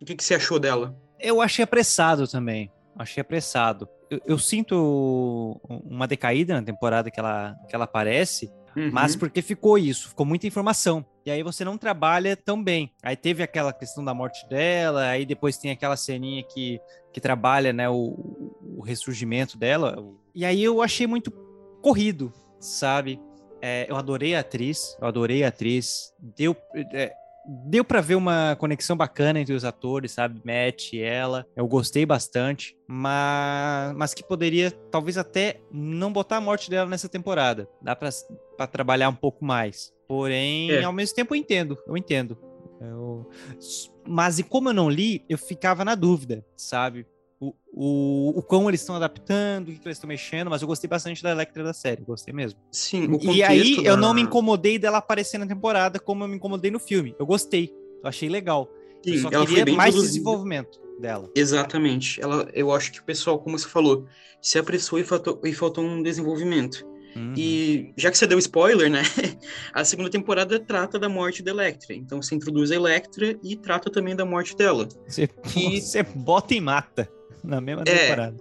O 0.00 0.04
que, 0.04 0.14
que 0.14 0.22
você 0.22 0.34
achou 0.34 0.58
dela? 0.58 0.96
Eu 1.18 1.40
achei 1.40 1.64
apressado 1.64 2.28
também. 2.28 2.70
Achei 2.96 3.20
apressado. 3.20 3.88
Eu, 4.08 4.20
eu 4.26 4.38
sinto 4.38 5.60
uma 5.68 6.06
decaída 6.06 6.54
na 6.54 6.62
temporada 6.62 7.10
que 7.10 7.18
ela, 7.18 7.56
que 7.68 7.74
ela 7.74 7.84
aparece, 7.84 8.50
mas 8.92 9.14
Uhum. 9.14 9.20
porque 9.20 9.40
ficou 9.40 9.78
isso, 9.78 10.10
ficou 10.10 10.26
muita 10.26 10.46
informação. 10.46 11.04
E 11.24 11.30
aí 11.30 11.42
você 11.42 11.64
não 11.64 11.78
trabalha 11.78 12.36
tão 12.36 12.62
bem. 12.62 12.92
Aí 13.02 13.16
teve 13.16 13.42
aquela 13.42 13.72
questão 13.72 14.04
da 14.04 14.14
morte 14.14 14.46
dela, 14.48 15.08
aí 15.08 15.24
depois 15.24 15.56
tem 15.56 15.70
aquela 15.70 15.96
ceninha 15.96 16.42
que, 16.44 16.78
que 17.12 17.20
trabalha 17.20 17.72
né, 17.72 17.88
o, 17.88 18.54
o 18.76 18.82
ressurgimento 18.82 19.58
dela. 19.58 19.96
E 20.34 20.44
aí 20.44 20.62
eu 20.62 20.82
achei 20.82 21.06
muito 21.06 21.30
corrido, 21.90 22.32
sabe? 22.58 23.20
É, 23.62 23.86
eu 23.88 23.94
adorei 23.94 24.34
a 24.34 24.40
atriz, 24.40 24.96
eu 25.00 25.06
adorei 25.06 25.44
a 25.44 25.48
atriz. 25.48 26.12
Deu, 26.18 26.56
é, 26.92 27.12
deu 27.68 27.84
para 27.84 28.00
ver 28.00 28.16
uma 28.16 28.56
conexão 28.58 28.96
bacana 28.96 29.38
entre 29.38 29.54
os 29.54 29.64
atores, 29.64 30.10
sabe? 30.10 30.40
Matt 30.44 30.92
e 30.94 31.00
ela. 31.00 31.46
Eu 31.54 31.68
gostei 31.68 32.04
bastante, 32.04 32.76
mas, 32.88 33.94
mas 33.94 34.12
que 34.14 34.24
poderia 34.24 34.72
talvez 34.90 35.16
até 35.16 35.60
não 35.70 36.12
botar 36.12 36.38
a 36.38 36.40
morte 36.40 36.68
dela 36.68 36.90
nessa 36.90 37.08
temporada. 37.08 37.68
Dá 37.80 37.94
para 37.94 38.66
trabalhar 38.66 39.08
um 39.08 39.14
pouco 39.14 39.44
mais. 39.44 39.92
Porém, 40.08 40.72
É. 40.72 40.82
ao 40.82 40.92
mesmo 40.92 41.14
tempo 41.14 41.36
eu 41.36 41.38
entendo, 41.38 41.78
eu 41.86 41.96
entendo. 41.96 42.36
Eu- 42.80 43.30
Mas 44.04 44.40
e 44.40 44.42
como 44.42 44.70
eu 44.70 44.74
não 44.74 44.90
li, 44.90 45.24
eu 45.28 45.38
ficava 45.38 45.84
na 45.84 45.94
dúvida, 45.94 46.44
sabe? 46.56 47.06
O, 47.38 47.52
o, 47.70 48.38
o 48.38 48.42
como 48.42 48.70
eles 48.70 48.80
estão 48.80 48.94
adaptando, 48.96 49.68
o 49.68 49.72
que, 49.72 49.78
que 49.78 49.86
eles 49.86 49.98
estão 49.98 50.08
mexendo, 50.08 50.48
mas 50.48 50.62
eu 50.62 50.68
gostei 50.68 50.88
bastante 50.88 51.22
da 51.22 51.30
Electra 51.30 51.62
da 51.62 51.72
série, 51.74 52.02
gostei 52.02 52.32
mesmo. 52.32 52.58
Sim, 52.72 53.06
o 53.08 53.18
E 53.34 53.42
aí 53.42 53.58
contexto 53.58 53.86
eu 53.86 53.94
da- 53.94 54.00
não 54.00 54.14
me 54.14 54.22
incomodei 54.22 54.78
dela 54.78 54.98
aparecer 54.98 55.36
na 55.38 55.46
temporada 55.46 55.98
como 55.98 56.24
eu 56.24 56.28
me 56.28 56.36
incomodei 56.36 56.70
no 56.70 56.78
filme. 56.80 57.14
Eu 57.18 57.26
gostei, 57.26 57.70
eu 58.02 58.08
achei 58.08 58.28
legal. 58.30 58.68
eu 59.04 59.12
Sim, 59.14 59.20
só 59.20 59.28
ela 59.28 59.38
foi 59.44 59.46
queria 59.48 59.64
bem 59.66 59.76
mais 59.76 59.90
introduzida. 59.94 60.18
desenvolvimento 60.18 60.80
dela. 60.98 61.30
Exatamente. 61.36 62.20
Ela, 62.22 62.48
eu 62.54 62.72
acho 62.72 62.90
que 62.90 63.00
o 63.00 63.04
pessoal, 63.04 63.38
como 63.38 63.58
você 63.58 63.68
falou, 63.68 64.06
se 64.40 64.58
apressou 64.58 64.98
e 64.98 65.04
faltou, 65.04 65.38
e 65.44 65.52
faltou 65.52 65.84
um 65.84 66.02
desenvolvimento. 66.02 66.86
Uhum. 67.14 67.34
E 67.36 67.92
já 67.96 68.10
que 68.10 68.16
você 68.18 68.26
deu 68.26 68.38
spoiler, 68.38 68.90
né? 68.90 69.02
A 69.74 69.84
segunda 69.84 70.08
temporada 70.10 70.58
trata 70.58 70.98
da 70.98 71.08
morte 71.08 71.42
da 71.42 71.50
Electra. 71.50 71.94
Então 71.94 72.20
você 72.22 72.34
introduz 72.34 72.70
a 72.70 72.74
Electra 72.74 73.38
e 73.42 73.56
trata 73.56 73.90
também 73.90 74.14
da 74.16 74.24
morte 74.24 74.54
dela. 74.56 74.88
Você, 75.06 75.28
E- 75.56 75.80
você 75.82 76.02
bota 76.02 76.54
e 76.54 76.60
mata 76.60 77.08
na 77.44 77.60
mesma 77.60 77.82
É. 77.86 77.98
temporada. 77.98 78.36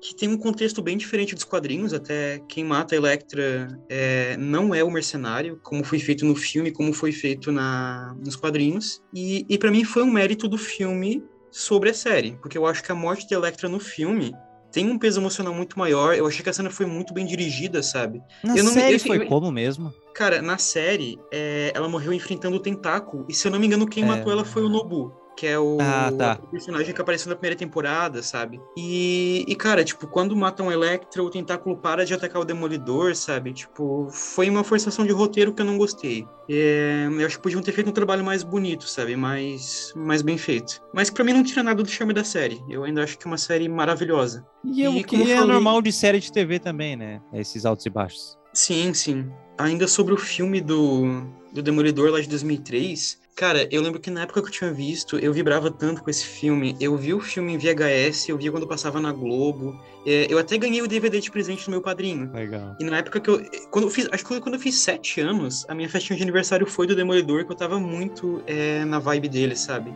Que 0.00 0.14
tem 0.14 0.28
um 0.28 0.36
contexto 0.36 0.80
bem 0.82 0.96
diferente 0.96 1.34
dos 1.34 1.42
quadrinhos, 1.42 1.92
até 1.92 2.40
quem 2.48 2.62
mata 2.62 2.94
a 2.94 2.98
Electra 2.98 3.66
é, 3.88 4.36
não 4.36 4.72
é 4.74 4.84
o 4.84 4.90
mercenário, 4.90 5.58
como 5.62 5.82
foi 5.82 5.98
feito 5.98 6.24
no 6.24 6.36
filme, 6.36 6.70
como 6.70 6.92
foi 6.92 7.10
feito 7.10 7.50
na, 7.50 8.14
nos 8.24 8.36
quadrinhos. 8.36 9.02
E, 9.12 9.44
e 9.48 9.58
para 9.58 9.70
mim 9.70 9.82
foi 9.84 10.02
um 10.04 10.10
mérito 10.10 10.46
do 10.46 10.56
filme 10.58 11.24
sobre 11.50 11.90
a 11.90 11.94
série, 11.94 12.36
porque 12.40 12.56
eu 12.56 12.66
acho 12.66 12.84
que 12.84 12.92
a 12.92 12.94
morte 12.94 13.28
da 13.28 13.34
Electra 13.36 13.68
no 13.68 13.80
filme 13.80 14.32
tem 14.70 14.86
um 14.88 14.98
peso 14.98 15.18
emocional 15.20 15.54
muito 15.54 15.76
maior. 15.78 16.14
Eu 16.14 16.26
achei 16.26 16.42
que 16.42 16.50
a 16.50 16.52
cena 16.52 16.70
foi 16.70 16.86
muito 16.86 17.12
bem 17.14 17.24
dirigida, 17.26 17.82
sabe? 17.82 18.20
Na 18.44 18.54
Eu 18.56 18.62
não 18.62 18.74
me- 18.74 18.80
série 18.80 18.94
eu- 18.96 19.00
foi 19.00 19.24
como 19.26 19.50
mesmo? 19.50 19.92
Cara, 20.14 20.40
na 20.42 20.58
série, 20.58 21.18
é, 21.32 21.72
ela 21.74 21.88
morreu 21.88 22.12
enfrentando 22.12 22.56
o 22.56 22.60
tentáculo. 22.60 23.26
E 23.28 23.34
se 23.34 23.48
eu 23.48 23.50
não 23.50 23.58
me 23.58 23.66
engano, 23.66 23.88
quem 23.88 24.04
É. 24.04 24.06
matou 24.06 24.30
ela 24.30 24.44
foi 24.44 24.62
o 24.62 24.68
Nobu. 24.68 25.12
Que 25.36 25.46
é 25.46 25.58
o, 25.58 25.76
Ah, 25.80 26.10
tá. 26.16 26.38
o 26.42 26.46
personagem 26.46 26.94
que 26.94 27.00
apareceu 27.00 27.28
na 27.28 27.36
primeira 27.36 27.54
temporada, 27.56 28.22
sabe? 28.22 28.58
E, 28.76 29.44
e, 29.46 29.54
cara, 29.54 29.84
tipo, 29.84 30.06
quando 30.06 30.34
matam 30.34 30.70
a 30.70 30.72
Electra, 30.72 31.22
o 31.22 31.28
tentáculo 31.28 31.76
para 31.76 32.06
de 32.06 32.14
atacar 32.14 32.40
o 32.40 32.44
Demolidor, 32.44 33.14
sabe? 33.14 33.52
Tipo, 33.52 34.08
foi 34.10 34.48
uma 34.48 34.64
forçação 34.64 35.04
de 35.04 35.12
roteiro 35.12 35.52
que 35.52 35.60
eu 35.60 35.66
não 35.66 35.76
gostei. 35.76 36.26
É, 36.48 37.06
eu 37.10 37.26
acho 37.26 37.36
que 37.36 37.42
podiam 37.42 37.60
ter 37.60 37.72
feito 37.72 37.90
um 37.90 37.92
trabalho 37.92 38.24
mais 38.24 38.42
bonito, 38.42 38.88
sabe? 38.88 39.14
Mais, 39.14 39.92
mais 39.94 40.22
bem 40.22 40.38
feito. 40.38 40.80
Mas 40.94 41.10
pra 41.10 41.22
mim 41.22 41.34
não 41.34 41.42
tira 41.44 41.62
nada 41.62 41.82
do 41.82 41.88
charme 41.88 42.14
da 42.14 42.24
série. 42.24 42.58
Eu 42.68 42.84
ainda 42.84 43.04
acho 43.04 43.18
que 43.18 43.26
é 43.26 43.30
uma 43.30 43.36
série 43.38 43.68
maravilhosa. 43.68 44.46
E, 44.64 44.80
eu, 44.82 44.94
E 44.94 45.04
que 45.04 45.10
como 45.18 45.24
eu 45.24 45.34
é 45.34 45.36
falei- 45.36 45.52
normal 45.52 45.82
de 45.82 45.92
série 45.92 46.18
de 46.18 46.32
TV 46.32 46.58
também, 46.58 46.96
né? 46.96 47.20
Esses 47.34 47.66
altos 47.66 47.84
e 47.84 47.90
baixos. 47.90 48.38
Sim, 48.54 48.94
sim. 48.94 49.30
Ainda 49.58 49.86
sobre 49.86 50.14
o 50.14 50.16
filme 50.16 50.62
do, 50.62 51.24
do 51.52 51.62
Demolidor 51.62 52.10
lá 52.10 52.20
de 52.22 52.28
2003, 52.28 53.18
cara, 53.36 53.68
eu 53.70 53.82
lembro 53.82 54.00
que 54.00 54.10
na 54.10 54.22
época 54.22 54.40
que 54.40 54.48
eu 54.48 54.52
tinha 54.52 54.72
visto, 54.72 55.18
eu 55.18 55.30
vibrava 55.32 55.70
tanto 55.70 56.02
com 56.02 56.08
esse 56.08 56.24
filme. 56.24 56.74
Eu 56.80 56.96
vi 56.96 57.12
o 57.12 57.20
filme 57.20 57.52
em 57.52 57.58
VHS, 57.58 58.30
eu 58.30 58.38
via 58.38 58.50
quando 58.50 58.66
passava 58.66 58.98
na 58.98 59.12
Globo. 59.12 59.78
É, 60.06 60.26
eu 60.32 60.38
até 60.38 60.56
ganhei 60.56 60.80
o 60.80 60.88
DVD 60.88 61.20
de 61.20 61.30
presente 61.30 61.66
do 61.66 61.70
meu 61.70 61.82
padrinho. 61.82 62.32
Legal. 62.32 62.74
E 62.80 62.84
na 62.84 62.98
época 62.98 63.20
que 63.20 63.28
eu. 63.28 63.44
Quando 63.70 63.84
eu 63.84 63.90
fiz. 63.90 64.08
Acho 64.10 64.24
que 64.24 64.40
quando 64.40 64.54
eu 64.54 64.60
fiz 64.60 64.76
sete 64.76 65.20
anos, 65.20 65.66
a 65.68 65.74
minha 65.74 65.88
festinha 65.88 66.16
de 66.16 66.22
aniversário 66.22 66.66
foi 66.66 66.86
do 66.86 66.96
Demolidor, 66.96 67.44
que 67.44 67.52
eu 67.52 67.56
tava 67.56 67.78
muito 67.78 68.42
é, 68.46 68.84
na 68.86 68.98
vibe 68.98 69.28
dele, 69.28 69.54
sabe? 69.54 69.92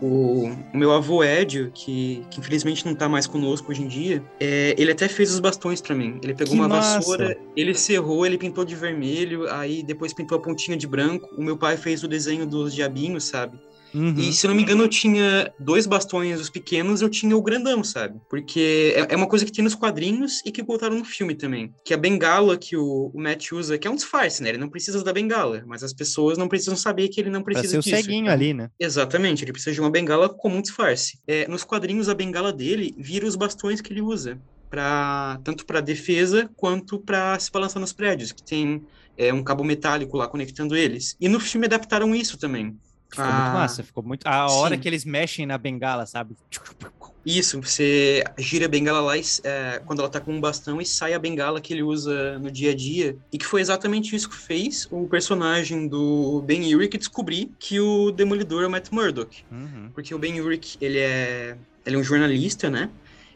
O, 0.00 0.50
o 0.72 0.76
meu 0.76 0.92
avô 0.92 1.24
Edio, 1.24 1.70
que, 1.74 2.24
que 2.30 2.38
infelizmente 2.40 2.86
não 2.86 2.94
tá 2.94 3.08
mais 3.08 3.26
conosco 3.26 3.70
hoje 3.70 3.82
em 3.82 3.88
dia, 3.88 4.22
é, 4.38 4.74
ele 4.78 4.92
até 4.92 5.08
fez 5.08 5.32
os 5.32 5.40
bastões 5.40 5.80
pra 5.80 5.94
mim. 5.94 6.18
Ele 6.22 6.34
pegou 6.34 6.52
Que 6.52 6.58
uma 6.58 6.68
massa! 6.68 6.96
vassoura, 6.98 7.36
ele 7.56 7.74
serrou, 7.74 8.24
ele 8.24 8.38
pintou 8.38 8.64
de 8.64 8.74
vermelho, 8.74 9.48
aí 9.50 9.82
depois 9.82 10.12
pintou 10.14 10.38
a 10.38 10.40
pontinha 10.40 10.76
de 10.76 10.86
branco. 10.86 11.28
O 11.36 11.42
meu 11.42 11.56
pai 11.56 11.76
fez 11.76 12.02
o 12.04 12.08
desenho 12.08 12.46
dos 12.46 12.72
diabinhos, 12.74 13.24
sabe? 13.24 13.58
Uhum. 13.94 14.14
E 14.18 14.32
se 14.32 14.46
eu 14.46 14.48
não 14.48 14.56
me 14.56 14.62
engano, 14.62 14.84
eu 14.84 14.88
tinha 14.88 15.52
dois 15.58 15.86
bastões, 15.86 16.40
os 16.40 16.50
pequenos, 16.50 17.00
eu 17.00 17.08
tinha 17.08 17.36
o 17.36 17.42
grandão, 17.42 17.82
sabe? 17.82 18.20
Porque 18.28 18.94
é, 18.94 19.14
é 19.14 19.16
uma 19.16 19.28
coisa 19.28 19.44
que 19.44 19.52
tem 19.52 19.64
nos 19.64 19.74
quadrinhos 19.74 20.42
e 20.44 20.52
que 20.52 20.62
botaram 20.62 20.98
no 20.98 21.04
filme 21.04 21.34
também. 21.34 21.72
Que 21.84 21.94
a 21.94 21.96
bengala 21.96 22.56
que 22.56 22.76
o, 22.76 23.10
o 23.14 23.20
Matt 23.20 23.52
usa, 23.52 23.78
que 23.78 23.86
é 23.86 23.90
um 23.90 23.96
disfarce, 23.96 24.42
né? 24.42 24.50
Ele 24.50 24.58
não 24.58 24.68
precisa 24.68 25.02
da 25.02 25.12
bengala, 25.12 25.62
mas 25.66 25.82
as 25.82 25.92
pessoas 25.92 26.36
não 26.36 26.48
precisam 26.48 26.76
saber 26.76 27.08
que 27.08 27.20
ele 27.20 27.30
não 27.30 27.42
Pra 27.42 27.54
precisa 27.54 27.72
ser 27.72 27.78
o 27.78 27.82
disso. 27.82 27.96
ceguinho 27.96 28.22
Então, 28.22 28.32
ali, 28.34 28.54
né? 28.54 28.70
Exatamente, 28.78 29.44
ele 29.44 29.52
precisa 29.52 29.72
de 29.72 29.80
uma 29.80 29.90
bengala 29.90 30.28
como 30.28 30.56
um 30.56 30.62
disfarce. 30.62 31.18
É, 31.26 31.48
nos 31.48 31.64
quadrinhos, 31.64 32.08
a 32.08 32.14
bengala 32.14 32.52
dele 32.52 32.94
vira 32.98 33.26
os 33.26 33.36
bastões 33.36 33.80
que 33.80 33.92
ele 33.92 34.02
usa. 34.02 34.38
Pra, 34.70 35.40
tanto 35.44 35.64
para 35.64 35.80
defesa 35.80 36.50
quanto 36.54 36.98
para 37.00 37.38
se 37.38 37.50
balançar 37.50 37.80
nos 37.80 37.94
prédios, 37.94 38.32
que 38.32 38.44
tem 38.44 38.82
é, 39.16 39.32
um 39.32 39.42
cabo 39.42 39.64
metálico 39.64 40.14
lá 40.16 40.28
conectando 40.28 40.76
eles. 40.76 41.16
E 41.18 41.26
no 41.26 41.40
filme 41.40 41.66
adaptaram 41.66 42.14
isso 42.14 42.36
também. 42.36 42.76
Ficou 43.10 43.24
muito 43.24 43.38
Ah, 43.38 43.52
massa, 43.54 43.82
ficou 43.82 44.02
muito. 44.02 44.26
A 44.26 44.50
hora 44.50 44.74
sim. 44.74 44.80
que 44.80 44.88
eles 44.88 45.04
mexem 45.04 45.46
na 45.46 45.56
bengala, 45.56 46.04
sabe? 46.04 46.36
Isso, 47.24 47.60
você 47.60 48.22
gira 48.38 48.66
a 48.66 48.68
bengala 48.68 49.00
lá 49.00 49.14
é, 49.16 49.82
quando 49.84 50.00
ela 50.00 50.08
tá 50.08 50.20
com 50.20 50.32
um 50.32 50.40
bastão 50.40 50.80
e 50.80 50.86
sai 50.86 51.14
a 51.14 51.18
bengala 51.18 51.60
que 51.60 51.72
ele 51.72 51.82
usa 51.82 52.38
no 52.38 52.50
dia 52.50 52.70
a 52.70 52.74
dia. 52.74 53.16
E 53.32 53.38
que 53.38 53.44
foi 53.44 53.60
exatamente 53.60 54.14
isso 54.14 54.28
que 54.28 54.36
fez 54.36 54.86
o 54.90 55.06
personagem 55.08 55.88
do 55.88 56.42
Ben 56.46 56.74
Urich 56.74 56.96
descobrir 56.96 57.50
que 57.58 57.80
o 57.80 58.10
Demolidor 58.10 58.62
é 58.62 58.66
o 58.66 58.70
Matt 58.70 58.90
Murdock. 58.90 59.44
Uhum. 59.50 59.90
Porque 59.92 60.14
o 60.14 60.18
Ben 60.18 60.40
Urich, 60.40 60.78
ele 60.80 60.98
é, 60.98 61.56
ele 61.84 61.96
é 61.96 61.98
um 61.98 62.04
jornalista, 62.04 62.70
né? 62.70 62.88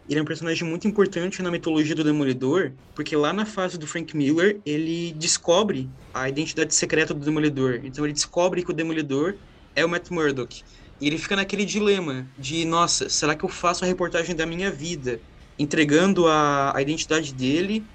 Ele 0.09 0.19
é 0.19 0.23
um 0.23 0.27
personagem 0.27 0.67
muito 0.69 0.87
importante 0.89 1.43
na 1.43 1.51
mitologia 1.51 1.95
do 1.95 2.03
Demolidor, 2.03 2.73
porque 2.95 3.15
lá 3.15 3.33
na 3.33 3.47
fase 3.47 3.79
do 3.79 3.87
Frank 3.87 4.17
Miller, 4.17 4.59
ele 4.67 5.13
descobre 5.19 5.89
a 6.13 6.29
identidade 6.29 6.75
secreta 6.75 7.15
do 7.15 7.25
Demolidor. 7.25 7.81
Então 7.85 8.05
ele 8.05 8.13
descobre 8.13 8.65
que 8.65 8.71
o 8.71 8.75
Demolidor 8.75 9.37
é 9.75 9.85
o 9.85 9.89
Matt 9.89 10.11
Murdock. 10.11 10.63
E 11.01 11.07
ele 11.07 11.19
fica 11.19 11.37
naquele 11.37 11.65
dilema 11.65 12.31
de, 12.37 12.65
nossa, 12.65 13.09
será 13.09 13.35
que 13.37 13.45
eu 13.45 13.49
faço 13.49 13.85
a 13.85 13.89
reportagem 13.89 14.37
da 14.37 14.47
minha 14.47 14.71
vida, 14.71 15.21
entregando 15.59 16.27
a, 16.29 16.77
a 16.77 16.83
identidade 16.83 17.35
dele, 17.35 17.89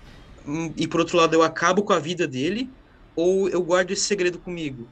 hum, 0.45 0.73
e 0.77 0.87
por 0.87 0.99
outro 0.99 1.17
lado 1.17 1.33
eu 1.35 1.43
acabo 1.43 1.83
com 1.83 1.93
a 1.93 1.99
vida 1.99 2.27
dele, 2.27 2.69
ou 3.15 3.49
eu 3.49 3.63
guardo 3.63 3.91
esse 3.91 4.03
segredo 4.03 4.39
comigo? 4.41 4.91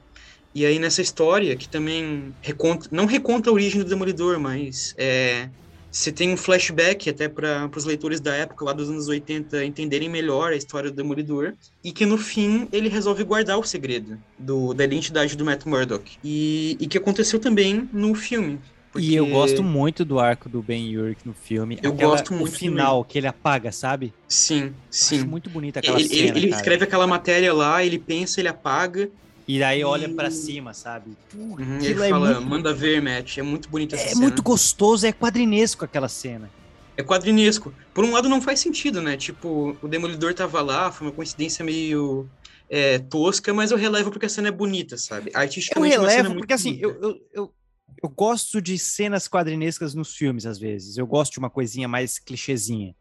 E 0.54 0.64
aí 0.64 0.78
nessa 0.78 1.02
história, 1.02 1.56
que 1.56 1.68
também 1.68 2.34
reconta, 2.42 2.88
não 2.90 3.06
reconta 3.06 3.50
a 3.50 3.52
origem 3.52 3.82
do 3.82 3.88
Demolidor, 3.88 4.40
mas 4.40 4.94
é, 4.98 5.50
você 5.96 6.12
tem 6.12 6.30
um 6.30 6.36
flashback 6.36 7.08
até 7.08 7.26
para 7.28 7.70
os 7.74 7.84
leitores 7.86 8.20
da 8.20 8.34
época, 8.34 8.64
lá 8.66 8.72
dos 8.74 8.90
anos 8.90 9.08
80, 9.08 9.64
entenderem 9.64 10.10
melhor 10.10 10.52
a 10.52 10.56
história 10.56 10.90
do 10.90 10.96
Demolidor, 10.96 11.54
e 11.82 11.90
que 11.90 12.04
no 12.04 12.18
fim 12.18 12.68
ele 12.70 12.88
resolve 12.88 13.24
guardar 13.24 13.58
o 13.58 13.64
segredo 13.64 14.18
do, 14.38 14.74
da 14.74 14.84
identidade 14.84 15.34
do 15.36 15.44
Matt 15.44 15.64
Murdock. 15.64 16.18
E, 16.22 16.76
e 16.78 16.86
que 16.86 16.98
aconteceu 16.98 17.38
também 17.38 17.88
no 17.94 18.14
filme. 18.14 18.58
E 18.98 19.14
eu 19.14 19.24
porque- 19.24 19.38
gosto 19.38 19.62
muito 19.62 20.04
do 20.04 20.18
arco 20.18 20.48
do 20.50 20.62
Ben 20.62 20.96
Urich 20.98 21.20
no 21.24 21.32
filme. 21.34 21.78
Eu 21.82 21.92
Aquela- 21.92 22.10
gosto 22.12 22.32
muito 22.34 22.52
O 22.54 22.58
final, 22.58 23.02
que 23.04 23.16
ele 23.18 23.26
apaga, 23.26 23.72
sabe? 23.72 24.12
Sim, 24.28 24.64
Eu 24.64 24.72
sim. 24.90 25.16
Acho 25.16 25.26
muito 25.26 25.48
bonita 25.50 25.80
aquela 25.80 25.98
Ele, 25.98 26.08
cena, 26.08 26.20
ele- 26.28 26.38
ele 26.38 26.50
escreve 26.50 26.84
aquela 26.84 27.06
matéria 27.06 27.52
lá, 27.54 27.82
ele 27.84 27.98
pensa, 27.98 28.40
ele 28.40 28.48
apaga, 28.48 29.08
E 29.48 29.58
daí 29.60 29.84
olha 29.84 30.08
pra 30.08 30.28
e- 30.28 30.32
cima, 30.32 30.74
sabe? 30.74 31.16
uhum, 31.34 31.78
ele 31.80 32.02
é 32.04 32.08
fala, 32.08 32.34
muito- 32.34 32.46
manda 32.50 32.74
ver, 32.74 33.00
Matt. 33.00 33.38
É 33.38 33.42
muito 33.42 33.68
bonita 33.68 33.94
essa 33.94 34.04
É 34.06 34.08
cena. 34.08 34.20
muito 34.20 34.42
gostoso, 34.42 35.06
é 35.06 35.12
quadrinesco 35.12 35.84
aquela 35.84 36.08
cena. 36.08 36.50
É 36.96 37.02
quadrinesco. 37.02 37.72
Por 37.94 38.04
um 38.04 38.12
lado, 38.12 38.28
não 38.28 38.40
faz 38.40 38.58
sentido, 38.60 39.00
né? 39.02 39.16
Tipo, 39.16 39.76
o 39.82 39.86
Demolidor 39.88 40.34
tava 40.34 40.60
lá, 40.62 40.90
foi 40.90 41.06
uma 41.08 41.12
coincidência 41.12 41.64
meio 41.64 42.28
é, 42.68 42.98
tosca, 42.98 43.52
mas 43.54 43.70
eu 43.70 43.76
relevo 43.76 44.10
porque 44.10 44.26
a 44.26 44.28
cena 44.28 44.48
é 44.48 44.50
bonita, 44.50 44.96
sabe? 44.96 45.30
Eu 45.32 45.38
Artisticamente, 45.38 45.94
é 45.94 45.98
uma 46.00 46.08
cena 46.08 46.16
relevo, 46.16 46.34
muito 46.34 46.40
porque 46.42 46.54
assim, 46.54 46.78
eu, 46.80 47.00
eu, 47.00 47.20
eu, 47.32 47.54
eu 48.02 48.08
gosto 48.08 48.60
de 48.60 48.76
cenas 48.78 49.28
quadrinescas 49.28 49.94
nos 49.94 50.16
filmes, 50.16 50.46
às 50.46 50.58
vezes. 50.58 50.96
Eu 50.96 51.06
gosto 51.06 51.34
de 51.34 51.38
uma 51.38 51.50
coisinha 51.50 51.86
mais 51.86 52.18
clichêzinha. 52.18 52.94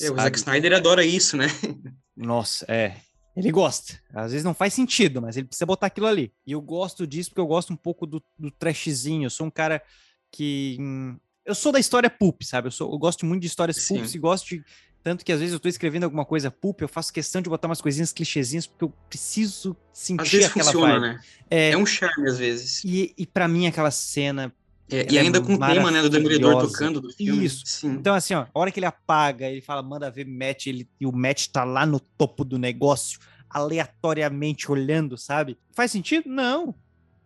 É, 0.00 0.10
o? 0.10 0.16
Zack 0.16 0.38
Snyder 0.38 0.72
adora 0.72 1.04
isso, 1.04 1.36
né? 1.36 1.46
Nossa, 2.16 2.64
é. 2.68 2.96
Ele 3.36 3.50
gosta. 3.50 3.98
Às 4.12 4.32
vezes 4.32 4.44
não 4.44 4.52
faz 4.54 4.74
sentido, 4.74 5.22
mas 5.22 5.36
ele 5.36 5.46
precisa 5.46 5.64
botar 5.66 5.86
aquilo 5.86 6.06
ali. 6.06 6.32
E 6.46 6.52
eu 6.52 6.60
gosto 6.60 7.06
disso 7.06 7.30
porque 7.30 7.40
eu 7.40 7.46
gosto 7.46 7.72
um 7.72 7.76
pouco 7.76 8.06
do, 8.06 8.22
do 8.38 8.50
trashzinho. 8.50 9.24
Eu 9.26 9.30
sou 9.30 9.46
um 9.46 9.50
cara 9.50 9.82
que. 10.30 10.76
hum, 10.80 11.16
eu 11.44 11.54
sou 11.54 11.72
da 11.72 11.80
história 11.80 12.08
pulp, 12.10 12.42
sabe? 12.42 12.68
Eu, 12.68 12.72
sou, 12.72 12.92
eu 12.92 12.98
gosto 12.98 13.24
muito 13.26 13.40
de 13.40 13.46
histórias 13.48 13.86
pulps 13.88 14.14
e 14.14 14.18
gosto 14.18 14.48
de. 14.48 14.64
Tanto 15.02 15.24
que 15.24 15.32
às 15.32 15.40
vezes 15.40 15.52
eu 15.52 15.58
tô 15.58 15.68
escrevendo 15.68 16.04
alguma 16.04 16.24
coisa 16.24 16.48
pulp, 16.48 16.80
eu 16.80 16.88
faço 16.88 17.12
questão 17.12 17.42
de 17.42 17.50
botar 17.50 17.66
umas 17.66 17.80
coisinhas 17.80 18.12
clichêzinhas 18.12 18.68
porque 18.68 18.84
eu 18.84 18.90
preciso 19.08 19.76
sentir 19.92 20.22
Às 20.22 20.30
vezes 20.30 20.46
aquela 20.50 20.64
funciona, 20.66 21.00
vibe. 21.00 21.14
né? 21.14 21.20
É, 21.50 21.70
É 21.70 21.76
um 21.76 21.84
charme, 21.84 22.28
às 22.28 22.38
vezes. 22.38 22.84
e, 22.84 23.12
e 23.18 23.26
para 23.26 23.48
mim 23.48 23.66
aquela 23.66 23.90
cena 23.90 24.54
É, 24.90 25.10
e 25.12 25.16
é 25.16 25.20
ainda 25.22 25.40
com 25.40 25.54
o 25.54 25.58
tema, 25.58 25.90
né, 25.90 26.02
do 26.02 26.10
Demolidor 26.10 26.66
tocando 26.66 27.00
do 27.00 27.10
filme. 27.10 27.44
Isso. 27.44 27.62
Sim. 27.64 27.92
Então, 27.92 28.14
assim, 28.14 28.34
ó, 28.34 28.42
a 28.42 28.58
hora 28.58 28.70
que 28.70 28.78
ele 28.78 28.86
apaga, 28.86 29.48
ele 29.48 29.60
fala, 29.62 29.82
manda 29.82 30.10
ver 30.10 30.26
Matt, 30.26 30.66
ele, 30.66 30.88
e 31.00 31.06
o 31.06 31.12
Matt 31.12 31.46
tá 31.48 31.64
lá 31.64 31.86
no 31.86 31.98
topo 31.98 32.44
do 32.44 32.58
negócio, 32.58 33.18
aleatoriamente 33.48 34.70
olhando, 34.70 35.16
sabe? 35.16 35.58
Faz 35.72 35.90
sentido? 35.90 36.28
Não. 36.28 36.74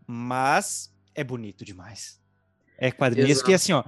Mas 0.06 0.92
é 1.14 1.24
bonito 1.24 1.64
demais. 1.64 2.20
É 2.78 2.90
quadrinesco. 2.92 3.50
E 3.50 3.54
assim, 3.54 3.72
ó, 3.72 3.82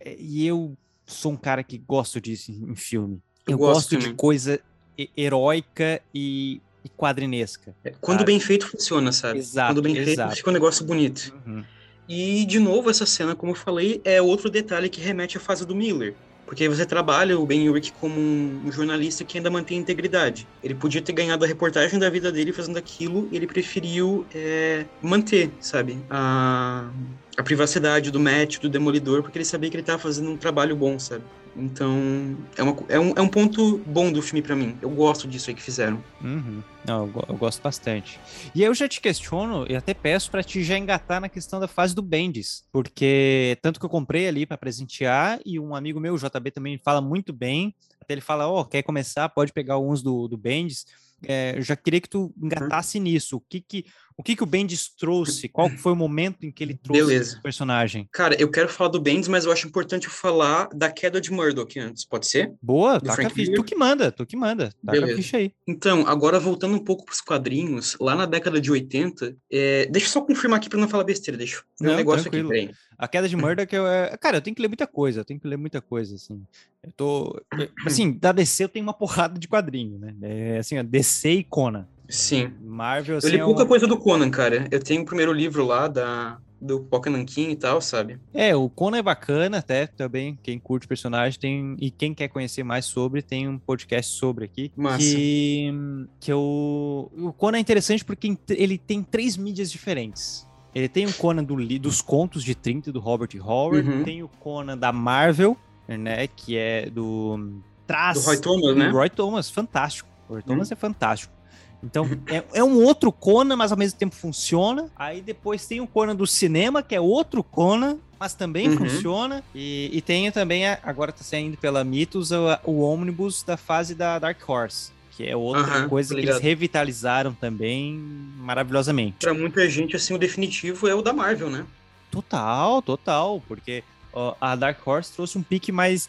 é- 0.00 0.16
e 0.18 0.46
eu 0.46 0.76
sou 1.06 1.32
um 1.32 1.36
cara 1.36 1.62
que 1.62 1.78
gosto 1.78 2.20
disso 2.20 2.50
em, 2.50 2.74
filme. 2.74 3.22
Eu 3.46 3.52
Eu, 3.52 3.58
gosto 3.58 3.94
gosto 3.94 4.08
de 4.08 4.14
coisa 4.14 4.60
he- 4.98 5.10
heróica 5.16 6.00
e, 6.14 6.60
e 6.84 6.88
quadrinesca. 6.88 7.74
É, 7.84 7.90
Quando 8.00 8.20
sabe? 8.20 8.32
bem 8.32 8.40
feito, 8.40 8.66
funciona, 8.66 9.12
sabe? 9.12 9.38
Exato, 9.38 9.72
Quando 9.74 9.82
bem 9.82 9.96
exato. 9.96 10.28
feito, 10.28 10.36
fica 10.38 10.50
um 10.50 10.52
negócio 10.54 10.84
bonito. 10.84 11.34
Uhum. 11.46 11.64
E, 12.12 12.44
de 12.44 12.58
novo, 12.58 12.90
essa 12.90 13.06
cena, 13.06 13.36
como 13.36 13.52
eu 13.52 13.56
falei, 13.56 14.00
é 14.04 14.20
outro 14.20 14.50
detalhe 14.50 14.88
que 14.88 15.00
remete 15.00 15.36
à 15.36 15.40
fase 15.40 15.64
do 15.64 15.76
Miller. 15.76 16.16
Porque 16.44 16.68
você 16.68 16.84
trabalha 16.84 17.38
o 17.38 17.46
Ben 17.46 17.68
Urich 17.68 17.92
como 17.92 18.18
um, 18.18 18.72
jornalista 18.72 19.22
que 19.24 19.38
ainda 19.38 19.48
mantém 19.48 19.78
integridade. 19.78 20.44
Ele 20.60 20.74
podia 20.74 21.00
ter 21.00 21.12
ganhado 21.12 21.44
a 21.44 21.46
reportagem 21.46 22.00
da 22.00 22.10
vida 22.10 22.32
dele 22.32 22.52
fazendo 22.52 22.76
aquilo, 22.76 23.28
ele 23.30 23.46
preferiu 23.46 24.26
é, 24.34 24.84
manter, 25.00 25.52
sabe, 25.60 25.98
a, 26.10 26.90
a 27.36 27.42
privacidade 27.42 28.10
do 28.10 28.20
Matt, 28.20 28.58
do 28.58 28.68
Demolidor, 28.68 29.22
porque 29.22 29.38
ele 29.38 29.44
sabia 29.44 29.70
que 29.70 29.76
ele 29.76 29.82
estava 29.82 29.98
fazendo 29.98 30.30
um 30.30 30.36
trabalho 30.36 30.76
bom, 30.76 30.98
sabe? 30.98 31.24
Então, 31.56 32.36
é, 32.56 32.62
uma, 32.62 32.76
é, 32.88 32.98
um, 32.98 33.12
é 33.16 33.20
um 33.20 33.28
ponto 33.28 33.78
bom 33.78 34.12
do 34.12 34.22
filme 34.22 34.40
pra 34.40 34.54
mim. 34.54 34.76
Eu 34.80 34.90
gosto 34.90 35.26
disso 35.26 35.50
aí 35.50 35.56
que 35.56 35.62
fizeram. 35.62 36.02
Uhum. 36.22 36.62
Não, 36.86 37.06
eu, 37.06 37.24
eu 37.28 37.36
gosto 37.36 37.60
bastante. 37.60 38.20
E 38.54 38.62
eu 38.62 38.72
já 38.72 38.88
te 38.88 39.00
questiono 39.00 39.66
e 39.68 39.74
até 39.74 39.92
peço 39.92 40.30
pra 40.30 40.42
te 40.42 40.62
já 40.62 40.78
engatar 40.78 41.20
na 41.20 41.28
questão 41.28 41.58
da 41.58 41.66
fase 41.66 41.94
do 41.94 42.02
Bendis, 42.02 42.64
porque 42.72 43.58
tanto 43.60 43.80
que 43.80 43.86
eu 43.86 43.90
comprei 43.90 44.28
ali 44.28 44.46
pra 44.46 44.56
presentear 44.56 45.40
e 45.44 45.58
um 45.58 45.74
amigo 45.74 45.98
meu, 45.98 46.14
o 46.14 46.18
JB, 46.18 46.50
também 46.52 46.78
fala 46.78 47.00
muito 47.00 47.32
bem. 47.32 47.74
Até 48.00 48.14
ele 48.14 48.20
fala: 48.20 48.48
Ó, 48.48 48.64
quer 48.64 48.82
começar? 48.82 49.28
Pode 49.28 49.52
pegar 49.52 49.74
alguns 49.74 50.02
do, 50.02 50.28
do 50.28 50.36
Bendis. 50.36 50.86
É, 51.26 51.54
eu 51.56 51.62
já 51.62 51.76
queria 51.76 52.00
que 52.00 52.08
tu 52.08 52.32
engatasse 52.40 52.98
nisso. 52.98 53.36
O 53.36 53.40
que 53.40 53.60
que 53.60 53.84
o, 54.20 54.22
que 54.22 54.36
que 54.36 54.42
o 54.42 54.46
Bendis 54.46 54.88
trouxe? 54.88 55.48
Qual 55.48 55.68
foi 55.70 55.92
o 55.92 55.96
momento 55.96 56.44
em 56.44 56.50
que 56.50 56.62
ele 56.62 56.74
trouxe 56.74 57.02
Beleza. 57.02 57.32
esse 57.32 57.42
personagem? 57.42 58.08
Cara, 58.12 58.34
eu 58.40 58.50
quero 58.50 58.68
falar 58.68 58.90
do 58.90 59.00
Bendis, 59.00 59.28
mas 59.28 59.44
eu 59.44 59.52
acho 59.52 59.66
importante 59.66 60.06
eu 60.06 60.12
falar 60.12 60.68
da 60.74 60.90
queda 60.90 61.20
de 61.20 61.32
Murdoch 61.32 61.78
antes, 61.78 62.04
pode 62.04 62.26
ser? 62.26 62.52
Boa, 62.62 62.98
Do 62.98 63.06
taca 63.06 63.12
a 63.12 63.16
Frank 63.16 63.34
ficha. 63.34 63.52
Tu 63.52 63.64
que 63.64 63.74
manda, 63.74 64.12
tu 64.12 64.26
que 64.26 64.36
manda. 64.36 64.70
Taca 64.84 64.98
a 64.98 65.00
Beleza. 65.00 65.16
ficha 65.16 65.36
aí. 65.38 65.52
Então, 65.66 66.06
agora 66.06 66.38
voltando 66.38 66.74
um 66.74 66.84
pouco 66.84 67.04
pros 67.04 67.20
quadrinhos, 67.20 67.96
lá 68.00 68.14
na 68.14 68.26
década 68.26 68.60
de 68.60 68.70
80, 68.70 69.36
é, 69.50 69.86
deixa 69.86 70.06
eu 70.06 70.10
só 70.10 70.20
confirmar 70.20 70.58
aqui 70.58 70.68
pra 70.68 70.78
não 70.78 70.88
falar 70.88 71.04
besteira, 71.04 71.38
deixa 71.38 71.56
eu 71.56 71.62
ver 71.80 71.86
um 71.86 71.90
Não, 71.90 71.96
negócio 71.96 72.22
tranquilo. 72.22 72.50
aqui, 72.50 72.66
peraí. 72.66 72.74
A 72.98 73.08
queda 73.08 73.26
de 73.26 73.34
Murdoch, 73.34 73.74
eu, 73.74 73.86
é... 73.86 74.14
cara, 74.18 74.36
eu 74.36 74.42
tenho 74.42 74.54
que 74.54 74.60
ler 74.60 74.68
muita 74.68 74.86
coisa, 74.86 75.20
eu 75.20 75.24
tenho 75.24 75.40
que 75.40 75.48
ler 75.48 75.56
muita 75.56 75.80
coisa, 75.80 76.14
assim. 76.16 76.42
Eu 76.82 76.92
tô. 76.92 77.42
Assim, 77.86 78.12
da 78.12 78.30
DC 78.30 78.64
eu 78.64 78.68
tenho 78.68 78.84
uma 78.84 78.92
porrada 78.92 79.38
de 79.38 79.48
quadrinho, 79.48 79.98
né? 79.98 80.14
É 80.20 80.58
assim, 80.58 80.78
ó, 80.78 80.82
DC 80.82 81.30
e 81.30 81.44
Conan. 81.44 81.88
Sim. 82.10 82.52
Marvel, 82.62 83.14
Eu 83.14 83.18
assim, 83.18 83.28
li 83.28 83.36
é, 83.38 83.44
pouca 83.44 83.62
uma- 83.62 83.68
coisa 83.68 83.86
do 83.86 83.96
Conan, 83.96 84.30
cara. 84.30 84.66
Eu 84.70 84.80
tenho 84.82 85.02
o 85.02 85.04
primeiro 85.04 85.32
livro 85.32 85.64
lá 85.64 85.86
da, 85.88 86.38
do 86.60 86.80
Poca 86.80 87.08
Nankin 87.08 87.50
e 87.50 87.56
tal, 87.56 87.80
sabe? 87.80 88.18
é, 88.34 88.54
o 88.54 88.68
Conan 88.68 88.98
é 88.98 89.02
bacana 89.02 89.58
até 89.58 89.86
também. 89.86 90.38
Quem 90.42 90.58
curte 90.58 90.86
personagem 90.88 91.38
tem. 91.38 91.76
E 91.80 91.90
quem 91.90 92.12
quer 92.12 92.28
conhecer 92.28 92.62
mais 92.64 92.84
sobre, 92.84 93.22
tem 93.22 93.48
um 93.48 93.58
podcast 93.58 94.14
sobre 94.16 94.44
aqui. 94.44 94.72
Massa. 94.76 94.98
Que, 94.98 95.72
que 96.20 96.32
eu, 96.32 97.10
o 97.16 97.32
Conan 97.36 97.58
é 97.58 97.60
interessante 97.60 98.04
porque 98.04 98.36
ele 98.50 98.76
tem 98.76 99.02
três 99.02 99.36
mídias 99.36 99.70
diferentes. 99.70 100.46
Ele 100.74 100.88
tem 100.88 101.04
o 101.06 101.12
Conan 101.14 101.42
do 101.42 101.56
li- 101.56 101.78
dos 101.80 102.00
contos 102.00 102.44
de 102.44 102.54
30 102.54 102.92
do 102.92 103.00
Robert 103.00 103.30
Howard, 103.40 103.88
Uhum. 103.88 104.04
tem 104.04 104.22
o 104.22 104.28
Conan 104.28 104.78
da 104.78 104.92
Marvel, 104.92 105.56
né? 105.88 106.26
Que 106.28 106.56
é 106.56 106.88
do. 106.90 107.60
Traz. 107.86 108.20
Do 108.22 108.26
Roy 108.26 108.36
Thomas, 108.38 108.62
do 108.66 108.74
né? 108.76 108.88
Roy 108.88 109.10
Thomas, 109.10 109.50
fantástico. 109.50 110.08
O 110.28 110.34
Roy 110.34 110.42
Thomas 110.42 110.70
é 110.70 110.76
fantástico. 110.76 111.34
Então, 111.82 112.06
é, 112.28 112.42
é 112.54 112.64
um 112.64 112.82
outro 112.84 113.10
Conan, 113.10 113.56
mas 113.56 113.72
ao 113.72 113.78
mesmo 113.78 113.98
tempo 113.98 114.14
funciona. 114.14 114.90
Aí 114.96 115.20
depois 115.20 115.66
tem 115.66 115.80
o 115.80 115.86
Conan 115.86 116.14
do 116.14 116.26
cinema, 116.26 116.82
que 116.82 116.94
é 116.94 117.00
outro 117.00 117.42
Conan, 117.42 117.96
mas 118.18 118.34
também 118.34 118.68
Uhum. 118.68 118.76
funciona. 118.76 119.42
E, 119.54 119.88
e 119.92 120.00
tem 120.02 120.30
também, 120.30 120.66
a- 120.66 120.78
agora 120.82 121.10
tá 121.10 121.24
saindo 121.24 121.56
pela 121.56 121.82
Mitos, 121.82 122.30
o, 122.32 122.44
o 122.64 122.80
ônibus 122.80 123.42
da 123.42 123.56
fase 123.56 123.94
da 123.94 124.18
Dark 124.18 124.38
Horse, 124.46 124.90
que 125.16 125.26
é 125.26 125.34
outra 125.34 125.62
Aham, 125.62 125.88
coisa 125.88 126.14
que 126.14 126.20
eles 126.20 126.38
revitalizaram 126.38 127.32
também 127.32 127.94
maravilhosamente. 128.38 129.16
Pra 129.20 129.32
muita 129.32 129.66
gente, 129.68 129.96
assim, 129.96 130.12
o 130.12 130.18
definitivo 130.18 130.86
é 130.86 130.94
o 130.94 131.00
da 131.00 131.12
Marvel, 131.14 131.48
né? 131.48 131.64
Total, 132.10 132.82
total, 132.82 133.40
porque 133.48 133.82
ó, 134.12 134.34
a 134.40 134.54
Dark 134.56 134.86
Horse 134.86 135.12
trouxe 135.12 135.38
um 135.38 135.42
pique 135.42 135.70
mais 135.72 136.08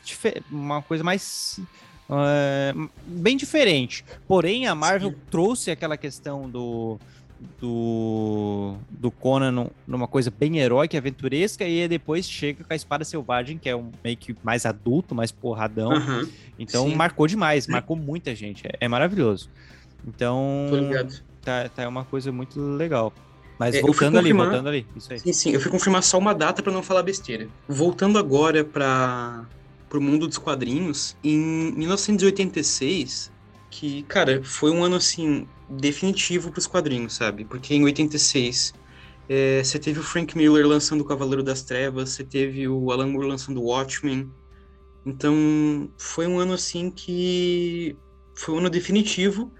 uma 0.51 0.81
coisa 0.81 1.03
mais 1.03 1.59
uh, 2.11 2.89
bem 3.05 3.37
diferente. 3.37 4.03
Porém, 4.27 4.67
a 4.67 4.75
Marvel 4.75 5.11
Sim. 5.11 5.17
trouxe 5.29 5.71
aquela 5.71 5.97
questão 5.97 6.49
do 6.49 6.99
do, 7.59 8.75
do 8.89 9.09
Conan 9.09 9.67
numa 9.87 10.07
coisa 10.07 10.31
bem 10.31 10.59
heróica, 10.59 10.97
aventuresca, 10.97 11.65
e 11.65 11.87
depois 11.87 12.29
chega 12.29 12.63
com 12.63 12.71
a 12.71 12.75
Espada 12.75 13.03
Selvagem, 13.03 13.57
que 13.57 13.67
é 13.69 13.75
um 13.75 13.91
meio 14.03 14.17
que 14.17 14.35
mais 14.43 14.65
adulto, 14.65 15.15
mais 15.15 15.31
porradão. 15.31 15.91
Uhum. 15.91 16.29
Então 16.59 16.87
Sim. 16.87 16.95
marcou 16.95 17.27
demais, 17.27 17.67
marcou 17.67 17.95
muita 17.95 18.35
gente. 18.35 18.67
É, 18.67 18.71
é 18.81 18.87
maravilhoso. 18.87 19.49
Então, 20.07 20.69
tá, 21.41 21.69
tá 21.69 21.87
uma 21.87 22.05
coisa 22.05 22.31
muito 22.31 22.59
legal. 22.59 23.13
Mas 23.57 23.75
é, 23.75 23.81
voltando 23.81 24.17
ali, 24.17 24.33
voltando 24.33 24.69
ali, 24.69 24.87
isso 24.95 25.13
aí. 25.13 25.19
Sim, 25.19 25.33
sim, 25.33 25.51
eu 25.51 25.59
fui 25.59 25.69
confirmar 25.69 26.01
só 26.01 26.17
uma 26.17 26.33
data 26.33 26.63
para 26.63 26.71
não 26.71 26.81
falar 26.81 27.03
besteira. 27.03 27.47
Voltando 27.67 28.17
agora 28.17 28.63
para 28.63 29.45
o 29.97 30.01
mundo 30.01 30.27
dos 30.27 30.37
quadrinhos, 30.37 31.15
em 31.23 31.71
1986, 31.73 33.31
que, 33.69 34.03
cara, 34.03 34.43
foi 34.43 34.71
um 34.71 34.83
ano 34.83 34.95
assim 34.95 35.47
definitivo 35.69 36.51
para 36.51 36.59
os 36.59 36.67
quadrinhos, 36.67 37.13
sabe? 37.13 37.45
Porque 37.45 37.73
em 37.73 37.83
86 37.83 38.73
é, 39.29 39.63
você 39.63 39.79
teve 39.79 39.99
o 39.99 40.03
Frank 40.03 40.37
Miller 40.37 40.67
lançando 40.67 41.01
o 41.01 41.05
Cavaleiro 41.05 41.41
das 41.41 41.63
Trevas, 41.63 42.09
você 42.09 42.23
teve 42.23 42.67
o 42.67 42.91
Alan 42.91 43.07
Moore 43.07 43.27
lançando 43.27 43.61
o 43.61 43.65
Watchmen. 43.65 44.29
Então, 45.05 45.89
foi 45.97 46.27
um 46.27 46.37
ano 46.37 46.53
assim 46.53 46.91
que 46.91 47.95
foi 48.35 48.55
um 48.55 48.57
ano 48.59 48.69
definitivo 48.69 49.51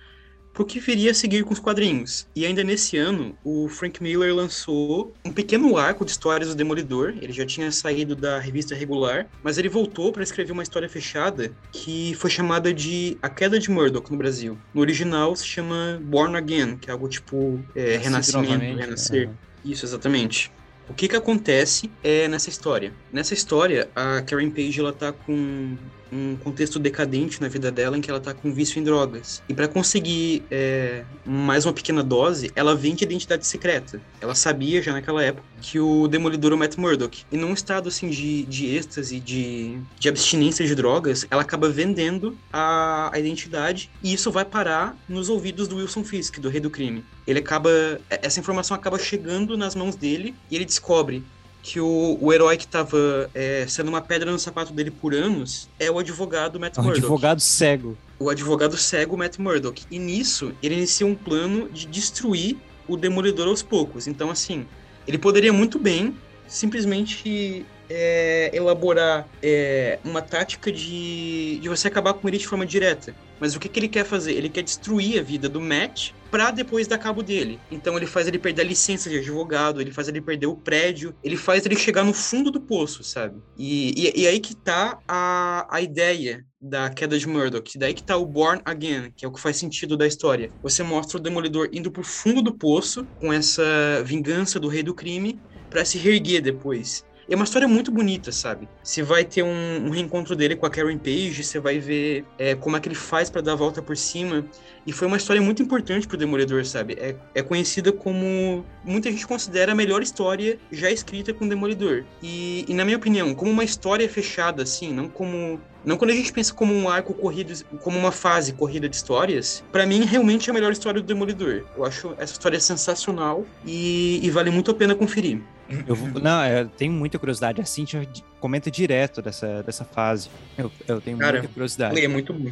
pro 0.53 0.65
que 0.65 0.79
viria 0.79 1.11
a 1.11 1.13
seguir 1.13 1.43
com 1.43 1.53
os 1.53 1.59
quadrinhos. 1.59 2.27
E 2.35 2.45
ainda 2.45 2.63
nesse 2.63 2.97
ano, 2.97 3.37
o 3.43 3.67
Frank 3.69 4.01
Miller 4.01 4.33
lançou 4.35 5.13
um 5.23 5.31
pequeno 5.31 5.77
arco 5.77 6.05
de 6.05 6.11
histórias 6.11 6.49
do 6.49 6.55
Demolidor. 6.55 7.13
Ele 7.21 7.31
já 7.31 7.45
tinha 7.45 7.71
saído 7.71 8.15
da 8.15 8.39
revista 8.39 8.75
regular, 8.75 9.27
mas 9.43 9.57
ele 9.57 9.69
voltou 9.69 10.11
para 10.11 10.23
escrever 10.23 10.51
uma 10.51 10.63
história 10.63 10.89
fechada 10.89 11.51
que 11.71 12.13
foi 12.15 12.29
chamada 12.29 12.73
de 12.73 13.17
A 13.21 13.29
Queda 13.29 13.59
de 13.59 13.69
Murdoch 13.69 14.11
no 14.11 14.17
Brasil. 14.17 14.57
No 14.73 14.81
original 14.81 15.35
se 15.35 15.45
chama 15.45 15.99
Born 16.03 16.35
Again, 16.35 16.77
que 16.77 16.89
é 16.89 16.93
algo 16.93 17.07
tipo 17.07 17.59
é, 17.75 17.97
renascimento, 17.97 18.63
renascer. 18.79 19.29
É. 19.29 19.51
Isso, 19.63 19.85
exatamente. 19.85 20.51
O 20.89 20.93
que 20.93 21.07
que 21.07 21.15
acontece 21.15 21.89
é 22.03 22.27
nessa 22.27 22.49
história? 22.49 22.91
Nessa 23.13 23.33
história, 23.33 23.89
a 23.95 24.21
Karen 24.21 24.49
Page 24.49 24.79
ela 24.79 24.91
tá 24.91 25.13
com 25.13 25.77
um 26.11 26.35
contexto 26.35 26.77
decadente 26.77 27.41
na 27.41 27.47
vida 27.47 27.71
dela 27.71 27.97
em 27.97 28.01
que 28.01 28.09
ela 28.09 28.19
tá 28.19 28.33
com 28.33 28.53
vício 28.53 28.79
em 28.79 28.83
drogas. 28.83 29.41
E 29.47 29.53
para 29.53 29.67
conseguir 29.67 30.43
é, 30.51 31.03
mais 31.25 31.65
uma 31.65 31.73
pequena 31.73 32.03
dose, 32.03 32.51
ela 32.55 32.75
vende 32.75 33.03
identidade 33.03 33.45
secreta. 33.45 34.01
Ela 34.19 34.35
sabia 34.35 34.81
já 34.81 34.91
naquela 34.91 35.23
época 35.23 35.45
que 35.61 35.79
o 35.79 36.07
Demolidor 36.07 36.51
é 36.51 36.55
o 36.55 36.57
Matt 36.57 36.77
Murdock. 36.77 37.23
E 37.31 37.37
num 37.37 37.53
estado 37.53 37.87
assim 37.87 38.09
de, 38.09 38.43
de 38.43 38.75
êxtase, 38.75 39.19
de, 39.19 39.77
de 39.99 40.09
abstinência 40.09 40.65
de 40.65 40.75
drogas, 40.75 41.25
ela 41.29 41.41
acaba 41.41 41.69
vendendo 41.69 42.37
a, 42.51 43.09
a 43.13 43.19
identidade 43.19 43.89
e 44.03 44.13
isso 44.13 44.31
vai 44.31 44.43
parar 44.43 44.97
nos 45.07 45.29
ouvidos 45.29 45.67
do 45.67 45.77
Wilson 45.77 46.03
Fisk, 46.03 46.39
do 46.39 46.49
rei 46.49 46.59
do 46.59 46.69
crime. 46.69 47.05
Ele 47.25 47.39
acaba. 47.39 47.69
Essa 48.09 48.39
informação 48.39 48.75
acaba 48.75 48.97
chegando 48.97 49.57
nas 49.57 49.75
mãos 49.75 49.95
dele 49.95 50.35
e 50.49 50.55
ele 50.55 50.65
descobre 50.65 51.23
que 51.63 51.79
o, 51.79 52.17
o 52.19 52.33
herói 52.33 52.57
que 52.57 52.65
estava 52.65 53.29
é, 53.33 53.65
sendo 53.67 53.89
uma 53.89 54.01
pedra 54.01 54.31
no 54.31 54.39
sapato 54.39 54.73
dele 54.73 54.91
por 54.91 55.13
anos 55.13 55.69
é 55.79 55.91
o 55.91 55.99
advogado 55.99 56.59
Matt 56.59 56.77
o 56.77 56.81
Murdock. 56.81 57.01
O 57.01 57.05
advogado 57.05 57.39
cego. 57.39 57.97
O 58.19 58.29
advogado 58.29 58.77
cego 58.77 59.17
Matt 59.17 59.37
Murdock. 59.37 59.83
E 59.89 59.99
nisso, 59.99 60.53
ele 60.61 60.75
inicia 60.75 61.05
um 61.05 61.15
plano 61.15 61.69
de 61.69 61.85
destruir 61.85 62.57
o 62.87 62.97
Demolidor 62.97 63.47
aos 63.47 63.61
poucos. 63.61 64.07
Então, 64.07 64.29
assim, 64.29 64.65
ele 65.07 65.17
poderia 65.17 65.53
muito 65.53 65.77
bem 65.77 66.15
simplesmente 66.47 67.65
é, 67.89 68.49
elaborar 68.53 69.27
é, 69.41 69.99
uma 70.03 70.21
tática 70.21 70.71
de, 70.71 71.59
de 71.59 71.69
você 71.69 71.87
acabar 71.87 72.13
com 72.13 72.27
ele 72.27 72.37
de 72.37 72.47
forma 72.47 72.65
direta. 72.65 73.15
Mas 73.39 73.55
o 73.55 73.59
que, 73.59 73.69
que 73.69 73.79
ele 73.79 73.87
quer 73.87 74.05
fazer? 74.05 74.33
Ele 74.33 74.49
quer 74.49 74.63
destruir 74.63 75.19
a 75.19 75.23
vida 75.23 75.47
do 75.47 75.61
Matt 75.61 76.11
para 76.31 76.49
depois 76.49 76.87
dar 76.87 76.97
cabo 76.97 77.21
dele. 77.21 77.59
Então 77.69 77.97
ele 77.97 78.07
faz 78.07 78.27
ele 78.27 78.39
perder 78.39 78.61
a 78.61 78.65
licença 78.65 79.09
de 79.09 79.17
advogado, 79.17 79.81
ele 79.81 79.91
faz 79.91 80.07
ele 80.07 80.21
perder 80.21 80.47
o 80.47 80.55
prédio, 80.55 81.13
ele 81.21 81.35
faz 81.35 81.65
ele 81.65 81.75
chegar 81.75 82.05
no 82.05 82.13
fundo 82.13 82.49
do 82.49 82.61
poço, 82.61 83.03
sabe? 83.03 83.41
E, 83.57 84.07
e, 84.07 84.21
e 84.21 84.27
aí 84.27 84.39
que 84.39 84.55
tá 84.55 84.97
a, 85.07 85.67
a 85.69 85.81
ideia 85.81 86.45
da 86.59 86.89
queda 86.89 87.17
de 87.17 87.27
Murdoch. 87.27 87.77
Daí 87.77 87.93
que 87.93 88.03
tá 88.03 88.15
o 88.15 88.25
Born 88.25 88.61
Again, 88.63 89.11
que 89.15 89.25
é 89.25 89.27
o 89.27 89.31
que 89.31 89.41
faz 89.41 89.57
sentido 89.57 89.97
da 89.97 90.07
história. 90.07 90.49
Você 90.63 90.83
mostra 90.83 91.17
o 91.17 91.21
Demolidor 91.21 91.69
indo 91.73 91.91
pro 91.91 92.03
fundo 92.03 92.41
do 92.41 92.53
poço 92.53 93.05
com 93.19 93.33
essa 93.33 93.63
vingança 94.05 94.59
do 94.59 94.67
rei 94.67 94.83
do 94.83 94.93
crime 94.93 95.39
para 95.69 95.83
se 95.83 95.97
reerguer 95.97 96.41
depois. 96.41 97.03
É 97.31 97.35
uma 97.35 97.45
história 97.45 97.65
muito 97.65 97.91
bonita, 97.91 98.29
sabe? 98.29 98.67
Você 98.83 99.01
vai 99.01 99.23
ter 99.23 99.41
um, 99.41 99.85
um 99.85 99.89
reencontro 99.89 100.35
dele 100.35 100.53
com 100.53 100.65
a 100.65 100.69
Karen 100.69 100.97
Page, 100.97 101.41
você 101.41 101.61
vai 101.61 101.79
ver 101.79 102.25
é, 102.37 102.55
como 102.55 102.75
é 102.75 102.79
que 102.81 102.89
ele 102.89 102.95
faz 102.95 103.29
para 103.29 103.39
dar 103.39 103.53
a 103.53 103.55
volta 103.55 103.81
por 103.81 103.95
cima. 103.95 104.45
E 104.85 104.91
foi 104.91 105.07
uma 105.07 105.15
história 105.15 105.41
muito 105.41 105.63
importante 105.63 106.05
pro 106.05 106.17
Demolidor, 106.17 106.65
sabe? 106.65 106.97
É, 106.99 107.15
é 107.33 107.41
conhecida 107.41 107.89
como. 107.93 108.65
Muita 108.83 109.09
gente 109.09 109.25
considera 109.25 109.71
a 109.71 109.75
melhor 109.75 110.03
história 110.03 110.59
já 110.69 110.91
escrita 110.91 111.33
com 111.33 111.45
o 111.45 111.47
Demolidor. 111.47 112.03
E, 112.21 112.65
e, 112.67 112.73
na 112.73 112.83
minha 112.83 112.97
opinião, 112.97 113.33
como 113.33 113.49
uma 113.49 113.63
história 113.63 114.09
fechada, 114.09 114.63
assim, 114.63 114.91
não 114.91 115.07
como 115.07 115.57
não 115.85 115.95
quando 115.95 116.11
a 116.11 116.13
gente 116.13 116.33
pensa 116.33 116.53
como 116.53 116.73
um 116.73 116.89
arco 116.89 117.13
corrido, 117.13 117.53
como 117.79 117.97
uma 117.97 118.11
fase 118.11 118.51
corrida 118.53 118.89
de 118.89 118.95
histórias, 118.95 119.63
para 119.71 119.85
mim 119.85 120.03
realmente 120.03 120.49
é 120.49 120.51
a 120.51 120.53
melhor 120.53 120.73
história 120.73 120.99
do 120.99 121.07
Demolidor. 121.07 121.63
Eu 121.77 121.85
acho 121.85 122.13
essa 122.17 122.33
história 122.33 122.59
sensacional 122.59 123.45
e, 123.65 124.19
e 124.21 124.29
vale 124.29 124.51
muito 124.51 124.69
a 124.69 124.73
pena 124.73 124.93
conferir. 124.93 125.41
Eu 125.87 125.95
não, 126.21 126.45
eu 126.45 126.67
tenho 126.67 126.91
muita 126.91 127.17
curiosidade. 127.17 127.61
A 127.61 127.65
Cintia 127.65 128.07
comenta 128.39 128.69
direto 128.69 129.21
dessa, 129.21 129.63
dessa 129.63 129.85
fase. 129.85 130.29
Eu, 130.57 130.71
eu 130.87 131.01
tenho 131.01 131.17
Cara, 131.17 131.39
muita 131.39 131.53
curiosidade. 131.53 131.99
É 131.99 132.07
muito 132.07 132.33
bom. 132.33 132.51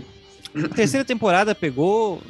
A 0.55 0.69
terceira 0.69 1.05
temporada 1.05 1.53
pegou 1.53 2.21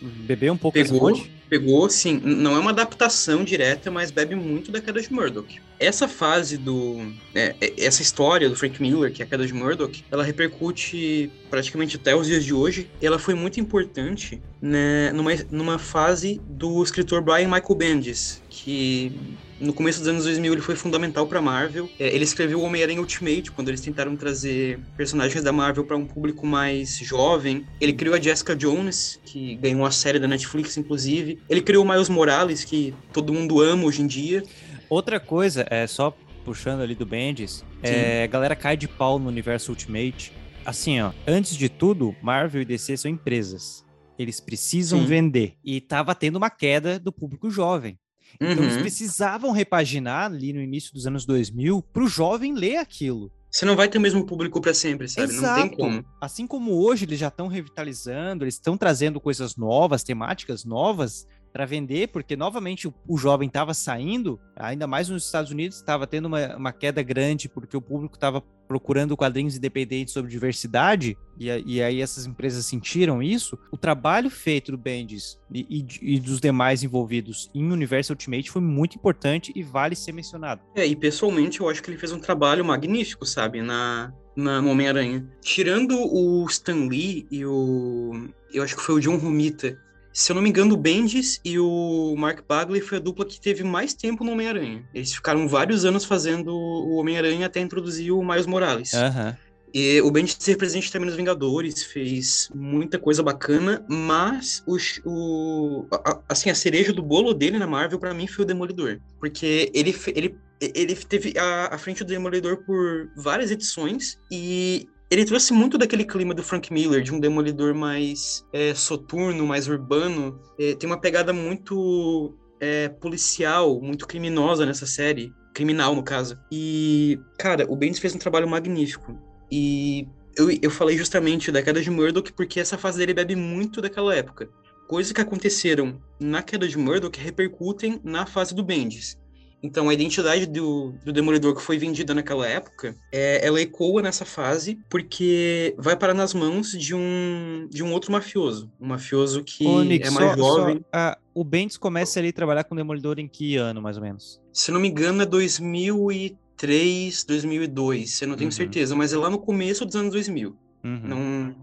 bebeu 0.00 0.52
um 0.52 0.56
pouco 0.56 0.74
pegou, 0.74 1.12
Pegou, 1.48 1.88
sim. 1.88 2.20
Não 2.22 2.54
é 2.54 2.58
uma 2.58 2.70
adaptação 2.70 3.42
direta, 3.42 3.90
mas 3.90 4.10
bebe 4.10 4.34
muito 4.34 4.70
da 4.70 4.80
queda 4.82 5.00
de 5.00 5.10
Murdoch. 5.10 5.60
Essa 5.80 6.06
fase 6.06 6.58
do... 6.58 7.00
É, 7.34 7.54
é, 7.58 7.72
essa 7.78 8.02
história 8.02 8.50
do 8.50 8.54
Frank 8.54 8.80
Miller, 8.82 9.10
que 9.10 9.22
é 9.22 9.24
a 9.24 9.28
queda 9.28 9.46
de 9.46 9.54
Murdoch, 9.54 10.04
ela 10.10 10.22
repercute 10.22 11.30
praticamente 11.48 11.96
até 11.96 12.14
os 12.14 12.26
dias 12.26 12.44
de 12.44 12.52
hoje. 12.52 12.90
ela 13.00 13.18
foi 13.18 13.34
muito 13.34 13.58
importante 13.58 14.42
né, 14.60 15.10
numa, 15.12 15.30
numa 15.50 15.78
fase 15.78 16.38
do 16.46 16.82
escritor 16.82 17.22
Brian 17.22 17.48
Michael 17.48 17.74
Bendis, 17.74 18.42
que 18.64 19.12
no 19.60 19.72
começo 19.72 19.98
dos 19.98 20.08
anos 20.08 20.24
2000 20.24 20.52
ele 20.52 20.62
foi 20.62 20.76
fundamental 20.76 21.26
para 21.26 21.40
Marvel. 21.40 21.88
É, 21.98 22.08
ele 22.14 22.24
escreveu 22.24 22.60
o 22.60 22.62
Homem-Aranha 22.62 23.00
Ultimate 23.00 23.50
quando 23.50 23.68
eles 23.68 23.80
tentaram 23.80 24.16
trazer 24.16 24.78
personagens 24.96 25.42
da 25.42 25.52
Marvel 25.52 25.84
para 25.84 25.96
um 25.96 26.06
público 26.06 26.46
mais 26.46 26.98
jovem. 26.98 27.66
Ele 27.80 27.92
criou 27.92 28.14
a 28.14 28.20
Jessica 28.20 28.54
Jones, 28.54 29.20
que 29.24 29.56
ganhou 29.56 29.84
a 29.84 29.90
série 29.90 30.18
da 30.18 30.28
Netflix 30.28 30.76
inclusive. 30.76 31.38
Ele 31.48 31.60
criou 31.60 31.84
o 31.84 31.88
Miles 31.88 32.08
Morales, 32.08 32.64
que 32.64 32.94
todo 33.12 33.32
mundo 33.32 33.60
ama 33.60 33.84
hoje 33.84 34.02
em 34.02 34.06
dia. 34.06 34.42
Outra 34.88 35.20
coisa, 35.20 35.66
é 35.70 35.86
só 35.86 36.16
puxando 36.44 36.80
ali 36.80 36.94
do 36.94 37.04
Bendis, 37.04 37.62
é, 37.82 38.24
a 38.24 38.26
galera 38.26 38.56
cai 38.56 38.76
de 38.76 38.88
pau 38.88 39.18
no 39.18 39.28
universo 39.28 39.70
Ultimate. 39.70 40.32
Assim, 40.64 41.00
ó, 41.00 41.12
antes 41.26 41.54
de 41.54 41.68
tudo, 41.68 42.16
Marvel 42.22 42.62
e 42.62 42.64
DC 42.64 42.96
são 42.96 43.10
empresas. 43.10 43.84
Eles 44.18 44.40
precisam 44.40 45.00
Sim. 45.00 45.06
vender. 45.06 45.54
E 45.62 45.80
tava 45.80 46.14
tendo 46.14 46.36
uma 46.36 46.50
queda 46.50 46.98
do 46.98 47.12
público 47.12 47.50
jovem. 47.50 47.98
Então 48.34 48.58
uhum. 48.58 48.64
eles 48.64 48.76
precisavam 48.76 49.50
repaginar 49.50 50.26
ali 50.26 50.52
no 50.52 50.60
início 50.60 50.92
dos 50.92 51.06
anos 51.06 51.24
2000 51.24 51.82
para 51.92 52.04
o 52.04 52.08
jovem 52.08 52.54
ler 52.54 52.76
aquilo. 52.76 53.32
Você 53.50 53.64
não 53.64 53.74
vai 53.74 53.88
ter 53.88 53.98
o 53.98 54.00
mesmo 54.00 54.26
público 54.26 54.60
para 54.60 54.74
sempre, 54.74 55.08
sabe? 55.08 55.32
Exato. 55.32 55.60
Não 55.60 55.68
tem 55.68 55.76
como. 55.76 56.04
Assim 56.20 56.46
como 56.46 56.72
hoje 56.72 57.06
eles 57.06 57.18
já 57.18 57.28
estão 57.28 57.48
revitalizando, 57.48 58.44
eles 58.44 58.54
estão 58.54 58.76
trazendo 58.76 59.20
coisas 59.20 59.56
novas, 59.56 60.04
temáticas 60.04 60.64
novas 60.64 61.26
para 61.52 61.64
vender, 61.64 62.08
porque 62.08 62.36
novamente 62.36 62.86
o, 62.86 62.94
o 63.06 63.16
jovem 63.16 63.48
estava 63.48 63.74
saindo, 63.74 64.38
ainda 64.56 64.86
mais 64.86 65.08
nos 65.08 65.24
Estados 65.24 65.50
Unidos, 65.50 65.76
estava 65.76 66.06
tendo 66.06 66.26
uma, 66.26 66.56
uma 66.56 66.72
queda 66.72 67.02
grande, 67.02 67.48
porque 67.48 67.76
o 67.76 67.80
público 67.80 68.14
estava 68.14 68.42
procurando 68.68 69.16
quadrinhos 69.16 69.56
independentes 69.56 70.12
sobre 70.12 70.30
diversidade, 70.30 71.16
e, 71.38 71.48
e, 71.66 71.82
aí 71.82 72.02
essas 72.02 72.26
empresas 72.26 72.66
sentiram 72.66 73.22
isso. 73.22 73.58
O 73.72 73.76
trabalho 73.76 74.28
feito 74.28 74.72
do 74.72 74.78
Bendis 74.78 75.38
e, 75.52 75.66
e, 75.70 76.14
e, 76.16 76.20
dos 76.20 76.40
demais 76.40 76.82
envolvidos 76.82 77.50
em 77.54 77.72
Universo 77.72 78.12
Ultimate 78.12 78.50
foi 78.50 78.60
muito 78.60 78.96
importante 78.96 79.52
e 79.54 79.62
vale 79.62 79.96
ser 79.96 80.12
mencionado. 80.12 80.60
É, 80.74 80.86
e 80.86 80.94
pessoalmente 80.94 81.60
eu 81.60 81.68
acho 81.68 81.82
que 81.82 81.90
ele 81.90 81.98
fez 81.98 82.12
um 82.12 82.18
trabalho 82.18 82.64
magnífico, 82.64 83.24
sabe, 83.24 83.62
na, 83.62 84.12
na, 84.36 84.60
Homem-Aranha. 84.60 85.26
Tirando 85.40 85.96
o 85.96 86.44
Stan 86.46 86.86
Lee 86.88 87.26
e 87.30 87.46
o. 87.46 88.28
Eu 88.52 88.62
acho 88.62 88.76
que 88.76 88.82
foi 88.82 88.96
o 88.96 89.00
John 89.00 89.16
Romita 89.16 89.78
se 90.18 90.32
eu 90.32 90.34
não 90.34 90.42
me 90.42 90.48
engano, 90.48 90.74
o 90.74 90.76
Bendis 90.76 91.40
e 91.44 91.60
o 91.60 92.16
Mark 92.18 92.40
Bagley 92.46 92.80
foi 92.80 92.98
a 92.98 93.00
dupla 93.00 93.24
que 93.24 93.40
teve 93.40 93.62
mais 93.62 93.94
tempo 93.94 94.24
no 94.24 94.32
Homem-Aranha. 94.32 94.84
Eles 94.92 95.14
ficaram 95.14 95.46
vários 95.46 95.84
anos 95.84 96.04
fazendo 96.04 96.52
o 96.52 96.96
Homem-Aranha 96.96 97.46
até 97.46 97.60
introduzir 97.60 98.10
o 98.10 98.20
Miles 98.20 98.44
Morales. 98.44 98.94
Uhum. 98.94 99.36
E 99.72 100.00
o 100.00 100.10
Bendis 100.10 100.36
ser 100.36 100.56
presente 100.56 100.90
também 100.90 101.06
nos 101.06 101.16
Vingadores, 101.16 101.84
fez 101.84 102.50
muita 102.52 102.98
coisa 102.98 103.22
bacana, 103.22 103.84
mas 103.88 104.60
o, 104.66 104.76
o 105.04 105.86
a, 105.92 106.20
assim, 106.28 106.50
a 106.50 106.54
cereja 106.54 106.92
do 106.92 107.02
bolo 107.02 107.32
dele 107.32 107.56
na 107.56 107.66
Marvel 107.68 108.00
para 108.00 108.12
mim 108.12 108.26
foi 108.26 108.44
o 108.44 108.48
Demolidor, 108.48 108.98
porque 109.20 109.70
ele, 109.72 109.94
ele 110.16 110.36
ele 110.60 110.96
teve 110.96 111.34
à 111.38 111.78
frente 111.78 112.02
do 112.02 112.08
Demolidor 112.08 112.64
por 112.64 113.08
várias 113.14 113.52
edições 113.52 114.18
e 114.28 114.88
ele 115.10 115.24
trouxe 115.24 115.52
muito 115.52 115.78
daquele 115.78 116.04
clima 116.04 116.34
do 116.34 116.42
Frank 116.42 116.72
Miller, 116.72 117.02
de 117.02 117.14
um 117.14 117.20
demolidor 117.20 117.74
mais 117.74 118.44
é, 118.52 118.74
soturno, 118.74 119.46
mais 119.46 119.66
urbano. 119.66 120.38
É, 120.58 120.74
tem 120.74 120.88
uma 120.88 121.00
pegada 121.00 121.32
muito 121.32 122.34
é, 122.60 122.88
policial, 122.88 123.80
muito 123.80 124.06
criminosa 124.06 124.66
nessa 124.66 124.86
série. 124.86 125.32
Criminal, 125.54 125.94
no 125.94 126.02
caso. 126.02 126.38
E, 126.52 127.18
cara, 127.38 127.66
o 127.68 127.74
Bendis 127.74 127.98
fez 127.98 128.14
um 128.14 128.18
trabalho 128.18 128.48
magnífico. 128.48 129.18
E 129.50 130.06
eu, 130.36 130.50
eu 130.62 130.70
falei 130.70 130.96
justamente 130.96 131.50
da 131.50 131.62
queda 131.62 131.80
de 131.80 131.90
Murdoch 131.90 132.32
porque 132.34 132.60
essa 132.60 132.78
fase 132.78 132.98
dele 132.98 133.14
bebe 133.14 133.34
muito 133.34 133.80
daquela 133.80 134.14
época. 134.14 134.48
Coisas 134.86 135.12
que 135.12 135.20
aconteceram 135.20 136.00
na 136.20 136.42
queda 136.42 136.68
de 136.68 136.78
Murdoch 136.78 137.18
repercutem 137.18 138.00
na 138.04 138.24
fase 138.24 138.54
do 138.54 138.62
Bendis. 138.62 139.18
Então, 139.62 139.88
a 139.88 139.94
identidade 139.94 140.46
do, 140.46 140.94
do 141.04 141.12
Demolidor 141.12 141.54
que 141.54 141.62
foi 141.62 141.78
vendida 141.78 142.14
naquela 142.14 142.46
época, 142.46 142.94
é, 143.10 143.44
ela 143.44 143.60
ecoa 143.60 144.00
nessa 144.00 144.24
fase 144.24 144.78
porque 144.88 145.74
vai 145.76 145.96
parar 145.96 146.14
nas 146.14 146.32
mãos 146.32 146.70
de 146.70 146.94
um, 146.94 147.66
de 147.68 147.82
um 147.82 147.92
outro 147.92 148.12
mafioso. 148.12 148.70
Um 148.80 148.86
mafioso 148.86 149.42
que 149.42 149.66
Ô, 149.66 149.82
Nick, 149.82 150.06
é 150.06 150.10
mais 150.10 150.30
só, 150.30 150.36
jovem. 150.36 150.84
Só, 150.94 151.10
uh, 151.10 151.16
o 151.34 151.42
Bendis 151.42 151.76
começa 151.76 152.20
ali 152.20 152.28
a 152.28 152.32
trabalhar 152.32 152.64
com 152.64 152.74
o 152.74 152.78
Demolidor 152.78 153.18
em 153.18 153.26
que 153.26 153.56
ano, 153.56 153.82
mais 153.82 153.96
ou 153.96 154.02
menos? 154.02 154.40
Se 154.52 154.70
não 154.70 154.80
me 154.80 154.88
engano, 154.88 155.22
é 155.22 155.26
2003, 155.26 157.24
2002. 157.24 158.22
Eu 158.22 158.28
não 158.28 158.36
tenho 158.36 158.48
uhum. 158.48 158.52
certeza, 158.52 158.94
mas 158.94 159.12
é 159.12 159.16
lá 159.16 159.28
no 159.28 159.38
começo 159.38 159.84
dos 159.84 159.96
anos 159.96 160.12
2000. 160.12 160.56
Uhum. 160.84 161.00
Não, 161.02 161.56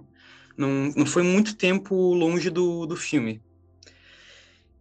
não, 0.58 0.94
não 0.98 1.06
foi 1.06 1.24
muito 1.24 1.56
tempo 1.56 1.96
longe 2.14 2.50
do, 2.50 2.86
do 2.86 2.98
filme. 2.98 3.42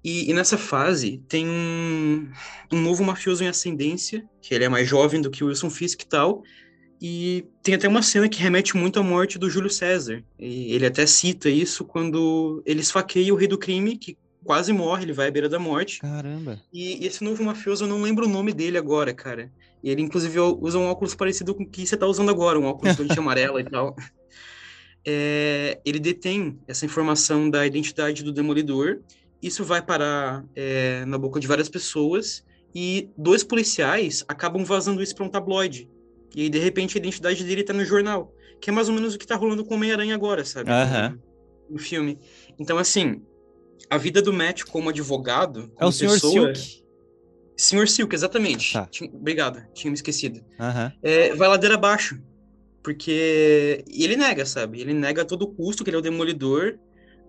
E, 0.04 0.30
e, 0.30 0.34
nessa 0.34 0.58
fase 0.58 1.22
tem 1.26 1.48
um, 1.48 2.28
um, 2.70 2.80
novo 2.80 3.02
mafioso 3.02 3.42
em 3.42 3.48
ascendência, 3.48 4.22
que 4.42 4.54
ele 4.54 4.64
é 4.64 4.68
mais 4.68 4.86
jovem 4.86 5.22
do 5.22 5.30
que 5.30 5.42
o 5.42 5.46
Wilson 5.46 5.70
Fisk 5.70 6.02
e 6.02 6.06
tal, 6.06 6.42
e 7.00 7.46
tem 7.62 7.74
até 7.74 7.88
uma 7.88 8.02
cena 8.02 8.28
que 8.28 8.38
remete 8.38 8.76
muito 8.76 9.00
à 9.00 9.02
morte 9.02 9.38
do 9.38 9.48
Júlio 9.48 9.70
César. 9.70 10.22
E 10.38 10.74
ele 10.74 10.84
até 10.84 11.06
cita 11.06 11.48
isso 11.48 11.84
quando 11.86 12.62
ele 12.66 12.80
esfaqueia 12.80 13.32
o 13.32 13.36
rei 13.36 13.48
do 13.48 13.56
crime, 13.56 13.96
que 13.96 14.18
quase 14.44 14.74
morre, 14.74 15.04
ele 15.04 15.12
vai 15.14 15.28
à 15.28 15.30
beira 15.30 15.48
da 15.48 15.58
morte. 15.58 16.00
Caramba. 16.00 16.60
E, 16.70 17.02
e 17.02 17.06
esse 17.06 17.24
novo 17.24 17.42
mafioso, 17.42 17.84
eu 17.84 17.88
não 17.88 18.02
lembro 18.02 18.26
o 18.26 18.30
nome 18.30 18.52
dele 18.52 18.76
agora, 18.76 19.14
cara. 19.14 19.50
E 19.82 19.90
ele, 19.90 20.02
inclusive, 20.02 20.38
usa 20.38 20.78
um 20.78 20.86
óculos 20.86 21.14
parecido 21.14 21.54
com 21.54 21.62
o 21.62 21.66
que 21.66 21.86
você 21.86 21.96
tá 21.96 22.06
usando 22.06 22.30
agora, 22.30 22.58
um 22.58 22.64
óculos 22.64 22.94
de 22.96 23.02
amarela 23.18 23.60
e 23.60 23.64
tal. 23.64 23.96
É, 25.06 25.80
ele 25.84 25.98
detém 25.98 26.58
essa 26.66 26.84
informação 26.86 27.48
da 27.48 27.66
identidade 27.66 28.22
do 28.22 28.32
Demolidor 28.32 29.00
isso 29.42 29.64
vai 29.64 29.82
parar 29.82 30.44
é, 30.54 31.04
na 31.04 31.18
boca 31.18 31.38
de 31.38 31.46
várias 31.46 31.68
pessoas 31.68 32.44
e 32.74 33.10
dois 33.16 33.44
policiais 33.44 34.24
acabam 34.26 34.64
vazando 34.64 35.02
isso 35.02 35.14
para 35.14 35.24
um 35.24 35.28
tabloide. 35.28 35.88
E 36.34 36.42
aí, 36.42 36.50
de 36.50 36.58
repente, 36.58 36.96
a 36.96 37.00
identidade 37.00 37.44
dele 37.44 37.62
tá 37.62 37.72
no 37.72 37.84
jornal. 37.84 38.34
Que 38.60 38.70
é 38.70 38.72
mais 38.72 38.88
ou 38.88 38.94
menos 38.94 39.14
o 39.14 39.18
que 39.18 39.26
tá 39.26 39.36
rolando 39.36 39.64
com 39.64 39.74
o 39.74 39.76
Homem-Aranha 39.76 40.14
agora, 40.14 40.44
sabe? 40.44 40.70
Uhum. 40.70 41.18
No, 41.70 41.78
filme. 41.78 42.18
Então, 42.58 42.76
assim, 42.78 43.22
a 43.88 43.96
vida 43.96 44.20
do 44.20 44.32
Matt 44.32 44.64
como 44.64 44.88
advogado. 44.88 45.70
Como 45.74 45.78
é 45.78 45.84
o 45.86 45.92
Sr. 45.92 46.18
Silk. 46.18 46.84
Sr. 47.56 47.88
Silk, 47.88 48.14
exatamente. 48.14 48.72
Tá. 48.72 48.86
Tinha... 48.86 49.10
Obrigado, 49.10 49.64
tinha 49.72 49.90
me 49.90 49.94
esquecido. 49.94 50.40
Uhum. 50.58 50.92
É, 51.02 51.34
vai 51.34 51.48
ladeira 51.48 51.76
abaixo. 51.76 52.20
Porque 52.82 53.84
e 53.88 54.04
ele 54.04 54.16
nega, 54.16 54.44
sabe? 54.44 54.80
Ele 54.80 54.92
nega 54.92 55.22
a 55.22 55.24
todo 55.24 55.46
custo 55.46 55.84
que 55.84 55.90
ele 55.90 55.96
é 55.96 56.00
o 56.00 56.02
demolidor 56.02 56.78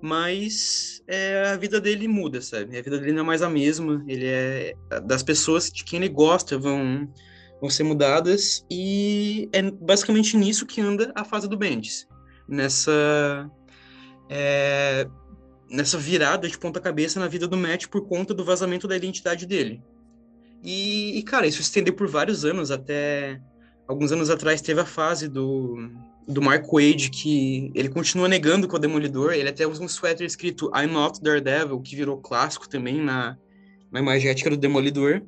mas 0.06 1.02
é, 1.07 1.45
a 1.48 1.57
vida 1.57 1.82
dele 1.82 2.07
muda, 2.07 2.40
sabe? 2.40 2.77
A 2.77 2.82
vida 2.82 2.99
dele 2.99 3.11
não 3.11 3.23
é 3.23 3.26
mais 3.26 3.41
a 3.41 3.49
mesma. 3.49 4.06
Ele 4.07 4.27
é 4.27 4.76
das 5.03 5.23
pessoas 5.23 5.72
de 5.72 5.84
quem 5.84 5.98
ele 5.98 6.10
gosta 6.10 6.60
vão 6.60 7.11
vão 7.60 7.69
ser 7.69 7.84
mudadas 7.84 8.64
e 8.69 9.49
é 9.52 9.64
basicamente 9.64 10.38
nisso 10.38 10.65
que 10.68 10.80
anda 10.80 11.11
a 11.15 11.23
fase 11.23 11.49
do 11.49 11.57
Bendis, 11.57 12.07
nessa 12.48 13.49
é, 14.30 15.07
nessa 15.72 15.98
virada 15.98 16.48
de 16.48 16.57
ponta 16.57 16.80
cabeça 16.80 17.19
na 17.19 17.27
vida 17.27 17.48
do 17.48 17.57
Matt 17.57 17.88
por 17.88 18.07
conta 18.07 18.32
do 18.32 18.45
vazamento 18.45 18.88
da 18.88 18.95
identidade 18.95 19.48
dele. 19.48 19.82
E, 20.64 21.18
e 21.18 21.23
cara, 21.23 21.48
isso 21.48 21.57
se 21.57 21.64
estendeu 21.64 21.95
por 21.95 22.07
vários 22.07 22.45
anos 22.45 22.69
até 22.69 23.41
alguns 23.88 24.12
anos 24.12 24.30
atrás 24.30 24.62
teve 24.62 24.82
a 24.82 24.86
fase 24.86 25.28
do 25.28 25.90
do 26.28 26.41
Mark 26.41 26.66
Wade, 26.72 27.10
que 27.10 27.72
ele 27.76 27.90
continua 27.90 28.28
negando 28.28 28.68
é 28.68 28.76
o 28.76 28.80
Demolidor. 28.80 29.34
Ele 29.34 29.49
até 29.49 29.68
usa 29.68 29.84
um 29.84 29.88
suéter 29.88 30.26
escrito 30.26 30.72
I'm 30.76 30.91
not 30.91 31.22
Daredevil, 31.22 31.80
que 31.82 31.95
virou 31.95 32.18
clássico 32.18 32.68
também 32.68 32.99
na, 32.99 33.38
na 33.91 33.99
imagética 33.99 34.49
do 34.49 34.57
Demolidor. 34.57 35.22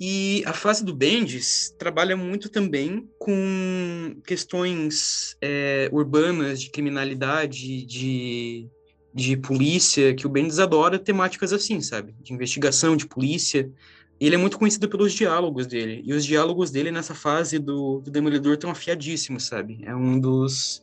E 0.00 0.42
a 0.46 0.52
fase 0.52 0.84
do 0.84 0.94
Bendis 0.94 1.74
trabalha 1.78 2.16
muito 2.16 2.48
também 2.48 3.08
com 3.18 4.16
questões 4.24 5.36
é, 5.40 5.88
urbanas, 5.92 6.60
de 6.60 6.70
criminalidade, 6.70 7.84
de, 7.84 8.68
de 9.12 9.36
polícia, 9.36 10.14
que 10.14 10.26
o 10.26 10.30
Bendis 10.30 10.60
adora 10.60 11.00
temáticas 11.00 11.52
assim, 11.52 11.80
sabe? 11.80 12.14
De 12.20 12.32
investigação, 12.32 12.96
de 12.96 13.06
polícia 13.06 13.68
ele 14.26 14.34
é 14.34 14.38
muito 14.38 14.58
conhecido 14.58 14.88
pelos 14.88 15.12
diálogos 15.12 15.66
dele. 15.66 16.02
E 16.04 16.12
os 16.12 16.24
diálogos 16.24 16.70
dele 16.70 16.90
nessa 16.90 17.14
fase 17.14 17.58
do, 17.58 18.00
do 18.00 18.10
Demolidor 18.10 18.54
estão 18.54 18.70
afiadíssimos, 18.70 19.46
sabe? 19.46 19.80
É 19.84 19.94
um 19.94 20.18
dos. 20.18 20.82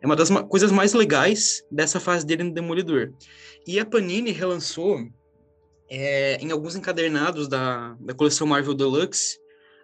É 0.00 0.06
uma 0.06 0.16
das 0.16 0.30
coisas 0.48 0.70
mais 0.70 0.92
legais 0.92 1.62
dessa 1.70 2.00
fase 2.00 2.26
dele 2.26 2.44
no 2.44 2.52
Demolidor. 2.52 3.12
E 3.66 3.78
a 3.78 3.86
Panini 3.86 4.32
relançou, 4.32 4.98
é, 5.88 6.36
em 6.42 6.50
alguns 6.50 6.76
encadernados 6.76 7.48
da, 7.48 7.96
da 8.00 8.14
coleção 8.14 8.46
Marvel 8.46 8.74
Deluxe, 8.74 9.38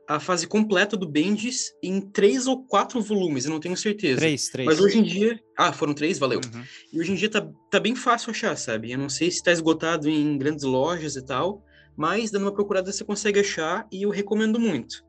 a 0.06 0.18
fase 0.18 0.46
completa 0.46 0.96
do 0.96 1.08
Bendis 1.08 1.72
em 1.82 2.00
três 2.00 2.46
ou 2.46 2.64
quatro 2.64 3.00
volumes, 3.00 3.44
eu 3.44 3.50
não 3.52 3.60
tenho 3.60 3.76
certeza. 3.76 4.18
Três, 4.18 4.48
três. 4.48 4.66
Mas 4.66 4.80
hoje 4.80 4.98
em 4.98 5.04
dia. 5.04 5.40
Ah, 5.56 5.72
foram 5.72 5.94
três? 5.94 6.18
Valeu. 6.18 6.40
Uhum. 6.44 6.64
E 6.92 7.00
hoje 7.00 7.12
em 7.12 7.14
dia 7.14 7.30
tá, 7.30 7.48
tá 7.70 7.78
bem 7.78 7.94
fácil 7.94 8.30
achar, 8.30 8.56
sabe? 8.56 8.90
Eu 8.90 8.98
não 8.98 9.08
sei 9.08 9.30
se 9.30 9.42
tá 9.42 9.52
esgotado 9.52 10.08
em 10.08 10.36
grandes 10.36 10.64
lojas 10.64 11.14
e 11.14 11.24
tal, 11.24 11.62
mas 11.96 12.30
dando 12.30 12.42
uma 12.42 12.54
procurada 12.54 12.92
você 12.92 13.04
consegue 13.04 13.40
achar 13.40 13.86
e 13.90 14.02
eu 14.02 14.10
recomendo 14.10 14.58
muito. 14.58 15.04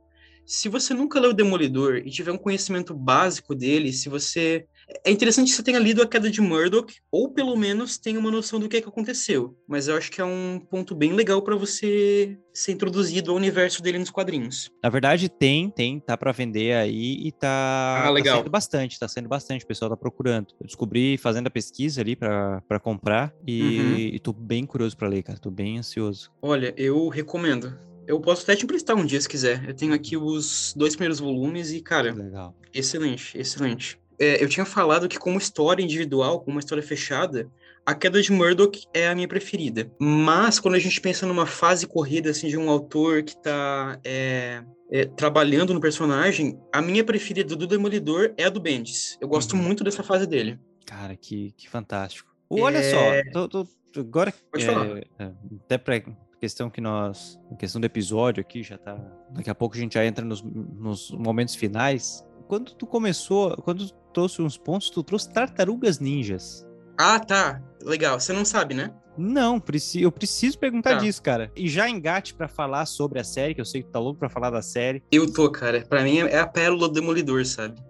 Se 0.46 0.68
você 0.68 0.94
nunca 0.94 1.20
leu 1.20 1.34
Demolidor 1.34 1.98
e 1.98 2.10
tiver 2.10 2.32
um 2.32 2.38
conhecimento 2.38 2.94
básico 2.94 3.56
dele, 3.56 3.94
se 3.94 4.10
você 4.10 4.66
é 5.04 5.12
interessante 5.12 5.50
que 5.50 5.56
você 5.56 5.64
tenha 5.64 5.80
lido 5.80 6.02
A 6.02 6.08
Queda 6.08 6.30
de 6.30 6.42
Murdoch, 6.42 6.94
ou 7.12 7.32
pelo 7.32 7.56
menos 7.56 7.98
tenha 7.98 8.20
uma 8.20 8.32
noção 8.32 8.60
do 8.60 8.68
que, 8.68 8.78
é 8.78 8.82
que 8.82 8.90
aconteceu. 8.90 9.56
Mas 9.68 9.88
eu 9.88 9.96
acho 9.96 10.12
que 10.12 10.22
é 10.22 10.26
um 10.26 10.60
ponto 10.60 10.94
bem 10.94 11.14
legal 11.14 11.42
para 11.42 11.56
você 11.56 12.38
ser 12.54 12.74
introduzido 12.74 13.32
ao 13.32 13.38
universo 13.38 13.82
dele 13.82 14.00
nos 14.00 14.10
quadrinhos. 14.10 14.70
Na 14.84 14.90
verdade, 14.90 15.30
tem, 15.30 15.70
tem, 15.70 16.00
tá 16.00 16.18
para 16.18 16.32
vender 16.32 16.74
aí 16.74 17.18
e 17.26 17.32
tá, 17.32 18.04
ah, 18.06 18.10
legal. 18.10 18.38
tá 18.38 18.42
sendo 18.42 18.52
bastante, 18.52 19.00
tá 19.00 19.08
sendo 19.08 19.30
bastante, 19.30 19.64
o 19.64 19.68
pessoal 19.68 19.90
tá 19.90 19.98
procurando. 19.98 20.48
Eu 20.60 20.66
descobri 20.66 21.18
fazendo 21.18 21.48
a 21.48 21.52
pesquisa 21.52 22.02
ali 22.02 22.16
para 22.16 22.80
comprar 22.82 23.34
e, 23.48 23.80
uhum. 23.80 23.98
e 23.98 24.20
tô 24.20 24.34
bem 24.34 24.66
curioso 24.66 24.98
para 24.98 25.08
ler, 25.08 25.24
cara, 25.24 25.40
tô 25.40 25.50
bem 25.50 25.78
ansioso. 25.78 26.32
Olha, 26.42 26.74
eu 26.78 27.08
recomendo. 27.08 27.78
Eu 28.08 28.20
posso 28.20 28.44
até 28.44 28.56
te 28.56 28.66
emprestar 28.66 28.98
um 28.98 29.06
dia 29.06 29.22
se 29.22 29.30
quiser. 29.30 29.64
Eu 29.70 29.74
tenho 29.74 29.94
aqui 29.94 30.18
os 30.18 30.74
dois 30.76 30.96
primeiros 30.96 31.20
volumes 31.20 31.72
e, 31.72 31.82
cara, 31.82 32.14
Legal. 32.14 32.54
excelente, 32.74 33.38
excelente 33.38 34.01
é, 34.22 34.44
eu 34.44 34.48
tinha 34.48 34.66
falado 34.66 35.10
que 35.10 35.18
como 35.18 35.40
história 35.40 35.84
individual, 35.84 36.40
como 36.40 36.52
uma 36.52 36.60
história 36.60 36.84
fechada, 36.84 37.50
a 37.84 37.96
Queda 37.96 38.22
de 38.22 38.32
Murdoch 38.32 38.88
é 38.94 39.08
a 39.08 39.16
minha 39.16 39.28
preferida. 39.28 39.92
Mas 40.00 40.60
quando 40.60 40.76
a 40.76 40.80
gente 40.80 41.02
pensa 41.02 41.26
numa 41.26 41.48
fase 41.48 41.88
corrida 41.88 42.30
assim 42.30 42.48
de 42.48 42.56
um 42.56 42.70
autor 42.70 43.24
que 43.24 43.32
está 43.32 44.00
é, 44.04 44.64
é, 44.92 45.06
trabalhando 45.06 45.74
no 45.74 45.82
personagem, 45.82 46.60
a 46.72 46.84
minha 46.84 47.04
preferida 47.04 47.56
do 47.56 47.66
Demolidor 47.66 48.32
é 48.38 48.44
a 48.44 48.50
do 48.50 48.62
Bendis. 48.62 49.18
Eu 49.20 49.28
gosto 49.28 49.56
uhum. 49.56 49.64
muito 49.64 49.84
dessa 49.84 50.04
fase 50.04 50.28
dele. 50.28 50.60
Cara, 50.86 51.16
que, 51.16 51.52
que 51.58 51.68
fantástico. 51.68 52.32
Olha 52.48 52.84
só, 52.84 52.98
é. 52.98 53.24
tô, 53.32 53.48
tô, 53.48 53.68
agora 53.98 54.32
é, 54.56 55.24
é, 55.24 55.32
até 55.64 55.78
para 55.80 56.04
questão 56.40 56.70
que 56.70 56.82
nós, 56.82 57.40
questão 57.58 57.82
do 57.82 57.86
episódio 57.86 58.42
aqui 58.42 58.62
já 58.62 58.78
tá, 58.78 58.96
daqui 59.32 59.50
a 59.50 59.56
pouco 59.56 59.76
a 59.76 59.80
gente 59.80 59.94
já 59.94 60.06
entra 60.06 60.24
nos, 60.24 60.44
nos 60.44 61.10
momentos 61.12 61.56
finais 61.56 62.24
quando 62.52 62.74
tu 62.74 62.86
começou, 62.86 63.56
quando 63.64 63.88
tu 63.88 63.94
trouxe 64.14 64.42
uns 64.42 64.58
pontos, 64.58 64.90
tu 64.90 65.02
trouxe 65.02 65.32
tartarugas 65.32 66.00
ninjas. 66.00 66.68
Ah, 66.98 67.18
tá. 67.18 67.62
Legal. 67.82 68.20
Você 68.20 68.34
não 68.34 68.44
sabe, 68.44 68.74
né? 68.74 68.94
Não, 69.18 69.64
eu 69.96 70.12
preciso 70.12 70.60
perguntar 70.60 70.96
tá. 70.96 70.98
disso, 70.98 71.22
cara. 71.22 71.50
E 71.56 71.70
já 71.70 71.88
engate 71.88 72.34
para 72.34 72.50
falar 72.50 72.86
sobre 72.88 73.22
a 73.22 73.24
série, 73.24 73.56
que 73.56 73.62
eu 73.62 73.66
sei 73.66 73.82
que 73.82 73.88
tu 73.88 73.94
tá 73.94 74.00
louco 74.00 74.20
pra 74.20 74.28
falar 74.28 74.50
da 74.50 74.62
série. 74.62 75.02
Eu 75.14 75.32
tô, 75.32 75.50
cara. 75.50 75.86
Para 75.88 76.04
mim 76.04 76.18
é 76.18 76.40
a 76.40 76.46
pérola 76.46 76.90
do 76.90 76.94
Demolidor, 76.94 77.46
sabe? 77.46 77.82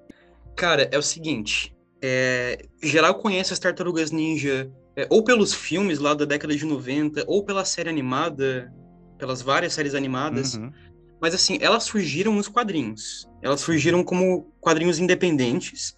Cara, 0.55 0.87
é 0.91 0.97
o 0.97 1.01
seguinte. 1.01 1.75
É... 1.99 2.63
Geral 2.83 3.15
conhece 3.15 3.53
as 3.53 3.57
Tartarugas 3.57 4.11
Ninja 4.11 4.71
é, 4.95 5.07
ou 5.09 5.23
pelos 5.23 5.55
filmes 5.55 5.97
lá 5.97 6.13
da 6.13 6.23
década 6.23 6.55
de 6.55 6.63
90, 6.63 7.23
ou 7.25 7.43
pela 7.43 7.65
série 7.65 7.89
animada, 7.89 8.71
pelas 9.17 9.41
várias 9.41 9.73
séries 9.73 9.95
animadas. 9.95 10.53
Uhum. 10.53 10.71
Mas 11.19 11.33
assim, 11.33 11.57
elas 11.61 11.81
surgiram 11.81 12.35
nos 12.35 12.47
quadrinhos. 12.47 13.27
Elas 13.41 13.61
surgiram 13.61 14.03
como 14.03 14.51
quadrinhos 14.59 14.99
independentes. 14.99 15.97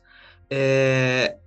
É... 0.49 1.37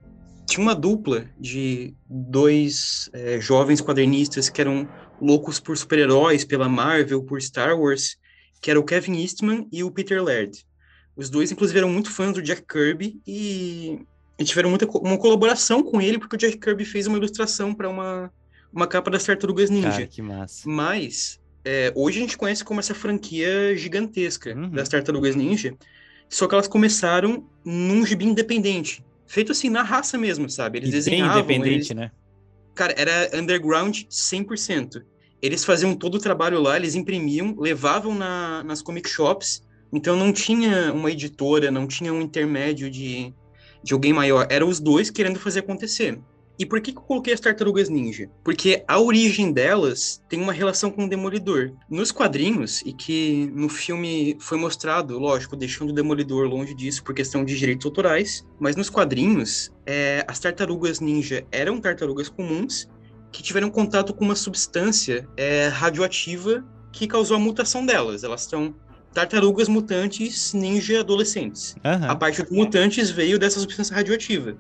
Tinha 0.46 0.62
uma 0.62 0.74
dupla 0.74 1.26
de 1.38 1.92
dois 2.08 3.10
é, 3.12 3.40
jovens 3.40 3.80
quadrinistas 3.80 4.48
que 4.48 4.60
eram 4.60 4.88
loucos 5.20 5.58
por 5.58 5.76
super-heróis, 5.76 6.44
pela 6.44 6.68
Marvel, 6.68 7.22
por 7.24 7.42
Star 7.42 7.76
Wars, 7.76 8.16
que 8.60 8.70
era 8.70 8.78
o 8.78 8.84
Kevin 8.84 9.20
Eastman 9.20 9.66
e 9.72 9.82
o 9.82 9.90
Peter 9.90 10.22
Laird. 10.22 10.64
Os 11.16 11.30
dois, 11.30 11.50
inclusive, 11.50 11.78
eram 11.78 11.88
muito 11.88 12.12
fãs 12.12 12.32
do 12.32 12.42
Jack 12.42 12.62
Kirby 12.62 13.20
e, 13.26 14.00
e 14.38 14.44
tiveram 14.44 14.68
muita 14.70 14.86
uma 14.86 15.18
colaboração 15.18 15.82
com 15.82 16.00
ele, 16.00 16.18
porque 16.18 16.36
o 16.36 16.38
Jack 16.38 16.58
Kirby 16.58 16.84
fez 16.84 17.06
uma 17.06 17.16
ilustração 17.16 17.74
para 17.74 17.88
uma, 17.88 18.30
uma 18.72 18.86
capa 18.86 19.10
das 19.10 19.24
Tartarugas 19.24 19.70
Ninja. 19.70 19.90
Cara, 19.90 20.06
que 20.06 20.22
massa. 20.22 20.68
Mas 20.68 21.40
é, 21.66 21.92
hoje 21.96 22.18
a 22.18 22.22
gente 22.22 22.38
conhece 22.38 22.64
como 22.64 22.78
essa 22.80 22.94
franquia 22.94 23.76
gigantesca 23.76 24.54
Uhum. 24.54 24.70
das 24.70 24.88
Tartarugas 24.88 25.34
Ninja, 25.34 25.74
só 26.28 26.46
que 26.46 26.54
elas 26.54 26.68
começaram 26.68 27.44
num 27.64 28.06
gibi 28.06 28.24
independente, 28.24 29.04
feito 29.26 29.52
assim 29.52 29.68
na 29.68 29.82
raça 29.82 30.16
mesmo, 30.16 30.48
sabe? 30.48 30.78
Eles 30.78 30.88
E 30.90 30.92
bem 30.92 31.00
desenhavam, 31.00 31.38
independente, 31.40 31.92
eles... 31.92 31.96
né? 31.96 32.10
cara, 32.74 32.94
era 32.96 33.30
underground 33.40 34.02
100%. 34.08 35.02
Eles 35.42 35.64
faziam 35.64 35.94
todo 35.94 36.14
o 36.16 36.20
trabalho 36.20 36.60
lá, 36.60 36.76
eles 36.76 36.94
imprimiam, 36.94 37.54
levavam 37.58 38.14
na, 38.14 38.62
nas 38.64 38.80
comic 38.82 39.08
shops, 39.08 39.62
então 39.92 40.16
não 40.16 40.32
tinha 40.32 40.92
uma 40.92 41.10
editora, 41.10 41.70
não 41.70 41.86
tinha 41.86 42.12
um 42.12 42.20
intermédio 42.20 42.90
de, 42.90 43.34
de 43.82 43.92
alguém 43.92 44.12
maior, 44.12 44.46
eram 44.50 44.68
os 44.68 44.80
dois 44.80 45.10
querendo 45.10 45.38
fazer 45.40 45.60
acontecer. 45.60 46.18
E 46.58 46.64
por 46.64 46.80
que, 46.80 46.92
que 46.92 46.98
eu 46.98 47.02
coloquei 47.02 47.34
as 47.34 47.40
Tartarugas 47.40 47.88
Ninja? 47.88 48.30
Porque 48.42 48.82
a 48.88 48.98
origem 48.98 49.52
delas 49.52 50.22
tem 50.28 50.40
uma 50.40 50.52
relação 50.52 50.90
com 50.90 51.04
o 51.04 51.08
Demolidor. 51.08 51.72
Nos 51.88 52.10
quadrinhos, 52.10 52.82
e 52.82 52.92
que 52.92 53.50
no 53.54 53.68
filme 53.68 54.36
foi 54.40 54.58
mostrado, 54.58 55.18
lógico, 55.18 55.56
deixando 55.56 55.90
o 55.90 55.92
Demolidor 55.92 56.46
longe 56.48 56.74
disso 56.74 57.04
por 57.04 57.14
questão 57.14 57.44
de 57.44 57.58
direitos 57.58 57.84
autorais, 57.84 58.46
mas 58.58 58.74
nos 58.74 58.88
quadrinhos, 58.88 59.70
é, 59.84 60.24
as 60.26 60.38
Tartarugas 60.38 61.00
Ninja 61.00 61.46
eram 61.52 61.80
tartarugas 61.80 62.28
comuns 62.28 62.88
que 63.30 63.42
tiveram 63.42 63.68
contato 63.68 64.14
com 64.14 64.24
uma 64.24 64.34
substância 64.34 65.28
é, 65.36 65.68
radioativa 65.68 66.64
que 66.90 67.06
causou 67.06 67.36
a 67.36 67.40
mutação 67.40 67.84
delas. 67.84 68.24
Elas 68.24 68.42
são 68.42 68.74
tartarugas 69.12 69.68
mutantes 69.68 70.52
ninja 70.52 71.00
adolescentes. 71.00 71.74
Aham. 71.84 72.06
A 72.06 72.14
parte 72.14 72.42
dos 72.42 72.50
mutantes 72.50 73.10
veio 73.10 73.38
dessa 73.38 73.60
substância 73.60 73.94
radioativa. 73.94 74.56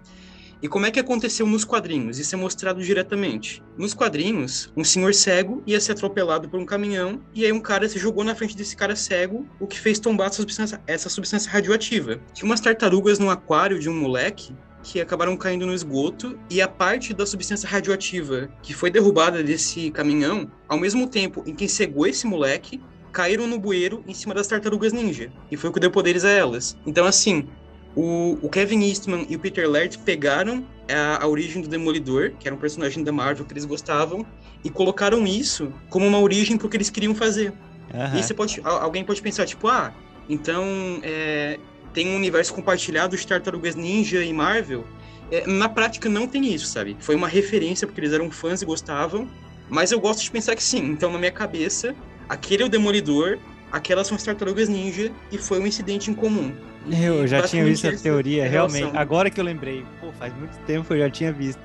E 0.62 0.68
como 0.68 0.86
é 0.86 0.90
que 0.90 0.98
aconteceu 0.98 1.46
nos 1.46 1.64
quadrinhos? 1.64 2.18
Isso 2.18 2.34
é 2.34 2.38
mostrado 2.38 2.82
diretamente. 2.82 3.62
Nos 3.76 3.92
quadrinhos, 3.92 4.72
um 4.76 4.82
senhor 4.82 5.12
cego 5.12 5.62
ia 5.66 5.80
ser 5.80 5.92
atropelado 5.92 6.48
por 6.48 6.58
um 6.58 6.64
caminhão, 6.64 7.20
e 7.34 7.44
aí 7.44 7.52
um 7.52 7.60
cara 7.60 7.88
se 7.88 7.98
jogou 7.98 8.24
na 8.24 8.34
frente 8.34 8.56
desse 8.56 8.74
cara 8.74 8.96
cego, 8.96 9.46
o 9.60 9.66
que 9.66 9.78
fez 9.78 9.98
tombar 9.98 10.28
essa 10.28 10.36
substância, 10.36 10.80
essa 10.86 11.08
substância 11.10 11.50
radioativa. 11.50 12.18
Tinha 12.32 12.46
umas 12.46 12.60
tartarugas 12.60 13.18
no 13.18 13.28
aquário 13.28 13.78
de 13.78 13.88
um 13.88 13.94
moleque 13.94 14.54
que 14.82 15.00
acabaram 15.00 15.36
caindo 15.36 15.66
no 15.66 15.74
esgoto, 15.74 16.38
e 16.48 16.62
a 16.62 16.68
parte 16.68 17.12
da 17.12 17.26
substância 17.26 17.68
radioativa 17.68 18.48
que 18.62 18.72
foi 18.72 18.90
derrubada 18.90 19.42
desse 19.42 19.90
caminhão, 19.90 20.50
ao 20.68 20.78
mesmo 20.78 21.06
tempo 21.06 21.42
em 21.44 21.54
que 21.54 21.68
cegou 21.68 22.06
esse 22.06 22.26
moleque, 22.26 22.80
caíram 23.12 23.46
no 23.46 23.58
bueiro 23.58 24.04
em 24.06 24.14
cima 24.14 24.34
das 24.34 24.46
tartarugas 24.46 24.92
ninja. 24.92 25.32
E 25.50 25.56
foi 25.56 25.70
o 25.70 25.72
que 25.72 25.80
deu 25.80 25.90
poderes 25.90 26.24
a 26.24 26.30
elas. 26.30 26.76
Então, 26.86 27.04
assim, 27.06 27.48
o, 27.96 28.38
o 28.42 28.48
Kevin 28.50 28.82
Eastman 28.84 29.26
e 29.28 29.34
o 29.34 29.38
Peter 29.38 29.68
Laird 29.68 29.98
pegaram 29.98 30.64
a, 30.88 31.24
a 31.24 31.26
origem 31.26 31.62
do 31.62 31.68
Demolidor, 31.68 32.32
que 32.38 32.46
era 32.46 32.54
um 32.54 32.58
personagem 32.58 33.02
da 33.02 33.10
Marvel 33.10 33.44
que 33.46 33.52
eles 33.52 33.64
gostavam, 33.64 34.24
e 34.62 34.70
colocaram 34.70 35.26
isso 35.26 35.72
como 35.88 36.06
uma 36.06 36.20
origem 36.20 36.56
pro 36.56 36.68
que 36.68 36.76
eles 36.76 36.90
queriam 36.90 37.14
fazer. 37.14 37.52
aham. 37.92 38.18
E 38.18 38.22
você 38.22 38.34
pode, 38.34 38.60
al- 38.62 38.80
alguém 38.82 39.02
pode 39.04 39.22
pensar, 39.22 39.46
tipo, 39.46 39.66
ah, 39.68 39.92
então 40.28 40.64
é, 41.02 41.58
tem 41.94 42.08
um 42.08 42.16
universo 42.16 42.52
compartilhado 42.52 43.16
de 43.16 43.26
Tartarugas 43.26 43.74
Ninja 43.74 44.22
e 44.22 44.32
Marvel. 44.32 44.84
É, 45.30 45.46
na 45.46 45.68
prática 45.68 46.08
não 46.08 46.26
tem 46.28 46.52
isso, 46.52 46.66
sabe? 46.66 46.96
Foi 47.00 47.14
uma 47.16 47.26
referência 47.28 47.86
porque 47.86 48.00
eles 48.00 48.12
eram 48.12 48.30
fãs 48.30 48.62
e 48.62 48.66
gostavam, 48.66 49.28
mas 49.68 49.90
eu 49.90 49.98
gosto 49.98 50.22
de 50.22 50.30
pensar 50.30 50.54
que 50.54 50.62
sim. 50.62 50.84
Então, 50.90 51.10
na 51.10 51.18
minha 51.18 51.32
cabeça, 51.32 51.94
aquele 52.28 52.62
é 52.62 52.66
o 52.66 52.68
Demolidor, 52.68 53.38
aquelas 53.72 54.06
são 54.06 54.16
as 54.16 54.22
Tartarugas 54.22 54.68
Ninja 54.68 55.10
e 55.32 55.38
foi 55.38 55.58
um 55.58 55.66
incidente 55.66 56.10
em 56.10 56.14
comum. 56.14 56.52
Eu 56.90 57.26
já 57.26 57.42
tinha 57.42 57.64
visto 57.64 57.88
a 57.88 57.96
teoria, 57.96 58.44
é 58.44 58.48
realmente. 58.48 58.96
Agora 58.96 59.30
que 59.30 59.40
eu 59.40 59.44
lembrei. 59.44 59.84
Pô, 60.00 60.12
faz 60.12 60.34
muito 60.36 60.56
tempo 60.66 60.86
que 60.86 60.94
eu 60.94 60.98
já 60.98 61.10
tinha 61.10 61.32
visto. 61.32 61.60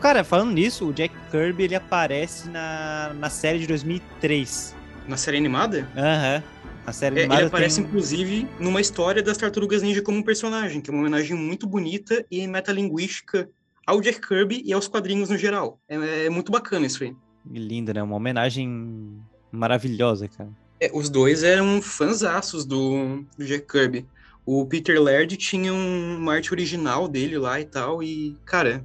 Cara, 0.00 0.24
falando 0.24 0.52
nisso, 0.52 0.88
o 0.88 0.92
Jack 0.92 1.14
Kirby 1.30 1.64
ele 1.64 1.74
aparece 1.74 2.48
na, 2.48 3.14
na 3.18 3.30
série 3.30 3.60
de 3.60 3.66
2003. 3.68 4.74
Na 5.06 5.16
série 5.16 5.36
animada, 5.36 5.88
Aham. 5.96 6.42
A 6.84 6.92
série 6.92 7.20
é, 7.20 7.24
ele 7.24 7.34
aparece 7.34 7.76
tem... 7.76 7.84
inclusive 7.84 8.48
numa 8.58 8.80
história 8.80 9.22
das 9.22 9.36
Tartarugas 9.36 9.82
Ninja 9.82 10.02
como 10.02 10.18
um 10.18 10.22
personagem, 10.22 10.80
que 10.80 10.90
é 10.90 10.92
uma 10.92 11.00
homenagem 11.00 11.36
muito 11.36 11.66
bonita 11.66 12.24
e 12.28 12.46
metalinguística 12.48 13.48
ao 13.86 14.00
Jack 14.00 14.26
Kirby 14.26 14.62
e 14.64 14.72
aos 14.72 14.88
quadrinhos 14.88 15.28
no 15.28 15.36
geral. 15.36 15.78
É, 15.88 16.26
é 16.26 16.30
muito 16.30 16.50
bacana 16.50 16.86
isso 16.86 17.04
aí. 17.04 17.14
Linda, 17.48 17.94
né? 17.94 18.02
Uma 18.02 18.16
homenagem 18.16 19.20
maravilhosa, 19.50 20.28
cara. 20.28 20.50
É, 20.80 20.90
os 20.92 21.08
dois 21.08 21.44
eram 21.44 21.80
fãzaços 21.80 22.64
do, 22.64 23.24
do 23.38 23.44
Jack 23.44 23.66
Kirby. 23.66 24.04
O 24.44 24.66
Peter 24.66 25.00
Laird 25.00 25.36
tinha 25.36 25.72
um, 25.72 26.16
uma 26.16 26.34
arte 26.34 26.52
original 26.52 27.06
dele 27.08 27.38
lá 27.38 27.60
e 27.60 27.64
tal, 27.64 28.02
e, 28.02 28.36
cara, 28.44 28.84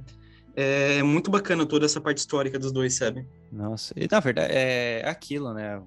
é 0.54 1.02
muito 1.02 1.30
bacana 1.30 1.66
toda 1.66 1.86
essa 1.86 2.00
parte 2.00 2.18
histórica 2.18 2.58
dos 2.58 2.72
dois, 2.72 2.94
sabe? 2.94 3.26
Nossa, 3.50 3.94
e 3.96 4.06
na 4.10 4.20
verdade 4.20 4.52
é 4.52 5.08
aquilo, 5.08 5.52
né? 5.52 5.78
O 5.78 5.84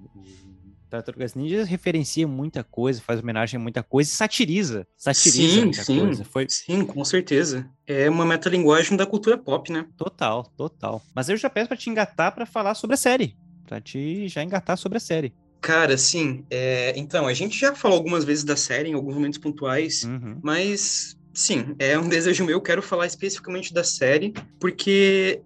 Tartarugas 0.90 1.34
Ninjas 1.34 1.68
referencia 1.68 2.28
muita 2.28 2.62
coisa, 2.62 3.00
faz 3.00 3.20
homenagem 3.20 3.58
a 3.58 3.62
muita 3.62 3.82
coisa 3.82 4.10
e 4.10 4.12
satiriza. 4.12 4.86
Satiriza 4.96 5.54
sim, 5.54 5.60
muita 5.62 5.84
sim, 5.84 6.00
coisa. 6.00 6.24
Foi 6.24 6.46
sim, 6.48 6.84
com 6.84 7.04
certeza. 7.04 7.66
É 7.86 8.10
uma 8.10 8.26
metalinguagem 8.26 8.96
da 8.96 9.06
cultura 9.06 9.38
pop, 9.38 9.72
né? 9.72 9.86
total, 9.96 10.44
total. 10.56 11.02
Mas 11.14 11.28
eu 11.28 11.36
já 11.36 11.48
peço 11.48 11.68
pra 11.68 11.76
te 11.76 11.88
engatar 11.88 12.34
pra 12.34 12.44
falar 12.44 12.74
sobre 12.74 12.94
a 12.94 12.98
série. 12.98 13.36
Pra 13.66 13.80
te 13.80 14.28
já 14.28 14.42
engatar 14.42 14.76
sobre 14.76 14.98
a 14.98 15.00
série. 15.00 15.34
Cara, 15.62 15.96
sim. 15.96 16.44
é, 16.50 16.92
então, 16.96 17.26
a 17.28 17.32
gente 17.32 17.58
já 17.58 17.72
falou 17.72 17.96
algumas 17.96 18.24
vezes 18.24 18.42
da 18.42 18.56
série, 18.56 18.90
em 18.90 18.94
alguns 18.94 19.14
momentos 19.14 19.38
pontuais, 19.38 20.02
Uhum. 20.02 20.38
Mas, 20.42 21.16
sim, 21.32 21.74
é 21.78 21.96
um 21.96 22.08
desejo 22.10 22.44
meu. 22.44 22.60
Quero 22.60 22.82
falar 22.82 23.06
especificamente 23.06 23.72
da 23.72 23.84
série, 23.84 24.34
porque, 24.58 25.40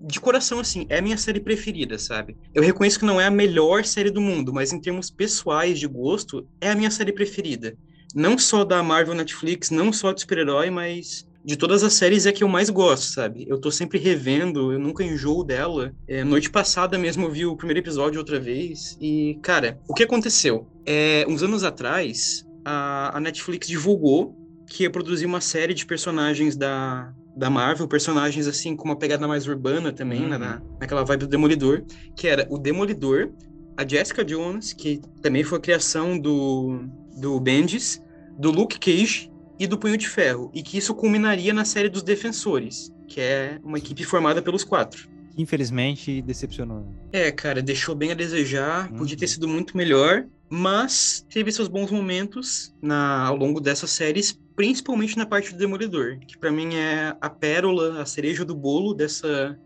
de 0.00 0.18
coração, 0.20 0.58
assim, 0.58 0.84
é 0.88 0.98
a 0.98 1.02
minha 1.02 1.16
série 1.16 1.38
preferida, 1.38 1.96
sabe? 1.96 2.36
Eu 2.52 2.62
reconheço 2.62 2.98
que 2.98 3.04
não 3.04 3.20
é 3.20 3.26
a 3.26 3.30
melhor 3.30 3.84
série 3.84 4.10
do 4.10 4.20
mundo, 4.20 4.52
mas 4.52 4.72
em 4.72 4.80
termos 4.80 5.10
pessoais 5.10 5.78
de 5.78 5.86
gosto, 5.86 6.46
é 6.60 6.68
a 6.70 6.74
minha 6.74 6.90
série 6.90 7.12
preferida. 7.12 7.76
Não 8.14 8.36
só 8.36 8.64
da 8.64 8.82
Marvel 8.82 9.14
Netflix, 9.14 9.70
não 9.70 9.92
só 9.92 10.12
de 10.12 10.20
super-herói, 10.22 10.70
mas 10.70 11.24
de 11.44 11.56
todas 11.56 11.82
as 11.82 11.94
séries 11.94 12.26
é 12.26 12.30
a 12.30 12.32
que 12.32 12.44
eu 12.44 12.48
mais 12.48 12.70
gosto, 12.70 13.12
sabe? 13.12 13.44
Eu 13.48 13.58
tô 13.58 13.70
sempre 13.70 13.98
revendo, 13.98 14.72
eu 14.72 14.78
nunca 14.78 15.02
enjoo 15.02 15.42
dela. 15.44 15.92
É, 16.06 16.22
noite 16.22 16.48
passada 16.50 16.96
mesmo 16.96 17.26
eu 17.26 17.30
vi 17.30 17.46
o 17.46 17.56
primeiro 17.56 17.80
episódio 17.80 18.18
outra 18.18 18.38
vez. 18.38 18.96
E, 19.00 19.38
cara, 19.42 19.80
o 19.88 19.94
que 19.94 20.04
aconteceu? 20.04 20.66
É, 20.86 21.24
uns 21.28 21.42
anos 21.42 21.64
atrás, 21.64 22.46
a, 22.64 23.16
a 23.16 23.20
Netflix 23.20 23.66
divulgou 23.66 24.36
que 24.68 24.84
ia 24.84 24.90
produzir 24.90 25.26
uma 25.26 25.40
série 25.40 25.74
de 25.74 25.84
personagens 25.84 26.56
da, 26.56 27.12
da 27.36 27.50
Marvel, 27.50 27.88
personagens 27.88 28.46
assim 28.46 28.76
com 28.76 28.84
uma 28.84 28.96
pegada 28.96 29.26
mais 29.26 29.46
urbana 29.46 29.92
também, 29.92 30.20
né, 30.20 30.36
Uhum. 30.36 30.38
na, 30.38 30.62
naquela 30.80 31.04
vibe 31.04 31.20
do 31.20 31.26
Demolidor, 31.26 31.82
que 32.16 32.28
era 32.28 32.46
o 32.48 32.56
Demolidor, 32.56 33.30
a 33.76 33.86
Jessica 33.86 34.24
Jones, 34.24 34.72
que 34.72 35.00
também 35.20 35.42
foi 35.42 35.58
a 35.58 35.60
criação 35.60 36.18
do, 36.18 36.84
do 37.16 37.40
Bendis, 37.40 38.00
do 38.38 38.50
Luke 38.50 38.78
Cage 38.78 39.31
e 39.62 39.66
do 39.68 39.78
Punho 39.78 39.96
de 39.96 40.08
Ferro, 40.08 40.50
e 40.52 40.60
que 40.60 40.76
isso 40.76 40.92
culminaria 40.92 41.54
na 41.54 41.64
série 41.64 41.88
dos 41.88 42.02
Defensores, 42.02 42.90
que 43.06 43.20
é 43.20 43.60
uma 43.62 43.78
equipe 43.78 44.02
formada 44.02 44.42
pelos 44.42 44.64
quatro. 44.64 45.08
Infelizmente, 45.38 46.20
decepcionou. 46.20 46.84
É, 47.12 47.30
cara, 47.30 47.62
deixou 47.62 47.94
bem 47.94 48.10
a 48.10 48.14
desejar, 48.14 48.90
podia 48.92 49.16
ter 49.16 49.26
Uhum. 49.26 49.30
sido 49.30 49.48
muito 49.48 49.76
melhor, 49.76 50.26
mas 50.50 51.24
teve 51.32 51.52
seus 51.52 51.68
bons 51.68 51.90
momentos 51.92 52.74
na, 52.82 53.24
ao 53.26 53.36
longo 53.36 53.60
dessas 53.60 53.90
séries, 53.92 54.36
principalmente 54.56 55.16
na 55.16 55.24
parte 55.24 55.52
do 55.52 55.58
Demolidor, 55.58 56.18
que 56.26 56.36
pra 56.36 56.50
mim 56.50 56.74
é 56.74 57.16
a 57.20 57.30
pérola, 57.30 58.02
a 58.02 58.04
cereja 58.06 58.44
do 58.44 58.54
bolo 58.54 58.92
dessa 58.94 59.56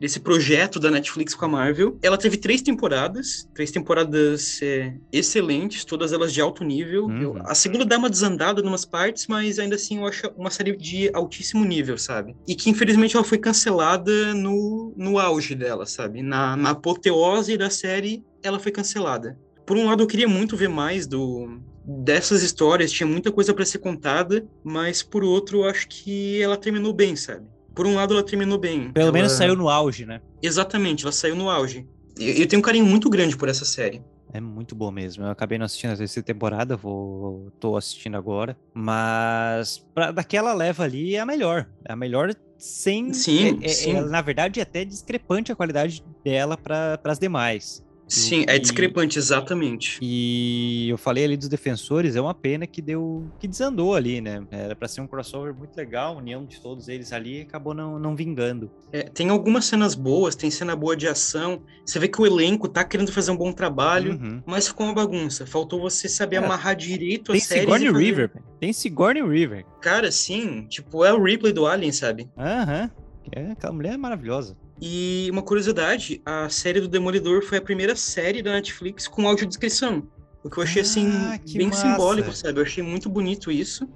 desse 0.00 0.20
projeto 0.20 0.78
da 0.78 0.90
Netflix 0.90 1.34
com 1.34 1.44
a 1.44 1.48
Marvel. 1.48 1.98
Ela 2.02 2.16
teve 2.16 2.36
três 2.36 2.62
temporadas, 2.62 3.48
três 3.54 3.70
temporadas 3.70 4.60
é, 4.62 4.94
excelentes, 5.12 5.84
todas 5.84 6.12
elas 6.12 6.32
de 6.32 6.40
alto 6.40 6.64
nível. 6.64 7.06
Uhum. 7.06 7.20
Eu- 7.22 7.36
a 7.44 7.54
segunda 7.54 7.84
dá 7.84 7.98
uma 7.98 8.10
desandada 8.10 8.60
em 8.60 8.64
umas 8.64 8.84
partes, 8.84 9.26
mas 9.26 9.58
ainda 9.58 9.74
assim 9.76 9.98
eu 9.98 10.06
acho 10.06 10.28
uma 10.36 10.50
série 10.50 10.76
de 10.76 11.10
altíssimo 11.12 11.64
nível, 11.64 11.98
sabe? 11.98 12.36
E 12.46 12.54
que 12.54 12.70
infelizmente 12.70 13.16
ela 13.16 13.24
foi 13.24 13.38
cancelada 13.38 14.34
no, 14.34 14.92
no 14.96 15.18
auge 15.18 15.54
dela, 15.54 15.86
sabe? 15.86 16.22
Na, 16.22 16.56
na 16.56 16.70
apoteose 16.70 17.56
da 17.56 17.70
série, 17.70 18.24
ela 18.42 18.58
foi 18.58 18.72
cancelada. 18.72 19.38
Por 19.66 19.76
um 19.76 19.86
lado, 19.86 20.02
eu 20.02 20.06
queria 20.06 20.28
muito 20.28 20.56
ver 20.56 20.68
mais 20.68 21.06
do 21.06 21.60
dessas 22.04 22.42
histórias, 22.42 22.92
tinha 22.92 23.06
muita 23.06 23.32
coisa 23.32 23.54
para 23.54 23.64
ser 23.64 23.78
contada, 23.78 24.46
mas 24.62 25.02
por 25.02 25.24
outro, 25.24 25.60
eu 25.60 25.64
acho 25.64 25.88
que 25.88 26.40
ela 26.42 26.56
terminou 26.56 26.92
bem, 26.92 27.16
sabe? 27.16 27.46
Por 27.78 27.86
um 27.86 27.94
lado, 27.94 28.12
ela 28.12 28.24
terminou 28.24 28.58
bem. 28.58 28.90
Pelo 28.90 29.06
Ela- 29.06 29.12
menos 29.12 29.30
saiu 29.30 29.54
no 29.54 29.68
auge, 29.68 30.04
né? 30.04 30.20
Exatamente, 30.42 31.04
ela 31.04 31.12
saiu 31.12 31.36
no 31.36 31.48
auge. 31.48 31.86
Eu, 32.18 32.34
eu 32.34 32.48
tenho 32.48 32.58
um 32.58 32.62
carinho 32.62 32.84
muito 32.84 33.08
grande 33.08 33.36
por 33.36 33.48
essa 33.48 33.64
série. 33.64 34.02
É 34.32 34.40
muito 34.40 34.74
boa 34.74 34.90
mesmo. 34.90 35.22
Eu 35.24 35.30
acabei 35.30 35.58
não 35.58 35.64
assistindo 35.64 35.92
a 35.92 35.96
terceira 35.96 36.26
temporada, 36.26 36.76
vou 36.76 37.52
tô 37.60 37.76
assistindo 37.76 38.16
agora. 38.16 38.58
Mas 38.74 39.78
pra, 39.94 40.10
daquela 40.10 40.52
leva 40.54 40.82
ali 40.82 41.14
é 41.14 41.20
a 41.20 41.24
melhor. 41.24 41.68
É 41.84 41.92
a 41.92 41.96
melhor 41.96 42.34
sem. 42.58 43.12
Sim, 43.12 43.60
é, 43.62 43.66
é, 43.66 43.68
sim. 43.68 43.92
é, 43.94 44.00
na 44.00 44.22
verdade, 44.22 44.58
é 44.58 44.64
até 44.64 44.84
discrepante 44.84 45.52
a 45.52 45.54
qualidade 45.54 46.04
dela 46.24 46.56
para 46.56 46.98
as 47.04 47.20
demais. 47.20 47.86
Sim, 48.08 48.44
é 48.48 48.58
discrepante, 48.58 49.18
exatamente. 49.18 49.98
E 50.02 50.88
eu 50.88 50.96
falei 50.96 51.24
ali 51.24 51.36
dos 51.36 51.48
defensores, 51.48 52.16
é 52.16 52.20
uma 52.20 52.34
pena 52.34 52.66
que 52.66 52.80
deu. 52.80 53.26
que 53.38 53.46
desandou 53.46 53.94
ali, 53.94 54.20
né? 54.20 54.46
Era 54.50 54.74
pra 54.74 54.88
ser 54.88 55.00
um 55.00 55.06
crossover 55.06 55.54
muito 55.54 55.76
legal, 55.76 56.14
a 56.14 56.18
união 56.18 56.44
de 56.44 56.60
todos 56.60 56.88
eles 56.88 57.12
ali 57.12 57.42
acabou 57.42 57.74
não, 57.74 57.98
não 57.98 58.16
vingando. 58.16 58.70
É, 58.92 59.02
tem 59.02 59.28
algumas 59.28 59.66
cenas 59.66 59.94
boas, 59.94 60.34
tem 60.34 60.50
cena 60.50 60.74
boa 60.74 60.96
de 60.96 61.06
ação. 61.06 61.62
Você 61.84 61.98
vê 61.98 62.08
que 62.08 62.20
o 62.20 62.26
elenco 62.26 62.66
tá 62.68 62.82
querendo 62.84 63.12
fazer 63.12 63.30
um 63.30 63.36
bom 63.36 63.52
trabalho, 63.52 64.12
Uhum. 64.12 64.42
mas 64.46 64.66
ficou 64.68 64.86
uma 64.86 64.94
bagunça. 64.94 65.46
Faltou 65.46 65.80
você 65.80 66.08
saber 66.08 66.36
Cara, 66.36 66.46
amarrar 66.46 66.74
direito 66.74 67.32
Tem 67.32 67.40
as 67.40 67.46
séries. 67.46 67.62
Sigourney 67.64 67.88
e 67.88 67.92
fazer- 67.92 68.04
River, 68.04 68.30
tem 68.58 68.72
Sigourney 68.72 69.22
River. 69.22 69.66
Cara, 69.82 70.10
sim, 70.10 70.66
tipo, 70.68 71.04
é 71.04 71.12
o 71.12 71.22
Ripley 71.22 71.52
do 71.52 71.66
Alien, 71.66 71.92
sabe? 71.92 72.28
Aham. 72.38 72.90
É, 73.30 73.50
aquela 73.52 73.72
mulher 73.74 73.92
é 73.92 73.96
maravilhosa. 73.98 74.56
E 74.80 75.28
uma 75.32 75.42
curiosidade, 75.42 76.22
a 76.24 76.48
série 76.48 76.80
do 76.80 76.88
Demolidor 76.88 77.42
foi 77.42 77.58
a 77.58 77.62
primeira 77.62 77.96
série 77.96 78.42
da 78.42 78.52
Netflix 78.52 79.08
com 79.08 79.26
audiodescrição. 79.26 80.06
O 80.42 80.48
que 80.48 80.58
eu 80.58 80.62
achei, 80.62 80.82
assim, 80.82 81.08
Ah, 81.08 81.38
bem 81.52 81.66
massa. 81.66 81.82
simbólico, 81.82 82.32
sabe? 82.32 82.60
Eu 82.60 82.62
achei 82.62 82.82
muito 82.82 83.08
bonito 83.08 83.50
isso. 83.50 83.88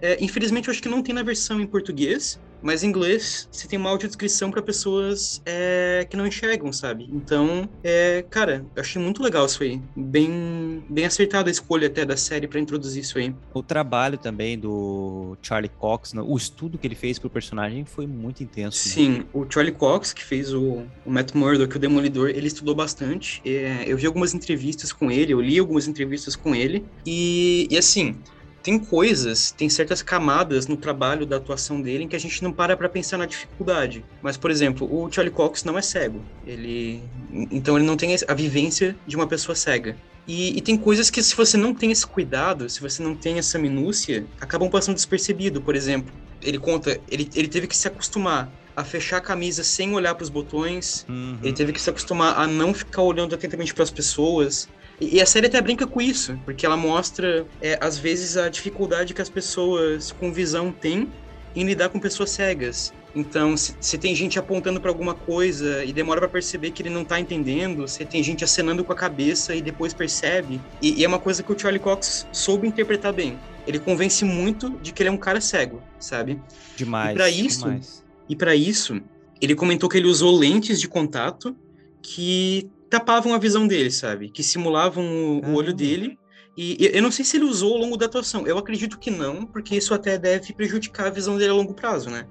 É, 0.00 0.22
infelizmente, 0.22 0.68
eu 0.68 0.72
acho 0.72 0.82
que 0.82 0.88
não 0.88 1.02
tem 1.02 1.14
na 1.14 1.22
versão 1.22 1.60
em 1.60 1.66
português, 1.66 2.38
mas 2.64 2.82
em 2.82 2.88
inglês 2.88 3.46
você 3.52 3.68
tem 3.68 3.78
uma 3.78 3.90
audiodescrição 3.90 4.50
para 4.50 4.62
pessoas 4.62 5.42
é, 5.44 6.06
que 6.08 6.16
não 6.16 6.26
enxergam, 6.26 6.72
sabe? 6.72 7.06
Então, 7.12 7.68
é, 7.82 8.24
cara, 8.30 8.64
eu 8.74 8.80
achei 8.80 9.00
muito 9.00 9.22
legal 9.22 9.44
isso 9.44 9.62
aí. 9.62 9.80
Bem, 9.94 10.82
bem 10.88 11.04
acertada 11.04 11.50
a 11.50 11.52
escolha 11.52 11.88
até 11.88 12.06
da 12.06 12.16
série 12.16 12.48
para 12.48 12.58
introduzir 12.58 13.02
isso 13.02 13.18
aí. 13.18 13.34
O 13.52 13.62
trabalho 13.62 14.16
também 14.16 14.58
do 14.58 15.36
Charlie 15.42 15.70
Cox, 15.78 16.14
né, 16.14 16.22
o 16.24 16.34
estudo 16.36 16.78
que 16.78 16.86
ele 16.86 16.94
fez 16.94 17.18
pro 17.18 17.28
personagem 17.28 17.84
foi 17.84 18.06
muito 18.06 18.42
intenso. 18.42 18.88
né? 18.88 18.94
Sim, 18.94 19.24
o 19.34 19.44
Charlie 19.48 19.74
Cox, 19.74 20.14
que 20.14 20.24
fez 20.24 20.54
o, 20.54 20.84
o 21.04 21.10
Matt 21.10 21.34
Murdock, 21.34 21.76
o 21.76 21.78
Demolidor, 21.78 22.30
ele 22.30 22.46
estudou 22.46 22.74
bastante. 22.74 23.42
É, 23.44 23.84
eu 23.86 23.98
vi 23.98 24.06
algumas 24.06 24.32
entrevistas 24.32 24.90
com 24.90 25.10
ele, 25.10 25.34
eu 25.34 25.40
li 25.40 25.58
algumas 25.58 25.86
entrevistas 25.86 26.34
com 26.34 26.54
ele. 26.54 26.82
E, 27.04 27.68
e 27.70 27.76
assim, 27.76 28.16
tem 28.64 28.78
coisas, 28.78 29.50
tem 29.52 29.68
certas 29.68 30.00
camadas 30.00 30.66
no 30.66 30.74
trabalho 30.74 31.26
da 31.26 31.36
atuação 31.36 31.82
dele 31.82 32.04
em 32.04 32.08
que 32.08 32.16
a 32.16 32.18
gente 32.18 32.42
não 32.42 32.50
para 32.50 32.74
pra 32.74 32.88
pensar 32.88 33.18
na 33.18 33.26
dificuldade. 33.26 34.02
Mas, 34.22 34.38
por 34.38 34.50
exemplo, 34.50 34.88
o 34.90 35.12
Charlie 35.12 35.32
Cox 35.32 35.64
não 35.64 35.78
é 35.78 35.82
cego. 35.82 36.22
Ele, 36.46 37.02
então 37.50 37.76
ele 37.76 37.84
não 37.84 37.94
tem 37.94 38.16
a 38.26 38.32
vivência 38.32 38.96
de 39.06 39.16
uma 39.16 39.26
pessoa 39.26 39.54
cega. 39.54 39.94
E, 40.26 40.56
e 40.56 40.62
tem 40.62 40.78
coisas 40.78 41.10
que, 41.10 41.22
se 41.22 41.36
você 41.36 41.58
não 41.58 41.74
tem 41.74 41.92
esse 41.92 42.06
cuidado, 42.06 42.66
se 42.70 42.80
você 42.80 43.02
não 43.02 43.14
tem 43.14 43.38
essa 43.38 43.58
minúcia, 43.58 44.24
acabam 44.40 44.70
passando 44.70 44.94
despercebido. 44.94 45.60
Por 45.60 45.76
exemplo, 45.76 46.10
ele 46.40 46.58
conta, 46.58 46.98
ele, 47.10 47.28
ele 47.34 47.48
teve 47.48 47.66
que 47.66 47.76
se 47.76 47.86
acostumar 47.86 48.50
a 48.74 48.82
fechar 48.82 49.18
a 49.18 49.20
camisa 49.20 49.62
sem 49.62 49.94
olhar 49.94 50.14
para 50.14 50.24
os 50.24 50.30
botões. 50.30 51.04
Uhum. 51.06 51.38
Ele 51.42 51.52
teve 51.52 51.70
que 51.70 51.80
se 51.82 51.90
acostumar 51.90 52.38
a 52.38 52.46
não 52.46 52.72
ficar 52.72 53.02
olhando 53.02 53.34
atentamente 53.34 53.74
para 53.74 53.84
as 53.84 53.90
pessoas. 53.90 54.70
E, 55.00 55.20
a 55.20 55.26
série 55.26 55.46
até 55.46 55.60
brinca 55.60 55.86
com 55.86 56.00
isso, 56.00 56.38
porque 56.44 56.64
ela 56.64 56.76
mostra, 56.76 57.46
é, 57.60 57.78
às 57.80 57.98
vezes, 57.98 58.36
a 58.36 58.48
dificuldade 58.48 59.12
que 59.12 59.22
as 59.22 59.28
pessoas 59.28 60.12
com 60.12 60.32
visão 60.32 60.70
têm 60.72 61.10
em 61.54 61.64
lidar 61.64 61.88
com 61.88 62.00
pessoas 62.00 62.30
cegas. 62.30 62.92
Então, 63.14 63.56
se, 63.56 63.76
se 63.80 63.96
tem 63.96 64.14
gente 64.14 64.38
apontando 64.38 64.80
para 64.80 64.90
alguma 64.90 65.14
coisa 65.14 65.84
e 65.84 65.92
demora 65.92 66.20
para 66.20 66.28
perceber 66.28 66.72
que 66.72 66.82
ele 66.82 66.90
não 66.90 67.04
tá 67.04 67.20
entendendo, 67.20 67.86
se 67.86 68.04
tem 68.04 68.22
gente 68.22 68.42
acenando 68.42 68.84
com 68.84 68.92
a 68.92 68.96
cabeça 68.96 69.54
e 69.54 69.62
depois 69.62 69.94
percebe. 69.94 70.60
E, 70.82 71.00
e 71.00 71.04
é 71.04 71.08
uma 71.08 71.20
coisa 71.20 71.42
que 71.42 71.52
o 71.52 71.58
Charlie 71.58 71.80
Cox 71.80 72.26
soube 72.32 72.66
interpretar 72.66 73.12
bem. 73.12 73.38
Ele 73.66 73.78
convence 73.78 74.24
muito 74.24 74.70
de 74.82 74.92
que 74.92 75.02
ele 75.02 75.10
é 75.10 75.12
um 75.12 75.16
cara 75.16 75.40
cego, 75.40 75.80
sabe? 75.98 76.40
Demais. 76.76 77.12
E 77.12 77.14
pra 77.14 77.30
isso, 77.30 77.58
demais. 77.60 78.04
E 78.28 78.34
para 78.34 78.56
isso, 78.56 79.00
ele 79.40 79.54
comentou 79.54 79.88
que 79.88 79.96
ele 79.96 80.08
usou 80.08 80.36
lentes 80.36 80.80
de 80.80 80.88
contato 80.88 81.56
que 82.02 82.68
tapavam 82.98 83.34
a 83.34 83.38
visão 83.38 83.66
dele, 83.66 83.90
sabe? 83.90 84.28
Que 84.28 84.42
simulavam 84.42 85.04
o, 85.04 85.46
o 85.46 85.54
olho 85.54 85.72
dele. 85.72 86.16
E 86.56 86.76
eu 86.92 87.02
não 87.02 87.10
sei 87.10 87.24
se 87.24 87.36
ele 87.36 87.44
usou 87.44 87.74
ao 87.74 87.80
longo 87.80 87.96
da 87.96 88.06
atuação. 88.06 88.46
Eu 88.46 88.56
acredito 88.56 88.98
que 88.98 89.10
não, 89.10 89.44
porque 89.44 89.74
isso 89.76 89.92
até 89.92 90.16
deve 90.16 90.52
prejudicar 90.52 91.08
a 91.08 91.10
visão 91.10 91.36
dele 91.36 91.50
a 91.50 91.54
longo 91.54 91.74
prazo, 91.74 92.08
né? 92.08 92.26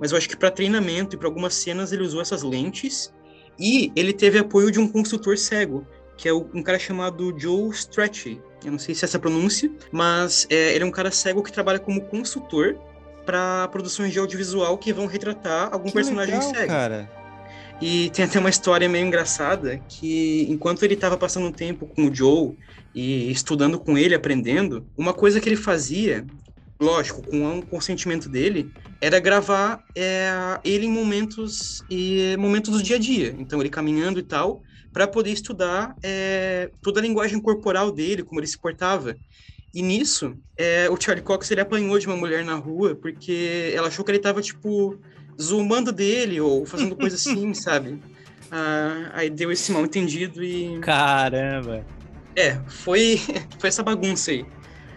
Mas 0.00 0.12
eu 0.12 0.18
acho 0.18 0.28
que 0.28 0.36
para 0.36 0.50
treinamento 0.50 1.14
e 1.14 1.18
para 1.18 1.28
algumas 1.28 1.52
cenas 1.54 1.92
ele 1.92 2.02
usou 2.02 2.22
essas 2.22 2.42
lentes. 2.42 3.12
E 3.58 3.92
ele 3.94 4.14
teve 4.14 4.38
apoio 4.38 4.70
de 4.70 4.80
um 4.80 4.88
consultor 4.88 5.36
cego, 5.36 5.86
que 6.16 6.26
é 6.28 6.32
um 6.32 6.62
cara 6.62 6.78
chamado 6.78 7.34
Joe 7.38 7.70
Stretchy. 7.70 8.40
Eu 8.64 8.72
não 8.72 8.78
sei 8.78 8.94
se 8.94 9.04
é 9.04 9.06
essa 9.06 9.18
pronúncia, 9.18 9.70
mas 9.92 10.46
é, 10.48 10.74
ele 10.74 10.84
é 10.84 10.86
um 10.86 10.90
cara 10.90 11.10
cego 11.10 11.42
que 11.42 11.52
trabalha 11.52 11.78
como 11.78 12.00
consultor 12.00 12.78
para 13.26 13.68
produções 13.68 14.12
de 14.12 14.18
audiovisual 14.18 14.78
que 14.78 14.92
vão 14.92 15.06
retratar 15.06 15.68
algum 15.72 15.88
Que 15.88 15.94
personagem 15.94 16.34
legal, 16.36 16.54
cego. 16.54 16.66
cara. 16.68 17.25
E 17.80 18.10
tem 18.10 18.24
até 18.24 18.38
uma 18.38 18.48
história 18.48 18.88
meio 18.88 19.06
engraçada 19.06 19.78
que 19.88 20.46
enquanto 20.48 20.82
ele 20.82 20.94
estava 20.94 21.16
passando 21.18 21.46
um 21.46 21.52
tempo 21.52 21.86
com 21.86 22.06
o 22.06 22.14
Joe 22.14 22.54
e 22.94 23.30
estudando 23.30 23.78
com 23.78 23.98
ele, 23.98 24.14
aprendendo, 24.14 24.88
uma 24.96 25.12
coisa 25.12 25.40
que 25.40 25.48
ele 25.48 25.56
fazia, 25.56 26.26
lógico, 26.80 27.22
com 27.22 27.58
o 27.58 27.66
consentimento 27.66 28.28
dele, 28.30 28.72
era 29.00 29.20
gravar 29.20 29.82
é, 29.94 30.30
ele 30.64 30.86
em 30.86 30.90
momentos 30.90 31.84
e 31.90 32.34
momentos 32.38 32.70
do 32.72 32.82
dia 32.82 32.96
a 32.96 32.98
dia. 32.98 33.34
Então 33.38 33.60
ele 33.60 33.68
caminhando 33.68 34.18
e 34.18 34.22
tal, 34.22 34.62
para 34.92 35.06
poder 35.06 35.30
estudar 35.32 35.94
é, 36.02 36.70
toda 36.80 37.00
a 37.00 37.02
linguagem 37.02 37.40
corporal 37.40 37.92
dele, 37.92 38.22
como 38.22 38.40
ele 38.40 38.46
se 38.46 38.58
portava. 38.58 39.14
E 39.74 39.82
nisso, 39.82 40.34
é, 40.56 40.88
o 40.88 40.98
Charlie 40.98 41.22
Cox 41.22 41.50
ele 41.50 41.60
apanhou 41.60 41.98
de 41.98 42.06
uma 42.06 42.16
mulher 42.16 42.42
na 42.42 42.54
rua 42.54 42.94
porque 42.96 43.72
ela 43.74 43.88
achou 43.88 44.02
que 44.02 44.10
ele 44.10 44.18
tava 44.18 44.40
tipo 44.40 44.98
zoomando 45.40 45.92
dele 45.92 46.40
ou 46.40 46.64
fazendo 46.66 46.96
coisa 46.96 47.16
assim, 47.16 47.52
sabe? 47.54 48.00
Ah, 48.50 49.10
aí 49.14 49.30
deu 49.30 49.50
esse 49.50 49.72
mal 49.72 49.84
entendido 49.84 50.42
e. 50.42 50.78
Caramba. 50.80 51.84
É, 52.34 52.58
foi, 52.68 53.20
foi 53.58 53.68
essa 53.68 53.82
bagunça 53.82 54.30
aí. 54.30 54.44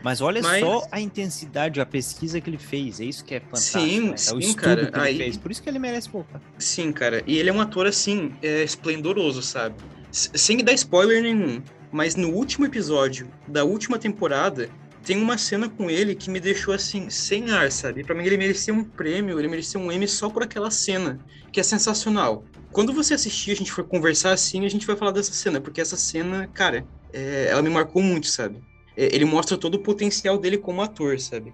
Mas 0.01 0.21
olha 0.21 0.41
Mas- 0.41 0.61
só 0.63 0.87
a 0.91 1.01
intensidade, 1.01 1.81
a 1.81 1.85
pesquisa 1.85 2.39
que 2.39 2.49
ele 2.49 2.57
fez. 2.57 3.01
É 3.01 3.05
isso 3.05 3.23
que 3.25 3.35
é 3.35 3.39
fantástico. 3.41 3.79
Sim, 3.79 3.99
né? 4.01 4.09
É 4.09 4.11
o 4.11 4.15
sim, 4.15 4.37
estudo 4.39 4.55
cara. 4.61 4.85
que 4.91 4.97
ele 4.97 5.07
Aí- 5.07 5.17
fez. 5.17 5.37
Por 5.37 5.51
isso 5.51 5.61
que 5.61 5.67
ele 5.69 5.79
merece 5.79 6.09
voltar. 6.09 6.41
Sim, 6.57 6.91
cara. 6.93 7.21
E 7.27 7.37
ele 7.37 7.49
é 7.49 7.53
um 7.53 7.59
ator, 7.59 7.85
assim, 7.85 8.33
é, 8.41 8.63
esplendoroso, 8.63 9.41
sabe? 9.41 9.75
Sem 10.11 10.57
dar 10.63 10.71
spoiler 10.73 11.21
nenhum. 11.21 11.61
Mas 11.91 12.15
no 12.15 12.29
último 12.29 12.65
episódio 12.65 13.27
da 13.47 13.63
última 13.65 13.97
temporada, 13.99 14.69
tem 15.03 15.17
uma 15.21 15.37
cena 15.37 15.69
com 15.69 15.89
ele 15.89 16.15
que 16.15 16.29
me 16.29 16.39
deixou, 16.39 16.73
assim, 16.73 17.09
sem 17.09 17.51
ar, 17.51 17.71
sabe? 17.71 18.03
Pra 18.03 18.13
mim, 18.15 18.25
ele 18.25 18.37
merecia 18.37 18.73
um 18.73 18.83
prêmio, 18.83 19.39
ele 19.39 19.47
merecia 19.47 19.79
um 19.79 19.91
Emmy 19.91 20.07
só 20.07 20.29
por 20.29 20.43
aquela 20.43 20.69
cena, 20.69 21.19
que 21.51 21.59
é 21.59 21.63
sensacional. 21.63 22.45
Quando 22.71 22.93
você 22.93 23.13
assistir, 23.15 23.51
a 23.51 23.55
gente 23.55 23.71
for 23.71 23.83
conversar 23.87 24.31
assim, 24.31 24.65
a 24.65 24.69
gente 24.69 24.85
vai 24.85 24.95
falar 24.95 25.11
dessa 25.11 25.33
cena, 25.33 25.59
porque 25.59 25.81
essa 25.81 25.97
cena, 25.97 26.47
cara, 26.53 26.85
é, 27.11 27.47
ela 27.49 27.61
me 27.61 27.69
marcou 27.69 28.01
muito, 28.01 28.27
sabe? 28.27 28.59
É, 28.95 29.13
ele 29.15 29.25
mostra 29.25 29.57
todo 29.57 29.75
o 29.75 29.79
potencial 29.83 30.37
dele 30.37 30.57
como 30.57 30.81
ator, 30.81 31.19
sabe? 31.19 31.53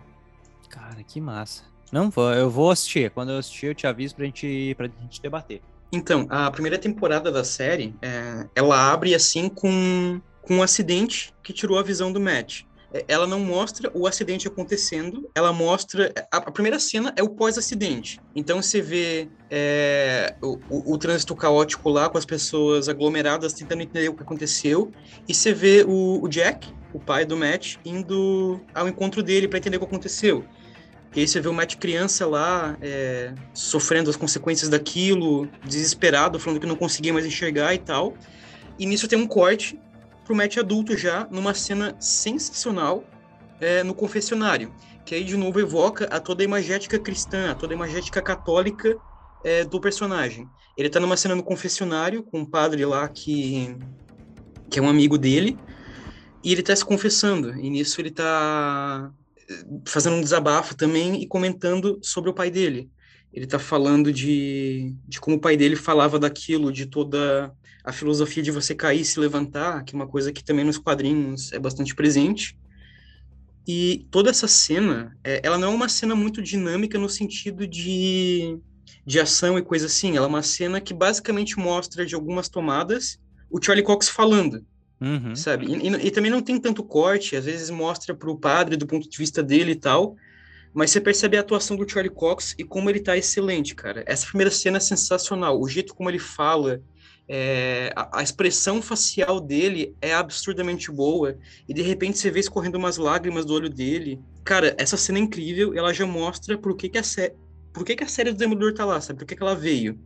Cara, 0.69 1.01
que 1.03 1.21
massa. 1.21 1.63
Não, 1.91 2.09
vou- 2.09 2.33
eu 2.33 2.49
vou 2.49 2.71
assistir. 2.71 3.09
Quando 3.11 3.31
eu 3.31 3.37
assistir, 3.37 3.67
eu 3.67 3.75
te 3.75 3.87
aviso 3.87 4.15
pra 4.15 4.25
gente, 4.25 4.73
pra 4.75 4.87
gente 4.87 5.21
debater. 5.21 5.61
Então, 5.93 6.27
a 6.29 6.51
primeira 6.51 6.77
temporada 6.77 7.31
da 7.31 7.43
série, 7.43 7.95
é, 8.01 8.47
ela 8.55 8.91
abre 8.91 9.15
assim 9.15 9.47
com, 9.47 10.19
com 10.41 10.55
um 10.55 10.63
acidente 10.63 11.33
que 11.41 11.53
tirou 11.53 11.77
a 11.79 11.83
visão 11.83 12.11
do 12.11 12.19
Matt. 12.19 12.63
É, 12.93 13.05
Ela 13.07 13.27
não 13.27 13.39
mostra 13.39 13.91
o 13.93 14.07
acidente 14.07 14.47
acontecendo, 14.47 15.29
ela 15.35 15.51
mostra. 15.51 16.13
A, 16.31 16.37
a 16.37 16.51
primeira 16.51 16.79
cena 16.79 17.13
é 17.17 17.23
o 17.23 17.29
pós-acidente. 17.29 18.19
Então 18.35 18.61
você 18.61 18.81
vê 18.81 19.27
é, 19.49 20.35
o, 20.41 20.57
o- 20.69 20.93
o 20.93 20.97
trânsito 20.97 21.35
caótico 21.35 21.89
lá, 21.89 22.09
com 22.09 22.17
as 22.17 22.25
pessoas 22.25 22.87
aglomeradas 22.89 23.53
tentando 23.53 23.81
entender 23.81 24.09
o 24.09 24.15
que 24.15 24.23
aconteceu. 24.23 24.91
E 25.27 25.33
você 25.33 25.53
vê 25.53 25.83
o, 25.87 26.23
o 26.23 26.27
Jack, 26.27 26.67
o 26.93 26.99
pai 26.99 27.25
do 27.25 27.35
Matt, 27.35 27.75
indo 27.85 28.61
ao 28.73 28.87
encontro 28.87 29.21
dele 29.21 29.47
para 29.47 29.59
entender 29.59 29.77
o 29.77 29.79
que 29.81 29.85
aconteceu. 29.85 30.45
E 31.15 31.21
aí 31.21 31.27
você 31.27 31.39
vê 31.39 31.47
o 31.47 31.53
Matt 31.53 31.77
criança 31.77 32.25
lá, 32.27 32.77
é, 32.81 33.33
sofrendo 33.53 34.09
as 34.09 34.17
consequências 34.17 34.69
daquilo, 34.69 35.47
desesperado, 35.63 36.37
falando 36.39 36.59
que 36.59 36.67
não 36.67 36.75
conseguia 36.75 37.13
mais 37.13 37.25
enxergar 37.25 37.73
e 37.73 37.77
tal. 37.77 38.13
E 38.77 38.85
nisso 38.85 39.07
tem 39.07 39.17
um 39.17 39.25
corte 39.27 39.79
pro 40.25 40.35
Matt 40.35 40.57
adulto 40.57 40.97
já, 40.97 41.27
numa 41.31 41.53
cena 41.53 41.95
sensacional 41.99 43.03
é, 43.61 43.83
no 43.83 43.93
confessionário. 43.93 44.73
Que 45.05 45.15
aí, 45.15 45.23
de 45.23 45.37
novo, 45.37 45.59
evoca 45.59 46.05
a 46.05 46.19
toda 46.19 46.43
a 46.43 46.45
imagética 46.45 46.99
cristã, 46.99 47.51
a 47.51 47.55
toda 47.55 47.73
a 47.73 47.75
imagética 47.75 48.21
católica 48.21 48.97
é, 49.43 49.63
do 49.63 49.79
personagem. 49.79 50.49
Ele 50.75 50.89
tá 50.89 50.99
numa 50.99 51.15
cena 51.15 51.35
no 51.35 51.43
confessionário, 51.43 52.23
com 52.23 52.39
um 52.39 52.45
padre 52.45 52.83
lá 52.85 53.07
que, 53.07 53.77
que 54.69 54.79
é 54.79 54.81
um 54.81 54.89
amigo 54.89 55.17
dele, 55.17 55.57
e 56.43 56.51
ele 56.51 56.63
tá 56.63 56.75
se 56.75 56.83
confessando. 56.83 57.55
E 57.55 57.69
nisso 57.69 58.01
ele 58.01 58.11
tá 58.11 59.11
fazendo 59.85 60.15
um 60.15 60.21
desabafo 60.21 60.75
também 60.75 61.21
e 61.21 61.27
comentando 61.27 61.99
sobre 62.01 62.31
o 62.31 62.33
pai 62.33 62.49
dele. 62.49 62.89
Ele 63.31 63.45
tá 63.45 63.59
falando 63.59 64.11
de, 64.11 64.95
de 65.07 65.19
como 65.19 65.35
o 65.35 65.39
pai 65.39 65.55
dele 65.55 65.75
falava 65.75 66.17
daquilo, 66.17 66.71
de 66.71 66.87
toda 66.87 67.53
a 67.85 67.91
filosofia 67.91 68.41
de 68.41 68.51
você 68.51 68.73
cair 68.73 69.01
e 69.01 69.05
se 69.05 69.19
levantar, 69.19 69.83
que 69.83 69.95
é 69.95 69.97
uma 69.97 70.07
coisa 70.07 70.31
que 70.33 70.43
também 70.43 70.65
nos 70.65 70.77
quadrinhos 70.77 71.51
é 71.53 71.59
bastante 71.59 71.93
presente. 71.93 72.57
E 73.67 74.05
toda 74.11 74.29
essa 74.29 74.47
cena, 74.47 75.15
é, 75.23 75.41
ela 75.43 75.57
não 75.57 75.71
é 75.71 75.75
uma 75.75 75.89
cena 75.89 76.15
muito 76.15 76.41
dinâmica 76.41 76.97
no 76.99 77.09
sentido 77.09 77.67
de, 77.67 78.57
de 79.05 79.19
ação 79.19 79.57
e 79.57 79.61
coisa 79.61 79.85
assim. 79.87 80.17
Ela 80.17 80.25
é 80.25 80.29
uma 80.29 80.43
cena 80.43 80.81
que 80.81 80.93
basicamente 80.93 81.57
mostra 81.57 82.05
de 82.05 82.15
algumas 82.15 82.49
tomadas 82.49 83.19
o 83.49 83.61
Charlie 83.61 83.85
Cox 83.85 84.09
falando, 84.09 84.65
Uhum. 84.99 85.35
sabe? 85.35 85.65
E, 85.67 85.87
e, 85.89 86.07
e 86.07 86.11
também 86.11 86.31
não 86.31 86.41
tem 86.41 86.59
tanto 86.59 86.83
corte, 86.83 87.35
às 87.35 87.45
vezes 87.45 87.69
mostra 87.69 88.15
para 88.15 88.29
o 88.29 88.37
padre 88.37 88.77
do 88.77 88.87
ponto 88.87 89.09
de 89.09 89.17
vista 89.17 89.43
dele 89.43 89.71
e 89.71 89.75
tal, 89.75 90.15
mas 90.73 90.91
você 90.91 90.99
percebe 90.99 91.37
a 91.37 91.41
atuação 91.41 91.77
do 91.77 91.89
Charlie 91.89 92.13
Cox 92.13 92.55
e 92.57 92.63
como 92.63 92.89
ele 92.89 92.99
tá 92.99 93.15
excelente, 93.17 93.75
cara. 93.75 94.03
Essa 94.05 94.27
primeira 94.27 94.51
cena 94.51 94.77
é 94.77 94.79
sensacional, 94.79 95.59
o 95.59 95.67
jeito 95.67 95.93
como 95.93 96.09
ele 96.09 96.19
fala, 96.19 96.81
é, 97.27 97.91
a, 97.95 98.19
a, 98.19 98.23
expressão 98.23 98.81
facial 98.81 99.39
dele 99.39 99.95
é 100.01 100.13
absurdamente 100.13 100.91
boa, 100.91 101.37
e 101.67 101.73
de 101.73 101.81
repente 101.81 102.17
você 102.17 102.29
vê 102.29 102.39
escorrendo 102.39 102.77
umas 102.77 102.97
lágrimas 102.97 103.45
do 103.45 103.53
olho 103.53 103.69
dele. 103.69 104.19
Cara, 104.43 104.75
essa 104.77 104.95
cena 104.95 105.17
é 105.17 105.21
incrível, 105.21 105.73
ela 105.73 105.93
já 105.93 106.05
mostra 106.05 106.57
por 106.57 106.75
que, 106.75 106.89
que 106.89 106.97
a 106.97 107.03
série. 107.03 107.33
Por 107.73 107.83
que, 107.83 107.95
que 107.95 108.03
a 108.03 108.07
série 108.07 108.31
do 108.31 108.37
Demolidor 108.37 108.73
tá 108.73 108.85
lá, 108.85 109.01
sabe? 109.01 109.19
Por 109.19 109.25
que, 109.25 109.35
que 109.35 109.43
ela 109.43 109.55
veio? 109.55 109.99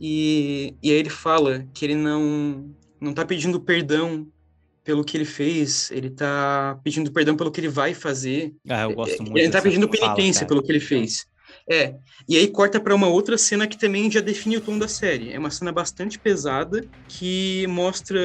E, 0.00 0.74
e 0.82 0.90
aí 0.90 0.98
ele 0.98 1.08
fala 1.08 1.66
que 1.72 1.84
ele 1.84 1.94
não, 1.94 2.70
não 3.00 3.14
tá 3.14 3.24
pedindo 3.24 3.58
perdão 3.58 4.26
pelo 4.84 5.04
que 5.04 5.16
ele 5.16 5.24
fez, 5.24 5.90
ele 5.90 6.10
tá 6.10 6.78
pedindo 6.82 7.12
perdão 7.12 7.36
pelo 7.36 7.50
que 7.50 7.60
ele 7.60 7.68
vai 7.68 7.94
fazer. 7.94 8.54
Ah, 8.68 8.82
eu 8.82 8.94
gosto 8.94 9.22
É, 9.22 9.24
muito. 9.24 9.38
Ele 9.38 9.50
tá 9.50 9.62
pedindo 9.62 9.86
fala, 9.86 10.14
penitência 10.14 10.40
cara. 10.40 10.48
pelo 10.48 10.62
que 10.62 10.72
ele 10.72 10.80
fez. 10.80 11.26
É, 11.70 11.96
e 12.28 12.36
aí 12.36 12.48
corta 12.48 12.80
para 12.80 12.94
uma 12.94 13.08
outra 13.08 13.36
cena 13.36 13.66
que 13.66 13.76
também 13.78 14.10
já 14.10 14.20
define 14.20 14.56
o 14.56 14.60
tom 14.60 14.78
da 14.78 14.88
série. 14.88 15.32
É 15.32 15.38
uma 15.38 15.50
cena 15.50 15.70
bastante 15.72 16.18
pesada 16.18 16.80
que 17.06 17.66
mostra 17.68 18.18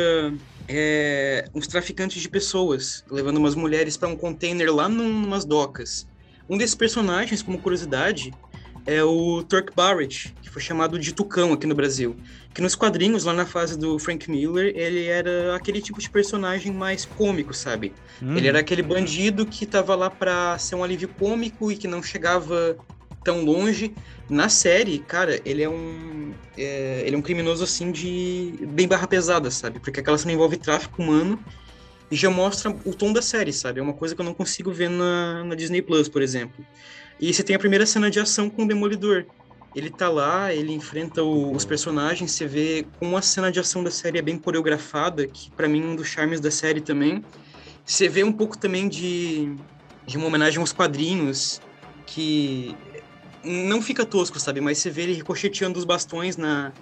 é, 0.68 1.46
uns 1.54 1.68
traficantes 1.68 2.22
de 2.22 2.30
pessoas 2.30 3.04
levando 3.12 3.38
umas 3.38 3.56
mulheres 3.56 3.98
para 3.98 4.08
um 4.08 4.16
container 4.16 4.74
lá 4.74 4.88
num, 4.88 5.10
numas 5.22 5.46
docas. 5.46 6.06
Um 6.50 6.58
desses 6.58 6.76
personagens, 6.76 7.42
como 7.44 7.62
curiosidade, 7.62 8.38
é 8.86 9.04
o 9.04 9.44
Turk 9.44 9.74
Barrett, 9.76 10.36
que 10.42 10.50
foi 10.50 10.62
chamado 10.62 11.00
de 11.00 11.14
Tucão 11.14 11.54
aqui 11.54 11.66
no 11.66 11.76
Brasil. 11.76 12.20
Que 12.54 12.62
nos 12.62 12.76
quadrinhos, 12.76 13.24
lá 13.24 13.34
na 13.34 13.46
fase 13.46 13.78
do 13.78 13.98
Frank 13.98 14.30
Miller, 14.30 14.74
ele 14.76 15.06
era 15.06 15.56
aquele 15.56 15.82
tipo 15.82 16.00
de 16.02 16.10
personagem 16.10 16.72
mais 16.74 17.06
cômico, 17.06 17.54
sabe? 17.54 17.98
Hum, 18.22 18.38
Ele 18.38 18.48
era 18.48 18.60
aquele 18.60 18.84
bandido 18.84 19.48
que 19.48 19.66
tava 19.66 19.96
lá 19.96 20.10
pra 20.10 20.58
ser 20.60 20.76
um 20.76 20.84
alívio 20.84 21.10
cômico 21.14 21.72
e 21.72 21.78
que 21.78 21.88
não 21.88 22.04
chegava 22.04 22.78
tão 23.24 23.44
longe. 23.44 23.94
Na 24.30 24.50
série, 24.50 25.00
cara, 25.00 25.40
ele 25.46 25.62
é 25.64 25.70
um. 25.70 26.32
é, 26.58 27.04
ele 27.06 27.16
é 27.16 27.20
um 27.20 27.22
criminoso 27.22 27.64
assim 27.64 27.92
de. 27.92 28.54
bem 28.70 28.88
barra 28.88 29.08
pesada, 29.08 29.50
sabe? 29.52 29.80
Porque 29.80 30.00
aquela 30.00 30.18
cena 30.18 30.34
envolve 30.34 30.58
tráfico 30.58 31.02
humano 31.02 31.40
e 32.10 32.16
já 32.16 32.30
mostra 32.30 32.70
o 32.86 32.94
tom 32.94 33.12
da 33.12 33.22
série, 33.22 33.52
sabe? 33.54 33.80
É 33.80 33.84
uma 33.84 33.94
coisa 33.94 34.16
que 34.16 34.22
eu 34.22 34.26
não 34.26 34.34
consigo 34.34 34.72
ver 34.72 34.90
na, 34.90 35.44
na 35.44 35.56
Disney 35.56 35.82
Plus, 35.82 36.08
por 36.08 36.22
exemplo. 36.22 36.66
E 37.20 37.34
você 37.34 37.44
tem 37.44 37.56
a 37.56 37.60
primeira 37.60 37.86
cena 37.86 38.10
de 38.10 38.20
ação 38.20 38.50
com 38.50 38.64
o 38.64 38.68
Demolidor. 38.68 39.26
Ele 39.76 39.90
tá 39.90 40.08
lá, 40.08 40.54
ele 40.54 40.72
enfrenta 40.72 41.24
o- 41.24 41.52
os 41.56 41.66
personagens, 41.66 42.32
você 42.32 42.46
vê 42.46 42.86
como 43.00 43.18
a 43.18 43.22
cena 43.22 43.52
de 43.52 43.60
ação 43.60 43.84
da 43.84 43.90
série 43.90 44.20
é 44.20 44.22
bem 44.22 44.38
coreografada, 44.38 45.26
que 45.26 45.50
pra 45.52 45.68
mim 45.68 45.82
é 45.82 45.86
um 45.86 45.96
dos 45.96 46.08
charmes 46.08 46.40
da 46.40 46.52
série 46.52 46.82
também. 46.82 47.24
Você 47.84 48.08
vê 48.08 48.24
um 48.24 48.32
pouco 48.32 48.56
também 48.58 48.88
de, 48.88 49.52
de 50.06 50.18
uma 50.18 50.28
homenagem 50.28 50.60
aos 50.60 50.72
quadrinhos, 50.72 51.60
que 52.06 52.76
não 53.44 53.82
fica 53.82 54.06
tosco, 54.06 54.40
sabe? 54.40 54.62
Mas 54.62 54.78
você 54.78 54.90
vê 54.90 55.04
ele 55.04 55.14
ricocheteando 55.14 55.78
os 55.78 55.86
bastões 55.86 56.38
na, 56.38 56.74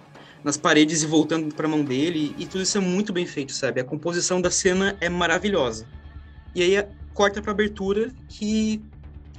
nas 0.44 0.58
paredes 0.58 1.04
e 1.04 1.06
voltando 1.06 1.54
pra 1.56 1.68
mão 1.68 1.84
dele, 1.84 2.36
e 2.38 2.46
tudo 2.48 2.62
isso 2.62 2.78
é 2.78 2.82
muito 2.82 3.12
bem 3.14 3.26
feito, 3.26 3.54
sabe? 3.54 3.82
A 3.82 3.84
composição 3.84 4.42
da 4.42 4.52
cena 4.52 4.98
é 5.02 5.10
maravilhosa. 5.10 5.88
E 6.54 6.62
aí 6.62 6.78
a- 6.78 6.88
corta 7.14 7.42
pra 7.42 7.52
abertura, 7.52 8.12
que, 8.28 8.82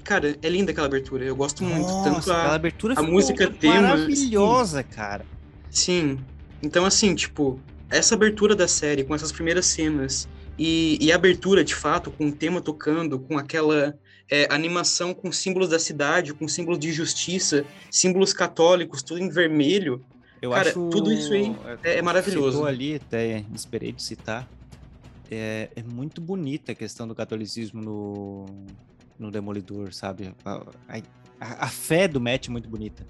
cara, 0.05 0.36
é 0.43 0.49
linda 0.49 0.73
aquela 0.73 0.86
abertura, 0.86 1.24
eu 1.24 1.35
gosto 1.36 1.65
muito. 1.65 1.89
Nossa, 1.89 2.03
Tanto 2.03 2.31
a, 2.32 2.55
abertura 2.55 2.94
a 2.99 3.03
música 3.03 3.51
tema, 3.51 3.81
maravilhosa, 3.82 4.82
cara. 4.82 5.24
Sim. 5.70 6.19
Então, 6.62 6.85
assim, 6.85 7.15
tipo, 7.15 7.61
essa 7.90 8.15
abertura 8.15 8.55
da 8.55 8.69
série, 8.69 9.05
com 9.05 9.15
essas 9.15 9.32
primeiras 9.32 9.66
cenas, 9.66 10.28
e, 10.59 10.99
e 11.01 11.11
a 11.11 11.16
abertura, 11.16 11.65
de 11.65 11.74
fato, 11.74 12.11
com 12.11 12.28
o 12.28 12.32
tema 12.32 12.61
tocando, 12.61 13.19
com 13.19 13.39
aquela 13.39 13.94
é, 14.34 14.46
animação 14.50 15.12
com 15.12 15.30
símbolos 15.30 15.68
da 15.68 15.78
cidade, 15.78 16.32
com 16.32 16.48
símbolos 16.48 16.78
de 16.80 16.90
justiça, 16.90 17.66
símbolos 17.90 18.32
católicos, 18.32 19.02
tudo 19.02 19.20
em 19.20 19.28
vermelho. 19.28 20.02
Eu 20.40 20.50
Cara, 20.52 20.70
acho 20.70 20.88
tudo 20.88 21.12
isso 21.12 21.34
aí 21.34 21.54
é- 21.84 21.98
é 21.98 22.02
maravilhoso. 22.02 22.52
Citou 22.56 22.66
ali, 22.66 22.94
até 22.94 23.44
me 23.48 23.54
esperei 23.54 23.92
de 23.92 24.02
citar. 24.02 24.48
É, 25.30 25.68
é 25.76 25.82
muito 25.82 26.20
bonita 26.20 26.72
a 26.72 26.74
questão 26.74 27.06
do 27.06 27.14
catolicismo 27.14 27.82
no, 27.82 28.46
no 29.18 29.30
Demolidor, 29.30 29.92
sabe? 29.92 30.34
A, 30.44 30.62
a- 30.88 31.64
a 31.64 31.68
fé 31.68 32.09
do 32.09 32.18
Matt 32.20 32.48
é 32.48 32.50
muito 32.50 32.68
bonita. 32.70 33.06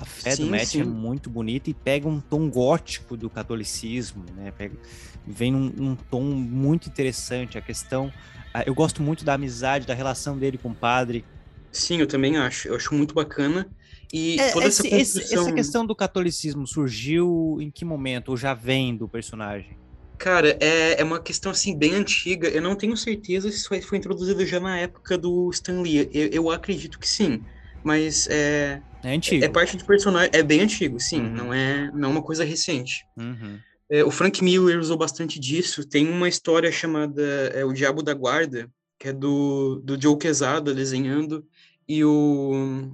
A 0.00 0.04
fé 0.06 0.36
do 0.36 0.46
Sim, 0.46 0.46
Matt 0.46 0.78
sim. 0.78 0.80
é 0.80 0.84
muito 0.84 1.28
bonita 1.28 1.68
e 1.70 1.74
pega 1.74 2.06
um 2.08 2.20
tom 2.20 2.48
gótico 2.48 3.16
do 3.16 3.28
catolicismo, 3.28 4.24
né? 4.32 4.52
Pega, 4.52 4.78
vem 5.26 5.50
num, 5.50 5.70
num 5.76 5.96
tom 5.96 6.22
muito 6.22 6.88
interessante. 6.88 7.58
A 7.58 7.62
questão. 7.62 8.12
ah, 8.54 8.62
Eu 8.66 8.74
gosto 8.74 9.02
muito 9.02 9.24
da 9.24 9.34
amizade, 9.34 9.86
da 9.86 9.94
relação 9.94 10.38
dele 10.38 10.56
com 10.56 10.70
o 10.70 10.74
padre. 10.74 11.24
Sim, 11.72 11.98
eu 12.00 12.06
também 12.08 12.36
acho. 12.36 12.68
Eu 12.68 12.76
acho 12.76 12.94
muito 12.94 13.14
bacana. 13.14 13.70
E 14.12 14.38
É, 14.38 14.50
toda 14.50 14.68
essa 14.68 14.84
esse- 14.84 14.88
esse- 14.88 15.22
construção... 15.22 15.32
essa 15.34 15.52
questão 15.52 15.84
do 15.86 15.94
catolicismo 15.94 16.66
surgiu 16.66 17.58
em 17.60 17.70
que 17.70 17.84
momento? 17.84 18.28
Ou 18.30 18.36
já 18.36 18.54
vem 18.54 18.96
do 18.96 19.08
personagem? 19.08 19.76
Cara, 20.18 20.58
é, 20.60 21.00
é 21.00 21.04
uma 21.04 21.22
questão 21.22 21.52
assim 21.52 21.78
bem 21.78 21.94
antiga. 21.94 22.48
Eu 22.48 22.60
não 22.60 22.74
tenho 22.76 22.96
certeza 22.96 23.50
se 23.50 23.58
isso 23.58 23.72
aí 23.72 23.80
foi 23.82 23.98
introduzido 23.98 24.44
já 24.44 24.58
na 24.58 24.76
época 24.78 25.16
do 25.16 25.48
Stan 25.50 25.80
Lee. 25.80 26.10
Eu, 26.12 26.28
eu 26.32 26.50
acredito 26.50 26.98
que 26.98 27.08
sim. 27.08 27.44
Mas 27.84 28.26
é, 28.28 28.82
É 29.02 29.14
antigo. 29.14 29.44
é 29.44 29.48
parte 29.48 29.76
do 29.76 29.84
personagem. 29.84 30.30
É 30.32 30.42
bem 30.42 30.60
antigo, 30.60 30.98
sim. 30.98 31.20
Uhum. 31.20 31.34
Não 31.34 31.54
é 31.54 31.90
não 31.92 32.08
é 32.08 32.12
uma 32.12 32.22
coisa 32.22 32.44
recente. 32.44 33.04
Uhum. 33.16 33.58
É, 33.90 34.04
o 34.04 34.10
Frank 34.10 34.42
Miller 34.44 34.78
usou 34.78 34.96
bastante 34.98 35.38
disso. 35.40 35.84
Tem 35.86 36.06
uma 36.08 36.28
história 36.28 36.70
chamada 36.70 37.22
é, 37.54 37.64
O 37.64 37.72
Diabo 37.72 38.02
da 38.02 38.12
Guarda, 38.12 38.70
que 38.98 39.08
é 39.08 39.12
do, 39.12 39.80
do 39.82 40.00
Joe 40.00 40.18
Quesada 40.18 40.74
desenhando. 40.74 41.46
E 41.88 42.04
o. 42.04 42.90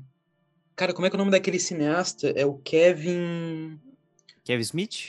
Cara, 0.76 0.92
como 0.92 1.06
é 1.06 1.10
que 1.10 1.16
é 1.16 1.18
o 1.18 1.20
nome 1.20 1.30
daquele 1.30 1.58
cineasta? 1.58 2.28
É 2.36 2.44
o 2.46 2.54
Kevin. 2.54 3.78
Kevin 4.44 4.62
Smith? 4.62 5.08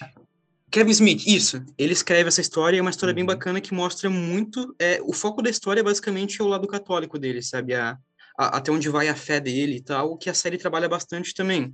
Kevin 0.71 0.91
Smith, 0.91 1.27
isso. 1.27 1.63
Ele 1.77 1.93
escreve 1.93 2.27
essa 2.27 2.41
história, 2.41 2.77
é 2.77 2.81
uma 2.81 2.89
história 2.89 3.13
bem 3.13 3.23
Uhum. 3.23 3.27
bacana 3.27 3.61
que 3.61 3.73
mostra 3.73 4.09
muito. 4.09 4.75
É, 4.79 4.99
o 5.03 5.13
foco 5.13 5.41
da 5.41 5.49
história 5.49 5.83
basicamente 5.83 6.41
é 6.41 6.43
o 6.43 6.47
lado 6.47 6.67
católico 6.67 7.17
dele, 7.19 7.41
sabe? 7.41 7.73
A, 7.73 7.97
a- 8.37 8.57
até 8.57 8.71
onde 8.71 8.89
vai 8.89 9.07
a 9.07 9.15
fé 9.15 9.39
dele 9.39 9.77
e 9.77 9.81
tal, 9.81 10.17
que 10.17 10.29
a 10.29 10.33
série 10.33 10.57
trabalha 10.57 10.89
bastante 10.89 11.33
também. 11.33 11.71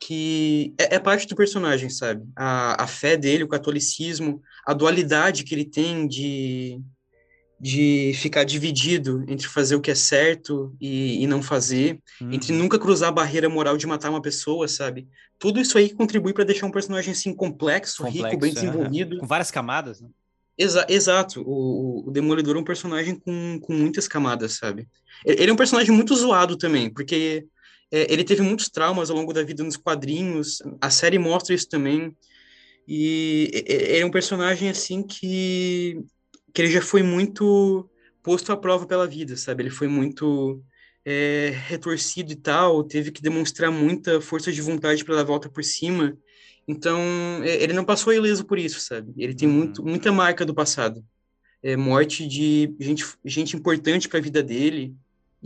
Que 0.00 0.74
é, 0.78 0.96
é 0.96 0.98
parte 0.98 1.26
do 1.26 1.36
personagem, 1.36 1.88
sabe? 1.88 2.24
A, 2.36 2.82
a 2.84 2.86
fé 2.86 3.16
dele, 3.16 3.44
o 3.44 3.48
catolicismo, 3.48 4.42
a 4.66 4.74
dualidade 4.74 5.44
que 5.44 5.54
ele 5.54 5.64
tem 5.64 6.06
de, 6.06 6.80
de 7.60 8.12
ficar 8.16 8.44
dividido 8.44 9.24
entre 9.28 9.46
fazer 9.48 9.76
o 9.76 9.80
que 9.80 9.90
é 9.90 9.94
certo 9.94 10.76
e, 10.80 11.22
e 11.22 11.26
não 11.26 11.42
fazer, 11.42 12.00
entre 12.20 12.52
Uhum. 12.52 12.58
nunca 12.58 12.78
cruzar 12.78 13.08
a 13.08 13.12
barreira 13.12 13.48
moral 13.48 13.76
de 13.76 13.86
matar 13.86 14.10
uma 14.10 14.20
pessoa, 14.20 14.68
sabe? 14.68 15.08
Tudo 15.38 15.60
isso 15.60 15.78
aí 15.78 15.92
contribui 15.92 16.32
para 16.32 16.44
deixar 16.44 16.66
um 16.66 16.70
personagem 16.72 17.12
assim 17.12 17.32
complexo, 17.34 18.02
rico, 18.04 18.16
Complexo, 18.24 18.38
bem 18.40 18.50
é. 18.50 18.54
desenvolvido. 18.54 19.18
Com 19.18 19.26
várias 19.26 19.50
camadas, 19.50 20.00
né? 20.00 20.08
Exa 20.56 20.86
exato. 20.88 21.42
O, 21.46 22.08
o 22.08 22.10
Demolidor 22.10 22.56
é 22.56 22.58
um 22.60 22.64
personagem 22.64 23.16
com, 23.18 23.58
com 23.60 23.72
muitas 23.72 24.06
camadas, 24.06 24.52
sabe? 24.52 24.86
Ele 25.24 25.50
é 25.50 25.52
um 25.52 25.56
personagem 25.56 25.94
muito 25.94 26.14
zoado 26.16 26.56
também, 26.56 26.92
porque 26.92 27.46
é, 27.92 28.12
ele 28.12 28.24
teve 28.24 28.42
muitos 28.42 28.68
traumas 28.68 29.10
ao 29.10 29.16
longo 29.16 29.32
da 29.32 29.42
vida 29.42 29.62
nos 29.64 29.76
quadrinhos. 29.76 30.58
A 30.80 30.90
série 30.90 31.18
mostra 31.18 31.54
isso 31.54 31.68
também. 31.68 32.14
E- 32.86 33.50
ele 33.66 33.98
é 34.00 34.06
um 34.06 34.10
personagem 34.10 34.68
assim 34.68 35.02
que 35.02 35.98
que 36.54 36.62
ele 36.62 36.70
já 36.70 36.80
foi 36.80 37.02
muito 37.02 37.90
posto 38.22 38.52
à 38.52 38.56
prova 38.56 38.86
pela 38.86 39.06
vida, 39.08 39.36
sabe? 39.36 39.64
Ele 39.64 39.70
foi 39.70 39.88
muito 39.88 40.62
é, 41.04 41.50
retorcido 41.66 42.32
e 42.32 42.36
tal, 42.36 42.84
teve 42.84 43.10
que 43.10 43.20
demonstrar 43.20 43.72
muita 43.72 44.20
força 44.20 44.52
de 44.52 44.60
vontade 44.62 45.04
para 45.04 45.16
dar 45.16 45.22
a 45.22 45.24
volta 45.24 45.50
por 45.50 45.64
cima. 45.64 46.16
Então, 46.66 46.98
é, 47.42 47.62
ele 47.62 47.72
não 47.72 47.84
passou 47.84 48.12
ileso 48.12 48.44
por 48.46 48.58
isso, 48.58 48.80
sabe? 48.80 49.12
Ele 49.18 49.34
tem 49.34 49.48
Uhum. 49.48 49.54
muito, 49.54 49.84
muita 49.84 50.12
marca 50.12 50.46
do 50.46 50.54
passado. 50.54 51.04
É, 51.62 51.76
morte 51.76 52.26
de 52.28 52.74
gente, 52.80 53.04
gente 53.24 53.56
importante 53.56 54.08
para 54.08 54.18
a 54.18 54.22
vida 54.22 54.42
dele. 54.42 54.94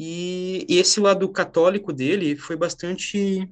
E, 0.00 0.64
e 0.68 0.78
esse 0.78 1.00
lado 1.00 1.28
católico 1.28 1.92
dele 1.92 2.36
foi 2.36 2.54
bastante 2.54 3.50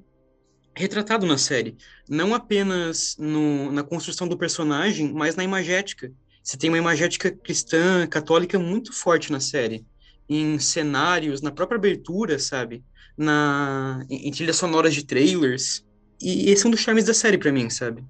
retratado 0.73 1.25
na 1.25 1.37
série. 1.37 1.75
Não 2.07 2.33
apenas 2.33 3.17
no, 3.19 3.69
na 3.69 3.83
construção 3.83 4.29
do 4.29 4.37
personagem, 4.37 5.11
mas 5.11 5.35
na 5.35 5.43
imagética. 5.43 6.09
Você 6.41 6.55
tem 6.55 6.69
uma 6.69 6.77
imagética 6.77 7.29
cristã, 7.29 8.07
católica 8.07 8.57
muito 8.57 8.93
forte 8.93 9.29
na 9.29 9.41
série. 9.41 9.85
Em 10.29 10.57
cenários, 10.57 11.41
na 11.41 11.51
própria 11.51 11.77
abertura, 11.77 12.39
sabe? 12.39 12.81
Na, 13.17 14.05
em, 14.09 14.29
em 14.29 14.31
trilhas 14.31 14.55
sonoras 14.55 14.93
de 14.93 15.05
trailers. 15.05 15.83
E 16.21 16.49
esse 16.49 16.63
é 16.65 16.67
um 16.69 16.71
dos 16.71 16.79
charmes 16.79 17.03
da 17.03 17.13
série 17.13 17.37
para 17.37 17.51
mim, 17.51 17.69
sabe? 17.69 18.05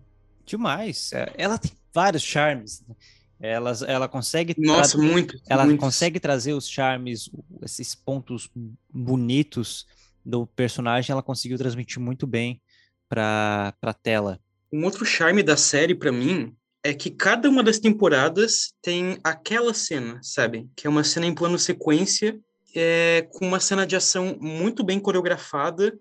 Demais. 0.46 1.12
É, 1.12 1.34
Ela 1.38 1.58
tem 1.58 1.72
vários 1.92 2.22
charmes. 2.22 2.84
Ela, 3.40 3.72
ela 3.88 4.08
consegue. 4.08 4.56
Nossa, 4.58 4.98
muito. 4.98 5.40
Ela 5.48 5.66
muito. 5.66 5.80
consegue 5.80 6.20
trazer 6.20 6.54
os 6.54 6.68
charmes, 6.68 7.30
esses 7.62 7.94
pontos 7.94 8.50
bonitos 8.92 9.86
do 10.26 10.46
personagem, 10.46 11.14
ela 11.14 11.24
conseguiu 11.24 11.58
transmitir 11.58 12.02
muito 12.02 12.28
bem 12.28 12.62
para 13.08 13.74
a 13.82 13.94
tela. 13.94 14.40
Um 14.72 14.84
outro 14.84 15.06
charme 15.06 15.42
da 15.42 15.56
série, 15.56 15.96
para 15.96 16.12
mim, 16.12 16.54
é 16.84 16.94
que 16.94 17.10
cada 17.10 17.50
uma 17.50 17.64
das 17.64 17.80
temporadas 17.80 18.74
tem 18.82 19.18
aquela 19.24 19.74
cena, 19.74 20.20
sabe? 20.22 20.68
Que 20.76 20.88
é 20.88 20.90
uma 20.90 21.04
cena 21.04 21.26
em 21.26 21.34
plano 21.34 21.58
sequência, 21.58 22.38
é, 22.76 23.28
com 23.32 23.48
uma 23.48 23.60
cena 23.60 23.88
de 23.88 23.96
ação 23.96 24.38
muito 24.40 24.84
bem 24.84 25.00
coreografada 25.00 25.98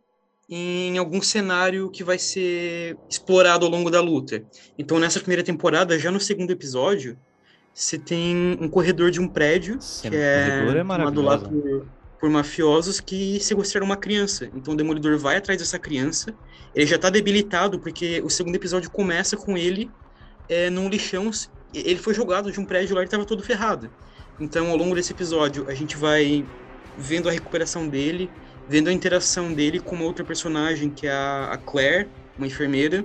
em 0.48 0.96
algum 0.96 1.20
cenário 1.20 1.90
que 1.90 2.04
vai 2.04 2.18
ser 2.18 2.96
explorado 3.08 3.64
ao 3.64 3.70
longo 3.70 3.90
da 3.90 4.00
luta. 4.00 4.44
Então, 4.78 4.98
nessa 4.98 5.18
primeira 5.18 5.42
temporada, 5.42 5.98
já 5.98 6.10
no 6.10 6.20
segundo 6.20 6.52
episódio, 6.52 7.18
você 7.76 7.98
tem 7.98 8.56
um 8.58 8.70
corredor 8.70 9.10
de 9.10 9.20
um 9.20 9.28
prédio 9.28 9.78
que 10.00 10.08
é, 10.16 10.64
é 10.70 10.82
tomado 10.82 11.20
lá 11.20 11.38
por, 11.38 11.86
por 12.18 12.30
mafiosos 12.30 13.00
que 13.00 13.38
sequestraram 13.38 13.84
uma 13.84 13.98
criança. 13.98 14.50
Então, 14.54 14.72
o 14.72 14.76
Demolidor 14.76 15.18
vai 15.18 15.36
atrás 15.36 15.58
dessa 15.58 15.78
criança. 15.78 16.34
Ele 16.74 16.86
já 16.86 16.98
tá 16.98 17.10
debilitado, 17.10 17.78
porque 17.78 18.22
o 18.24 18.30
segundo 18.30 18.54
episódio 18.54 18.90
começa 18.90 19.36
com 19.36 19.58
ele 19.58 19.90
é, 20.48 20.70
num 20.70 20.88
lixão. 20.88 21.30
Ele 21.74 21.98
foi 21.98 22.14
jogado 22.14 22.50
de 22.50 22.58
um 22.58 22.64
prédio 22.64 22.96
lá 22.96 23.02
e 23.02 23.04
estava 23.04 23.26
todo 23.26 23.42
ferrado. 23.42 23.90
Então, 24.40 24.70
ao 24.70 24.76
longo 24.78 24.94
desse 24.94 25.12
episódio, 25.12 25.68
a 25.68 25.74
gente 25.74 25.98
vai 25.98 26.46
vendo 26.96 27.28
a 27.28 27.32
recuperação 27.32 27.86
dele, 27.86 28.30
vendo 28.66 28.88
a 28.88 28.92
interação 28.92 29.52
dele 29.52 29.80
com 29.80 29.96
uma 29.96 30.04
outra 30.06 30.24
personagem, 30.24 30.88
que 30.88 31.06
é 31.06 31.12
a 31.12 31.60
Claire, 31.62 32.08
uma 32.38 32.46
enfermeira. 32.46 33.04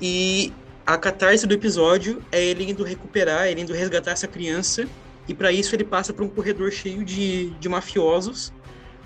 E 0.00 0.54
a 0.86 0.96
catarse 0.96 1.46
do 1.46 1.54
episódio 1.54 2.22
é 2.32 2.42
ele 2.42 2.70
indo 2.70 2.82
recuperar, 2.82 3.46
ele 3.46 3.60
indo 3.60 3.72
resgatar 3.72 4.12
essa 4.12 4.26
criança. 4.26 4.86
E 5.28 5.34
para 5.34 5.52
isso 5.52 5.74
ele 5.74 5.84
passa 5.84 6.12
por 6.12 6.24
um 6.24 6.28
corredor 6.28 6.72
cheio 6.72 7.04
de, 7.04 7.50
de 7.50 7.68
mafiosos, 7.68 8.52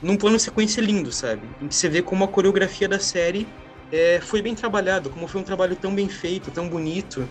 num 0.00 0.16
plano 0.16 0.38
sequência 0.38 0.80
lindo, 0.80 1.12
sabe? 1.12 1.42
Em 1.60 1.68
que 1.68 1.74
você 1.74 1.88
vê 1.88 2.00
como 2.00 2.24
a 2.24 2.28
coreografia 2.28 2.88
da 2.88 2.98
série 2.98 3.46
é, 3.92 4.20
foi 4.20 4.40
bem 4.40 4.54
trabalhado, 4.54 5.10
como 5.10 5.28
foi 5.28 5.40
um 5.40 5.44
trabalho 5.44 5.76
tão 5.76 5.94
bem 5.94 6.08
feito, 6.08 6.50
tão 6.50 6.68
bonito. 6.68 7.28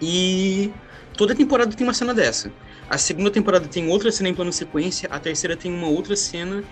E 0.00 0.72
toda 1.16 1.34
temporada 1.34 1.74
tem 1.74 1.86
uma 1.86 1.92
cena 1.92 2.14
dessa. 2.14 2.50
A 2.88 2.96
segunda 2.96 3.30
temporada 3.30 3.68
tem 3.68 3.88
outra 3.88 4.10
cena 4.10 4.30
em 4.30 4.34
plano 4.34 4.52
sequência, 4.52 5.08
a 5.12 5.18
terceira 5.18 5.56
tem 5.56 5.70
uma 5.70 5.88
outra 5.88 6.16
cena 6.16 6.64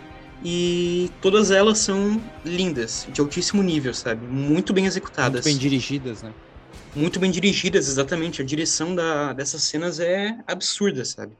e 0.42 1.10
todas 1.20 1.50
elas 1.50 1.78
são 1.78 2.22
lindas, 2.44 3.06
de 3.12 3.20
altíssimo 3.20 3.62
nível, 3.62 3.92
sabe? 3.92 4.26
Muito 4.26 4.72
bem 4.72 4.86
executadas. 4.86 5.44
Muito 5.44 5.44
bem 5.44 5.56
dirigidas, 5.58 6.22
né? 6.22 6.32
Muito 6.96 7.20
bem 7.20 7.30
dirigidas, 7.30 7.88
exatamente. 7.88 8.40
A 8.40 8.44
direção 8.44 8.94
da, 8.94 9.34
dessas 9.34 9.62
cenas 9.62 10.00
é 10.00 10.38
absurda, 10.46 11.04
sabe? 11.04 11.36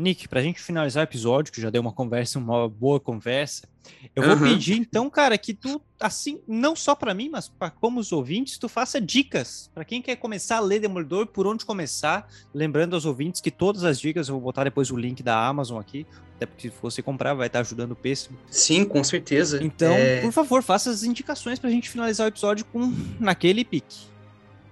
Nick, 0.00 0.26
pra 0.28 0.42
gente 0.42 0.60
finalizar 0.60 1.02
o 1.02 1.04
episódio, 1.04 1.52
que 1.52 1.60
já 1.60 1.68
deu 1.68 1.82
uma 1.82 1.92
conversa, 1.92 2.38
uma 2.38 2.66
boa 2.68 2.98
conversa, 2.98 3.68
eu 4.16 4.22
vou 4.22 4.34
uhum. 4.34 4.42
pedir 4.42 4.78
então, 4.78 5.10
cara, 5.10 5.36
que 5.36 5.52
tu, 5.52 5.80
assim, 5.98 6.40
não 6.48 6.74
só 6.74 6.94
para 6.94 7.12
mim, 7.12 7.28
mas 7.28 7.48
para 7.48 7.70
como 7.70 8.00
os 8.00 8.12
ouvintes, 8.12 8.56
tu 8.56 8.68
faça 8.68 9.00
dicas 9.00 9.70
para 9.74 9.84
quem 9.84 10.00
quer 10.00 10.16
começar 10.16 10.56
a 10.56 10.60
ler 10.60 10.80
Demolidor, 10.80 11.26
por 11.26 11.46
onde 11.46 11.64
começar. 11.64 12.26
Lembrando 12.54 12.94
aos 12.94 13.04
ouvintes 13.04 13.40
que 13.40 13.50
todas 13.50 13.84
as 13.84 14.00
dicas, 14.00 14.28
eu 14.28 14.34
vou 14.34 14.42
botar 14.42 14.64
depois 14.64 14.90
o 14.90 14.96
link 14.96 15.22
da 15.22 15.46
Amazon 15.46 15.78
aqui, 15.78 16.06
até 16.36 16.46
porque 16.46 16.70
se 16.70 16.74
você 16.80 17.02
comprar 17.02 17.34
vai 17.34 17.48
estar 17.48 17.60
ajudando 17.60 17.92
o 17.92 17.96
pêssego. 17.96 18.34
Sim, 18.50 18.84
com 18.84 19.04
certeza. 19.04 19.62
Então, 19.62 19.92
é... 19.92 20.22
por 20.22 20.32
favor, 20.32 20.62
faça 20.62 20.90
as 20.90 21.02
indicações 21.02 21.58
para 21.58 21.68
a 21.68 21.72
gente 21.72 21.90
finalizar 21.90 22.26
o 22.26 22.28
episódio 22.28 22.64
com 22.66 22.90
naquele 23.18 23.64
pique. 23.64 24.10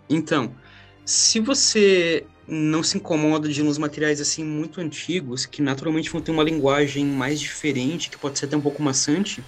Então, 0.09 0.55
se 1.05 1.41
você 1.41 2.27
não 2.47 2.83
se 2.83 2.97
incomoda 2.97 3.49
de 3.49 3.63
uns 3.63 3.77
materiais 3.77 4.21
assim 4.21 4.43
muito 4.43 4.81
antigos, 4.81 5.45
que 5.45 5.61
naturalmente 5.61 6.11
vão 6.11 6.21
ter 6.21 6.31
uma 6.31 6.43
linguagem 6.43 7.05
mais 7.05 7.39
diferente, 7.39 8.09
que 8.09 8.17
pode 8.17 8.39
ser 8.39 8.47
até 8.47 8.57
um 8.57 8.61
pouco 8.61 8.83
maçante, 8.83 9.45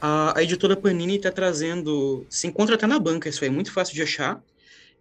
a, 0.00 0.38
a 0.38 0.42
editora 0.42 0.74
Panini 0.74 1.16
está 1.16 1.30
trazendo, 1.30 2.24
se 2.30 2.46
encontra 2.46 2.76
até 2.76 2.86
na 2.86 2.98
banca, 2.98 3.28
isso 3.28 3.44
aí 3.44 3.48
é 3.50 3.52
muito 3.52 3.72
fácil 3.72 3.94
de 3.94 4.02
achar, 4.02 4.42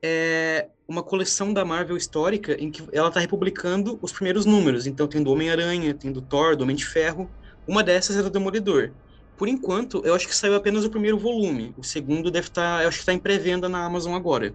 é 0.02 0.68
uma 0.88 1.04
coleção 1.04 1.54
da 1.54 1.64
Marvel 1.64 1.96
histórica 1.96 2.56
em 2.62 2.72
que 2.72 2.84
ela 2.92 3.10
está 3.10 3.20
republicando 3.20 4.00
os 4.02 4.12
primeiros 4.12 4.46
números. 4.46 4.88
Então 4.88 5.08
tem 5.08 5.22
do 5.22 5.32
Homem-Aranha, 5.32 5.94
tem 5.94 6.12
do 6.12 6.22
Thor, 6.22 6.56
do 6.56 6.64
Homem 6.64 6.76
de 6.76 6.86
Ferro. 6.86 7.30
Uma 7.68 7.84
dessas 7.84 8.16
é 8.18 8.24
do 8.24 8.30
Demolidor. 8.30 8.92
Por 9.38 9.48
enquanto, 9.48 10.02
eu 10.06 10.16
acho 10.16 10.28
que 10.28 10.36
saiu 10.36 10.56
apenas 10.56 10.86
o 10.86 10.90
primeiro 10.90 11.18
volume. 11.18 11.74
O 11.78 11.84
segundo 11.84 12.32
deve 12.32 12.48
estar, 12.48 12.78
tá, 12.78 12.84
eu 12.84 12.88
acho 12.88 12.98
que 12.98 13.04
está 13.04 13.14
em 13.14 13.20
pré-venda 13.20 13.70
na 13.70 13.86
Amazon 13.86 14.16
agora 14.16 14.54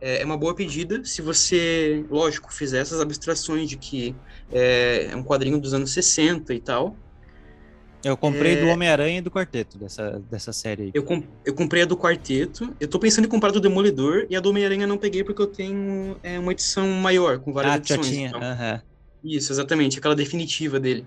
é, 0.00 0.22
é 0.22 0.24
uma 0.24 0.36
boa 0.36 0.54
pedida 0.54 1.04
se 1.04 1.20
você, 1.22 2.04
lógico, 2.10 2.52
fizer 2.52 2.78
essas 2.78 3.00
abstrações 3.00 3.68
de 3.68 3.76
que 3.76 4.14
é, 4.52 5.08
é 5.10 5.16
um 5.16 5.22
quadrinho 5.22 5.58
dos 5.60 5.74
anos 5.74 5.92
60 5.92 6.54
e 6.54 6.60
tal. 6.60 6.96
Eu 8.04 8.16
comprei 8.16 8.52
é... 8.52 8.60
do 8.60 8.68
Homem-Aranha 8.68 9.18
e 9.18 9.20
do 9.20 9.30
Quarteto, 9.30 9.76
dessa, 9.76 10.22
dessa 10.30 10.52
série 10.52 10.84
aí. 10.84 10.90
Eu, 10.94 11.02
comp 11.02 11.24
eu 11.44 11.52
comprei 11.52 11.82
a 11.82 11.84
do 11.84 11.96
Quarteto. 11.96 12.74
Eu 12.78 12.86
tô 12.86 12.98
pensando 12.98 13.24
em 13.24 13.28
comprar 13.28 13.50
do 13.50 13.60
Demolidor 13.60 14.26
e 14.30 14.36
a 14.36 14.40
do 14.40 14.50
Homem-Aranha 14.50 14.86
não 14.86 14.96
peguei 14.96 15.24
porque 15.24 15.42
eu 15.42 15.48
tenho 15.48 16.16
é, 16.22 16.38
uma 16.38 16.52
edição 16.52 16.86
maior, 16.88 17.40
com 17.40 17.52
várias 17.52 17.74
ah, 17.74 17.76
edições. 17.76 18.06
Já 18.06 18.12
tinha. 18.12 18.28
Então. 18.28 18.40
Uhum. 18.40 18.80
Isso, 19.24 19.52
exatamente, 19.52 19.98
aquela 19.98 20.14
definitiva 20.14 20.78
dele. 20.78 21.04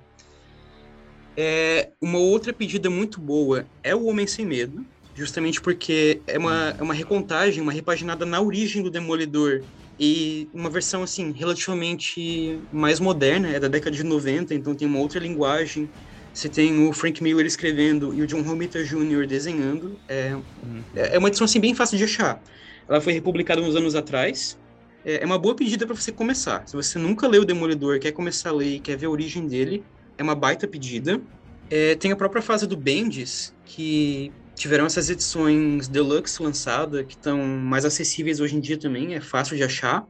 É, 1.38 1.92
uma 2.02 2.20
outra 2.20 2.52
pedida 2.52 2.90
muito 2.90 3.22
boa 3.22 3.66
é 3.82 3.96
o 3.96 4.06
Homem 4.06 4.28
Sem 4.28 4.46
Medo, 4.46 4.86
justamente 5.14 5.62
porque 5.62 6.22
é 6.28 6.38
uma, 6.38 6.76
é 6.78 6.82
uma 6.82 6.94
recontagem, 6.94 7.62
uma 7.62 7.72
repaginada 7.72 8.26
na 8.26 8.42
origem 8.42 8.82
do 8.82 8.90
Demolidor 8.90 9.62
e 10.00 10.48
uma 10.54 10.70
versão 10.70 11.04
assim 11.04 11.32
relativamente 11.32 12.60
mais 12.72 13.00
moderna, 13.00 13.50
é 13.50 13.60
da 13.60 13.68
década 13.68 13.96
de 13.96 14.04
90, 14.04 14.54
então 14.54 14.74
tem 14.74 14.88
uma 14.88 15.00
outra 15.00 15.20
linguagem. 15.20 15.90
Você 16.34 16.48
tem 16.48 16.88
o 16.88 16.94
Frank 16.94 17.22
Miller 17.22 17.46
escrevendo 17.46 18.14
e 18.14 18.22
o 18.22 18.28
John 18.28 18.42
Romita 18.42 18.84
Jr. 18.84 19.28
desenhando. 19.28 20.00
É, 20.08 20.34
uhum. 20.34 20.84
é 20.96 21.18
uma 21.18 21.28
edição 21.28 21.46
assim 21.46 21.60
bem 21.60 21.76
fácil 21.76 21.98
de 21.98 22.06
achar. 22.06 22.42
Ela 22.88 23.02
foi 23.02 23.14
republicada 23.14 23.62
uns 23.62 23.76
anos 23.76 23.96
atrás. 23.96 24.58
É, 25.06 25.24
é 25.24 25.26
uma 25.26 25.38
boa 25.38 25.56
pedida 25.56 25.86
para 25.86 25.96
você 25.96 26.12
começar. 26.12 26.66
Se 26.66 26.76
você 26.76 26.98
nunca 26.98 27.28
leu 27.28 27.42
o 27.42 27.46
Demolidor, 27.46 28.00
quer 28.00 28.12
começar 28.12 28.50
a 28.50 28.54
ler 28.54 28.76
e 28.76 28.80
quer 28.80 28.96
ver 28.96 29.08
a 29.08 29.10
origem 29.10 29.46
dele, 29.46 29.84
é 30.18 30.24
uma 30.24 30.36
baita 30.36 30.68
pedida. 30.68 31.22
É, 31.70 31.96
tem 31.96 32.12
a 32.12 32.16
própria 32.16 32.42
fase 32.42 32.66
do 32.66 32.78
Bendis, 32.78 33.54
que 33.66 34.32
tiveram 34.62 34.86
essas 34.86 35.10
edições 35.10 35.88
deluxe 35.88 36.42
lançadas, 36.42 37.04
que 37.08 37.16
estão 37.16 37.40
mais 37.40 37.84
acessíveis 37.84 38.40
hoje 38.40 38.56
em 38.56 38.60
dia 38.60 38.78
também, 38.78 39.16
é 39.16 39.20
fácil 39.20 39.58
de 39.58 39.64
achar. 39.64 40.06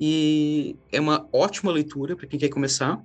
E 0.00 0.76
é 0.92 1.00
uma 1.00 1.28
ótima 1.32 1.72
leitura 1.72 2.14
para 2.14 2.28
quem 2.28 2.38
quer 2.38 2.48
começar. 2.48 3.02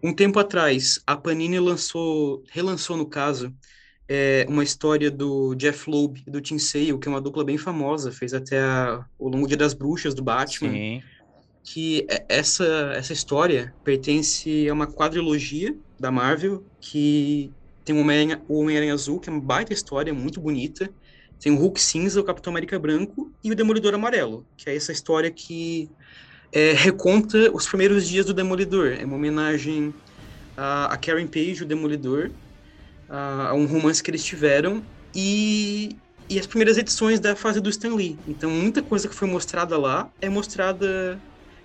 Um 0.00 0.14
tempo 0.14 0.38
atrás, 0.38 1.00
a 1.04 1.16
Panini 1.16 1.58
lançou, 1.58 2.44
relançou 2.48 2.96
no 2.96 3.06
caso, 3.06 3.52
é, 4.08 4.46
uma 4.48 4.62
história 4.62 5.10
do 5.10 5.54
Jeff 5.56 5.90
Loeb 5.90 6.22
e 6.24 6.30
do 6.30 6.40
Tim 6.40 6.58
Sale, 6.58 6.96
que 6.96 7.08
é 7.08 7.10
uma 7.10 7.20
dupla 7.20 7.44
bem 7.44 7.58
famosa, 7.58 8.12
fez 8.12 8.32
até 8.32 8.60
a, 8.60 9.04
o 9.18 9.28
Longo 9.28 9.48
Dia 9.48 9.56
das 9.56 9.74
Bruxas 9.74 10.14
do 10.14 10.22
Batman. 10.22 10.70
Sim. 10.70 11.02
Que 11.64 12.06
é, 12.08 12.24
essa, 12.28 12.92
essa 12.94 13.12
história 13.12 13.74
pertence 13.82 14.68
a 14.68 14.72
uma 14.72 14.86
quadrilogia 14.86 15.76
da 15.98 16.10
Marvel 16.12 16.64
que 16.80 17.52
tem 17.84 17.94
o 17.94 18.00
Homem-Aranha 18.00 18.42
Homem 18.48 18.90
Azul, 18.90 19.20
que 19.20 19.28
é 19.28 19.32
uma 19.32 19.40
baita 19.40 19.72
história, 19.72 20.12
muito 20.12 20.40
bonita. 20.40 20.90
Tem 21.40 21.52
o 21.52 21.56
Hulk 21.56 21.80
Cinza, 21.80 22.20
o 22.20 22.24
Capitão 22.24 22.52
América 22.52 22.78
Branco 22.78 23.32
e 23.42 23.50
o 23.50 23.54
Demolidor 23.54 23.94
Amarelo, 23.94 24.44
que 24.56 24.68
é 24.68 24.76
essa 24.76 24.92
história 24.92 25.30
que 25.30 25.88
é, 26.52 26.72
reconta 26.72 27.50
os 27.52 27.66
primeiros 27.66 28.06
dias 28.06 28.26
do 28.26 28.34
Demolidor. 28.34 28.96
É 28.98 29.04
uma 29.04 29.16
homenagem 29.16 29.94
a, 30.56 30.92
a 30.92 30.96
Karen 30.96 31.26
Page, 31.26 31.62
o 31.62 31.66
Demolidor, 31.66 32.30
a, 33.08 33.48
a, 33.48 33.54
um 33.54 33.64
romance 33.64 34.02
que 34.02 34.10
eles 34.10 34.22
tiveram 34.22 34.82
e, 35.14 35.96
e 36.28 36.38
as 36.38 36.46
primeiras 36.46 36.76
edições 36.76 37.18
da 37.18 37.34
fase 37.34 37.60
do 37.60 37.70
Stan 37.70 37.94
Lee. 37.94 38.18
Então, 38.28 38.50
muita 38.50 38.82
coisa 38.82 39.08
que 39.08 39.14
foi 39.14 39.26
mostrada 39.26 39.78
lá 39.78 40.10
é 40.20 40.28
mostrada 40.28 41.18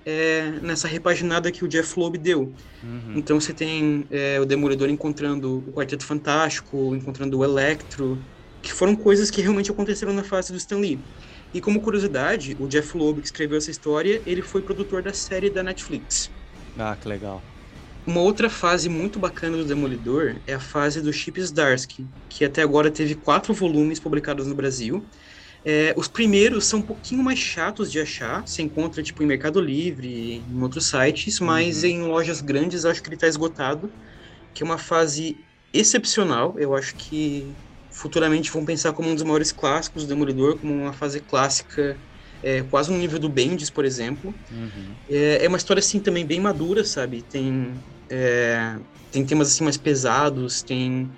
é, 0.06 0.52
nessa 0.62 0.88
repaginada 0.88 1.52
que 1.52 1.66
o 1.66 1.68
Jeff 1.68 2.00
Loeb 2.00 2.18
deu. 2.18 2.54
Uhum. 2.84 3.14
Então 3.16 3.40
você 3.40 3.54
tem 3.54 4.06
é, 4.12 4.40
o 4.40 4.46
Demolidor 4.46 4.90
encontrando 4.90 5.64
o 5.68 5.74
Quarteto 5.74 6.06
Fantástico, 6.06 6.96
encontrando 6.96 7.40
o 7.40 7.44
Electro, 7.44 8.18
que 8.62 8.72
foram 8.72 8.96
coisas 8.96 9.32
que 9.32 9.42
realmente 9.42 9.72
aconteceram 9.72 10.14
na 10.14 10.24
fase 10.24 10.52
do 10.52 10.58
Stan 10.58 10.78
Lee. 10.78 11.00
E 11.54 11.62
como 11.62 11.82
curiosidade, 11.82 12.56
o 12.60 12.68
Jeff 12.68 12.96
Loeb, 12.98 13.22
que 13.22 13.28
escreveu 13.28 13.58
essa 13.58 13.72
história, 13.72 14.22
ele 14.26 14.42
foi 14.42 14.62
produtor 14.62 15.02
da 15.02 15.14
série 15.14 15.50
da 15.50 15.64
Netflix. 15.64 16.30
Ah, 16.78 16.96
que 17.00 17.08
legal. 17.08 17.42
Uma 18.06 18.22
outra 18.22 18.50
fase 18.50 18.88
muito 18.88 19.18
bacana 19.18 19.58
do 19.58 19.66
Demolidor 19.66 20.36
é 20.46 20.54
a 20.54 20.60
fase 20.60 21.02
do 21.02 21.12
Chip 21.12 21.42
Zdarsky, 21.42 22.06
que 22.30 22.46
até 22.46 22.62
agora 22.62 22.92
teve 22.92 23.16
quatro 23.16 23.52
volumes 23.54 24.00
publicados 24.00 24.46
no 24.46 24.54
Brasil, 24.54 25.04
é, 25.66 25.94
os 25.98 26.08
primeiros 26.08 26.66
são 26.66 26.80
um 26.80 26.84
pouquinho 26.84 27.24
mais 27.24 27.40
chatos 27.40 27.92
de 27.92 28.00
achar, 28.00 28.48
você 28.48 28.62
encontra 28.62 29.02
tipo 29.02 29.24
em 29.24 29.26
Mercado 29.26 29.60
Livre, 29.60 30.44
em 30.48 30.62
outros 30.62 30.86
sites, 30.86 31.40
mas 31.40 31.84
uhum. 31.84 31.90
em 31.90 32.02
lojas 32.04 32.40
grandes 32.40 32.86
acho 32.86 33.02
que 33.02 33.10
ele 33.10 33.16
está 33.16 33.28
esgotado, 33.28 33.92
que 34.54 34.62
é 34.62 34.66
uma 34.66 34.78
fase 34.78 35.36
excepcional, 35.74 36.54
eu 36.58 36.76
acho 36.76 36.96
que 36.96 37.52
futuramente 37.90 38.52
vão 38.52 38.64
pensar 38.64 38.94
como 38.94 39.10
um 39.10 39.16
dos 39.16 39.24
maiores 39.24 39.52
clássicos 39.52 40.04
do 40.04 40.10
Demolidor, 40.10 40.58
como 40.58 40.74
uma 40.74 40.94
fase 40.94 41.20
clássica 41.20 41.98
é, 42.44 42.62
quase 42.70 42.92
no 42.92 42.98
nível 43.00 43.18
do 43.18 43.28
Bendis, 43.28 43.72
por 43.72 43.86
exemplo. 43.86 44.34
Uhum. 44.52 44.94
É, 45.10 45.44
é, 45.44 45.48
uma 45.48 45.58
história, 45.58 45.80
assim, 45.80 46.00
também 46.00 46.26
bem 46.26 46.40
madura, 46.40 46.86
sabe? 46.86 47.24
Tem, 47.24 47.74
é, 48.08 48.76
tem 49.12 49.26
temas, 49.26 49.48
assim, 49.48 49.64
mais 49.64 49.78
pesados, 49.78 50.62
tem 50.62 51.10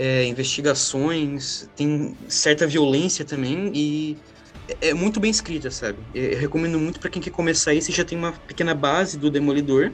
é, 0.00 0.24
investigações, 0.24 1.68
tem 1.76 2.16
certa 2.26 2.66
violência 2.66 3.22
também 3.22 3.70
e 3.74 4.16
é, 4.66 4.88
é 4.88 4.94
muito 4.94 5.20
bem 5.20 5.30
escrita, 5.30 5.70
sabe? 5.70 5.98
Eu 6.14 6.38
recomendo 6.38 6.80
muito 6.80 6.98
para 6.98 7.10
quem 7.10 7.20
quer 7.20 7.28
começar 7.28 7.74
isso 7.74 7.90
e 7.90 7.94
já 7.94 8.02
tem 8.02 8.16
uma 8.16 8.32
pequena 8.32 8.74
base 8.74 9.18
do 9.18 9.30
Demolidor. 9.30 9.92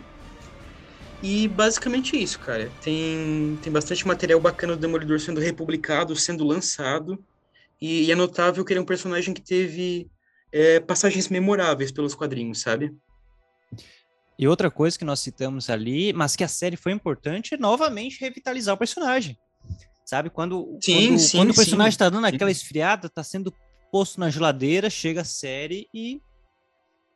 E 1.21 1.49
basicamente 1.49 2.17
isso, 2.17 2.39
cara. 2.39 2.71
Tem, 2.81 3.59
tem 3.61 3.73
bastante 3.73 4.07
material 4.07 4.39
bacana 4.39 4.77
do 4.77 4.81
Demolidor 4.81 5.19
sendo 5.19 5.41
republicado, 5.41 6.15
sendo 6.15 6.45
lançado. 6.45 7.19
E, 7.81 8.05
e 8.05 8.13
é 8.13 8.15
notável 8.15 8.65
que 8.65 8.73
ele 8.73 8.79
é 8.79 8.83
um 8.83 8.87
personagem 8.87 9.35
que 9.35 9.43
teve 9.43 10.09
é, 10.53 10.79
passagens 10.79 11.29
memoráveis 11.29 11.91
pelos 11.91 12.15
quadrinhos, 12.15 12.61
sabe? 12.61 12.95
E 14.39 14.47
outra 14.47 14.71
coisa 14.71 14.97
que 14.97 15.05
nós 15.05 15.19
citamos 15.19 15.69
ali, 15.69 16.13
mas 16.13 16.37
que 16.37 16.45
a 16.45 16.49
série 16.49 16.77
foi 16.77 16.93
importante, 16.93 17.55
é 17.55 17.59
novamente 17.59 18.21
revitalizar 18.21 18.73
o 18.73 18.79
personagem. 18.79 19.37
Sabe? 20.07 20.31
Quando, 20.31 20.79
sim, 20.81 21.09
quando, 21.09 21.19
sim, 21.19 21.37
quando 21.37 21.51
o 21.51 21.55
personagem 21.55 21.93
sim. 21.93 21.99
tá 21.99 22.09
dando 22.09 22.27
aquela 22.27 22.51
esfriada, 22.51 23.09
tá 23.09 23.25
sendo 23.25 23.53
posto 23.91 24.21
na 24.21 24.31
geladeira, 24.31 24.89
chega 24.89 25.23
a 25.23 25.25
série 25.25 25.89
e, 25.93 26.23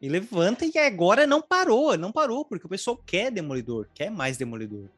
e 0.02 0.08
levanta, 0.08 0.66
e 0.66 0.76
agora 0.76 1.24
não 1.24 1.40
parou, 1.40 1.96
não 1.96 2.10
parou, 2.10 2.44
porque 2.44 2.66
o 2.66 2.68
pessoal 2.68 2.96
quer 2.96 3.30
Demolidor, 3.30 3.88
quer 3.94 4.10
mais 4.10 4.36
Demolidor. 4.36 4.88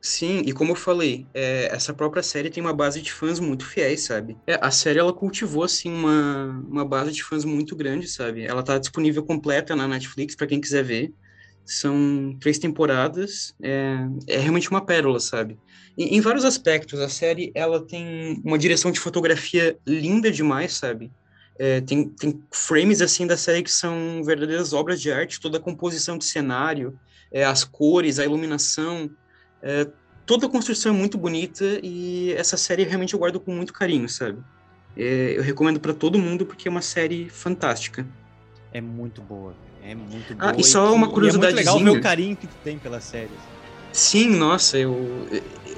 Sim, 0.00 0.42
e 0.46 0.52
como 0.52 0.70
eu 0.72 0.76
falei, 0.76 1.26
é, 1.34 1.68
essa 1.72 1.92
própria 1.92 2.22
série 2.22 2.48
tem 2.48 2.62
uma 2.62 2.72
base 2.72 3.02
de 3.02 3.12
fãs 3.12 3.38
muito 3.38 3.66
fiéis, 3.66 4.02
sabe? 4.04 4.38
É, 4.46 4.58
a 4.62 4.70
série, 4.70 4.98
ela 4.98 5.12
cultivou, 5.12 5.64
assim, 5.64 5.92
uma, 5.92 6.64
uma 6.66 6.84
base 6.86 7.12
de 7.12 7.22
fãs 7.22 7.44
muito 7.44 7.76
grande, 7.76 8.08
sabe? 8.08 8.44
Ela 8.44 8.62
tá 8.62 8.78
disponível 8.78 9.22
completa 9.22 9.76
na 9.76 9.86
Netflix 9.86 10.34
para 10.34 10.46
quem 10.46 10.60
quiser 10.60 10.84
ver. 10.84 11.12
São 11.66 12.34
três 12.40 12.58
temporadas, 12.58 13.54
é, 13.62 13.98
é 14.26 14.38
realmente 14.38 14.70
uma 14.70 14.84
pérola, 14.84 15.20
sabe? 15.20 15.58
Em, 16.02 16.20
vários 16.22 16.46
aspectos, 16.46 16.98
a 16.98 17.10
série, 17.10 17.52
ela 17.54 17.84
tem 17.84 18.40
uma 18.42 18.58
direção 18.58 18.90
de 18.90 18.98
fotografia 18.98 19.76
linda 19.86 20.30
demais, 20.30 20.72
sabe? 20.72 21.12
É, 21.58 21.82
tem, 21.82 22.08
tem 22.08 22.42
frames, 22.50 23.02
assim, 23.02 23.26
da 23.26 23.36
série 23.36 23.62
que 23.62 23.70
são 23.70 24.24
verdadeiras 24.24 24.72
obras 24.72 24.98
de 24.98 25.12
arte, 25.12 25.38
toda 25.38 25.58
a 25.58 25.60
composição 25.60 26.16
de 26.16 26.24
cenário, 26.24 26.98
é, 27.30 27.44
as 27.44 27.64
cores, 27.64 28.18
a 28.18 28.24
iluminação, 28.24 29.10
é, 29.62 29.86
toda 30.24 30.46
a 30.46 30.48
construção 30.48 30.94
é 30.94 30.96
muito 30.96 31.18
bonita 31.18 31.78
e 31.82 32.32
essa 32.32 32.56
série 32.56 32.84
realmente 32.84 33.12
eu 33.12 33.18
guardo 33.18 33.38
com 33.38 33.52
muito 33.54 33.74
carinho, 33.74 34.08
sabe? 34.08 34.38
É, 34.96 35.34
eu 35.36 35.42
recomendo 35.42 35.80
para 35.80 35.92
todo 35.92 36.18
mundo 36.18 36.46
porque 36.46 36.66
é 36.66 36.70
uma 36.70 36.80
série 36.80 37.28
fantástica. 37.28 38.06
É 38.72 38.80
muito 38.80 39.20
boa, 39.20 39.54
é 39.82 39.94
muito 39.94 40.34
boa. 40.34 40.52
Ah, 40.52 40.54
e 40.56 40.64
só 40.64 40.94
uma 40.94 41.10
curiosidade. 41.10 41.52
É 41.52 41.56
muito 41.56 41.74
legal 41.74 41.92
ver 41.92 42.00
o 42.00 42.02
carinho 42.02 42.36
que 42.36 42.46
tu 42.46 42.56
tem 42.64 42.78
pela 42.78 43.02
série. 43.02 43.30
Sim, 43.92 44.36
nossa, 44.36 44.78
eu. 44.78 45.26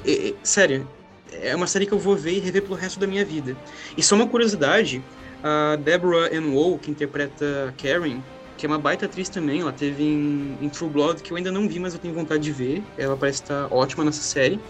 É, 0.04 0.28
é, 0.30 0.34
sério, 0.42 0.88
é 1.32 1.54
uma 1.54 1.66
série 1.66 1.86
que 1.86 1.92
eu 1.92 1.98
vou 1.98 2.16
ver 2.16 2.32
e 2.32 2.40
rever 2.40 2.62
pelo 2.62 2.74
resto 2.74 2.98
da 2.98 3.06
minha 3.06 3.24
vida. 3.24 3.56
E 3.96 4.02
só 4.02 4.14
uma 4.14 4.26
curiosidade: 4.26 5.02
a 5.42 5.76
Deborah 5.76 6.28
Ann 6.32 6.52
Woll, 6.52 6.78
que 6.78 6.90
interpreta 6.90 7.74
Karen, 7.80 8.20
que 8.56 8.66
é 8.66 8.68
uma 8.68 8.78
baita 8.78 9.06
atriz 9.06 9.28
também. 9.28 9.60
Ela 9.60 9.72
teve 9.72 10.02
em, 10.02 10.56
em, 10.60 10.68
True 10.68 10.90
Blood, 10.90 11.22
que 11.22 11.32
eu 11.32 11.36
ainda 11.36 11.50
não 11.50 11.68
vi, 11.68 11.78
mas 11.78 11.94
eu 11.94 11.98
tenho 11.98 12.14
vontade 12.14 12.42
de 12.42 12.52
ver. 12.52 12.82
Ela 12.96 13.16
parece 13.16 13.42
estar 13.42 13.72
ótima 13.72 14.04
nessa 14.04 14.22
série. 14.22 14.60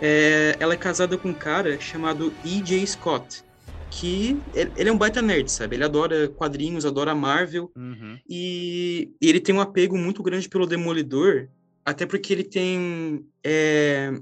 É, 0.00 0.56
ela 0.58 0.74
é 0.74 0.76
casada 0.76 1.16
com 1.16 1.28
um 1.28 1.34
cara 1.34 1.78
chamado 1.80 2.32
E.J. 2.44 2.86
Scott, 2.86 3.44
que 3.90 4.36
ele 4.54 4.88
é 4.88 4.92
um 4.92 4.98
baita 4.98 5.22
nerd, 5.22 5.50
sabe? 5.50 5.76
Ele 5.76 5.84
adora 5.84 6.28
quadrinhos, 6.28 6.84
adora 6.84 7.14
Marvel, 7.14 7.70
uhum. 7.76 8.18
e, 8.28 9.12
e, 9.20 9.28
ele 9.28 9.38
tem 9.38 9.54
um 9.54 9.60
apego 9.60 9.96
muito 9.96 10.22
grande 10.22 10.48
pelo 10.48 10.66
Demolidor, 10.66 11.48
até 11.84 12.04
porque 12.04 12.32
ele 12.32 12.42
tem 12.42 13.24
é, 13.44 14.12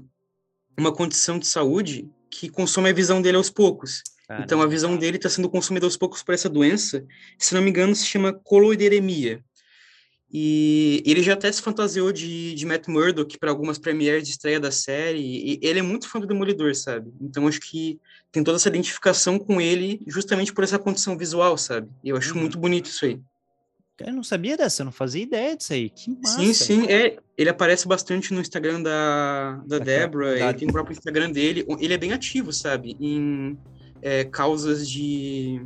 uma 0.77 0.93
condição 0.93 1.37
de 1.37 1.47
saúde 1.47 2.09
que 2.29 2.49
consome 2.49 2.89
a 2.89 2.93
visão 2.93 3.21
dele 3.21 3.37
aos 3.37 3.49
poucos. 3.49 4.03
Caramba. 4.27 4.45
Então, 4.45 4.61
a 4.61 4.67
visão 4.67 4.95
dele 4.95 5.17
está 5.17 5.29
sendo 5.29 5.49
consumida 5.49 5.85
aos 5.85 5.97
poucos 5.97 6.23
por 6.23 6.33
essa 6.33 6.49
doença. 6.49 7.05
Se 7.37 7.53
não 7.53 7.61
me 7.61 7.69
engano, 7.69 7.93
se 7.93 8.05
chama 8.05 8.33
coloideremia. 8.33 9.43
E 10.33 11.03
ele 11.05 11.21
já 11.21 11.33
até 11.33 11.51
se 11.51 11.61
fantasiou 11.61 12.13
de, 12.13 12.55
de 12.55 12.65
Matt 12.65 12.87
Murdock 12.87 13.37
para 13.37 13.49
algumas 13.49 13.77
premieres 13.77 14.23
de 14.23 14.31
estreia 14.31 14.61
da 14.61 14.71
série. 14.71 15.19
E 15.19 15.59
ele 15.61 15.79
é 15.79 15.81
muito 15.81 16.07
fã 16.07 16.21
do 16.21 16.27
Demolidor, 16.27 16.73
sabe? 16.73 17.11
Então, 17.19 17.47
acho 17.47 17.59
que 17.59 17.99
tem 18.31 18.41
toda 18.41 18.55
essa 18.55 18.69
identificação 18.69 19.37
com 19.37 19.59
ele 19.59 20.01
justamente 20.07 20.53
por 20.53 20.63
essa 20.63 20.79
condição 20.79 21.17
visual, 21.17 21.57
sabe? 21.57 21.89
E 22.01 22.09
eu 22.09 22.15
acho 22.15 22.33
uhum. 22.33 22.39
muito 22.39 22.57
bonito 22.57 22.85
isso 22.85 23.03
aí. 23.03 23.19
Eu 24.05 24.13
não 24.13 24.23
sabia 24.23 24.57
dessa, 24.57 24.81
eu 24.81 24.85
não 24.85 24.91
fazia 24.91 25.23
ideia 25.23 25.55
disso 25.55 25.73
aí. 25.73 25.89
Que 25.89 26.11
massa. 26.11 26.39
Sim, 26.39 26.53
sim. 26.53 26.85
É, 26.87 27.17
ele 27.37 27.49
aparece 27.49 27.87
bastante 27.87 28.33
no 28.33 28.41
Instagram 28.41 28.81
da, 28.81 29.61
da 29.65 29.79
Débora, 29.79 30.39
ele 30.39 30.53
tem 30.53 30.67
o 30.67 30.71
próprio 30.71 30.93
Instagram 30.93 31.31
dele. 31.31 31.65
Ele 31.79 31.93
é 31.93 31.97
bem 31.97 32.13
ativo, 32.13 32.51
sabe? 32.51 32.95
Em 32.99 33.57
é, 34.01 34.23
causas 34.23 34.89
de, 34.89 35.61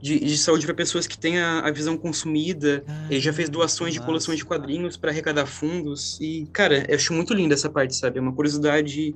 de, 0.00 0.18
de 0.18 0.38
saúde 0.38 0.66
para 0.66 0.74
pessoas 0.74 1.06
que 1.06 1.18
têm 1.18 1.38
a, 1.38 1.60
a 1.60 1.70
visão 1.70 1.96
consumida. 1.96 2.84
Ah, 2.86 3.06
ele 3.10 3.20
já 3.20 3.32
fez 3.32 3.48
doações 3.48 3.94
de 3.94 4.00
coleções 4.00 4.38
de 4.38 4.44
quadrinhos 4.44 4.96
para 4.96 5.10
arrecadar 5.10 5.46
fundos. 5.46 6.18
E, 6.20 6.46
cara, 6.52 6.84
eu 6.88 6.94
acho 6.94 7.12
muito 7.12 7.34
linda 7.34 7.54
essa 7.54 7.68
parte, 7.68 7.94
sabe? 7.94 8.18
É 8.18 8.22
uma 8.22 8.32
curiosidade 8.32 9.14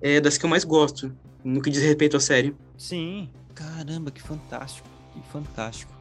é, 0.00 0.20
das 0.20 0.38
que 0.38 0.44
eu 0.44 0.50
mais 0.50 0.64
gosto 0.64 1.12
no 1.44 1.60
que 1.60 1.70
diz 1.70 1.82
respeito 1.82 2.16
à 2.16 2.20
série. 2.20 2.54
Sim. 2.76 3.28
Caramba, 3.54 4.10
que 4.10 4.22
fantástico. 4.22 4.88
Que 5.12 5.20
fantástico. 5.32 5.99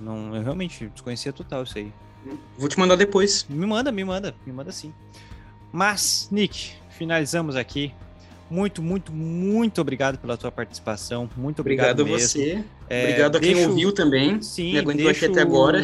Não, 0.00 0.34
eu 0.34 0.42
realmente 0.42 0.86
desconhecia 0.88 1.32
total 1.32 1.62
isso 1.62 1.78
aí. 1.78 1.92
Vou 2.58 2.68
te 2.68 2.78
mandar 2.78 2.96
depois. 2.96 3.46
Me 3.48 3.66
manda, 3.66 3.92
me 3.92 4.04
manda, 4.04 4.34
me 4.44 4.52
manda 4.52 4.72
sim. 4.72 4.92
Mas, 5.72 6.28
Nick, 6.30 6.72
finalizamos 6.90 7.56
aqui. 7.56 7.92
Muito, 8.48 8.80
muito, 8.80 9.12
muito 9.12 9.80
obrigado 9.80 10.18
pela 10.18 10.36
tua 10.36 10.52
participação. 10.52 11.28
Muito 11.36 11.60
obrigado, 11.60 12.00
obrigado 12.00 12.18
mesmo. 12.18 12.28
você. 12.28 12.64
É, 12.88 13.04
obrigado 13.04 13.36
a 13.36 13.40
quem 13.40 13.54
deixo... 13.54 13.70
ouviu 13.70 13.92
também. 13.92 14.40
Sim, 14.40 14.72
me 14.72 14.78
aguentou 14.78 15.04
deixo... 15.04 15.24
aqui 15.24 15.32
até 15.32 15.42
agora. 15.42 15.82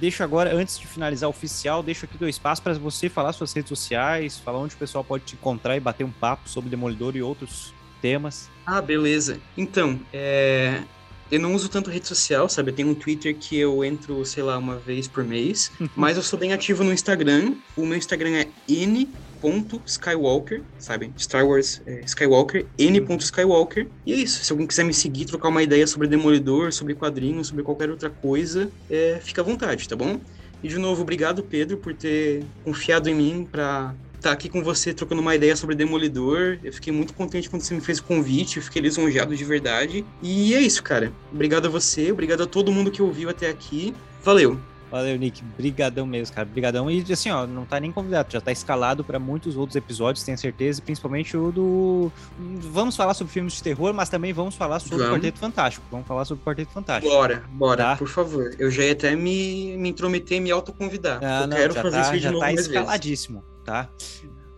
Deixo 0.00 0.22
agora, 0.24 0.54
antes 0.54 0.78
de 0.78 0.86
finalizar 0.86 1.28
o 1.28 1.30
oficial, 1.30 1.82
deixo 1.82 2.06
aqui 2.06 2.18
dois 2.18 2.38
passos 2.38 2.62
para 2.62 2.74
você 2.74 3.08
falar 3.08 3.32
suas 3.32 3.52
redes 3.52 3.68
sociais, 3.68 4.36
falar 4.38 4.58
onde 4.58 4.74
o 4.74 4.78
pessoal 4.78 5.04
pode 5.04 5.24
te 5.24 5.34
encontrar 5.34 5.76
e 5.76 5.80
bater 5.80 6.02
um 6.02 6.10
papo 6.10 6.48
sobre 6.48 6.68
Demolidor 6.68 7.14
e 7.14 7.22
outros 7.22 7.72
temas. 8.02 8.50
Ah, 8.66 8.82
beleza. 8.82 9.38
Então, 9.56 10.00
é, 10.12 10.82
eu 11.30 11.40
não 11.40 11.54
uso 11.54 11.68
tanto 11.68 11.90
rede 11.90 12.06
social, 12.06 12.48
sabe? 12.48 12.70
Eu 12.70 12.74
tenho 12.74 12.88
um 12.88 12.94
Twitter 12.94 13.36
que 13.36 13.56
eu 13.58 13.84
entro, 13.84 14.24
sei 14.24 14.42
lá, 14.42 14.56
uma 14.58 14.76
vez 14.76 15.08
por 15.08 15.24
mês. 15.24 15.70
mas 15.96 16.16
eu 16.16 16.22
sou 16.22 16.38
bem 16.38 16.52
ativo 16.52 16.84
no 16.84 16.92
Instagram. 16.92 17.54
O 17.76 17.84
meu 17.84 17.98
Instagram 17.98 18.36
é 18.36 18.48
n.skywalker, 18.68 20.62
sabe? 20.78 21.12
Star 21.18 21.46
Wars 21.46 21.82
é, 21.86 22.00
Skywalker, 22.04 22.66
n.skywalker. 22.78 23.88
E 24.04 24.12
é 24.12 24.16
isso. 24.16 24.44
Se 24.44 24.52
alguém 24.52 24.66
quiser 24.66 24.84
me 24.84 24.94
seguir, 24.94 25.24
trocar 25.24 25.48
uma 25.48 25.62
ideia 25.62 25.86
sobre 25.86 26.08
Demolidor, 26.08 26.72
sobre 26.72 26.94
quadrinhos, 26.94 27.48
sobre 27.48 27.62
qualquer 27.64 27.90
outra 27.90 28.10
coisa, 28.10 28.70
é, 28.88 29.18
fica 29.22 29.40
à 29.40 29.44
vontade, 29.44 29.88
tá 29.88 29.96
bom? 29.96 30.20
E 30.62 30.68
de 30.68 30.78
novo, 30.78 31.02
obrigado, 31.02 31.42
Pedro, 31.42 31.76
por 31.76 31.94
ter 31.94 32.44
confiado 32.64 33.08
em 33.08 33.14
mim 33.14 33.48
para 33.50 33.94
estar 34.16 34.30
tá 34.30 34.34
aqui 34.34 34.48
com 34.48 34.62
você 34.62 34.92
trocando 34.92 35.20
uma 35.20 35.34
ideia 35.34 35.56
sobre 35.56 35.74
Demolidor. 35.74 36.58
Eu 36.62 36.72
fiquei 36.72 36.92
muito 36.92 37.14
contente 37.14 37.48
quando 37.48 37.62
você 37.62 37.74
me 37.74 37.80
fez 37.80 37.98
o 37.98 38.04
convite, 38.04 38.56
eu 38.56 38.62
fiquei 38.62 38.82
lisonjeado 38.82 39.36
de 39.36 39.44
verdade. 39.44 40.04
E 40.22 40.54
é 40.54 40.60
isso, 40.60 40.82
cara. 40.82 41.12
Obrigado 41.32 41.66
a 41.66 41.70
você, 41.70 42.10
obrigado 42.12 42.42
a 42.42 42.46
todo 42.46 42.72
mundo 42.72 42.90
que 42.90 43.02
ouviu 43.02 43.28
até 43.28 43.48
aqui. 43.48 43.94
Valeu! 44.22 44.58
Valeu, 44.90 45.16
Nick. 45.18 45.42
Brigadão 45.56 46.06
mesmo, 46.06 46.34
cara. 46.34 46.46
Brigadão. 46.46 46.90
E 46.90 47.04
assim, 47.12 47.30
ó, 47.30 47.46
não 47.46 47.64
tá 47.64 47.80
nem 47.80 47.90
convidado, 47.90 48.32
já 48.32 48.40
tá 48.40 48.52
escalado 48.52 49.02
para 49.02 49.18
muitos 49.18 49.56
outros 49.56 49.74
episódios, 49.74 50.24
tenho 50.24 50.38
certeza, 50.38 50.80
principalmente 50.80 51.36
o 51.36 51.50
do. 51.50 52.12
Vamos 52.38 52.96
falar 52.96 53.14
sobre 53.14 53.32
filmes 53.32 53.54
de 53.54 53.62
terror, 53.62 53.92
mas 53.92 54.08
também 54.08 54.32
vamos 54.32 54.54
falar 54.54 54.78
sobre 54.78 54.98
vamos. 54.98 55.10
o 55.10 55.14
Quarteto 55.16 55.38
Fantástico. 55.38 55.84
Vamos 55.90 56.06
falar 56.06 56.24
sobre 56.24 56.42
o 56.42 56.44
Quarteto 56.44 56.72
Fantástico. 56.72 57.12
Bora, 57.12 57.44
bora, 57.50 57.84
tá? 57.84 57.96
por 57.96 58.08
favor. 58.08 58.54
Eu 58.58 58.70
já 58.70 58.84
ia 58.84 58.92
até 58.92 59.16
me, 59.16 59.76
me 59.76 59.88
intrometer 59.88 60.38
e 60.38 60.40
me 60.40 60.50
autoconvidar. 60.50 61.18
Ah, 61.22 61.42
Eu 61.42 61.46
não, 61.48 61.56
quero 61.56 61.74
fazer 61.74 61.90
tá, 61.90 62.02
isso 62.02 62.12
de 62.12 62.18
já 62.20 62.30
novo 62.30 62.44
tá 62.44 62.52
escaladíssimo, 62.52 63.40
vezes. 63.40 63.55
Tá? 63.66 63.88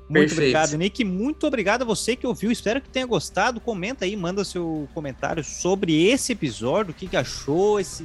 Muito 0.08 0.30
Perfeito. 0.30 0.38
obrigado, 0.38 0.78
Nick. 0.78 1.04
Muito 1.04 1.46
obrigado 1.46 1.82
a 1.82 1.84
você 1.84 2.16
que 2.16 2.26
ouviu. 2.26 2.50
Espero 2.50 2.80
que 2.80 2.88
tenha 2.88 3.04
gostado. 3.04 3.60
Comenta 3.60 4.06
aí, 4.06 4.16
manda 4.16 4.42
seu 4.42 4.88
comentário 4.94 5.44
sobre 5.44 6.06
esse 6.06 6.32
episódio, 6.32 6.92
o 6.92 6.94
que, 6.94 7.06
que 7.06 7.16
achou, 7.16 7.78
esse, 7.78 8.04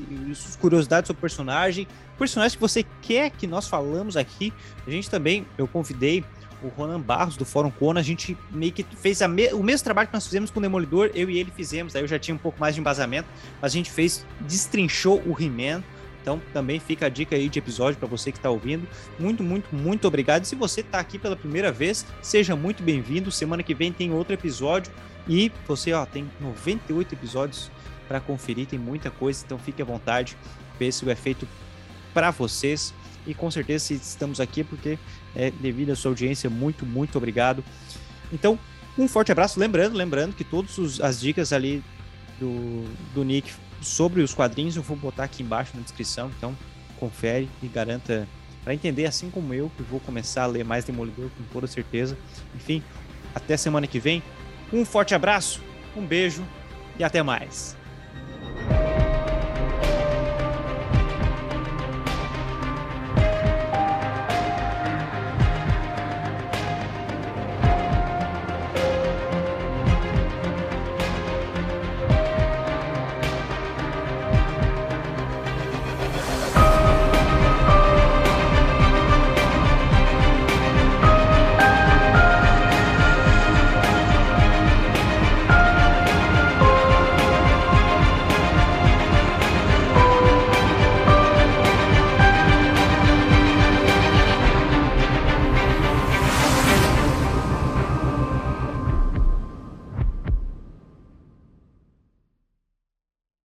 curiosidades 0.59 1.07
sobre 1.07 1.19
o 1.19 1.21
personagem, 1.21 1.88
personagem 2.17 2.57
que 2.57 2.61
você 2.61 2.85
quer 3.01 3.30
que 3.30 3.47
nós 3.47 3.67
falamos 3.67 4.17
aqui. 4.17 4.51
A 4.85 4.91
gente 4.91 5.09
também, 5.09 5.45
eu 5.57 5.65
convidei 5.65 6.25
o 6.61 6.67
Ronan 6.67 6.99
Barros 6.99 7.38
do 7.38 7.45
Fórum 7.45 7.71
Kona, 7.71 7.99
a 7.99 8.03
gente 8.03 8.38
meio 8.51 8.71
que 8.71 8.84
fez 8.84 9.21
me 9.27 9.53
o 9.53 9.61
mesmo 9.61 9.84
trabalho 9.84 10.07
que 10.07 10.13
nós 10.13 10.25
fizemos 10.25 10.49
com 10.49 10.59
o 10.59 10.61
Demolidor, 10.61 11.11
eu 11.13 11.30
e 11.30 11.38
ele 11.38 11.51
fizemos, 11.51 11.93
aí 11.93 12.01
eu 12.01 12.07
já 12.07 12.17
tinha 12.17 12.34
um 12.34 12.38
pouco 12.38 12.57
mais 12.59 12.73
de 12.73 12.80
embasamento, 12.80 13.27
mas 13.61 13.73
a 13.73 13.75
gente 13.75 13.91
fez, 13.91 14.25
destrinchou 14.41 15.21
o 15.25 15.35
He-Man, 15.38 15.84
então 16.24 16.41
também 16.54 16.80
fica 16.80 17.08
a 17.08 17.10
dica 17.10 17.36
aí 17.36 17.50
de 17.50 17.60
episódio 17.60 18.00
para 18.00 18.08
você 18.08 18.32
que 18.32 18.38
está 18.38 18.50
ouvindo. 18.50 18.88
Muito, 19.20 19.44
muito, 19.44 19.76
muito 19.76 20.08
obrigado. 20.08 20.45
E 20.45 20.48
se 20.48 20.56
você 20.56 20.80
está 20.80 20.98
aqui 20.98 21.20
pela 21.20 21.36
primeira 21.36 21.70
vez, 21.70 22.06
seja 22.22 22.56
muito 22.56 22.82
bem-vindo. 22.82 23.30
Semana 23.30 23.62
que 23.62 23.76
vem 23.76 23.91
tem 23.91 24.14
outro 24.14 24.34
episódio 24.34 24.91
e 25.28 25.52
você 25.68 25.91
ó, 25.91 26.06
tem 26.06 26.30
98 26.40 27.14
episódios 27.14 27.70
para 28.08 28.22
conferir, 28.22 28.66
tem 28.66 28.80
muita 28.80 29.12
coisa, 29.12 29.44
então 29.45 29.60
fique 29.60 29.82
à 29.82 29.86
vontade. 29.86 30.38
O 30.74 30.78
pêssego 30.78 31.12
é 31.12 31.16
feito 31.16 31.45
para 32.14 32.32
vocês 32.32 32.94
e 33.28 33.34
com 33.34 33.52
certeza 33.52 33.86
se 33.86 33.94
estamos 33.95 34.40
aqui 34.40 34.64
porque 34.64 34.98
é 35.36 35.52
devido 35.52 35.91
à 35.91 35.95
sua 35.95 36.12
audiência, 36.12 36.50
muito, 36.50 36.86
muito 36.86 37.18
obrigado. 37.18 37.62
Então, 38.32 38.58
um 38.98 39.10
forte 39.10 39.32
abraço, 39.32 39.60
lembrando, 39.60 39.98
lembrando 39.98 40.34
que 40.34 40.45
todas 40.45 41.02
as 41.02 41.20
dicas 41.20 41.52
ali 41.52 41.84
do, 42.40 42.86
do 43.14 43.24
Nick 43.26 43.52
sobre 43.84 44.22
os 44.22 44.34
quadrinhos 44.34 44.76
eu 44.76 44.84
vou 44.84 44.97
botar 44.97 45.26
aqui 45.26 45.43
embaixo 45.43 45.72
na 45.76 45.81
descrição, 45.81 46.31
então 46.38 46.55
confere 46.99 47.49
e 47.61 47.68
garanta 47.68 48.27
para 48.64 48.73
entender 48.73 49.05
assim 49.05 49.30
como 49.30 49.53
eu, 49.53 49.69
que 49.76 49.84
vou 49.84 49.99
começar 49.99 50.43
a 50.43 50.47
ler 50.47 50.64
mais 50.64 50.85
Demolidor 50.85 51.30
com 51.38 51.43
toda 51.51 51.68
certeza. 51.68 52.18
Enfim, 52.55 52.81
até 53.35 53.57
semana 53.57 53.85
que 53.88 53.99
vem. 53.99 54.23
Um 54.72 54.85
forte 54.85 55.14
abraço, 55.14 55.61
um 55.95 56.05
beijo 56.05 56.43
e 56.97 57.03
até 57.03 57.22
mais. 57.22 57.76